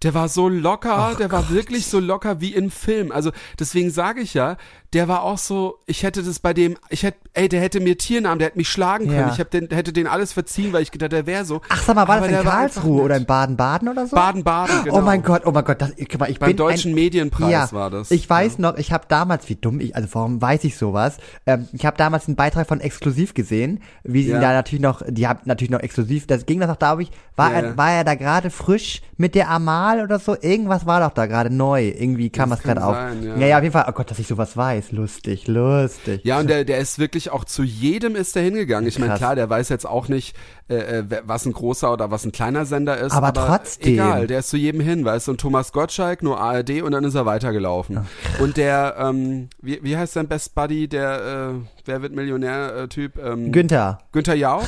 der 0.04 0.14
war 0.14 0.30
so 0.30 0.50
locker, 0.50 1.16
der 1.18 1.32
war 1.32 1.50
wirklich 1.50 1.86
so 1.88 2.00
locker 2.00 2.42
wie 2.42 2.54
im 2.54 2.72
Film. 2.72 3.12
Also 3.12 3.32
deswegen 3.60 3.92
sage 3.92 4.22
ich 4.22 4.34
ja, 4.34 4.58
der 4.94 5.08
war 5.08 5.24
auch 5.24 5.38
so, 5.38 5.78
ich 5.86 6.04
hätte 6.04 6.22
das 6.22 6.40
bei 6.40 6.54
dem, 6.54 6.76
ich 6.90 7.04
hätte, 7.04 7.18
ey, 7.34 7.48
der 7.48 7.62
hätte 7.62 7.80
mir 7.80 7.98
Tiernamen, 7.98 8.40
der 8.40 8.50
hätte 8.50 8.58
mich 8.58 8.68
schlagen 8.70 9.06
können. 9.08 9.20
Ja. 9.20 9.32
Ich 9.32 9.40
hab 9.40 9.50
den, 9.50 9.70
hätte 9.70 9.94
den 9.94 10.06
alles 10.06 10.34
verziehen, 10.34 10.74
weil 10.74 10.82
ich 10.84 10.92
gedacht, 10.92 11.14
der 11.14 11.26
wäre 11.26 11.46
so. 11.46 11.62
Ach, 11.70 11.82
sag 11.82 11.96
mal, 11.96 12.08
war 12.10 12.18
Aber 12.18 12.28
das 12.28 12.40
in 12.40 12.46
war 12.46 12.52
Karlsruhe 12.54 13.02
oder 13.04 13.16
in 13.16 13.26
Baden-Baden 13.26 13.88
oder 13.88 14.06
so? 14.06 14.16
Baden-Baden, 14.18 14.84
genau. 14.84 14.98
Oh 14.98 15.02
mein 15.02 15.24
Gott, 15.24 15.44
oh 15.46 15.52
mein 15.52 15.64
Gott, 15.64 15.82
das, 15.82 15.94
guck 15.98 16.20
mal, 16.20 16.30
ich 16.30 16.40
Beim 16.40 16.50
bin 16.50 16.58
Deutschen 16.58 16.92
ein, 16.92 16.96
Medienpreis 16.96 17.52
ja, 17.52 17.72
war 17.72 17.90
das. 17.90 18.12
Ich 18.12 18.30
weiß 18.30 18.58
noch, 18.58 18.78
ich 18.78 18.92
habe 18.92 19.06
damals, 19.08 19.48
wie 19.48 19.56
dumm 19.56 19.80
ich, 19.80 19.96
also 19.96 20.10
warum 20.12 20.42
weiß 20.42 20.66
ich 20.66 20.76
sowas? 20.78 21.18
Ähm, 21.46 21.70
ich 21.72 21.86
habe 21.86 21.96
damals 21.96 22.28
einen 22.28 22.36
Beitrag 22.36 22.68
von 22.68 22.82
Exklusiv 22.82 23.34
gesehen, 23.34 23.82
wie 24.04 24.24
sie 24.24 24.32
Ja. 24.32 24.42
da 24.42 24.52
natürlich 24.54 24.82
noch, 24.84 25.02
die 25.08 25.26
haben 25.26 25.40
natürlich 25.46 25.72
noch 25.72 25.80
exklusiv, 25.80 26.28
das 26.28 26.46
ging 26.46 26.60
das 26.60 26.70
doch, 26.70 26.80
glaube 26.80 27.04
ich, 27.04 27.12
war, 27.38 27.52
Ja, 27.52 27.60
er, 27.60 27.66
ja. 27.70 27.78
war 27.78 27.92
er 27.92 28.04
da 28.04 28.16
gerade 28.16 28.50
frisch 28.50 29.02
mit 29.16 29.36
der 29.36 29.50
Amal 29.50 30.02
oder 30.02 30.20
so? 30.20 30.36
Irgendwas 30.40 30.86
war 30.86 31.00
doch 31.00 31.14
da 31.14 31.28
gerade 31.28 31.50
neu, 31.50 31.88
irgendwie 31.88 32.30
kam 32.30 32.50
Das 32.50 32.60
das 32.60 32.66
gerade 32.66 32.86
auf. 32.86 32.96
ja. 33.24 33.38
ja, 33.38 33.48
ja, 33.48 33.58
auf 33.58 33.64
jeden 33.64 33.72
Fall, 33.74 33.86
oh 33.88 33.94
Gott, 33.94 34.12
dass 34.12 34.20
ich 34.20 34.28
sowas 34.28 34.58
weiß, 34.58 34.81
lustig, 34.90 35.48
lustig. 35.48 36.22
Ja, 36.24 36.40
und 36.40 36.50
der, 36.50 36.66
der 36.66 36.80
ist 36.80 36.98
wirklich 36.98 37.30
auch 37.30 37.46
zu 37.46 37.62
jedem 37.62 38.16
ist 38.16 38.36
der 38.36 38.44
hingegangen. 38.44 38.88
Ich 38.88 38.98
meine, 38.98 39.16
klar, 39.16 39.36
der 39.36 39.50
weiß 39.50 39.70
jetzt 39.70 39.86
auch 39.86 40.08
nicht, 40.08 40.36
äh, 40.70 41.00
äh, 41.00 41.04
was 41.26 41.46
ein 41.46 41.54
großer 41.54 41.94
oder 41.94 42.10
was 42.10 42.26
ein 42.26 42.32
kleiner 42.32 42.66
Sender 42.66 42.98
ist. 42.98 43.12
Aber 43.12 43.34
trotzdem. 43.34 43.94
Egal, 43.94 44.28
der 44.28 44.40
ist 44.40 44.50
zu 44.50 44.58
jedem 44.58 44.82
hin, 44.82 45.06
weißt 45.06 45.28
du. 45.28 45.32
Und 45.32 45.42
Thomas 45.42 45.72
Gottschalk, 45.72 46.24
nur 46.24 46.40
ARD 46.40 46.82
und 46.82 46.94
dann 46.94 47.04
ist 47.04 47.14
er 47.16 47.28
weitergelaufen. 47.28 48.08
und 48.40 48.58
der, 48.58 48.96
ähm, 48.98 49.50
wie, 49.62 49.80
wie 49.84 49.96
heißt 49.96 50.14
sein 50.14 50.28
Best 50.28 50.56
Buddy, 50.56 50.88
der 50.88 51.52
äh, 51.52 51.82
Wer 51.86 52.02
wird 52.02 52.14
Millionär-Typ? 52.14 53.18
Ähm, 53.18 53.52
Günther. 53.52 54.00
Günther 54.12 54.36
Jauch. 54.36 54.66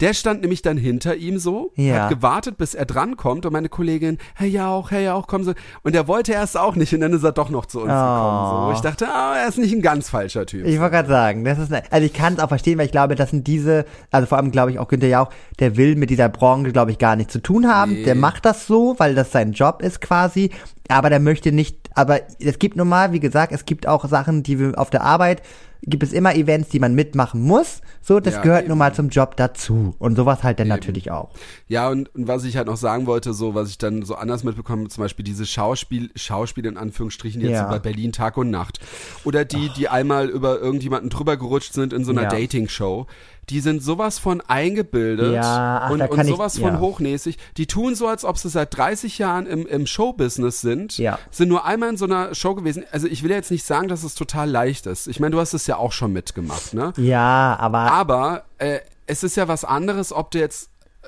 Der 0.00 0.14
stand 0.14 0.42
nämlich 0.42 0.62
dann 0.62 0.76
hinter 0.76 1.16
ihm 1.16 1.38
so, 1.38 1.72
Ja. 1.74 2.02
hat 2.04 2.10
gewartet, 2.10 2.56
bis 2.56 2.74
er 2.74 2.86
drankommt 2.86 3.46
und 3.46 3.52
meine 3.52 3.68
Kollegin, 3.68 4.18
Herr 4.34 4.46
Jauch, 4.46 4.90
Herr 4.90 5.00
Jauch, 5.00 5.26
kommen 5.26 5.44
Sie. 5.44 5.54
Und 5.82 5.94
er 5.94 6.06
wollte 6.06 6.32
erst 6.32 6.56
auch 6.56 6.76
nicht 6.76 6.94
und 6.94 7.00
dann 7.00 7.12
ist 7.12 7.24
er 7.24 7.32
doch 7.32 7.50
noch 7.50 7.66
zu 7.66 7.78
uns 7.80 7.88
gekommen. 7.88 8.66
So. 8.68 8.72
Ich 8.74 8.80
dachte, 8.80 9.08
ah, 9.08 9.34
er 9.36 9.48
ist 9.48 9.58
nicht 9.58 9.74
ein 9.74 9.82
ganz 9.82 10.08
falscher 10.10 10.46
Typ. 10.46 10.66
Ich 10.66 10.78
wollte 10.78 10.92
gerade 10.96 11.08
sagen, 11.08 11.44
das 11.44 11.58
ist, 11.58 11.70
ne, 11.70 11.82
also 11.90 12.06
ich 12.06 12.12
kann 12.12 12.34
es 12.34 12.38
auch 12.40 12.48
verstehen, 12.48 12.78
weil 12.78 12.86
ich 12.86 12.92
glaube, 12.92 13.14
das 13.14 13.30
sind 13.30 13.46
diese, 13.46 13.84
also 14.10 14.26
vor 14.26 14.38
allem 14.38 14.50
glaube 14.50 14.70
ich 14.70 14.78
auch 14.78 14.88
Günther 14.88 15.08
Jauch, 15.08 15.30
der 15.58 15.76
will 15.76 15.96
mit 15.96 16.10
dieser 16.10 16.28
Branche, 16.28 16.72
glaube 16.72 16.90
ich, 16.92 16.98
gar 16.98 17.16
nichts 17.16 17.32
zu 17.32 17.40
tun 17.42 17.66
haben. 17.68 17.92
Nee. 17.92 18.04
Der 18.04 18.14
macht 18.14 18.44
das 18.44 18.66
so, 18.66 18.94
weil 18.98 19.14
das 19.14 19.32
sein 19.32 19.52
Job 19.52 19.82
ist 19.82 20.00
quasi, 20.00 20.50
aber 20.88 21.10
der 21.10 21.20
möchte 21.20 21.52
nicht, 21.52 21.76
aber 21.94 22.20
es 22.40 22.58
gibt 22.58 22.76
nun 22.76 22.88
mal, 22.88 23.12
wie 23.12 23.20
gesagt, 23.20 23.52
es 23.52 23.64
gibt 23.64 23.86
auch 23.88 24.04
Sachen, 24.08 24.42
die 24.42 24.58
wir 24.58 24.78
auf 24.78 24.90
der 24.90 25.02
Arbeit, 25.02 25.42
gibt 25.82 26.02
es 26.02 26.12
immer 26.12 26.34
Events, 26.34 26.68
die 26.70 26.78
man 26.80 26.94
mitmachen 26.94 27.40
muss. 27.42 27.80
So, 28.02 28.20
das 28.20 28.34
Ja, 28.34 28.42
gehört 28.42 28.60
eben. 28.62 28.68
nun 28.70 28.78
mal 28.78 28.94
zum 28.94 29.08
Job 29.10 29.36
dazu. 29.36 29.94
Und 29.98 30.16
sowas 30.16 30.42
halt 30.42 30.58
dann 30.60 30.68
natürlich 30.68 31.10
auch. 31.10 31.30
Ja, 31.68 31.88
und, 31.88 32.14
und 32.14 32.26
was 32.28 32.44
ich 32.44 32.56
halt 32.56 32.66
noch 32.66 32.76
sagen 32.76 33.06
wollte, 33.06 33.32
so, 33.32 33.54
was 33.54 33.70
ich 33.70 33.78
dann 33.78 34.02
so 34.02 34.14
anders 34.16 34.44
mitbekomme, 34.44 34.88
zum 34.88 35.02
Beispiel 35.04 35.24
diese 35.24 35.46
Schauspiel, 35.46 36.10
Schauspiele 36.16 36.68
in 36.68 36.76
Anführungsstrichen 36.76 37.40
jetzt 37.40 37.52
Ja. 37.52 37.68
bei 37.68 37.78
Berlin 37.78 38.12
Tag 38.12 38.36
und 38.36 38.50
Nacht. 38.50 38.80
Oder 39.24 39.44
die, 39.44 39.70
die 39.76 39.88
einmal 39.88 40.28
über 40.28 40.58
irgendjemanden 40.60 41.10
drüber 41.10 41.36
gerutscht 41.36 41.72
sind 41.72 41.92
in 41.92 42.04
so 42.04 42.10
einer 42.12 42.22
Ja. 42.24 42.28
Dating-Show. 42.28 43.06
Die 43.50 43.60
sind 43.60 43.82
sowas 43.82 44.18
von 44.18 44.40
eingebildet 44.42 45.34
Ja, 45.34 45.82
ach, 45.84 45.90
und, 45.90 46.00
und 46.02 46.10
kann 46.10 46.26
ich- 46.26 46.32
sowas 46.34 46.58
von 46.58 46.74
ja. 46.74 46.80
hochnäsig. 46.80 47.38
Die 47.56 47.66
tun 47.66 47.94
so, 47.94 48.06
als 48.06 48.24
ob 48.24 48.36
sie 48.38 48.48
seit 48.48 48.76
30 48.76 49.18
Jahren 49.18 49.46
im, 49.46 49.66
im 49.66 49.86
Showbusiness 49.86 50.60
sind. 50.60 50.98
Ja. 50.98 51.18
Sind 51.30 51.48
nur 51.48 51.64
einmal 51.64 51.90
in 51.90 51.96
so 51.96 52.04
einer 52.04 52.34
Show 52.34 52.54
gewesen. 52.54 52.84
Also 52.92 53.06
ich 53.06 53.22
will 53.22 53.30
jetzt 53.30 53.50
nicht 53.50 53.64
sagen, 53.64 53.88
dass 53.88 54.02
es 54.04 54.14
total 54.14 54.50
leicht 54.50 54.86
ist. 54.86 55.06
Ich 55.08 55.20
meine, 55.20 55.32
du 55.32 55.40
hast 55.40 55.54
es 55.54 55.66
ja 55.66 55.76
auch 55.76 55.92
schon 55.92 56.12
mitgemacht, 56.12 56.74
ne? 56.74 56.92
Ja, 56.96 57.56
aber 57.58 57.78
Aber 57.92 58.44
äh, 58.58 58.80
es 59.06 59.22
ist 59.22 59.36
ja 59.36 59.48
was 59.48 59.64
anderes, 59.64 60.12
ob 60.12 60.30
du 60.30 60.38
jetzt 60.38 60.70
äh, 61.02 61.06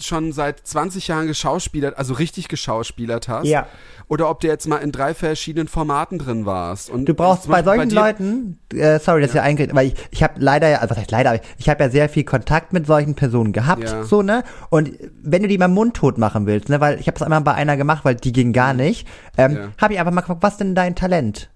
schon 0.00 0.32
seit 0.32 0.66
20 0.66 1.08
Jahren 1.08 1.26
geschauspielert, 1.26 1.96
also 1.98 2.14
richtig 2.14 2.48
geschauspielert 2.48 3.28
hast. 3.28 3.46
Ja. 3.46 3.66
Oder 4.08 4.28
ob 4.28 4.40
du 4.40 4.48
jetzt 4.48 4.66
mal 4.66 4.78
in 4.78 4.92
drei 4.92 5.14
verschiedenen 5.14 5.68
Formaten 5.68 6.18
drin 6.18 6.44
warst. 6.44 6.90
Und 6.90 7.06
Du 7.06 7.14
brauchst 7.14 7.48
bei 7.48 7.62
solchen 7.62 7.88
dir- 7.88 7.94
Leuten, 7.94 8.58
äh, 8.74 8.98
sorry, 8.98 9.22
dass 9.22 9.34
ich 9.34 9.40
eingreife, 9.40 9.74
weil 9.74 9.86
ich, 9.88 9.94
ich 10.10 10.22
habe 10.22 10.34
leider, 10.38 10.68
ja- 10.68 10.78
also 10.78 10.90
was 10.90 10.98
heißt 10.98 11.10
leider, 11.10 11.40
ich 11.58 11.68
habe 11.68 11.84
ja 11.84 11.90
sehr 11.90 12.08
viel 12.08 12.24
Kontakt 12.24 12.72
mit 12.72 12.86
solchen 12.86 13.14
Personen 13.14 13.52
gehabt, 13.52 13.84
Ja. 13.84 14.02
so, 14.04 14.20
ne? 14.22 14.42
Und 14.68 14.90
wenn 15.22 15.42
du 15.42 15.48
die 15.48 15.58
mal 15.58 15.68
mundtot 15.68 16.18
machen 16.18 16.46
willst, 16.46 16.68
ne, 16.68 16.80
weil 16.80 16.98
ich 17.00 17.06
habe 17.06 17.16
es 17.16 17.22
einmal 17.22 17.40
bei 17.40 17.54
einer 17.54 17.76
gemacht, 17.76 18.04
weil 18.04 18.16
die 18.16 18.32
ging 18.32 18.52
gar 18.52 18.74
nicht, 18.74 19.06
ähm, 19.38 19.54
Ja. 19.56 19.68
habe 19.80 19.94
ich 19.94 20.00
einfach 20.00 20.12
mal 20.12 20.20
gefragt, 20.22 20.42
was 20.42 20.56
denn 20.56 20.74
dein 20.74 20.94
Talent? 20.96 21.48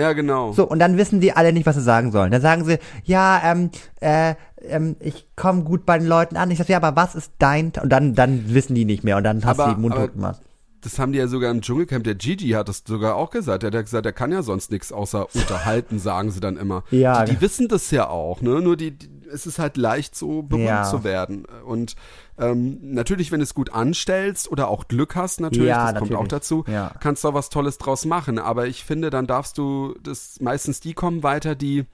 Ja, 0.00 0.12
genau. 0.14 0.52
So, 0.52 0.66
und 0.66 0.78
dann 0.78 0.96
wissen 0.96 1.20
die 1.20 1.32
alle 1.32 1.52
nicht, 1.52 1.66
was 1.66 1.76
sie 1.76 1.82
sagen 1.82 2.10
sollen. 2.10 2.32
Dann 2.32 2.40
sagen 2.40 2.64
sie, 2.64 2.78
ja, 3.04 3.40
ähm, 3.44 3.70
äh, 4.00 4.34
ähm, 4.62 4.96
ich 5.00 5.28
komme 5.36 5.62
gut 5.62 5.84
bei 5.84 5.98
den 5.98 6.06
Leuten 6.06 6.36
an. 6.36 6.50
Ich 6.50 6.58
sag, 6.58 6.68
ja, 6.68 6.78
aber 6.78 6.96
was 6.96 7.14
ist 7.14 7.32
dein, 7.38 7.72
Ta-" 7.72 7.82
und 7.82 7.90
dann, 7.90 8.14
dann 8.14 8.52
wissen 8.54 8.74
die 8.74 8.84
nicht 8.84 9.04
mehr 9.04 9.16
und 9.16 9.24
dann 9.24 9.44
hast 9.44 9.58
du 9.58 9.74
die 9.74 9.80
mundtot 9.80 10.14
gemacht. 10.14 10.40
Das 10.82 10.98
haben 10.98 11.12
die 11.12 11.18
ja 11.18 11.26
sogar 11.26 11.50
im 11.50 11.60
Dschungelcamp, 11.60 12.04
der 12.04 12.14
Gigi 12.14 12.50
hat 12.50 12.68
das 12.68 12.82
sogar 12.86 13.14
auch 13.14 13.30
gesagt. 13.30 13.62
Der 13.62 13.68
hat 13.68 13.74
ja 13.74 13.82
gesagt, 13.82 14.06
der 14.06 14.14
kann 14.14 14.32
ja 14.32 14.42
sonst 14.42 14.70
nichts 14.70 14.92
außer 14.92 15.26
unterhalten, 15.34 15.98
sagen 16.00 16.30
sie 16.30 16.40
dann 16.40 16.56
immer. 16.56 16.84
Ja. 16.90 17.24
Die, 17.24 17.34
die 17.34 17.40
wissen 17.42 17.68
das 17.68 17.90
ja 17.90 18.08
auch, 18.08 18.40
ne? 18.40 18.62
Nur 18.62 18.78
die, 18.78 18.92
die 18.92 19.10
es 19.32 19.46
ist 19.46 19.58
halt 19.58 19.76
leicht 19.76 20.14
so 20.16 20.42
berühmt 20.42 20.66
Ja. 20.66 20.84
zu 20.84 21.04
werden. 21.04 21.44
Und 21.64 21.96
ähm, 22.38 22.78
natürlich, 22.82 23.32
wenn 23.32 23.40
du 23.40 23.44
es 23.44 23.54
gut 23.54 23.72
anstellst 23.72 24.50
oder 24.50 24.68
auch 24.68 24.88
Glück 24.88 25.14
hast, 25.16 25.40
natürlich, 25.40 25.68
Ja, 25.68 25.92
das 25.92 25.98
kommt 26.00 26.12
auch 26.12 26.22
natürlich. 26.22 26.30
dazu, 26.30 26.64
Ja. 26.66 26.92
kannst 27.00 27.24
du 27.24 27.28
auch 27.28 27.34
was 27.34 27.50
Tolles 27.50 27.78
draus 27.78 28.04
machen. 28.04 28.38
Aber 28.38 28.66
ich 28.66 28.84
finde, 28.84 29.10
dann 29.10 29.26
darfst 29.26 29.58
du 29.58 29.94
das 30.02 30.38
meistens 30.40 30.80
die 30.80 30.94
kommen 30.94 31.22
weiter, 31.22 31.54
die 31.54 31.84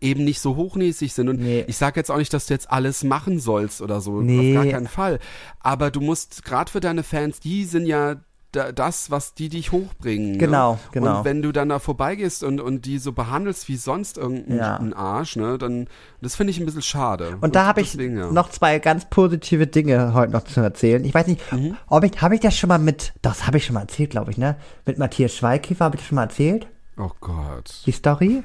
eben 0.00 0.24
nicht 0.24 0.40
so 0.40 0.56
hochnäsig 0.56 1.12
sind. 1.12 1.28
Und 1.28 1.40
Nee. 1.40 1.64
ich 1.66 1.76
sage 1.76 2.00
jetzt 2.00 2.10
auch 2.10 2.16
nicht, 2.16 2.32
dass 2.32 2.46
du 2.46 2.54
jetzt 2.54 2.70
alles 2.70 3.04
machen 3.04 3.38
sollst 3.38 3.82
oder 3.82 4.00
so. 4.00 4.20
Nee. 4.22 4.56
Auf 4.56 4.64
gar 4.64 4.72
keinen 4.72 4.88
Fall. 4.88 5.18
Aber 5.60 5.90
du 5.90 6.00
musst, 6.00 6.44
gerade 6.44 6.70
für 6.70 6.80
deine 6.80 7.02
Fans, 7.02 7.40
die 7.40 7.64
sind 7.64 7.84
ja 7.86 8.16
das, 8.52 9.10
was 9.10 9.34
die 9.34 9.48
dich 9.48 9.72
hochbringen. 9.72 10.38
Genau, 10.38 10.74
ne? 10.74 10.78
genau. 10.92 11.18
Und 11.18 11.24
wenn 11.24 11.42
du 11.42 11.52
dann 11.52 11.70
da 11.70 11.78
vorbeigehst 11.78 12.44
und, 12.44 12.60
und 12.60 12.84
die 12.84 12.98
so 12.98 13.12
behandelst 13.12 13.68
wie 13.68 13.76
sonst 13.76 14.18
irgendein 14.18 14.56
Ja. 14.58 14.96
Arsch, 14.96 15.36
ne, 15.36 15.58
dann, 15.58 15.88
das 16.20 16.36
finde 16.36 16.50
ich 16.52 16.60
ein 16.60 16.66
bisschen 16.66 16.82
schade. 16.82 17.38
Und 17.40 17.54
da 17.56 17.66
habe 17.66 17.80
ich 17.80 17.94
ja. 17.94 18.30
noch 18.30 18.50
zwei 18.50 18.78
ganz 18.78 19.06
positive 19.08 19.66
Dinge 19.66 20.12
heute 20.14 20.32
noch 20.32 20.44
zu 20.44 20.60
erzählen. 20.60 21.04
Ich 21.04 21.14
weiß 21.14 21.26
nicht, 21.26 21.40
Mhm. 21.52 21.76
ob 21.88 22.04
ich, 22.04 22.20
habe 22.20 22.34
ich 22.34 22.40
das 22.40 22.56
schon 22.56 22.68
mal 22.68 22.78
mit, 22.78 23.12
das 23.22 23.46
habe 23.46 23.56
ich 23.56 23.64
schon 23.66 23.74
mal 23.74 23.80
erzählt, 23.80 24.10
glaube 24.10 24.30
ich, 24.30 24.38
ne? 24.38 24.56
Mit 24.86 24.98
Matthias 24.98 25.34
Schweighöfer 25.34 25.84
habe 25.86 25.96
ich 25.96 26.02
das 26.02 26.08
schon 26.08 26.16
mal 26.16 26.24
erzählt, 26.24 26.66
Oh 26.98 27.10
Gott. 27.20 27.82
die 27.86 27.92
Story. 27.92 28.42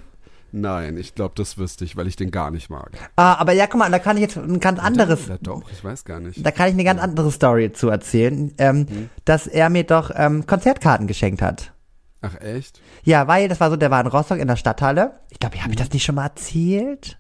Nein, 0.61 0.97
ich 0.97 1.15
glaube, 1.15 1.33
das 1.37 1.57
wüsste 1.57 1.85
ich, 1.85 1.95
weil 1.95 2.07
ich 2.07 2.15
den 2.15 2.31
gar 2.31 2.51
nicht 2.51 2.69
mag. 2.69 2.91
Ah, 3.15 3.35
aber 3.35 3.53
ja, 3.53 3.67
guck 3.67 3.79
mal, 3.79 3.91
da 3.91 3.99
kann 3.99 4.17
ich 4.17 4.21
jetzt 4.21 4.37
ein 4.37 4.59
ganz 4.59 4.79
anderes, 4.79 5.27
Ja, 5.27 5.37
doch, 5.41 5.61
ich 5.71 5.83
weiß 5.83 6.03
gar 6.05 6.19
nicht. 6.19 6.45
da 6.45 6.51
kann 6.51 6.67
ich 6.67 6.73
eine 6.73 6.83
ganz 6.83 7.01
andere 7.01 7.31
Story 7.31 7.71
zu 7.73 7.89
erzählen, 7.89 8.53
ähm, 8.57 8.77
Mhm. 8.89 9.09
dass 9.25 9.47
er 9.47 9.69
mir 9.69 9.83
doch 9.83 10.11
ähm, 10.15 10.45
Konzertkarten 10.47 11.07
geschenkt 11.07 11.41
hat. 11.41 11.73
Ach 12.21 12.35
echt? 12.41 12.81
Ja, 13.03 13.27
weil 13.27 13.47
das 13.47 13.59
war 13.59 13.69
so, 13.69 13.75
der 13.75 13.91
war 13.91 14.01
in 14.01 14.07
Rostock 14.07 14.39
in 14.39 14.47
der 14.47 14.55
Stadthalle. 14.55 15.19
Ich 15.29 15.39
glaube, 15.39 15.57
habe 15.57 15.67
Mhm. 15.67 15.73
ich 15.73 15.77
das 15.77 15.91
nicht 15.91 16.03
schon 16.03 16.15
mal 16.15 16.25
erzählt? 16.25 17.17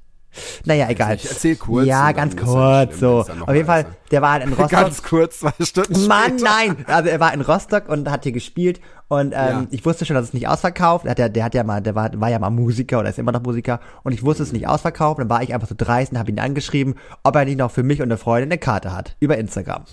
Naja, 0.65 0.87
egal. 0.89 1.15
Ich 1.15 1.27
erzähl 1.27 1.55
kurz. 1.55 1.87
Ja, 1.87 2.11
ganz 2.11 2.35
kurz, 2.37 2.99
so. 2.99 3.25
Auf 3.45 3.53
jeden 3.55 3.65
Fall, 3.65 3.85
der 4.11 4.21
war 4.21 4.39
in 4.41 4.49
Rostock. 4.53 4.69
Ganz 4.69 5.01
kurz, 5.01 5.39
zwei 5.39 5.53
Stunden 5.61 6.05
Mann, 6.05 6.37
später. 6.37 6.43
nein! 6.43 6.85
Also 6.87 7.09
er 7.09 7.19
war 7.19 7.33
in 7.33 7.41
Rostock 7.41 7.89
und 7.89 8.09
hat 8.11 8.23
hier 8.23 8.33
gespielt 8.33 8.79
und 9.09 9.27
ähm, 9.33 9.33
Ja. 9.33 9.67
ich 9.71 9.85
wusste 9.85 10.05
schon, 10.05 10.15
dass 10.15 10.25
es 10.25 10.33
nicht 10.33 10.47
ausverkauft. 10.47 11.05
Der 11.05 11.11
hat 11.11 11.19
ja, 11.19 11.29
der 11.29 11.43
hat 11.45 11.53
ja 11.55 11.63
mal, 11.63 11.81
der 11.81 11.95
war, 11.95 12.09
war 12.19 12.29
ja 12.29 12.39
mal 12.39 12.49
Musiker 12.49 12.99
oder 12.99 13.09
ist 13.09 13.19
immer 13.19 13.31
noch 13.31 13.43
Musiker 13.43 13.79
und 14.03 14.11
ich 14.13 14.23
wusste 14.23 14.43
es 14.43 14.51
nicht 14.53 14.67
ausverkauft. 14.67 15.19
Dann 15.19 15.29
war 15.29 15.41
ich 15.43 15.53
einfach 15.53 15.67
so 15.67 15.75
dreist 15.77 16.11
und 16.11 16.19
habe 16.19 16.31
ihn 16.31 16.39
angeschrieben, 16.39 16.95
ob 17.23 17.35
er 17.35 17.45
nicht 17.45 17.57
noch 17.57 17.71
für 17.71 17.83
mich 17.83 18.01
und 18.01 18.09
eine 18.09 18.17
Freundin 18.17 18.49
eine 18.51 18.57
Karte 18.59 18.95
hat 18.95 19.15
über 19.19 19.37
Instagram. 19.37 19.83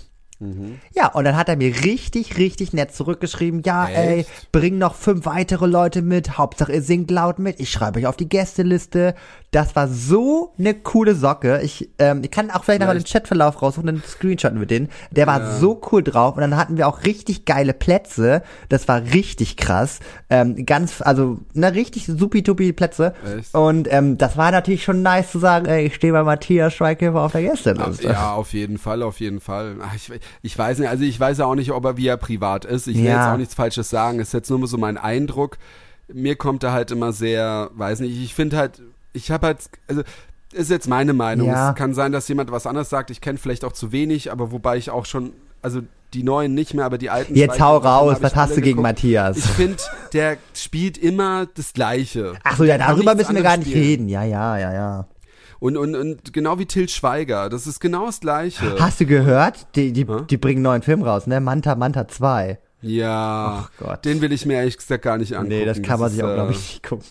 Ja, 0.93 1.07
und 1.13 1.23
dann 1.23 1.37
hat 1.37 1.47
er 1.47 1.55
mir 1.55 1.73
richtig, 1.85 2.37
richtig 2.37 2.73
nett 2.73 2.93
zurückgeschrieben, 2.93 3.61
ja, 3.65 3.87
ey, 3.87 4.19
Echt? 4.19 4.51
bring 4.51 4.77
noch 4.77 4.93
fünf 4.93 5.25
weitere 5.25 5.65
Leute 5.65 6.01
mit, 6.01 6.37
Hauptsache 6.37 6.73
ihr 6.73 6.81
singt 6.81 7.09
laut 7.09 7.39
mit, 7.39 7.61
ich 7.61 7.71
schreibe 7.71 7.99
euch 7.99 8.05
auf 8.05 8.17
die 8.17 8.27
Gästeliste. 8.27 9.15
Das 9.55 9.73
war 9.73 9.87
so 9.87 10.53
eine 10.59 10.73
coole 10.73 11.15
Socke. 11.15 11.61
Ich, 11.63 11.89
ähm, 11.97 12.21
ich 12.25 12.29
kann 12.31 12.51
auch 12.51 12.65
vielleicht 12.65 12.81
noch 12.81 12.87
mal 12.87 12.93
den 12.93 13.05
Vielleicht- 13.05 13.13
Chatverlauf 13.13 13.61
raussuchen, 13.61 13.87
einen 13.87 14.03
Screenshot 14.05 14.53
mit 14.53 14.69
denen. 14.69 14.89
Der 15.11 15.27
war 15.27 15.59
so 15.59 15.79
cool 15.93 16.03
drauf 16.03 16.35
und 16.35 16.41
dann 16.41 16.57
hatten 16.57 16.75
wir 16.75 16.89
auch 16.89 17.05
richtig 17.05 17.45
geile 17.45 17.73
Plätze. 17.73 18.43
Das 18.67 18.89
war 18.89 19.01
richtig 19.01 19.55
krass. 19.55 19.99
Ähm, 20.29 20.65
ganz, 20.65 21.01
also, 21.01 21.39
ne, 21.53 21.73
richtig 21.73 22.05
supi-tupi 22.05 22.73
Plätze. 22.73 23.13
Echt? 23.37 23.55
Und 23.55 23.87
ähm, 23.93 24.17
das 24.17 24.35
war 24.35 24.51
natürlich 24.51 24.83
schon 24.83 25.01
nice 25.01 25.31
zu 25.31 25.39
sagen, 25.39 25.67
ey, 25.67 25.85
ich 25.85 25.95
stehe 25.95 26.11
bei 26.11 26.23
Matthias 26.23 26.73
Schweighöfer 26.73 27.21
auf 27.21 27.31
der 27.31 27.43
Gästeliste. 27.43 28.07
Ja, 28.09 28.33
auf 28.33 28.51
jeden 28.51 28.77
Fall, 28.77 29.03
auf 29.03 29.21
jeden 29.21 29.39
Fall. 29.39 29.77
Ich, 29.95 30.11
ich 30.41 30.57
weiß 30.57 30.79
nicht, 30.79 30.89
also 30.89 31.05
ich 31.05 31.17
weiß 31.17 31.37
ja 31.37 31.45
auch 31.45 31.55
nicht, 31.55 31.71
ob 31.71 31.85
er 31.85 31.95
wie 31.95 32.07
er 32.07 32.17
privat 32.17 32.65
ist. 32.65 32.87
Ich 32.87 32.97
will 32.97 33.05
Ja. 33.05 33.23
jetzt 33.23 33.33
auch 33.33 33.37
nichts 33.37 33.53
Falsches 33.55 33.89
sagen. 33.89 34.19
Ist 34.19 34.33
jetzt 34.33 34.49
nur 34.49 34.67
so 34.67 34.77
mein 34.77 34.97
Eindruck. 34.97 35.57
Mir 36.11 36.35
kommt 36.35 36.61
er 36.63 36.73
halt 36.73 36.91
immer 36.91 37.13
sehr, 37.13 37.69
weiß 37.73 38.01
nicht, 38.01 38.21
ich 38.21 38.33
finde 38.35 38.57
halt, 38.57 38.81
ich 39.15 39.31
habe 39.31 39.47
halt, 39.47 39.59
also 39.87 40.03
ist 40.53 40.69
jetzt 40.69 40.87
meine 40.87 41.13
Meinung. 41.13 41.47
Ja. 41.47 41.71
Es 41.71 41.75
kann 41.75 41.93
sein, 41.93 42.11
dass 42.11 42.27
jemand 42.27 42.51
was 42.51 42.65
anderes 42.67 42.89
sagt. 42.89 43.09
Ich 43.09 43.21
kenne 43.21 43.37
vielleicht 43.37 43.65
auch 43.65 43.73
zu 43.73 43.91
wenig, 43.91 44.31
aber 44.31 44.51
wobei 44.51 44.77
ich 44.77 44.89
auch 44.89 45.05
schon, 45.05 45.33
also 45.61 45.81
die 46.13 46.23
neuen 46.23 46.53
nicht 46.53 46.73
mehr, 46.73 46.85
aber 46.85 46.97
die 46.97 47.09
alten. 47.09 47.35
Jetzt 47.35 47.59
hau 47.59 47.77
raus, 47.77 48.17
was 48.21 48.35
hast 48.35 48.51
du 48.51 48.55
gegen 48.61 48.77
geguckt. 48.77 48.83
Matthias? 48.83 49.37
Ich 49.37 49.45
finde, 49.45 49.77
der 50.13 50.37
spielt 50.53 50.97
immer 50.97 51.47
das 51.55 51.73
Gleiche. 51.73 52.33
Ach 52.43 52.57
so, 52.57 52.63
ja, 52.63 52.77
darüber 52.77 53.15
müssen 53.15 53.35
wir 53.35 53.43
gar 53.43 53.57
nicht 53.57 53.69
spielen. 53.69 53.83
reden. 53.83 54.09
Ja, 54.09 54.23
ja, 54.23 54.57
ja, 54.57 54.73
ja. 54.73 55.07
Und, 55.59 55.77
und, 55.77 55.95
und 55.95 56.33
genau 56.33 56.59
wie 56.59 56.65
Till 56.65 56.87
Schweiger, 56.89 57.49
das 57.49 57.65
ist 57.65 57.79
genau 57.79 58.05
das 58.05 58.19
Gleiche. 58.19 58.75
Hast 58.79 58.99
du 58.99 59.05
gehört? 59.05 59.67
Die, 59.75 59.93
die, 59.93 60.05
die 60.05 60.37
bringen 60.37 60.57
einen 60.57 60.63
neuen 60.63 60.81
Film 60.83 61.01
raus, 61.01 61.27
ne? 61.27 61.39
Manta 61.41 61.75
Manta 61.75 62.07
2. 62.07 62.59
Ja, 62.81 63.65
Ach 63.65 63.71
Gott. 63.79 64.05
den 64.05 64.21
will 64.21 64.31
ich 64.31 64.45
mir 64.45 64.55
ehrlich 64.55 64.77
gesagt 64.77 65.03
gar 65.03 65.17
nicht 65.17 65.33
angucken. 65.33 65.49
Nee, 65.57 65.65
das 65.65 65.81
kann 65.81 65.99
man 65.99 66.09
sich 66.09 66.19
ist, 66.19 66.25
auch, 66.25 66.29
äh, 66.31 66.33
glaube 66.35 66.51
ich, 66.51 66.57
nicht 66.57 66.83
gucken. 66.83 67.05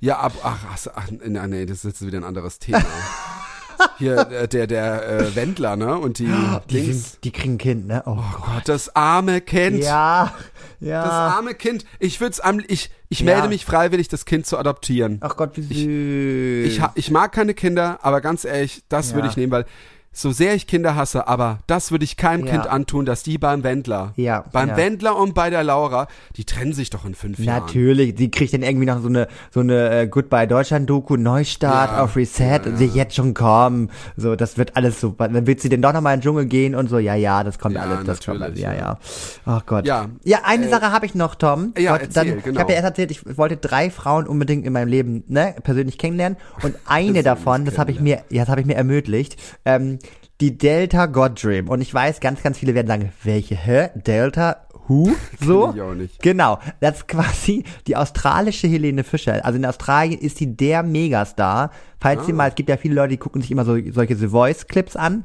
Ja, 0.00 0.18
ab, 0.20 0.32
ach, 0.42 0.58
ach, 0.72 0.86
ach 0.94 1.10
nee, 1.10 1.66
das 1.66 1.78
ist 1.78 1.84
jetzt 1.84 2.06
wieder 2.06 2.18
ein 2.18 2.24
anderes 2.24 2.58
Thema. 2.58 2.82
Hier, 3.98 4.18
äh, 4.30 4.48
der, 4.48 4.66
der 4.66 5.08
äh, 5.08 5.36
Wendler, 5.36 5.76
ne? 5.76 5.96
Und 5.98 6.18
die, 6.18 6.26
Die, 6.68 6.74
Dings. 6.82 7.18
die 7.22 7.30
kriegen 7.30 7.54
ein 7.54 7.58
Kind, 7.58 7.86
ne? 7.86 8.02
Oh, 8.06 8.16
Oh 8.18 8.40
Gott, 8.40 8.62
das 8.68 8.94
arme 8.96 9.40
Kind. 9.40 9.84
Ja, 9.84 10.34
ja. 10.80 11.02
Das 11.04 11.12
arme 11.12 11.54
Kind. 11.54 11.84
Ich 12.00 12.20
würd's 12.20 12.40
am, 12.40 12.60
ich, 12.66 12.90
ich 13.08 13.20
Ja. 13.20 13.26
melde 13.26 13.48
mich 13.48 13.64
freiwillig, 13.64 14.08
das 14.08 14.24
Kind 14.24 14.46
zu 14.46 14.58
adoptieren. 14.58 15.18
Ach 15.20 15.36
Gott, 15.36 15.52
wie 15.54 16.64
süß. 16.64 16.72
Ich, 16.72 16.80
ha- 16.80 16.92
ich 16.96 17.10
mag 17.12 17.30
keine 17.32 17.54
Kinder, 17.54 18.00
aber 18.02 18.20
ganz 18.20 18.44
ehrlich, 18.44 18.82
das 18.88 19.10
Ja. 19.10 19.16
würde 19.16 19.28
ich 19.28 19.36
nehmen, 19.36 19.52
weil 19.52 19.64
so 20.12 20.32
sehr 20.32 20.54
ich 20.54 20.66
Kinder 20.66 20.96
hasse, 20.96 21.28
aber 21.28 21.58
das 21.68 21.92
würde 21.92 22.04
ich 22.04 22.16
keinem 22.16 22.44
Ja. 22.46 22.52
Kind 22.52 22.66
antun, 22.66 23.04
dass 23.06 23.22
die 23.22 23.38
beim 23.38 23.62
Wendler, 23.62 24.12
Ja, 24.16 24.44
beim 24.52 24.70
ja. 24.70 24.76
Wendler 24.76 25.16
und 25.16 25.34
bei 25.34 25.48
der 25.50 25.62
Laura, 25.62 26.08
die 26.36 26.44
trennen 26.44 26.72
sich 26.72 26.90
doch 26.90 27.04
in 27.04 27.14
fünf 27.14 27.38
Jahren. 27.38 27.60
Natürlich, 27.62 28.14
die 28.16 28.30
kriegt 28.30 28.52
dann 28.52 28.62
irgendwie 28.62 28.86
noch 28.86 29.00
so 29.00 29.08
eine 29.08 29.28
so 29.52 29.60
eine 29.60 29.90
äh, 29.90 30.06
Goodbye 30.08 30.48
Deutschland 30.48 30.90
Doku, 30.90 31.16
Neustart 31.16 31.92
Ja, 31.92 32.02
auf 32.02 32.16
Reset, 32.16 32.60
ja, 32.66 32.76
sie 32.76 32.86
jetzt 32.86 33.14
schon 33.14 33.34
kommen. 33.34 33.90
So, 34.16 34.34
das 34.34 34.58
wird 34.58 34.76
alles 34.76 35.00
so. 35.00 35.10
Dann 35.10 35.46
wird 35.46 35.60
sie 35.60 35.68
denn 35.68 35.82
doch 35.82 35.92
nochmal 35.92 36.14
in 36.14 36.20
den 36.20 36.24
Dschungel 36.24 36.46
gehen 36.46 36.74
und 36.74 36.88
so, 36.88 36.98
ja, 36.98 37.14
ja, 37.14 37.44
das 37.44 37.58
kommt 37.58 37.76
Ja, 37.76 37.82
alles, 37.82 38.04
das 38.04 38.24
kommt 38.24 38.42
alles, 38.42 38.58
natürlich, 38.58 38.80
ja, 38.80 38.86
ja. 38.92 38.98
Ach 39.44 39.64
Gott. 39.66 39.86
Ja, 39.86 40.06
Ja, 40.24 40.38
eine 40.44 40.66
äh, 40.66 40.70
Sache 40.70 40.90
habe 40.90 41.06
ich 41.06 41.14
noch, 41.14 41.36
Tom. 41.36 41.74
ja, 41.78 41.92
Wollte 41.92 42.06
erzähl, 42.06 42.24
dann, 42.30 42.38
Ich 42.38 42.44
genau. 42.44 42.60
habe 42.60 42.72
ja 42.72 42.76
erst 42.78 42.86
erzählt, 42.88 43.10
ich 43.12 43.36
wollte 43.38 43.56
drei 43.56 43.90
Frauen 43.90 44.26
unbedingt 44.26 44.66
in 44.66 44.72
meinem 44.72 44.88
Leben, 44.88 45.22
ne, 45.28 45.54
persönlich 45.62 45.96
kennenlernen 45.98 46.38
und 46.62 46.74
eine 46.86 47.22
davon, 47.22 47.64
das 47.64 47.78
habe 47.78 47.92
ich 47.92 48.00
mir, 48.00 48.22
ja, 48.30 48.42
das 48.42 48.48
habe 48.48 48.60
ich 48.62 48.66
mir 48.66 48.74
ermöglicht. 48.74 49.36
Ähm, 49.64 49.98
die 50.40 50.56
Delta 50.56 51.06
God 51.06 51.42
Dream. 51.42 51.68
Und 51.68 51.80
ich 51.80 51.92
weiß, 51.92 52.20
ganz, 52.20 52.42
ganz 52.42 52.58
viele 52.58 52.74
werden 52.74 52.86
sagen, 52.86 53.12
welche, 53.24 53.56
hä? 53.56 53.88
Delta? 53.94 54.58
Who? 54.86 55.10
So? 55.40 55.72
ich 55.74 55.82
auch 55.82 55.94
nicht. 55.94 56.22
Genau. 56.22 56.58
Das 56.80 56.98
ist 56.98 57.08
quasi 57.08 57.64
die 57.86 57.96
australische 57.96 58.66
Helene 58.68 59.04
Fischer. 59.04 59.44
Also 59.44 59.58
in 59.58 59.66
Australien 59.66 60.20
ist 60.20 60.38
sie 60.38 60.56
der 60.56 60.82
Megastar. 60.82 61.70
Falls 62.00 62.20
Ah. 62.22 62.24
sie 62.24 62.32
mal, 62.32 62.48
es 62.48 62.54
gibt 62.54 62.68
ja 62.68 62.76
viele 62.76 62.94
Leute, 62.94 63.10
die 63.10 63.16
gucken 63.18 63.42
sich 63.42 63.50
immer 63.50 63.64
so, 63.64 63.76
solche 63.90 64.16
The 64.16 64.28
Voice 64.28 64.66
Clips 64.66 64.96
an. 64.96 65.24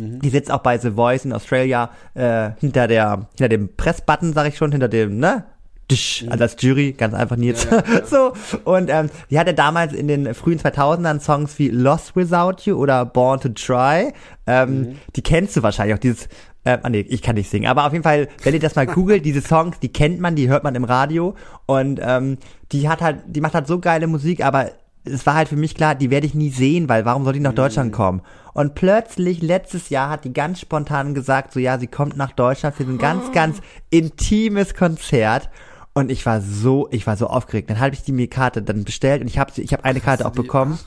Mhm. 0.00 0.20
Die 0.20 0.30
sitzt 0.30 0.50
auch 0.50 0.62
bei 0.62 0.78
The 0.78 0.92
Voice 0.92 1.24
in 1.26 1.32
Australia 1.34 1.90
äh, 2.14 2.50
hinter 2.60 2.86
der 2.88 3.28
hinter 3.36 3.48
dem 3.50 3.76
Pressbutton, 3.76 4.32
sag 4.32 4.48
ich 4.48 4.56
schon, 4.56 4.72
hinter 4.72 4.88
dem, 4.88 5.18
ne? 5.18 5.44
Tisch, 5.92 6.24
also 6.28 6.42
als 6.42 6.56
Jury, 6.58 6.92
ganz 6.92 7.14
einfach 7.14 7.36
Nils. 7.36 7.64
Mhm. 7.66 7.70
Ja, 7.72 7.82
ja, 7.86 7.94
ja. 7.98 8.06
so, 8.06 8.32
und 8.64 8.90
ähm, 8.90 9.10
die 9.30 9.38
hatte 9.38 9.54
damals 9.54 9.92
in 9.92 10.08
den 10.08 10.34
frühen 10.34 10.58
2000ern 10.58 11.20
Songs 11.20 11.58
wie 11.58 11.68
Lost 11.68 12.16
Without 12.16 12.62
You 12.64 12.76
oder 12.76 13.04
Born 13.04 13.40
to 13.40 13.48
Try. 13.50 14.12
Ähm, 14.46 14.72
Mhm. 14.72 14.98
Die 15.16 15.22
kennst 15.22 15.56
du 15.56 15.62
wahrscheinlich 15.62 15.94
auch, 15.94 16.00
dieses, 16.00 16.26
äh, 16.64 16.78
ah 16.82 16.88
nee, 16.88 17.00
ich 17.08 17.22
kann 17.22 17.34
nicht 17.34 17.50
singen, 17.50 17.66
aber 17.66 17.86
auf 17.86 17.92
jeden 17.92 18.04
Fall, 18.04 18.28
wenn 18.42 18.54
ihr 18.54 18.60
das 18.60 18.74
mal 18.74 18.86
googelt, 18.86 19.24
diese 19.24 19.40
Songs, 19.40 19.78
die 19.80 19.92
kennt 19.92 20.20
man, 20.20 20.34
die 20.36 20.48
hört 20.48 20.64
man 20.64 20.74
im 20.74 20.84
Radio 20.84 21.34
und 21.66 22.00
ähm, 22.02 22.38
die 22.72 22.88
hat 22.88 23.00
halt, 23.00 23.18
die 23.26 23.40
macht 23.40 23.54
halt 23.54 23.66
so 23.66 23.78
geile 23.78 24.06
Musik, 24.06 24.44
aber 24.44 24.70
es 25.04 25.26
war 25.26 25.34
halt 25.34 25.48
für 25.48 25.56
mich 25.56 25.74
klar, 25.74 25.94
die 25.96 26.10
werde 26.10 26.26
ich 26.26 26.34
nie 26.34 26.50
sehen, 26.50 26.88
weil 26.88 27.04
warum 27.04 27.24
soll 27.24 27.32
die 27.32 27.40
nach 27.40 27.54
Deutschland 27.54 27.92
kommen? 27.92 28.22
Und 28.54 28.74
plötzlich 28.74 29.42
letztes 29.42 29.88
Jahr 29.88 30.10
hat 30.10 30.24
die 30.24 30.32
ganz 30.32 30.60
spontan 30.60 31.14
gesagt, 31.14 31.52
so 31.52 31.58
ja, 31.58 31.78
sie 31.78 31.88
kommt 31.88 32.16
nach 32.16 32.32
Deutschland 32.32 32.76
für 32.76 32.84
so 32.84 32.90
ein 32.90 32.98
ganz, 32.98 33.32
ganz 33.32 33.60
intimes 33.90 34.74
Konzert. 34.74 35.50
Und 35.94 36.10
ich 36.10 36.24
war 36.24 36.40
so, 36.40 36.88
ich 36.90 37.06
war 37.06 37.16
so 37.16 37.26
aufgeregt. 37.26 37.68
Dann 37.70 37.80
habe 37.80 37.94
ich 37.94 38.02
die 38.02 38.12
mir 38.12 38.28
Karte 38.28 38.62
dann 38.62 38.84
bestellt 38.84 39.20
und 39.20 39.28
ich 39.28 39.38
habe 39.38 39.52
ich 39.56 39.72
habe 39.72 39.84
eine 39.84 40.00
Karte 40.00 40.24
auch 40.26 40.32
bekommen. 40.32 40.78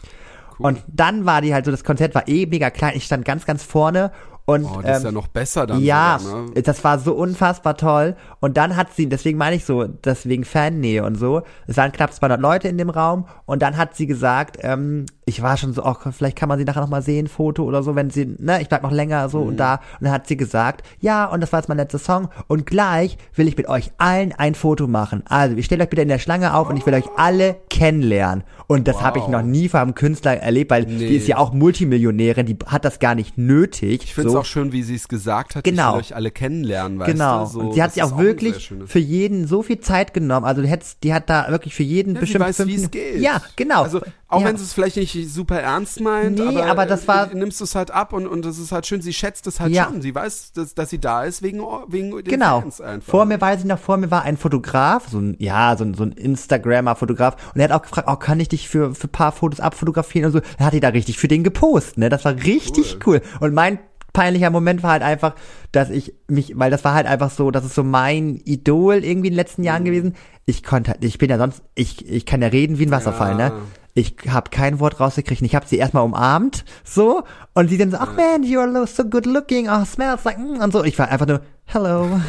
Cool. 0.58 0.68
Und 0.68 0.84
dann 0.88 1.26
war 1.26 1.42
die 1.42 1.54
halt 1.54 1.66
so, 1.66 1.72
das 1.72 1.84
Konzert 1.84 2.16
war 2.16 2.28
eh 2.28 2.46
mega 2.46 2.70
klein. 2.70 2.94
Ich 2.96 3.04
stand 3.06 3.26
ganz, 3.26 3.46
ganz 3.46 3.64
vorne 3.64 4.12
und 4.46 4.64
Oh, 4.66 4.82
das 4.82 4.98
ist 5.00 5.04
ja 5.04 5.10
ähm, 5.10 5.16
noch 5.16 5.28
besser 5.28 5.66
dann. 5.66 5.84
ja, 5.84 6.20
sogar, 6.20 6.42
ne? 6.50 6.62
das 6.62 6.84
war 6.84 7.00
so 7.00 7.14
unfassbar 7.14 7.78
toll. 7.78 8.16
Und 8.40 8.58
dann 8.58 8.76
hat 8.76 8.94
sie, 8.94 9.10
deswegen 9.10 9.38
meine 9.38 9.56
ich 9.56 9.66
so, 9.66 9.86
deswegen 9.86 10.44
Fannähe 10.46 11.04
und 11.04 11.16
so. 11.16 11.42
Es 11.68 11.78
waren 11.78 11.92
knapp 11.92 12.14
200 12.14 12.40
Leute 12.40 12.68
in 12.68 12.78
dem 12.78 12.92
Raum. 12.92 13.28
Und 13.46 13.62
dann 13.62 13.76
hat 13.76 13.96
sie 13.96 14.06
gesagt, 14.06 14.58
ähm, 14.62 15.08
ich 15.28 15.42
war 15.42 15.58
schon 15.58 15.74
so, 15.74 15.82
auch 15.84 16.02
vielleicht 16.12 16.38
kann 16.38 16.48
man 16.50 16.60
sie 16.60 16.66
nachher 16.66 16.82
noch 16.82 16.90
mal 16.90 17.02
sehen, 17.02 17.28
Foto 17.28 17.64
oder 17.64 17.82
so, 17.82 17.96
wenn 17.96 18.12
sie, 18.12 18.36
ne, 18.38 18.62
ich 18.62 18.70
bleib 18.70 18.84
noch 18.84 18.92
länger 18.92 19.28
so 19.28 19.40
Mhm. 19.42 19.48
und 19.48 19.58
da. 19.58 19.76
Und 20.00 20.06
dann 20.06 20.12
hat 20.12 20.28
sie 20.28 20.38
gesagt, 20.38 20.86
ja, 21.00 21.26
und 21.26 21.42
das 21.42 21.52
war 21.52 21.60
jetzt 21.60 21.68
mein 21.68 21.78
letzter 21.78 21.98
Song. 21.98 22.30
Und 22.48 22.68
gleich 22.68 23.18
will 23.34 23.48
ich 23.48 23.58
mit 23.58 23.68
euch 23.68 23.92
allen 23.98 24.34
ein 24.34 24.54
Foto 24.54 24.86
machen. 24.88 25.24
Also, 25.28 25.56
ich 25.58 25.66
stelle 25.66 25.84
euch 25.84 25.90
bitte 25.90 26.04
in 26.04 26.10
der 26.10 26.20
Schlange 26.20 26.54
auf 26.54 26.70
und 26.70 26.78
ich 26.78 26.86
will 26.86 26.94
euch 26.94 27.10
alle 27.18 27.56
kennenlernen. 27.72 28.44
Und 28.68 28.88
das 28.88 29.02
habe 29.02 29.18
ich 29.20 29.26
Wow. 29.26 29.32
noch 29.32 29.42
nie 29.42 29.68
von 29.68 29.80
einem 29.80 29.96
Künstler 29.96 30.38
erlebt, 30.38 30.70
weil 30.72 30.84
Nee. 30.84 31.08
die 31.08 31.16
ist 31.16 31.28
ja 31.28 31.38
auch 31.38 31.54
Multimillionärin, 31.54 32.46
die 32.46 32.58
hat 32.68 32.86
das 32.86 33.00
gar 33.00 33.16
nicht 33.16 33.38
nötig. 33.38 34.04
Ich 34.04 34.14
finde 34.14 34.28
es 34.28 34.34
so. 34.34 34.40
auch 34.40 34.46
schön, 34.46 34.72
wie 34.72 34.84
sie 34.84 34.96
es 34.96 35.08
gesagt 35.08 35.56
hat. 35.56 35.64
Genau. 35.64 35.90
Ich 35.90 35.94
will 35.96 36.02
euch 36.02 36.16
alle 36.16 36.32
kennenlernen, 36.32 37.00
weißt 37.00 37.12
Genau. 37.12 37.46
du? 37.46 37.50
So, 37.52 37.60
und 37.62 37.74
sie 37.74 37.82
hat 37.84 37.94
sich 37.94 38.04
auch 38.04 38.10
sehr 38.10 38.18
wirklich 38.20 38.74
für 38.86 39.00
jeden 39.00 39.48
so 39.48 39.62
viel 39.64 39.80
Zeit 39.80 40.14
genommen. 40.14 40.46
Also 40.46 40.62
du 40.62 40.68
hättest, 40.68 41.04
die 41.04 41.14
hat 41.14 41.30
da 41.30 41.48
wirklich 41.50 41.76
für 41.76 41.84
jeden 41.84 42.14
Ja, 42.16 42.20
bestimmt 42.22 42.46
weiß, 42.46 42.58
fünf 42.58 42.70
wie 42.70 42.74
es 42.76 42.82
Minuten- 42.82 42.92
geht. 42.92 43.22
Ja, 43.22 43.42
genau. 43.56 43.84
Also 43.84 44.02
auch 44.36 44.42
ja. 44.42 44.48
wenn 44.48 44.58
sie 44.58 44.64
es 44.64 44.74
vielleicht 44.74 44.98
nicht 44.98 45.30
super 45.34 45.60
ernst 45.60 46.00
meint, 46.02 46.38
Nee, 46.38 46.46
aber, 46.60 46.66
aber 46.68 46.86
das 46.86 47.08
war- 47.08 47.34
nimmst 47.34 47.60
du 47.60 47.64
es 47.64 47.74
halt 47.76 47.92
ab 47.92 48.14
und 48.14 48.28
und 48.28 48.46
das 48.46 48.58
ist 48.60 48.72
halt 48.72 48.86
schön. 48.86 49.02
Sie 49.02 49.14
schätzt 49.14 49.48
es 49.48 49.60
halt 49.60 49.74
Ja. 49.74 49.86
schon. 49.86 50.02
Sie 50.02 50.14
weiß, 50.14 50.52
dass, 50.54 50.76
dass 50.76 50.90
sie 50.90 51.00
da 51.00 51.24
ist 51.24 51.42
wegen 51.42 51.62
wegen 51.88 52.12
den 52.12 52.24
Genau. 52.26 52.62
Fans 52.62 52.82
einfach. 52.82 53.10
Vor 53.10 53.26
mir 53.26 53.40
weiß 53.42 53.60
ich 53.62 53.66
noch, 53.66 53.80
vor 53.80 53.98
mir 53.98 54.12
war 54.12 54.24
ein 54.24 54.38
Fotograf, 54.38 55.08
so 55.10 55.20
ein, 55.20 55.36
ja, 55.40 55.76
so 55.78 55.84
ein, 55.84 55.94
so 55.94 56.04
ein 56.04 56.12
Instagrammer-Fotograf. 56.12 57.36
Und 57.54 57.62
er 57.62 57.70
hat 57.70 57.72
auch 57.72 57.82
gefragt, 57.82 58.08
oh, 58.12 58.16
kann 58.16 58.40
ich 58.40 58.50
dich 58.50 58.70
für, 58.70 58.94
für 58.96 59.08
ein 59.08 59.12
paar 59.12 59.32
Fotos 59.32 59.60
abfotografieren 59.60 60.28
und 60.28 60.32
so. 60.34 60.42
Er 60.58 60.68
hat 60.68 60.74
die 60.74 60.80
da 60.80 60.90
richtig 60.90 61.18
für 61.18 61.28
den 61.28 61.44
gepostet, 61.44 61.98
ne? 61.98 62.10
Das 62.10 62.26
war 62.26 62.36
richtig 62.36 62.98
cool. 63.06 63.22
Und 63.40 63.54
mein 63.54 63.80
peinlicher 64.14 64.50
Moment 64.50 64.82
war 64.82 64.92
halt 64.92 65.04
einfach, 65.04 65.36
dass 65.74 65.90
ich 65.90 66.14
mich, 66.30 66.58
weil 66.58 66.72
das 66.72 66.86
war 66.86 66.94
halt 66.94 67.06
einfach 67.06 67.30
so, 67.30 67.52
das 67.52 67.66
ist 67.66 67.76
so 67.76 67.84
mein 67.84 68.40
Idol 68.46 68.96
irgendwie 69.04 69.28
in 69.28 69.34
den 69.34 69.36
letzten 69.36 69.62
Mhm. 69.62 69.66
Jahren 69.66 69.84
gewesen. 69.86 70.16
Ich 70.46 70.64
konnte 70.64 70.92
halt, 70.92 71.04
ich 71.04 71.18
bin 71.18 71.30
ja 71.30 71.38
sonst, 71.38 71.62
ich, 71.76 72.08
ich 72.10 72.26
kann 72.26 72.42
ja 72.42 72.48
reden 72.48 72.80
wie 72.80 72.86
ein 72.86 72.92
Wasserfall, 72.92 73.32
Ja. 73.38 73.50
ne? 73.50 73.54
Ich 73.98 74.14
habe 74.28 74.50
kein 74.50 74.82
Wort 74.82 75.00
rausgekriegt. 75.00 75.42
Ich 75.42 75.56
habe 75.56 75.66
sie 75.66 75.78
erstmal 75.78 76.04
umarmt, 76.04 76.66
so, 76.84 77.24
und 77.54 77.70
sie 77.70 77.78
dann 77.78 77.92
so, 77.92 77.98
ach 77.98 78.14
man, 78.14 78.44
you 78.44 78.60
are 78.60 78.86
so 78.88 79.06
good 79.06 79.26
looking, 79.26 79.70
oh, 79.70 79.86
smells 79.86 80.26
like, 80.26 80.38
mm, 80.38 80.62
und 80.62 80.74
so. 80.74 80.84
Ich 80.84 81.00
war 81.00 81.08
einfach 81.08 81.26
nur, 81.26 81.42
hello, 81.68 82.20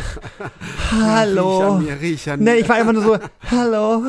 hallo. 0.90 1.58
Riech 1.58 1.62
an 1.68 1.84
mir, 1.84 2.00
riech 2.00 2.30
an 2.30 2.40
Nee, 2.40 2.54
ich 2.56 2.68
war 2.68 2.80
immer 2.80 2.92
nur 2.92 3.02
so, 3.02 3.18
hallo. 3.50 4.02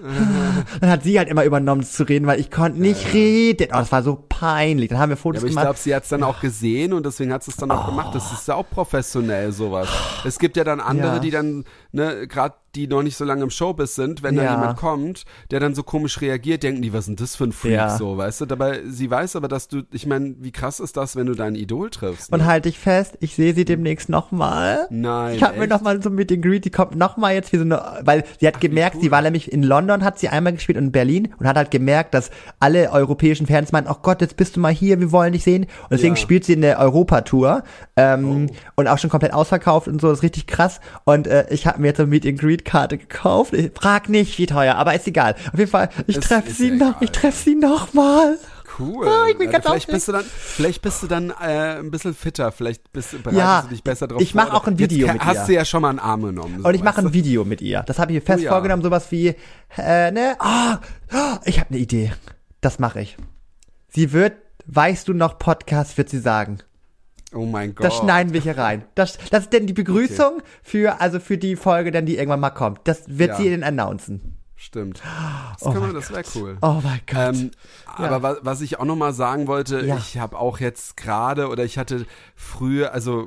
Dann 0.80 0.88
hat 0.90 1.02
sie 1.02 1.18
halt 1.18 1.28
immer 1.28 1.44
übernommen 1.44 1.82
zu 1.82 2.04
reden, 2.04 2.26
weil 2.26 2.40
ich 2.40 2.50
konnte 2.50 2.80
nicht 2.80 3.12
reden. 3.12 3.68
Oh, 3.70 3.76
das 3.76 3.92
war 3.92 4.02
so 4.02 4.24
peinlich. 4.30 4.88
Dann 4.88 4.98
haben 4.98 5.10
wir 5.10 5.16
Ja, 5.16 5.20
Fotos 5.20 5.42
aber 5.42 5.48
ich 5.48 5.52
gemacht. 5.52 5.66
glaube, 5.66 5.78
sie 5.78 5.94
hat 5.94 6.04
es 6.04 6.08
dann 6.08 6.22
auch 6.22 6.40
gesehen 6.40 6.94
und 6.94 7.04
deswegen 7.04 7.30
hat 7.34 7.44
sie 7.44 7.50
es 7.50 7.58
dann 7.58 7.70
auch 7.70 7.84
gemacht. 7.86 8.14
Das 8.14 8.32
ist 8.32 8.48
ja 8.48 8.54
auch 8.54 8.68
professionell 8.70 9.52
sowas. 9.52 9.88
Es 10.24 10.38
gibt 10.38 10.56
ja 10.56 10.64
dann 10.64 10.80
andere, 10.80 11.14
Ja. 11.14 11.18
die 11.18 11.30
dann, 11.30 11.64
ne, 11.92 12.26
gerade 12.26 12.54
die 12.74 12.86
noch 12.86 13.02
nicht 13.02 13.16
so 13.16 13.24
lange 13.26 13.42
im 13.42 13.50
Showbiz 13.50 13.94
sind, 13.96 14.22
wenn 14.22 14.36
da 14.36 14.44
Ja. 14.44 14.52
jemand 14.52 14.78
kommt, 14.78 15.24
der 15.50 15.60
dann 15.60 15.74
so 15.74 15.82
komisch 15.82 16.20
reagiert, 16.22 16.62
denken 16.62 16.80
die, 16.80 16.92
was 16.94 17.00
ist 17.00 17.06
denn 17.08 17.16
das 17.16 17.36
für 17.36 17.44
ein 17.44 17.52
Freak 17.52 17.72
Ja. 17.72 17.98
so, 17.98 18.16
weißt 18.16 18.40
du? 18.42 18.46
Dabei, 18.46 18.80
sie 18.88 19.10
weiß 19.10 19.36
aber, 19.36 19.48
dass 19.48 19.68
du, 19.68 19.82
ich 19.92 20.06
meine, 20.06 20.36
wie 20.38 20.52
krass 20.52 20.80
ist 20.80 20.96
das, 20.96 21.14
wenn 21.16 21.26
du 21.26 21.34
dein 21.34 21.56
Idol 21.56 21.90
triffst? 21.90 22.32
Und 22.32 22.38
Ne? 22.38 22.46
halte 22.46 22.70
ich 22.70 22.78
fest, 22.78 23.18
ich 23.20 23.34
sehe 23.34 23.54
sie 23.54 23.66
demnächst 23.66 24.08
nochmal. 24.08 24.69
Nein. 24.90 25.34
Ich 25.36 25.42
habe 25.42 25.58
mir 25.58 25.66
nochmal 25.66 26.02
so 26.02 26.10
mit 26.10 26.30
den 26.30 26.42
Greet, 26.42 26.64
die 26.64 26.70
kommt 26.70 26.96
nochmal 26.96 27.34
jetzt 27.34 27.52
wie 27.52 27.56
so 27.56 27.62
eine, 27.64 27.82
weil 28.02 28.24
sie 28.38 28.46
hat 28.46 28.60
gemerkt, 28.60 28.96
cool. 28.96 29.02
sie 29.02 29.10
war 29.10 29.22
nämlich 29.22 29.52
in 29.52 29.62
London, 29.62 30.04
hat 30.04 30.18
sie 30.18 30.28
einmal 30.28 30.52
gespielt 30.52 30.78
und 30.78 30.84
in 30.84 30.92
Berlin 30.92 31.34
und 31.38 31.46
hat 31.46 31.56
halt 31.56 31.70
gemerkt, 31.70 32.14
dass 32.14 32.30
alle 32.58 32.90
europäischen 32.92 33.46
Fans 33.46 33.72
meinten, 33.72 33.90
oh 33.90 33.96
Gott, 34.02 34.20
jetzt 34.20 34.36
bist 34.36 34.56
du 34.56 34.60
mal 34.60 34.72
hier, 34.72 35.00
wir 35.00 35.12
wollen 35.12 35.32
dich 35.32 35.44
sehen. 35.44 35.64
Und 35.64 35.92
deswegen 35.92 36.14
Ja. 36.14 36.20
spielt 36.20 36.44
sie 36.44 36.52
in 36.54 36.60
der 36.62 36.78
Europatour 36.78 37.62
ähm, 37.96 38.48
Oh. 38.50 38.54
und 38.76 38.88
auch 38.88 38.98
schon 38.98 39.10
komplett 39.10 39.32
ausverkauft 39.32 39.88
und 39.88 40.00
so, 40.00 40.08
das 40.08 40.18
ist 40.18 40.22
richtig 40.22 40.46
krass. 40.46 40.80
Und 41.04 41.26
äh, 41.26 41.46
ich 41.50 41.66
habe 41.66 41.80
mir 41.80 41.88
jetzt 41.88 42.00
eine 42.00 42.08
Meet 42.08 42.26
and 42.26 42.38
Greet 42.40 42.64
Karte 42.64 42.98
gekauft. 42.98 43.52
Ich 43.54 43.70
frag 43.74 44.08
nicht, 44.08 44.38
wie 44.38 44.46
teuer, 44.46 44.74
aber 44.76 44.94
ist 44.94 45.06
egal. 45.06 45.34
Auf 45.52 45.58
jeden 45.58 45.70
Fall, 45.70 45.88
ich 46.06 46.18
treffe 46.20 46.50
sie 46.50 46.70
noch, 46.70 47.00
ich 47.02 47.10
treffe 47.10 47.42
sie 47.44 47.54
noch 47.54 47.92
mal. 47.94 48.38
Cool. 48.80 49.06
Ah, 49.06 49.26
ich 49.30 49.36
bin 49.38 49.48
Äh, 49.48 49.52
ganz 49.52 49.64
vielleicht 49.64 49.82
aufgeregt. 49.90 49.92
bist 49.92 50.08
du 50.08 50.12
dann, 50.12 50.24
vielleicht 50.24 50.82
bist 50.82 51.02
du 51.02 51.06
dann 51.06 51.30
äh, 51.30 51.78
ein 51.78 51.90
bisschen 51.90 52.14
fitter, 52.14 52.50
vielleicht 52.50 52.90
bist, 52.92 53.10
bereitest 53.12 53.36
Ja, 53.38 53.62
du 53.62 53.68
dich 53.68 53.84
besser 53.84 54.06
drauf 54.08 54.20
ich 54.22 54.32
vor. 54.32 54.54
auch 54.54 54.66
ein 54.66 54.78
Video 54.78 55.06
Jetzt 55.06 55.12
mit 55.14 55.24
hast 55.24 55.40
ihr. 55.40 55.46
du 55.46 55.52
ja 55.54 55.64
schon 55.64 55.82
mal 55.82 55.90
einen 55.90 55.98
Arm 55.98 56.22
genommen. 56.22 56.60
so, 56.62 56.68
Und 56.68 56.74
ich 56.74 56.82
mache 56.82 57.00
ein 57.02 57.12
Video 57.12 57.44
mit 57.44 57.60
ihr. 57.60 57.82
Das 57.82 57.98
habe 57.98 58.12
ich 58.12 58.16
mir 58.20 58.22
fest 58.26 58.40
Oh 58.40 58.44
ja. 58.44 58.50
vorgenommen, 58.50 58.82
sowas 58.82 59.10
wie, 59.12 59.34
äh, 59.76 60.10
ne, 60.10 60.34
ah, 60.38 60.78
ah, 61.12 61.38
ich 61.44 61.60
habe 61.60 61.70
eine 61.70 61.78
Idee. 61.78 62.12
Das 62.62 62.78
mache 62.78 63.00
ich. 63.02 63.16
Sie 63.88 64.12
wird, 64.12 64.32
weißt 64.66 65.08
du 65.08 65.12
noch, 65.12 65.38
Podcast 65.38 65.98
wird 65.98 66.08
sie 66.08 66.18
sagen. 66.20 66.58
Oh 67.34 67.44
mein 67.46 67.74
Gott. 67.74 67.84
Das 67.86 67.96
schneiden 67.96 68.32
wir 68.32 68.40
hier 68.40 68.58
rein. 68.58 68.84
Das, 68.96 69.18
das 69.30 69.44
ist 69.44 69.52
denn 69.52 69.66
die 69.66 69.72
Begrüßung 69.72 70.42
für, 70.62 71.00
also 71.00 71.20
für 71.20 71.38
die 71.38 71.54
Folge, 71.54 71.90
dann 71.92 72.04
die 72.06 72.16
irgendwann 72.16 72.40
mal 72.40 72.50
kommt. 72.50 72.80
Das 72.84 73.02
wird 73.06 73.30
Ja. 73.30 73.36
sie 73.36 73.46
Ihnen 73.46 73.62
announcen. 73.62 74.36
Stimmt. 74.62 75.00
Das, 75.54 75.62
Oh 75.66 75.72
man, 75.72 75.94
das 75.94 76.10
wäre 76.10 76.22
cool. 76.34 76.58
Oh 76.60 76.80
mein 76.84 77.00
Gott. 77.06 77.34
Ähm, 77.34 77.50
Aber 77.86 78.22
was, 78.22 78.38
was 78.42 78.60
ich 78.60 78.78
auch 78.78 78.84
noch 78.84 78.94
mal 78.94 79.14
sagen 79.14 79.46
wollte, 79.46 79.80
Ja. 79.86 79.96
ich 79.96 80.18
habe 80.18 80.38
auch 80.38 80.60
jetzt 80.60 80.98
gerade 80.98 81.48
oder 81.48 81.64
ich 81.64 81.78
hatte 81.78 82.04
früher, 82.36 82.92
also 82.92 83.26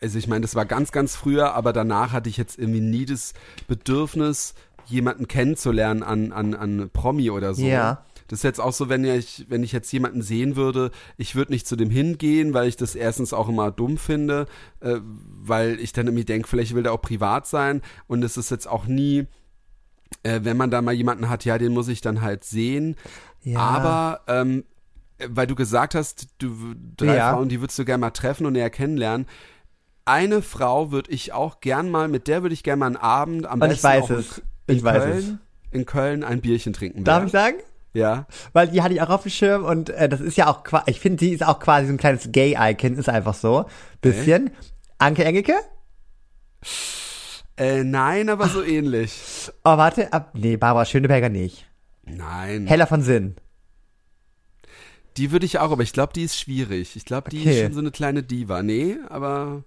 also 0.00 0.18
ich 0.18 0.26
meine, 0.26 0.40
das 0.40 0.56
war 0.56 0.64
ganz, 0.66 0.90
ganz 0.90 1.14
früher, 1.14 1.54
aber 1.54 1.72
danach 1.72 2.10
hatte 2.10 2.28
ich 2.28 2.36
jetzt 2.36 2.58
irgendwie 2.58 2.80
nie 2.80 3.06
das 3.06 3.34
Bedürfnis, 3.68 4.54
jemanden 4.86 5.28
kennenzulernen 5.28 6.02
an, 6.02 6.32
an, 6.32 6.54
an 6.54 6.90
Promi 6.92 7.30
oder 7.30 7.54
so. 7.54 7.62
Ja. 7.64 8.04
Das 8.26 8.40
ist 8.40 8.42
jetzt 8.42 8.60
auch 8.60 8.72
so, 8.72 8.88
wenn 8.88 9.04
ich, 9.04 9.46
wenn 9.48 9.62
ich 9.62 9.70
jetzt 9.70 9.92
jemanden 9.92 10.20
sehen 10.22 10.56
würde, 10.56 10.90
ich 11.16 11.36
würde 11.36 11.52
nicht 11.52 11.68
zu 11.68 11.76
dem 11.76 11.90
hingehen, 11.90 12.54
weil 12.54 12.66
ich 12.66 12.76
das 12.76 12.96
erstens 12.96 13.32
auch 13.32 13.48
immer 13.48 13.70
dumm 13.70 13.98
finde, 13.98 14.46
äh, 14.80 14.96
weil 15.00 15.78
ich 15.78 15.92
dann 15.92 16.06
irgendwie 16.08 16.24
denke, 16.24 16.48
vielleicht 16.48 16.74
will 16.74 16.82
der 16.82 16.92
auch 16.92 17.02
privat 17.02 17.46
sein 17.46 17.82
und 18.08 18.24
es 18.24 18.36
ist 18.36 18.50
jetzt 18.50 18.66
auch 18.66 18.86
nie, 18.86 19.28
äh, 20.22 20.40
wenn 20.42 20.56
man 20.56 20.70
da 20.70 20.82
mal 20.82 20.92
jemanden 20.92 21.28
hat, 21.28 21.44
ja, 21.44 21.58
den 21.58 21.72
muss 21.72 21.88
ich 21.88 22.00
dann 22.00 22.22
halt 22.22 22.44
sehen. 22.44 22.96
Ja. 23.42 23.58
Aber 23.58 24.20
ähm, 24.28 24.64
weil 25.28 25.46
du 25.46 25.54
gesagt 25.54 25.94
hast, 25.94 26.26
du 26.38 26.74
drei 26.96 27.16
Ja. 27.16 27.32
Frauen, 27.32 27.48
die 27.48 27.60
würdest 27.60 27.78
du 27.78 27.84
gerne 27.84 28.00
mal 28.00 28.10
treffen 28.10 28.46
und 28.46 28.54
näher 28.54 28.70
kennenlernen. 28.70 29.26
Eine 30.04 30.42
Frau 30.42 30.90
würde 30.90 31.10
ich 31.12 31.32
auch 31.32 31.60
gern 31.60 31.90
mal, 31.90 32.08
mit 32.08 32.26
der 32.26 32.42
würde 32.42 32.54
ich 32.54 32.64
gern 32.64 32.80
mal 32.80 32.86
einen 32.86 32.96
Abend 32.96 33.46
am 33.46 33.60
Und 33.60 33.70
ich 33.70 33.80
besten 33.82 33.86
weiß 33.88 34.04
auch 34.04 34.10
in, 34.10 34.16
es. 34.16 34.42
in 34.66 34.76
Ich 34.76 34.84
weiß 34.84 35.02
Köln, 35.04 35.38
in 35.70 35.86
Köln 35.86 36.24
ein 36.24 36.40
Bierchen 36.40 36.72
trinken. 36.72 37.04
Darf 37.04 37.18
werden. 37.18 37.26
ich 37.26 37.32
sagen? 37.32 37.56
Ja. 37.94 38.26
Weil 38.52 38.68
die 38.68 38.82
hatte 38.82 38.94
ich 38.94 39.02
auch 39.02 39.10
auf 39.10 39.22
dem 39.22 39.30
Schirm 39.30 39.64
und 39.64 39.90
äh, 39.90 40.08
das 40.08 40.20
ist 40.20 40.36
ja 40.36 40.48
auch, 40.48 40.64
ich 40.86 40.98
finde, 40.98 41.20
sie 41.24 41.32
ist 41.32 41.46
auch 41.46 41.60
quasi 41.60 41.86
so 41.86 41.92
ein 41.92 41.98
kleines 41.98 42.32
Gay-Icon, 42.32 42.96
ist 42.96 43.08
einfach 43.08 43.34
so. 43.34 43.66
Bisschen. 44.00 44.50
Anke 44.98 45.24
Engelke? 45.24 45.54
Äh, 47.56 47.84
nein, 47.84 48.28
aber 48.28 48.48
so 48.48 48.62
ähnlich. 48.62 49.50
Oh, 49.64 49.76
warte, 49.76 50.12
ab, 50.12 50.30
nee, 50.34 50.56
Barbara 50.56 50.84
Schöneberger 50.84 51.28
nicht. 51.28 51.66
Nein. 52.04 52.66
Heller 52.66 52.86
von 52.86 53.02
Sinn. 53.02 53.36
Die 55.18 55.30
würde 55.30 55.44
ich 55.44 55.58
auch, 55.58 55.70
aber 55.70 55.82
ich 55.82 55.92
glaube, 55.92 56.14
die 56.14 56.22
ist 56.24 56.38
schwierig. 56.38 56.96
Ich 56.96 57.04
glaube, 57.04 57.28
die 57.30 57.40
Okay. 57.40 57.50
ist 57.58 57.62
schon 57.64 57.74
so 57.74 57.80
eine 57.80 57.90
kleine 57.90 58.22
Diva. 58.22 58.62
Nee, 58.62 58.96
aber 59.10 59.64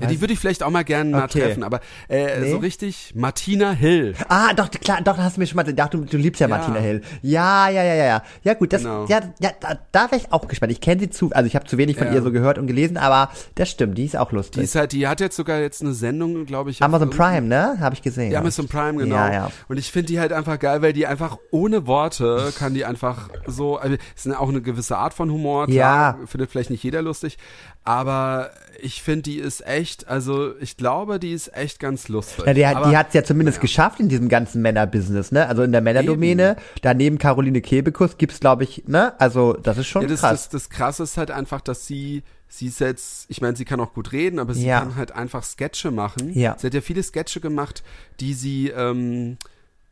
ja, 0.00 0.06
die 0.08 0.20
würde 0.20 0.32
ich 0.32 0.38
vielleicht 0.38 0.62
auch 0.62 0.70
mal 0.70 0.84
gerne 0.84 1.10
mal 1.10 1.24
Okay. 1.24 1.40
treffen. 1.40 1.62
Aber 1.62 1.80
äh, 2.08 2.40
Nee. 2.40 2.50
so 2.50 2.58
richtig, 2.58 3.12
Martina 3.14 3.70
Hill. 3.72 4.14
Ah, 4.28 4.52
doch, 4.54 4.70
klar, 4.70 5.00
doch, 5.02 5.16
hast 5.18 5.36
du 5.36 5.40
mir 5.40 5.46
schon 5.46 5.56
mal 5.56 5.62
gesagt, 5.64 5.94
du, 5.94 6.04
du 6.04 6.16
liebst 6.16 6.40
ja, 6.40 6.48
Ja. 6.48 6.56
Martina 6.56 6.78
Hill. 6.78 7.02
Ja, 7.22 7.68
ja, 7.68 7.82
ja, 7.82 7.94
ja, 7.94 8.04
ja. 8.04 8.22
Ja, 8.42 8.54
gut, 8.54 8.72
das, 8.72 8.82
Genau. 8.82 9.06
ja, 9.06 9.20
ja, 9.40 9.50
da, 9.60 9.78
da 9.92 10.10
wäre 10.10 10.16
ich 10.16 10.32
auch 10.32 10.46
gespannt. 10.48 10.72
Ich 10.72 10.80
kenne 10.80 11.00
sie 11.00 11.10
zu, 11.10 11.30
also 11.32 11.46
ich 11.46 11.54
habe 11.54 11.66
zu 11.66 11.78
wenig 11.78 11.96
von 11.96 12.06
Ja. 12.08 12.14
ihr 12.14 12.22
so 12.22 12.30
gehört 12.32 12.58
und 12.58 12.66
gelesen, 12.66 12.96
aber 12.96 13.30
das 13.54 13.70
stimmt, 13.70 13.96
die 13.98 14.04
ist 14.04 14.16
auch 14.16 14.30
Die 14.30 14.36
lustig. 14.36 14.62
ist 14.62 14.74
halt, 14.74 14.92
die 14.92 15.06
hat 15.06 15.20
jetzt 15.20 15.36
sogar 15.36 15.58
jetzt 15.60 15.82
eine 15.82 15.92
Sendung, 15.94 16.46
glaube 16.46 16.70
ich. 16.70 16.80
auf 16.82 16.84
Amazon 16.86 17.10
Prime, 17.10 17.42
ne? 17.46 17.76
Habe 17.80 17.94
ich 17.94 18.02
gesehen. 18.02 18.30
Ja, 18.32 18.40
Amazon 18.40 18.68
Prime, 18.68 18.98
genau. 18.98 19.16
Ja, 19.16 19.32
ja. 19.32 19.50
Und 19.68 19.78
ich 19.78 19.90
finde 19.92 20.06
die 20.08 20.20
halt 20.20 20.32
einfach 20.32 20.58
geil, 20.58 20.82
weil 20.82 20.92
die 20.92 21.06
einfach 21.06 21.38
ohne 21.50 21.86
Worte 21.86 22.52
kann 22.58 22.74
die 22.74 22.84
einfach 22.84 23.28
so, 23.46 23.76
also 23.76 23.96
es 24.16 24.26
ist 24.26 24.36
auch 24.36 24.48
eine 24.48 24.60
gewisse 24.62 24.96
Art 24.96 25.14
von 25.14 25.30
Humor, 25.30 25.66
klar, 25.66 26.18
Ja. 26.20 26.26
findet 26.26 26.50
vielleicht 26.50 26.70
nicht 26.70 26.82
jeder 26.82 27.02
lustig, 27.02 27.38
aber 27.84 28.50
ich 28.80 29.02
finde, 29.02 29.22
die 29.22 29.38
ist 29.38 29.66
echt, 29.66 29.77
also 30.06 30.56
ich 30.60 30.76
glaube, 30.76 31.18
die 31.18 31.32
ist 31.32 31.54
echt 31.56 31.78
ganz 31.80 32.08
lustig. 32.08 32.44
Ja, 32.46 32.54
die, 32.54 32.64
aber, 32.66 32.88
die 32.90 32.96
hat 32.96 33.08
es 33.08 33.14
ja 33.14 33.24
zumindest 33.24 33.58
naja. 33.58 33.62
geschafft 33.62 34.00
in 34.00 34.08
diesem 34.08 34.28
ganzen 34.28 34.62
Männerbusiness, 34.62 35.32
ne? 35.32 35.46
Also 35.46 35.62
in 35.62 35.72
der 35.72 35.80
Männerdomäne, 35.80 36.56
daneben 36.82 37.18
Caroline 37.18 37.60
Kebekus 37.60 38.16
gibt's, 38.18 38.40
glaube 38.40 38.64
ich, 38.64 38.84
ne? 38.86 39.18
Also 39.20 39.54
das 39.54 39.78
ist 39.78 39.86
schon 39.86 40.02
Ja, 40.02 40.08
das, 40.08 40.20
krass. 40.20 40.48
das, 40.48 40.62
das 40.64 40.70
Krasse 40.70 41.02
ist 41.02 41.16
halt 41.16 41.30
einfach, 41.30 41.60
dass 41.60 41.86
sie, 41.86 42.22
sie 42.48 42.66
ist 42.66 42.80
jetzt, 42.80 43.26
ich 43.28 43.40
meine, 43.40 43.56
sie 43.56 43.64
kann 43.64 43.80
auch 43.80 43.92
gut 43.94 44.12
reden, 44.12 44.38
aber 44.38 44.54
sie 44.54 44.66
Ja. 44.66 44.80
kann 44.80 44.96
halt 44.96 45.12
einfach 45.12 45.42
Sketche 45.44 45.90
machen. 45.90 46.32
Ja. 46.38 46.56
Sie 46.58 46.66
hat 46.66 46.74
ja 46.74 46.80
viele 46.80 47.02
Sketche 47.02 47.40
gemacht, 47.40 47.82
die 48.20 48.34
sie, 48.34 48.68
ähm, 48.68 49.38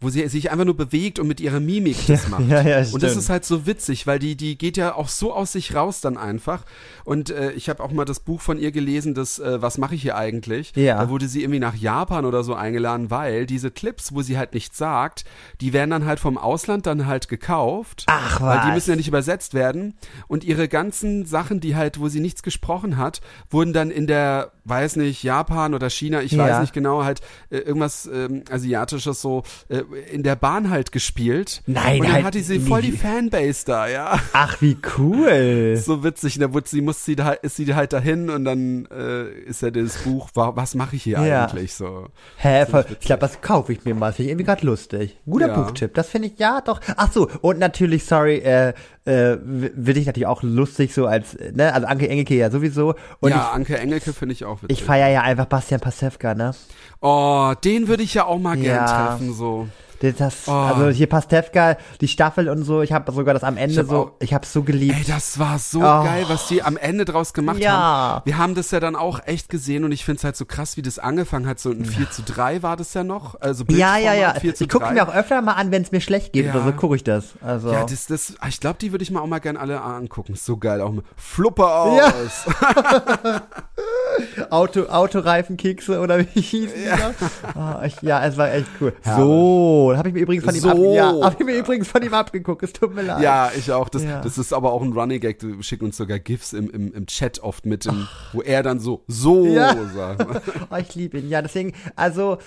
wo 0.00 0.10
sie 0.10 0.28
sich 0.28 0.50
einfach 0.50 0.66
nur 0.66 0.76
bewegt 0.76 1.18
und 1.18 1.26
mit 1.26 1.40
ihrer 1.40 1.58
Mimik 1.58 1.96
das 2.06 2.28
macht. 2.30 2.46
ja, 2.48 2.60
ja, 2.60 2.84
und 2.92 3.02
das 3.02 3.16
ist 3.16 3.30
halt 3.30 3.46
so 3.46 3.66
witzig, 3.66 4.06
weil 4.06 4.18
die, 4.18 4.36
die 4.36 4.58
geht 4.58 4.76
ja 4.76 4.94
auch 4.94 5.08
so 5.08 5.32
aus 5.32 5.52
sich 5.52 5.74
raus 5.74 6.02
dann 6.02 6.18
einfach. 6.18 6.64
Und 7.04 7.30
äh, 7.30 7.52
ich 7.52 7.68
habe 7.70 7.82
auch 7.82 7.90
mal 7.92 8.04
das 8.04 8.20
Buch 8.20 8.40
von 8.42 8.58
ihr 8.58 8.72
gelesen, 8.72 9.14
das 9.14 9.38
äh, 9.38 9.62
Was 9.62 9.78
mache 9.78 9.94
ich 9.94 10.02
hier 10.02 10.16
eigentlich? 10.16 10.72
Ja. 10.76 10.98
Da 11.02 11.08
wurde 11.08 11.28
sie 11.28 11.40
irgendwie 11.42 11.60
nach 11.60 11.74
Japan 11.74 12.26
oder 12.26 12.44
so 12.44 12.54
eingeladen, 12.54 13.10
weil 13.10 13.46
diese 13.46 13.70
Clips, 13.70 14.12
wo 14.14 14.20
sie 14.20 14.36
halt 14.36 14.52
nichts 14.52 14.76
sagt, 14.76 15.24
die 15.62 15.72
werden 15.72 15.90
dann 15.90 16.04
halt 16.04 16.20
vom 16.20 16.36
Ausland 16.36 16.84
dann 16.86 17.06
halt 17.06 17.28
gekauft. 17.28 18.04
Ach, 18.08 18.40
Weil 18.42 18.60
die 18.60 18.66
was? 18.68 18.74
müssen 18.74 18.90
ja 18.90 18.96
nicht 18.96 19.08
übersetzt 19.08 19.54
werden. 19.54 19.94
Und 20.28 20.44
ihre 20.44 20.68
ganzen 20.68 21.24
Sachen, 21.24 21.60
die 21.60 21.74
halt, 21.74 21.98
wo 22.00 22.08
sie 22.08 22.20
nichts 22.20 22.42
gesprochen 22.42 22.98
hat, 22.98 23.22
wurden 23.48 23.72
dann 23.72 23.90
in 23.90 24.06
der, 24.06 24.52
weiß 24.64 24.96
nicht, 24.96 25.22
Japan 25.22 25.72
oder 25.72 25.88
China, 25.88 26.20
ich 26.20 26.32
Ja. 26.32 26.44
weiß 26.44 26.60
nicht 26.60 26.74
genau, 26.74 27.02
halt 27.04 27.22
äh, 27.50 27.58
irgendwas 27.58 28.06
ähm, 28.12 28.42
Asiatisches 28.50 29.22
so 29.22 29.42
äh, 29.70 29.82
in 30.12 30.22
der 30.22 30.36
Bahn 30.36 30.70
halt 30.70 30.92
gespielt. 30.92 31.62
Nein, 31.66 32.00
Und 32.00 32.06
dann 32.06 32.14
halt 32.14 32.24
hatte 32.24 32.40
sie 32.42 32.60
voll 32.60 32.82
die 32.82 32.92
Fanbase 32.92 33.64
da, 33.66 33.88
ja. 33.88 34.18
Ach, 34.32 34.60
wie 34.60 34.76
cool. 34.98 35.76
So 35.82 36.02
witzig. 36.04 36.36
Und 36.36 36.42
da 36.42 36.52
wurde 36.52 36.68
sie, 36.68 36.80
muss 36.80 37.04
sie 37.04 37.16
da, 37.16 37.32
ist 37.32 37.56
sie 37.56 37.74
halt 37.74 37.92
dahin 37.92 38.30
und 38.30 38.44
dann 38.44 38.86
äh, 38.86 39.28
ist 39.48 39.62
ja 39.62 39.70
das 39.70 39.96
Buch, 39.98 40.28
wa- 40.34 40.52
was 40.56 40.74
mache 40.74 40.96
ich 40.96 41.02
hier 41.04 41.20
Ja. 41.24 41.46
eigentlich 41.46 41.74
so. 41.74 42.08
Hä, 42.36 42.66
voll, 42.66 42.84
ich 42.90 43.06
glaube, 43.06 43.20
das 43.20 43.40
kaufe 43.40 43.72
ich 43.72 43.84
mir 43.84 43.94
mal. 43.94 44.12
Finde 44.12 44.24
ich 44.24 44.30
irgendwie 44.32 44.46
gerade 44.46 44.66
lustig. 44.66 45.16
Guter 45.26 45.48
Ja. 45.48 45.54
Buchtipp, 45.60 45.94
das 45.94 46.08
finde 46.08 46.28
ich, 46.28 46.38
ja, 46.38 46.60
doch. 46.60 46.80
Ach 46.96 47.12
so, 47.12 47.28
und 47.40 47.58
natürlich, 47.58 48.04
sorry, 48.04 48.38
äh, 48.38 48.74
äh, 49.06 49.38
will 49.42 49.96
ich 49.96 50.06
natürlich 50.06 50.26
auch 50.26 50.42
lustig 50.42 50.92
so 50.92 51.06
als, 51.06 51.36
ne, 51.54 51.72
also 51.72 51.86
Anke 51.86 52.08
Engelke 52.08 52.34
ja 52.34 52.50
sowieso. 52.50 52.94
Und 53.20 53.30
ja, 53.30 53.50
Anke 53.52 53.78
Engelke 53.78 54.12
finde 54.12 54.32
ich 54.34 54.44
auch 54.44 54.56
ich, 54.58 54.62
witzig. 54.64 54.78
ich 54.78 54.84
feiere 54.84 55.08
ja 55.08 55.22
einfach 55.22 55.46
Bastian 55.46 55.80
Pasewka, 55.80 56.34
ne? 56.34 56.52
oh, 57.00 57.52
den 57.64 57.88
würde 57.88 58.02
ich 58.02 58.14
ja 58.14 58.24
auch 58.26 58.38
mal 58.38 58.56
gern 58.56 58.84
Ja. 58.86 59.08
treffen, 59.08 59.32
so. 59.34 59.68
Das, 60.00 60.34
Oh. 60.46 60.52
Also 60.52 60.88
hier 60.88 61.08
Pastewka, 61.08 61.76
die 62.00 62.08
Staffel 62.08 62.48
und 62.48 62.64
so, 62.64 62.82
ich 62.82 62.92
habe 62.92 63.10
sogar 63.12 63.34
das 63.34 63.42
am 63.44 63.56
Ende 63.56 63.78
hab 63.80 63.86
so, 63.86 63.96
auch- 63.96 64.10
ich 64.20 64.34
habe 64.34 64.44
so 64.46 64.62
geliebt. 64.62 64.94
Ey, 64.98 65.04
das 65.06 65.38
war 65.38 65.58
so 65.58 65.78
Oh. 65.80 65.82
geil, 66.04 66.24
was 66.28 66.48
die 66.48 66.62
am 66.62 66.76
Ende 66.76 67.04
draus 67.04 67.32
gemacht 67.32 67.58
Ja. 67.58 67.72
haben. 67.72 68.22
Wir 68.26 68.38
haben 68.38 68.54
das 68.54 68.70
ja 68.70 68.80
dann 68.80 68.94
auch 68.96 69.20
echt 69.26 69.48
gesehen 69.48 69.84
und 69.84 69.92
ich 69.92 70.04
finde 70.04 70.18
es 70.18 70.24
halt 70.24 70.36
so 70.36 70.44
krass, 70.44 70.76
wie 70.76 70.82
das 70.82 70.98
angefangen 70.98 71.46
hat. 71.46 71.58
So 71.60 71.70
ein 71.70 71.84
4 71.84 72.10
zu 72.10 72.22
3 72.22 72.62
war 72.62 72.76
das 72.76 72.92
ja 72.94 73.04
noch. 73.04 73.40
Also 73.40 73.64
ja, 73.68 73.96
ja, 73.96 74.12
ja. 74.14 74.32
Bildformat 74.32 74.40
4 74.42 74.54
zu 74.54 74.64
Ich 74.64 74.70
gucke 74.70 74.84
3. 74.86 74.92
mir 74.92 75.08
auch 75.08 75.14
öfter 75.14 75.40
mal 75.42 75.52
an, 75.54 75.70
wenn 75.70 75.82
es 75.82 75.92
mir 75.92 76.00
schlecht 76.00 76.32
geht 76.32 76.46
Ja. 76.46 76.54
oder 76.54 76.64
so, 76.64 76.72
gucke 76.72 76.96
ich 76.96 77.04
das. 77.04 77.24
Also. 77.40 77.72
Ja, 77.72 77.84
das, 77.84 78.06
das, 78.06 78.34
ich 78.48 78.60
glaube, 78.60 78.78
die 78.80 78.92
würde 78.92 79.02
ich 79.02 79.10
mal 79.10 79.20
auch 79.20 79.26
mal 79.26 79.38
gern 79.40 79.56
alle 79.56 79.80
angucken. 79.80 80.34
Ist 80.34 80.44
so 80.44 80.56
geil. 80.56 80.80
Auch 80.80 80.92
mit 80.92 81.04
Fluppe 81.16 81.66
aus. 81.66 81.96
Ja. 81.98 83.42
Auto, 84.50 84.84
Autoreifenkekse 84.86 86.00
oder 86.00 86.18
wie 86.20 86.40
hieß 86.40 86.70
ja. 86.86 87.10
Oh, 87.54 87.84
ich, 87.84 88.00
ja, 88.02 88.24
es 88.24 88.36
war 88.36 88.52
echt 88.52 88.66
cool. 88.80 88.92
So, 89.04 89.85
habe 89.94 90.08
ich 90.08 90.14
mir 90.14 90.20
übrigens 90.20 90.44
von 90.44 90.54
ihm 90.54 90.60
So. 90.60 90.70
ab, 90.70 90.78
ja, 90.78 91.14
hab 91.22 91.38
ich 91.38 91.44
mir 91.46 91.56
übrigens 91.56 91.88
von 91.88 92.02
ihm 92.02 92.14
abgeguckt. 92.14 92.62
Es 92.62 92.72
tut 92.72 92.94
mir 92.94 93.02
leid. 93.02 93.20
Ja, 93.22 93.50
ich 93.56 93.70
auch. 93.70 93.88
Das, 93.88 94.02
Ja. 94.04 94.20
das 94.22 94.38
ist 94.38 94.52
aber 94.54 94.72
auch 94.72 94.82
ein 94.82 94.92
Running 94.92 95.20
Gag. 95.20 95.38
Du 95.38 95.62
schickst 95.62 95.82
uns 95.84 95.96
sogar 95.96 96.18
GIFs 96.18 96.52
im, 96.52 96.70
im, 96.70 96.92
im 96.94 97.06
Chat 97.06 97.40
oft 97.40 97.66
mit, 97.66 97.84
dem, 97.84 98.08
wo 98.32 98.40
er 98.42 98.62
dann 98.62 98.80
so, 98.80 99.04
so 99.08 99.46
Ja. 99.46 99.74
sagt. 99.94 100.24
Oh, 100.70 100.76
ich 100.76 100.94
liebe 100.94 101.18
ihn. 101.18 101.28
Ja, 101.28 101.42
deswegen, 101.42 101.72
also, 101.94 102.38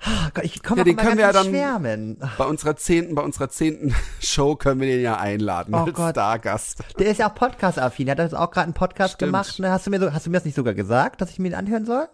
ah 0.00 0.30
Gott, 0.34 0.44
ich 0.44 0.62
komme 0.62 0.78
Ja, 0.80 0.84
den 0.84 0.96
können 0.96 1.16
wir 1.16 1.24
ja 1.26 1.32
dann- 1.32 1.46
Schwärmen. 1.46 2.18
Bei 2.36 2.44
unserer 2.44 2.76
zehnten, 2.76 3.14
bei 3.14 3.22
unserer 3.22 3.48
zehnten 3.48 3.94
Show 4.20 4.56
können 4.56 4.80
wir 4.80 4.88
den 4.88 5.00
ja 5.02 5.16
einladen 5.18 5.74
Oh 5.74 5.78
als 5.78 5.94
Gott. 5.94 6.10
Stargast. 6.10 6.78
Der 6.98 7.06
ist 7.10 7.18
ja 7.18 7.30
auch 7.30 7.34
Podcast-affin. 7.34 8.08
Er 8.08 8.12
hat 8.12 8.18
jetzt 8.18 8.34
auch 8.36 8.50
gerade 8.50 8.64
einen 8.64 8.74
Podcast 8.74 9.14
Stimmt. 9.14 9.28
gemacht. 9.32 9.58
Ne? 9.58 9.70
Hast 9.70 9.86
du 9.86 9.90
mir 9.90 9.98
so, 10.00 10.12
hast 10.12 10.26
du 10.26 10.30
mir 10.30 10.36
das 10.36 10.44
nicht 10.44 10.54
sogar 10.56 10.74
gesagt, 10.74 11.20
dass 11.20 11.30
ich 11.30 11.38
mir 11.38 11.50
den 11.50 11.58
anhören 11.58 11.84
soll? 11.86 12.08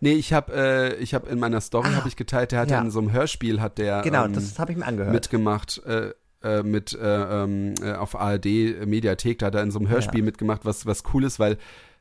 Nee, 0.00 0.12
ich 0.12 0.32
habe 0.32 0.52
äh, 0.54 0.94
ich 0.96 1.14
habe 1.14 1.28
in 1.28 1.38
meiner 1.38 1.60
Story 1.60 1.88
Ah, 1.92 1.96
habe 1.96 2.08
ich 2.08 2.16
geteilt, 2.16 2.52
der 2.52 2.60
hat 2.60 2.70
ja. 2.70 2.80
in 2.80 2.90
so 2.90 2.98
einem 3.00 3.12
Hörspiel 3.12 3.60
hat 3.60 3.78
der 3.78 4.02
Genau, 4.02 4.24
ähm, 4.24 4.32
das 4.32 4.58
habe 4.58 4.72
ich 4.72 4.78
mir 4.78 4.86
angehört. 4.86 5.12
mitgemacht 5.12 5.82
äh, 5.86 6.12
äh, 6.42 6.62
mit 6.62 6.92
äh, 6.92 7.42
ähm, 7.44 7.74
äh, 7.82 7.94
auf 7.94 8.14
ARD 8.18 8.46
Mediathek, 8.86 9.38
da 9.40 9.46
hat 9.46 9.54
er 9.56 9.62
in 9.62 9.70
so 9.70 9.78
einem 9.78 9.88
Hörspiel 9.88 10.20
Ja. 10.20 10.24
mitgemacht, 10.24 10.64
was 10.64 10.86
was 10.86 11.02
cool 11.12 11.24
ist, 11.24 11.38
weil 11.40 11.56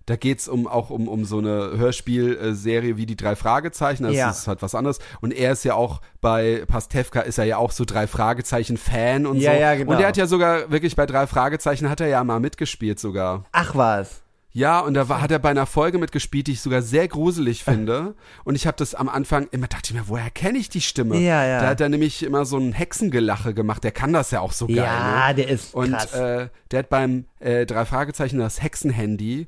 da 0.05 0.15
geht's 0.15 0.47
um 0.47 0.67
auch 0.67 0.89
um 0.89 1.07
um 1.09 1.25
so 1.25 1.39
eine 1.39 1.71
Hörspielserie 1.77 2.97
wie 2.97 3.05
die 3.05 3.15
drei 3.17 3.35
Fragezeichen, 3.35 4.03
das 4.03 4.15
Ja. 4.15 4.29
ist 4.29 4.47
halt 4.47 4.61
was 4.61 4.73
anderes 4.75 4.99
und 5.21 5.33
er 5.33 5.51
ist 5.51 5.65
ja 5.65 5.73
auch 5.73 6.01
bei 6.21 6.63
Pastewka 6.67 7.21
ist 7.21 7.37
er 7.37 7.45
ja 7.45 7.57
auch 7.57 7.71
so 7.71 7.83
drei 7.85 8.07
Fragezeichen 8.07 8.77
Fan 8.77 9.25
und 9.25 9.37
Ja, 9.37 9.53
so 9.53 9.59
ja, 9.59 9.75
genau. 9.75 9.91
und 9.93 9.99
er 9.99 10.07
hat 10.07 10.17
ja 10.17 10.27
sogar 10.27 10.71
wirklich 10.71 10.95
bei 10.95 11.05
drei 11.05 11.27
Fragezeichen 11.27 11.89
hat 11.89 11.99
er 11.99 12.07
ja 12.07 12.23
mal 12.23 12.39
mitgespielt 12.39 12.99
sogar. 12.99 13.43
Ach 13.51 13.75
was. 13.75 14.21
Ja, 14.57 14.79
und 14.79 14.95
da 14.95 15.07
war, 15.07 15.21
hat 15.21 15.29
er 15.29 15.37
bei 15.37 15.51
einer 15.51 15.67
Folge 15.67 15.99
mitgespielt, 15.99 16.47
die 16.47 16.53
ich 16.53 16.61
sogar 16.61 16.81
sehr 16.81 17.07
gruselig 17.07 17.63
finde. 17.63 18.15
Und 18.43 18.55
ich 18.55 18.65
habe 18.65 18.75
das 18.75 18.95
am 18.95 19.07
Anfang 19.07 19.47
immer 19.51 19.67
dachte 19.67 19.91
ich 19.91 19.93
mir, 19.93 20.07
woher 20.07 20.31
kenne 20.31 20.57
ich 20.57 20.67
die 20.67 20.81
Stimme? 20.81 21.15
Ja, 21.19 21.45
ja. 21.45 21.61
Da 21.61 21.67
hat 21.67 21.79
er 21.79 21.89
nämlich 21.89 22.23
immer 22.23 22.43
so 22.43 22.57
ein 22.57 22.73
Hexengelache 22.73 23.53
gemacht. 23.53 23.83
Der 23.83 23.91
kann 23.91 24.13
das 24.13 24.31
ja 24.31 24.39
auch 24.39 24.53
so 24.53 24.65
geil. 24.65 24.77
Ja, 24.77 25.27
ne? 25.27 25.35
der 25.35 25.47
ist 25.49 25.75
Und 25.75 25.91
krass. 25.91 26.11
äh, 26.11 26.49
der 26.71 26.79
hat 26.79 26.89
beim 26.89 27.25
äh, 27.39 27.67
drei 27.67 27.85
Fragezeichen 27.85 28.39
das 28.39 28.63
Hexenhandy 28.63 29.47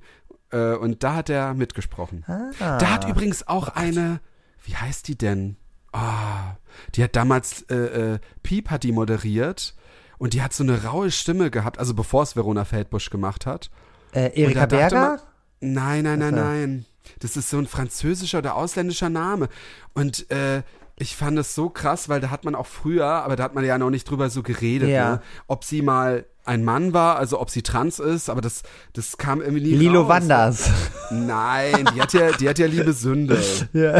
äh, 0.51 0.75
und 0.75 1.01
da 1.01 1.15
hat 1.15 1.31
er 1.31 1.55
mitgesprochen. 1.55 2.23
Ah. 2.27 2.77
Da 2.77 2.91
hat 2.91 3.09
übrigens 3.09 3.47
auch 3.47 3.69
eine, 3.69 4.19
wie 4.63 4.75
heißt 4.75 5.07
die 5.07 5.17
denn? 5.17 5.55
Ah, 5.91 6.57
die 6.93 7.03
hat 7.03 7.15
damals 7.15 7.63
äh, 7.71 8.13
äh, 8.13 8.19
Piep 8.43 8.69
hat 8.69 8.83
die 8.83 8.91
moderiert 8.91 9.73
und 10.19 10.35
die 10.35 10.43
hat 10.43 10.53
so 10.53 10.63
eine 10.63 10.83
raue 10.83 11.09
Stimme 11.09 11.49
gehabt, 11.49 11.79
also 11.79 11.95
bevor 11.95 12.21
es 12.21 12.35
Verona 12.35 12.63
Feldbusch 12.63 13.09
gemacht 13.09 13.47
hat. 13.47 13.71
Äh, 14.13 14.31
Erika 14.41 14.65
Berger? 14.65 14.99
man- 14.99 15.19
Nein, 15.61 16.03
nein, 16.03 16.19
nein, 16.19 16.35
nein. 16.35 16.85
Das 17.19 17.35
ist 17.35 17.49
so 17.49 17.57
ein 17.57 17.67
französischer 17.67 18.37
oder 18.37 18.55
ausländischer 18.55 19.09
Name. 19.09 19.49
Und 19.93 20.29
äh, 20.31 20.63
ich 20.97 21.15
fand 21.15 21.37
es 21.39 21.53
so 21.55 21.69
krass, 21.69 22.07
weil 22.07 22.21
da 22.21 22.29
hat 22.29 22.45
man 22.45 22.55
auch 22.55 22.67
früher, 22.67 23.05
aber 23.05 23.35
da 23.35 23.43
hat 23.43 23.55
man 23.55 23.65
ja 23.65 23.77
noch 23.77 23.89
nicht 23.89 24.09
drüber 24.09 24.29
so 24.29 24.41
geredet, 24.43 24.89
Ja. 24.89 25.11
ne? 25.15 25.21
ob 25.47 25.63
sie 25.63 25.81
mal 25.81 26.25
ein 26.45 26.63
Mann 26.63 26.93
war, 26.93 27.17
also 27.17 27.39
ob 27.39 27.49
sie 27.49 27.61
trans 27.61 27.99
ist, 27.99 28.29
aber 28.29 28.41
das, 28.41 28.63
das 28.93 29.17
kam 29.17 29.41
irgendwie 29.41 29.61
nie 29.61 29.75
Lilo 29.75 30.01
raus. 30.01 30.09
Wanders. 30.09 30.69
Nein, 31.11 31.89
die 31.93 32.01
hat 32.01 32.13
ja, 32.13 32.31
die 32.31 32.49
hat 32.49 32.57
ja 32.59 32.67
liebe 32.67 32.93
Sünde. 32.93 33.41
ja. 33.73 33.99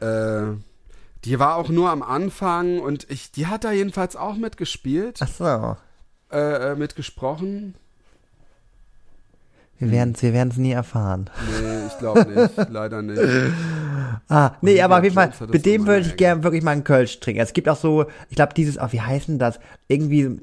Äh, 0.00 0.56
die 1.24 1.38
war 1.38 1.56
auch 1.56 1.68
nur 1.68 1.90
am 1.90 2.02
Anfang 2.02 2.78
und 2.80 3.10
ich, 3.10 3.30
die 3.32 3.46
hat 3.46 3.64
da 3.64 3.72
jedenfalls 3.72 4.16
auch 4.16 4.36
mitgespielt, 4.36 5.18
Ach 5.22 5.28
so. 5.28 5.76
äh, 6.32 6.72
äh, 6.72 6.76
mitgesprochen. 6.76 7.74
Wir 9.78 9.90
werden 9.92 10.14
es 10.16 10.22
wir 10.22 10.32
werden's 10.32 10.56
nie 10.56 10.72
erfahren. 10.72 11.30
Nee, 11.60 11.86
ich 11.86 11.98
glaube 11.98 12.26
nicht, 12.26 12.70
leider 12.70 13.02
nicht. 13.02 13.20
Ah, 14.30 14.52
nee, 14.62 14.80
aber 14.82 14.98
auf 14.98 15.02
jeden 15.04 15.14
Fall, 15.14 15.32
mit 15.50 15.64
dem 15.64 15.86
würde 15.86 16.00
ich 16.00 16.06
ärgert. 16.08 16.18
gern 16.18 16.42
wirklich 16.42 16.62
mal 16.62 16.72
einen 16.72 16.84
Kölsch 16.84 17.18
trinken. 17.20 17.40
Es 17.40 17.52
gibt 17.52 17.68
auch 17.68 17.76
so, 17.76 18.06
ich 18.28 18.36
glaube, 18.36 18.52
dieses, 18.54 18.78
oh, 18.78 18.86
wie 18.90 19.00
heißt 19.00 19.28
denn 19.28 19.38
das? 19.38 19.58
Irgendwie 19.86 20.38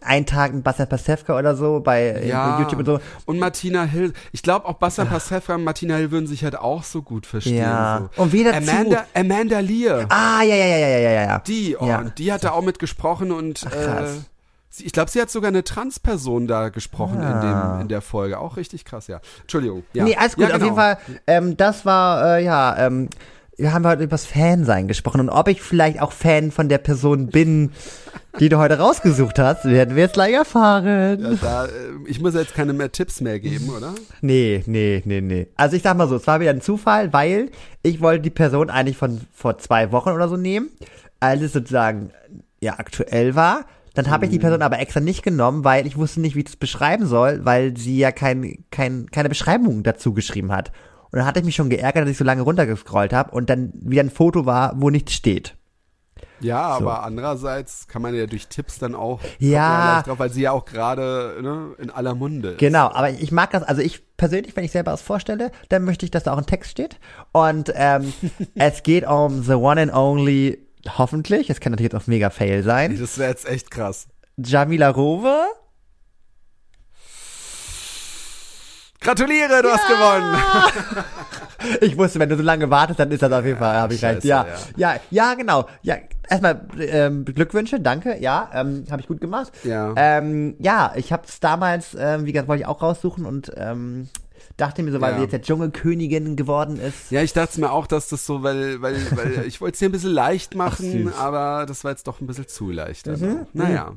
ein 0.00 0.24
Tag 0.24 0.54
mit 0.54 0.62
Bastian 0.64 0.88
Pastewka 0.88 1.36
oder 1.38 1.54
so 1.56 1.80
bei, 1.80 2.22
Ja. 2.24 2.56
bei 2.56 2.62
YouTube 2.62 2.78
und 2.80 2.86
so. 2.86 3.00
Und 3.26 3.38
Martina 3.38 3.84
Hill. 3.84 4.12
Ich 4.32 4.42
glaube 4.42 4.66
auch 4.66 4.74
Bastian 4.74 5.08
Pastewka 5.08 5.54
und 5.56 5.64
Martina 5.64 5.96
Hill 5.96 6.10
würden 6.10 6.26
sich 6.26 6.44
halt 6.44 6.56
auch 6.56 6.84
so 6.84 7.02
gut 7.02 7.26
verstehen. 7.26 7.58
Ja. 7.58 8.08
So. 8.16 8.22
Und 8.22 8.32
wie 8.32 8.44
dazu- 8.44 8.70
Amanda, 8.70 9.04
Amanda 9.14 9.58
Lear. 9.60 10.06
Ah, 10.10 10.42
ja, 10.42 10.54
ja, 10.54 10.66
ja, 10.66 10.78
ja, 10.78 10.88
ja, 10.98 11.10
ja, 11.10 11.22
ja. 11.24 11.38
Die, 11.46 11.76
oh, 11.78 11.86
Ja. 11.86 11.98
und 12.00 12.18
die 12.18 12.32
hat 12.32 12.44
da 12.44 12.52
auch 12.52 12.62
mitgesprochen 12.62 13.30
und 13.32 13.64
Ach, 13.68 13.72
äh, 13.74 13.84
krass. 13.84 14.14
sie, 14.14 14.20
ich 14.76 14.92
glaube, 14.92 15.10
sie 15.10 15.20
hat 15.20 15.30
sogar 15.30 15.48
eine 15.48 15.64
Transperson 15.64 16.46
da 16.46 16.68
gesprochen 16.68 17.16
in, 17.16 17.22
Ah. 17.24 17.72
dem, 17.76 17.80
in 17.82 17.88
der 17.88 18.00
Folge. 18.02 18.38
Auch 18.38 18.56
richtig 18.56 18.84
krass, 18.84 19.06
ja. 19.06 19.20
Entschuldigung. 19.42 19.82
Ja. 19.92 20.04
Nee, 20.04 20.16
alles 20.16 20.36
gut. 20.36 20.48
Ja, 20.48 20.56
Auf 20.56 20.62
jeden 20.62 20.74
genau. 20.74 20.76
Fall, 20.76 20.98
ähm, 21.26 21.56
das 21.56 21.84
war, 21.86 22.36
äh, 22.38 22.44
ja, 22.44 22.76
ähm, 22.86 23.08
wir 23.56 23.72
haben 23.72 23.84
heute 23.86 24.04
über 24.04 24.10
das 24.12 24.24
Fansein 24.24 24.86
gesprochen 24.86 25.20
und 25.20 25.30
ob 25.30 25.48
ich 25.48 25.60
vielleicht 25.60 26.00
auch 26.00 26.12
Fan 26.12 26.52
von 26.52 26.68
der 26.68 26.78
Person 26.78 27.26
bin, 27.26 27.72
die 28.38 28.48
du 28.48 28.58
heute 28.58 28.78
rausgesucht 28.78 29.36
hast, 29.40 29.64
werden 29.64 29.96
wir 29.96 30.04
jetzt 30.04 30.12
gleich 30.12 30.32
erfahren. 30.34 31.18
Ja, 31.20 31.30
da, 31.42 31.64
äh, 31.64 31.70
ich 32.06 32.20
muss 32.20 32.34
jetzt 32.34 32.54
keine 32.54 32.72
mehr 32.72 32.92
Tipps 32.92 33.20
mehr 33.20 33.40
geben, 33.40 33.68
oder? 33.70 33.94
Nee, 34.20 34.62
nee, 34.66 35.02
nee, 35.04 35.20
nee. 35.20 35.48
Also 35.56 35.74
ich 35.74 35.82
sag 35.82 35.96
mal 35.96 36.06
so, 36.06 36.14
es 36.14 36.26
war 36.28 36.38
wieder 36.38 36.50
ein 36.50 36.60
Zufall, 36.60 37.12
weil 37.12 37.50
ich 37.82 38.00
wollte 38.00 38.20
die 38.22 38.30
Person 38.30 38.70
eigentlich 38.70 38.96
von 38.96 39.22
vor 39.34 39.58
zwei 39.58 39.90
Wochen 39.90 40.10
oder 40.10 40.28
so 40.28 40.36
nehmen, 40.36 40.68
als 41.18 41.42
es 41.42 41.52
sozusagen 41.52 42.12
ja 42.60 42.74
aktuell 42.78 43.34
war. 43.34 43.64
Dann 43.98 44.10
habe 44.10 44.26
ich 44.26 44.30
die 44.30 44.38
Person 44.38 44.62
aber 44.62 44.78
extra 44.78 45.00
nicht 45.00 45.24
genommen, 45.24 45.64
weil 45.64 45.84
ich 45.86 45.96
wusste 45.96 46.20
nicht, 46.20 46.36
wie 46.36 46.40
ich 46.40 46.44
das 46.44 46.56
beschreiben 46.56 47.06
soll, 47.06 47.44
weil 47.44 47.76
sie 47.76 47.98
ja 47.98 48.12
kein, 48.12 48.64
kein, 48.70 49.06
keine 49.10 49.28
Beschreibung 49.28 49.82
dazu 49.82 50.14
geschrieben 50.14 50.52
hat. 50.52 50.70
Und 51.10 51.18
dann 51.18 51.26
hatte 51.26 51.40
ich 51.40 51.44
mich 51.44 51.56
schon 51.56 51.68
geärgert, 51.68 52.04
dass 52.04 52.10
ich 52.10 52.16
so 52.18 52.22
lange 52.24 52.42
runtergescrollt 52.42 53.12
habe 53.12 53.32
und 53.32 53.50
dann 53.50 53.72
wieder 53.74 54.02
ein 54.04 54.10
Foto 54.10 54.46
war, 54.46 54.74
wo 54.76 54.90
nichts 54.90 55.14
steht. 55.14 55.56
Ja, 56.40 56.76
So. 56.78 56.84
aber 56.84 57.02
andererseits 57.02 57.88
kann 57.88 58.00
man 58.02 58.14
ja 58.14 58.26
durch 58.26 58.46
Tipps 58.46 58.78
dann 58.78 58.94
auch 58.94 59.20
Ja. 59.40 60.02
drauf, 60.02 60.20
weil 60.20 60.30
sie 60.30 60.42
ja 60.42 60.52
auch 60.52 60.64
gerade 60.64 61.36
ne, 61.42 61.70
in 61.78 61.90
aller 61.90 62.14
Munde 62.14 62.50
ist. 62.50 62.58
Genau, 62.58 62.90
aber 62.92 63.10
ich 63.10 63.32
mag 63.32 63.50
das, 63.50 63.64
also 63.64 63.82
ich 63.82 64.16
persönlich, 64.16 64.54
wenn 64.54 64.62
ich 64.64 64.70
selber 64.70 64.92
was 64.92 65.02
vorstelle, 65.02 65.50
dann 65.70 65.82
möchte 65.84 66.04
ich, 66.04 66.12
dass 66.12 66.22
da 66.22 66.32
auch 66.34 66.38
ein 66.38 66.46
Text 66.46 66.70
steht. 66.70 67.00
Und 67.32 67.72
ähm, 67.74 68.12
es 68.54 68.84
geht 68.84 69.04
um 69.08 69.42
The 69.42 69.54
One 69.54 69.80
and 69.82 69.92
Only, 69.92 70.67
hoffentlich, 70.96 71.50
es 71.50 71.60
kann 71.60 71.72
natürlich 71.72 71.92
jetzt 71.92 72.02
auch 72.02 72.06
mega 72.06 72.30
fail 72.30 72.62
sein, 72.62 72.98
Das 73.00 73.18
wäre 73.18 73.30
jetzt 73.30 73.48
echt 73.48 73.70
krass. 73.70 74.06
Jamila 74.36 74.88
Rowe. 74.90 75.34
Gratuliere, 79.00 79.62
du 79.62 79.70
hast 79.70 79.86
gewonnen. 79.86 80.36
Ich 81.80 81.98
wusste, 81.98 82.20
wenn 82.20 82.28
du 82.28 82.36
so 82.36 82.42
lange 82.44 82.70
wartest, 82.70 83.00
dann 83.00 83.10
ist 83.10 83.20
das 83.20 83.32
auf 83.32 83.44
jeden 83.44 83.58
Fall, 83.58 83.74
habe 83.76 83.92
ich 83.92 84.00
recht. 84.04 84.22
scheiße, 84.22 84.28
Ja, 84.28 84.46
ja, 84.76 84.94
ja, 85.10 85.34
genau. 85.34 85.66
Ja, 85.82 85.96
erstmal 86.30 86.60
ähm, 86.78 87.24
Glückwünsche, 87.24 87.80
danke. 87.80 88.16
Ja, 88.20 88.48
ähm, 88.54 88.84
habe 88.88 89.00
ich 89.02 89.08
gut 89.08 89.20
gemacht. 89.20 89.50
Ja. 89.64 89.92
Ähm, 89.96 90.54
ja, 90.60 90.92
ich 90.94 91.12
habe 91.12 91.24
es 91.26 91.40
damals, 91.40 91.96
ähm, 91.98 92.26
wie 92.26 92.32
gesagt, 92.32 92.46
wollte 92.48 92.62
ich 92.62 92.66
auch 92.68 92.80
raussuchen 92.80 93.26
und 93.26 93.50
ähm, 93.56 94.08
dachte 94.58 94.82
mir 94.82 94.92
so, 94.92 95.00
weil 95.00 95.12
Ja. 95.12 95.16
sie 95.16 95.22
jetzt 95.22 95.32
der 95.32 95.40
Dschungelkönigin 95.42 96.36
geworden 96.36 96.78
ist. 96.78 97.10
Ja, 97.10 97.22
ich 97.22 97.32
dachte 97.32 97.58
mir 97.60 97.72
auch, 97.72 97.86
dass 97.86 98.08
das 98.08 98.26
so, 98.26 98.42
weil, 98.42 98.82
weil, 98.82 98.94
weil 99.16 99.44
ich 99.46 99.60
wollte 99.62 99.72
es 99.74 99.78
dir 99.78 99.88
ein 99.88 99.92
bisschen 99.92 100.12
leicht 100.12 100.54
machen, 100.54 100.90
süß. 101.08 101.16
aber 101.16 101.64
das 101.66 101.82
war 101.84 101.92
jetzt 101.92 102.06
doch 102.06 102.20
ein 102.20 102.26
bisschen 102.26 102.46
zu 102.48 102.70
leicht. 102.70 103.08
Also. 103.08 103.24
Mhm. 103.24 103.46
Naja, 103.54 103.92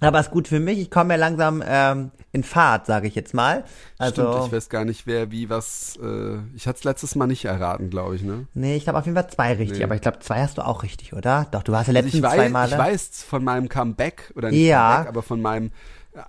Aber 0.00 0.20
ist 0.20 0.30
gut 0.30 0.48
für 0.48 0.60
mich. 0.60 0.78
Ich 0.78 0.90
komme 0.90 1.14
ja 1.14 1.18
langsam 1.20 1.62
ähm, 1.66 2.10
in 2.32 2.44
Fahrt, 2.44 2.86
sage 2.86 3.06
ich 3.08 3.14
jetzt 3.14 3.32
mal. 3.34 3.64
Also, 3.98 4.30
stimmt, 4.30 4.46
ich 4.46 4.52
weiß 4.52 4.68
gar 4.68 4.84
nicht, 4.84 5.06
wer 5.06 5.30
wie 5.30 5.48
was, 5.48 5.98
äh, 6.02 6.36
ich 6.54 6.66
hatte 6.66 6.78
es 6.78 6.84
letztes 6.84 7.14
Mal 7.14 7.26
nicht 7.26 7.44
erraten, 7.46 7.88
glaube 7.90 8.14
ich, 8.16 8.22
ne? 8.22 8.46
nee, 8.54 8.76
ich 8.76 8.88
habe 8.88 8.98
auf 8.98 9.06
jeden 9.06 9.16
Fall 9.16 9.28
zwei 9.30 9.54
richtig. 9.54 9.78
Nee. 9.78 9.84
Aber 9.84 9.94
ich 9.94 10.02
glaube, 10.02 10.18
zwei 10.20 10.42
hast 10.42 10.58
du 10.58 10.66
auch 10.66 10.82
richtig, 10.82 11.14
oder? 11.14 11.46
Doch, 11.50 11.62
du 11.62 11.72
warst 11.72 11.88
ja 11.88 11.94
Also 11.94 12.04
letzten 12.06 12.18
ich, 12.18 12.22
zwei 12.30 12.38
weiß, 12.38 12.52
Male 12.52 12.72
ich 12.72 12.78
weiß 12.78 13.24
von 13.28 13.42
meinem 13.42 13.68
Comeback, 13.70 14.32
oder 14.36 14.50
nicht 14.50 14.60
Ja. 14.66 14.96
Comeback, 14.96 15.08
aber 15.08 15.22
von 15.22 15.40
meinem, 15.40 15.70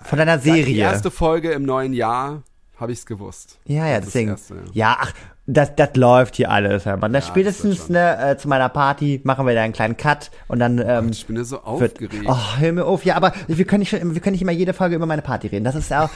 von 0.03 0.17
deiner 0.17 0.37
die 0.37 0.49
Serie. 0.49 0.81
erste 0.83 1.11
Folge 1.11 1.51
im 1.51 1.63
neuen 1.63 1.91
Jahr 1.93 2.43
habe 2.79 2.91
ich 2.91 2.99
es 2.99 3.05
gewusst. 3.05 3.59
ja, 3.65 3.87
ja, 3.87 3.97
Das 3.97 4.05
deswegen. 4.05 4.29
erste, 4.31 4.55
ja. 4.73 4.97
ach, 4.99 5.11
das, 5.47 5.75
das 5.75 5.95
läuft 5.95 6.35
hier 6.35 6.51
alles, 6.51 6.85
Herr 6.85 6.97
Mann. 6.97 7.11
Das 7.13 7.25
Ja, 7.25 7.31
spätestens 7.31 7.77
das 7.77 7.89
wird 7.89 7.91
ne, 8.19 8.31
äh, 8.31 8.37
zu 8.37 8.47
meiner 8.47 8.69
Party 8.69 9.21
machen 9.23 9.45
wir 9.47 9.55
da 9.55 9.61
einen 9.63 9.73
kleinen 9.73 9.97
Cut 9.97 10.29
und 10.47 10.59
dann 10.59 10.77
ähm, 10.85 11.09
Ich 11.09 11.25
bin 11.25 11.37
ja 11.37 11.43
so 11.43 11.55
wird. 11.55 11.65
aufgeregt. 11.65 12.15
Oh, 12.27 12.37
hör 12.59 12.71
mir 12.73 12.85
auf. 12.85 13.05
Ja, 13.05 13.15
aber 13.15 13.33
wir 13.47 13.65
können 13.65 13.79
nicht, 13.79 13.93
wir 13.93 14.21
können 14.21 14.33
nicht 14.33 14.41
immer 14.41 14.51
jede 14.51 14.73
Folge 14.73 14.95
über 14.95 15.05
meine 15.05 15.21
Party 15.21 15.47
reden. 15.47 15.63
Das 15.63 15.75
ist 15.75 15.89
ja 15.89 16.03
auch. 16.05 16.09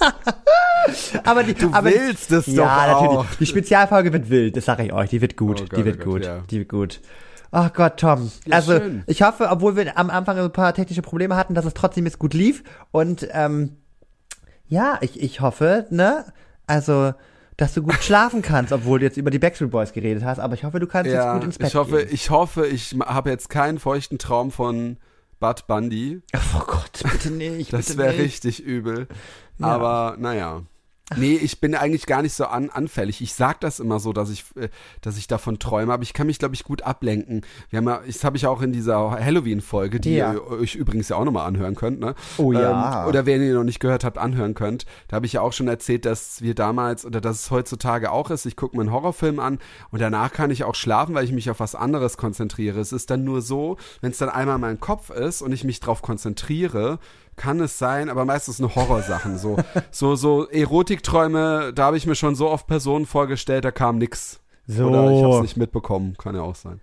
aber 1.24 1.44
die, 1.44 1.54
Du 1.54 1.72
aber 1.72 1.90
willst 1.90 2.30
es 2.32 2.46
ja, 2.46 2.54
doch 2.56 2.66
natürlich. 3.00 3.18
auch. 3.18 3.26
Die 3.40 3.46
Spezialfolge 3.46 4.12
wird 4.12 4.30
wild, 4.30 4.56
das 4.56 4.64
sage 4.64 4.84
ich 4.84 4.92
euch. 4.92 5.10
Die 5.10 5.20
wird 5.20 5.36
gut, 5.36 5.62
Oh 5.62 5.66
Gott, 5.68 5.78
die 5.78 5.84
wird 5.84 5.96
oh 6.00 6.04
Gott, 6.04 6.12
gut, 6.14 6.24
ja. 6.24 6.38
die 6.50 6.58
wird 6.58 6.68
gut. 6.68 7.00
Ach 7.50 7.72
Gott, 7.72 7.98
Tom. 8.00 8.30
Ja, 8.46 8.56
also 8.56 8.72
schön. 8.78 9.02
ich 9.06 9.22
hoffe, 9.22 9.48
obwohl 9.50 9.76
wir 9.76 9.98
am 9.98 10.08
Anfang 10.10 10.38
ein 10.38 10.52
paar 10.52 10.72
technische 10.74 11.02
Probleme 11.02 11.36
hatten, 11.36 11.54
dass 11.54 11.66
es 11.66 11.74
trotzdem 11.74 12.06
jetzt 12.06 12.18
gut 12.18 12.32
lief. 12.34 12.64
Und 12.92 13.28
ähm, 13.32 13.76
ja, 14.72 14.98
ich, 15.02 15.20
ich 15.20 15.42
hoffe, 15.42 15.86
ne? 15.90 16.24
Also, 16.66 17.12
dass 17.58 17.74
du 17.74 17.82
gut 17.82 18.02
schlafen 18.02 18.40
kannst, 18.40 18.72
obwohl 18.72 18.98
du 18.98 19.04
jetzt 19.04 19.18
über 19.18 19.30
die 19.30 19.38
Backstreet 19.38 19.70
Boys 19.70 19.92
geredet 19.92 20.24
hast. 20.24 20.38
Aber 20.38 20.54
ich 20.54 20.64
hoffe, 20.64 20.80
du 20.80 20.86
kannst 20.86 21.10
jetzt 21.10 21.16
ja, 21.16 21.34
gut 21.34 21.44
ins 21.44 21.58
Bett 21.58 21.68
ich 21.68 21.74
hoffe, 21.74 21.98
gehen. 21.98 22.08
ich 22.10 22.30
hoffe, 22.30 22.66
ich 22.66 22.96
habe 23.04 23.28
jetzt 23.28 23.50
keinen 23.50 23.78
feuchten 23.78 24.16
Traum 24.16 24.50
von 24.50 24.96
Bud 25.40 25.66
Bundy. 25.66 26.22
Oh 26.56 26.62
Gott, 26.66 27.02
bitte 27.02 27.30
nicht. 27.30 27.70
Das 27.70 27.98
wäre 27.98 28.16
richtig 28.16 28.62
übel. 28.62 29.08
Ja. 29.58 29.66
Aber 29.66 30.16
naja. 30.18 30.62
Nee, 31.16 31.34
ich 31.36 31.60
bin 31.60 31.74
eigentlich 31.74 32.06
gar 32.06 32.22
nicht 32.22 32.34
so 32.34 32.46
an, 32.46 32.70
anfällig. 32.70 33.20
Ich 33.20 33.34
sag 33.34 33.60
das 33.60 33.80
immer 33.80 34.00
so, 34.00 34.12
dass 34.12 34.30
ich, 34.30 34.44
äh, 34.56 34.68
dass 35.00 35.16
ich 35.16 35.26
davon 35.28 35.58
träume, 35.58 35.92
aber 35.92 36.02
ich 36.02 36.12
kann 36.12 36.26
mich, 36.26 36.38
glaube 36.38 36.54
ich, 36.54 36.64
gut 36.64 36.82
ablenken. 36.82 37.42
Wir 37.70 37.78
haben 37.78 37.86
ja, 37.88 38.00
das 38.06 38.24
habe 38.24 38.36
ich 38.36 38.46
auch 38.46 38.62
in 38.62 38.72
dieser 38.72 39.12
Halloween-Folge, 39.12 40.00
die 40.00 40.14
Ja. 40.16 40.32
ihr 40.34 40.46
euch 40.46 40.74
übrigens 40.74 41.08
ja 41.08 41.16
auch 41.16 41.24
nochmal 41.24 41.46
anhören 41.46 41.74
könnt, 41.74 42.00
ne? 42.00 42.14
Oh 42.38 42.52
ja. 42.52 43.02
Ähm, 43.02 43.08
oder 43.08 43.26
wenn 43.26 43.42
ihr 43.42 43.54
noch 43.54 43.64
nicht 43.64 43.80
gehört 43.80 44.04
habt, 44.04 44.18
anhören 44.18 44.54
könnt. 44.54 44.86
Da 45.08 45.16
habe 45.16 45.26
ich 45.26 45.34
ja 45.34 45.40
auch 45.40 45.52
schon 45.52 45.68
erzählt, 45.68 46.04
dass 46.04 46.42
wir 46.42 46.54
damals 46.54 47.04
oder 47.04 47.20
dass 47.20 47.40
es 47.40 47.50
heutzutage 47.50 48.10
auch 48.12 48.30
ist. 48.30 48.46
Ich 48.46 48.56
gucke 48.56 48.76
mir 48.76 48.82
einen 48.82 48.92
Horrorfilm 48.92 49.38
an 49.40 49.58
und 49.90 50.00
danach 50.00 50.32
kann 50.32 50.50
ich 50.50 50.64
auch 50.64 50.74
schlafen, 50.74 51.14
weil 51.14 51.24
ich 51.24 51.32
mich 51.32 51.50
auf 51.50 51.60
was 51.60 51.74
anderes 51.74 52.16
konzentriere. 52.16 52.80
Es 52.80 52.92
ist 52.92 53.10
dann 53.10 53.24
nur 53.24 53.42
so, 53.42 53.76
wenn 54.00 54.10
es 54.12 54.18
dann 54.18 54.28
einmal 54.28 54.58
mein 54.58 54.80
Kopf 54.80 55.10
ist 55.10 55.42
und 55.42 55.52
ich 55.52 55.64
mich 55.64 55.80
drauf 55.80 56.02
konzentriere, 56.02 56.98
kann 57.36 57.60
es 57.60 57.78
sein, 57.78 58.08
aber 58.08 58.24
meistens 58.24 58.58
nur 58.58 58.74
Horrorsachen. 58.74 59.38
So, 59.38 59.56
so, 59.90 60.14
so 60.16 60.48
Erotikträume, 60.48 61.72
da 61.74 61.84
habe 61.84 61.96
ich 61.96 62.06
mir 62.06 62.14
schon 62.14 62.34
so 62.34 62.48
oft 62.50 62.66
Personen 62.66 63.06
vorgestellt, 63.06 63.64
da 63.64 63.70
kam 63.70 63.98
nix. 63.98 64.40
So. 64.66 64.86
Oder 64.88 65.10
ich 65.10 65.22
habe 65.22 65.34
es 65.36 65.42
nicht 65.42 65.56
mitbekommen, 65.56 66.16
kann 66.18 66.34
ja 66.34 66.42
auch 66.42 66.54
sein. 66.54 66.80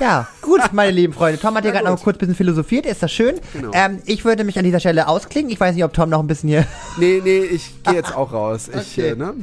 Ja, 0.00 0.26
gut, 0.42 0.60
meine 0.72 0.90
lieben 0.90 1.12
Freunde. 1.12 1.40
Tom 1.40 1.54
hat 1.54 1.62
Na 1.64 1.70
gerade 1.70 1.84
noch 1.84 2.02
kurz 2.02 2.16
ein 2.16 2.18
bisschen 2.18 2.34
philosophiert. 2.34 2.84
Ist 2.84 3.00
das 3.04 3.12
schön? 3.12 3.36
Genau. 3.52 3.70
Ähm, 3.72 4.02
ich 4.06 4.24
würde 4.24 4.42
mich 4.42 4.58
an 4.58 4.64
dieser 4.64 4.80
Stelle 4.80 5.06
ausklingen. 5.06 5.52
Ich 5.52 5.60
weiß 5.60 5.72
nicht, 5.76 5.84
ob 5.84 5.92
Tom 5.92 6.10
noch 6.10 6.18
ein 6.18 6.26
bisschen 6.26 6.48
hier. 6.48 6.66
Nee, 6.98 7.20
nee, 7.22 7.38
ich 7.38 7.80
gehe 7.84 7.94
jetzt 7.94 8.14
auch 8.14 8.32
raus. 8.32 8.68
Ich, 8.68 8.98
Okay. 8.98 9.10
äh, 9.10 9.14
ne? 9.16 9.34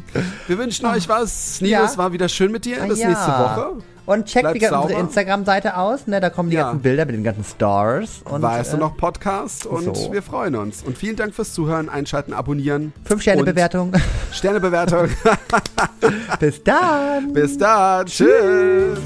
Wir 0.48 0.58
wünschen 0.58 0.86
euch 0.88 1.08
was. 1.08 1.62
Nilo, 1.62 1.72
Ja. 1.80 1.86
es 1.86 1.98
war 1.98 2.12
wieder 2.12 2.28
schön 2.28 2.52
mit 2.52 2.66
dir. 2.66 2.82
Bis 2.86 3.00
Ja. 3.00 3.08
nächste 3.08 3.32
Woche. 3.32 3.78
Und 4.12 4.26
checkt 4.26 4.44
Bleib 4.44 4.56
wie 4.56 4.60
gesagt 4.60 4.82
unsere 4.84 5.00
sauber. 5.00 5.08
Instagram-Seite 5.10 5.78
aus. 5.78 6.08
Ne? 6.08 6.20
Da 6.20 6.30
kommen 6.30 6.50
die 6.50 6.56
Ja. 6.58 6.64
ganzen 6.64 6.82
Bilder 6.82 7.06
mit 7.06 7.16
den 7.16 7.24
ganzen 7.24 7.44
Stars. 7.44 8.22
Und, 8.30 8.42
Weißt 8.42 8.74
du 8.74 8.78
äh, 8.78 8.80
noch 8.80 8.98
Podcast 8.98 9.66
und 9.66 9.96
so. 9.96 10.12
wir 10.12 10.22
freuen 10.22 10.56
uns. 10.56 10.84
Und 10.84 10.98
vielen 10.98 11.16
Dank 11.16 11.34
fürs 11.34 11.54
Zuhören, 11.54 11.90
Einschalten, 11.90 12.34
Abonnieren. 12.34 12.94
Fünf 13.06 13.22
Sterne 13.22 13.40
Und 13.40 13.46
Bewertung. 13.46 13.94
Sternebewertung. 14.32 15.08
Bis 16.40 16.64
dann. 16.64 17.34
Bis 17.34 17.58
dann. 17.58 18.06
Tschüss. 18.06 19.00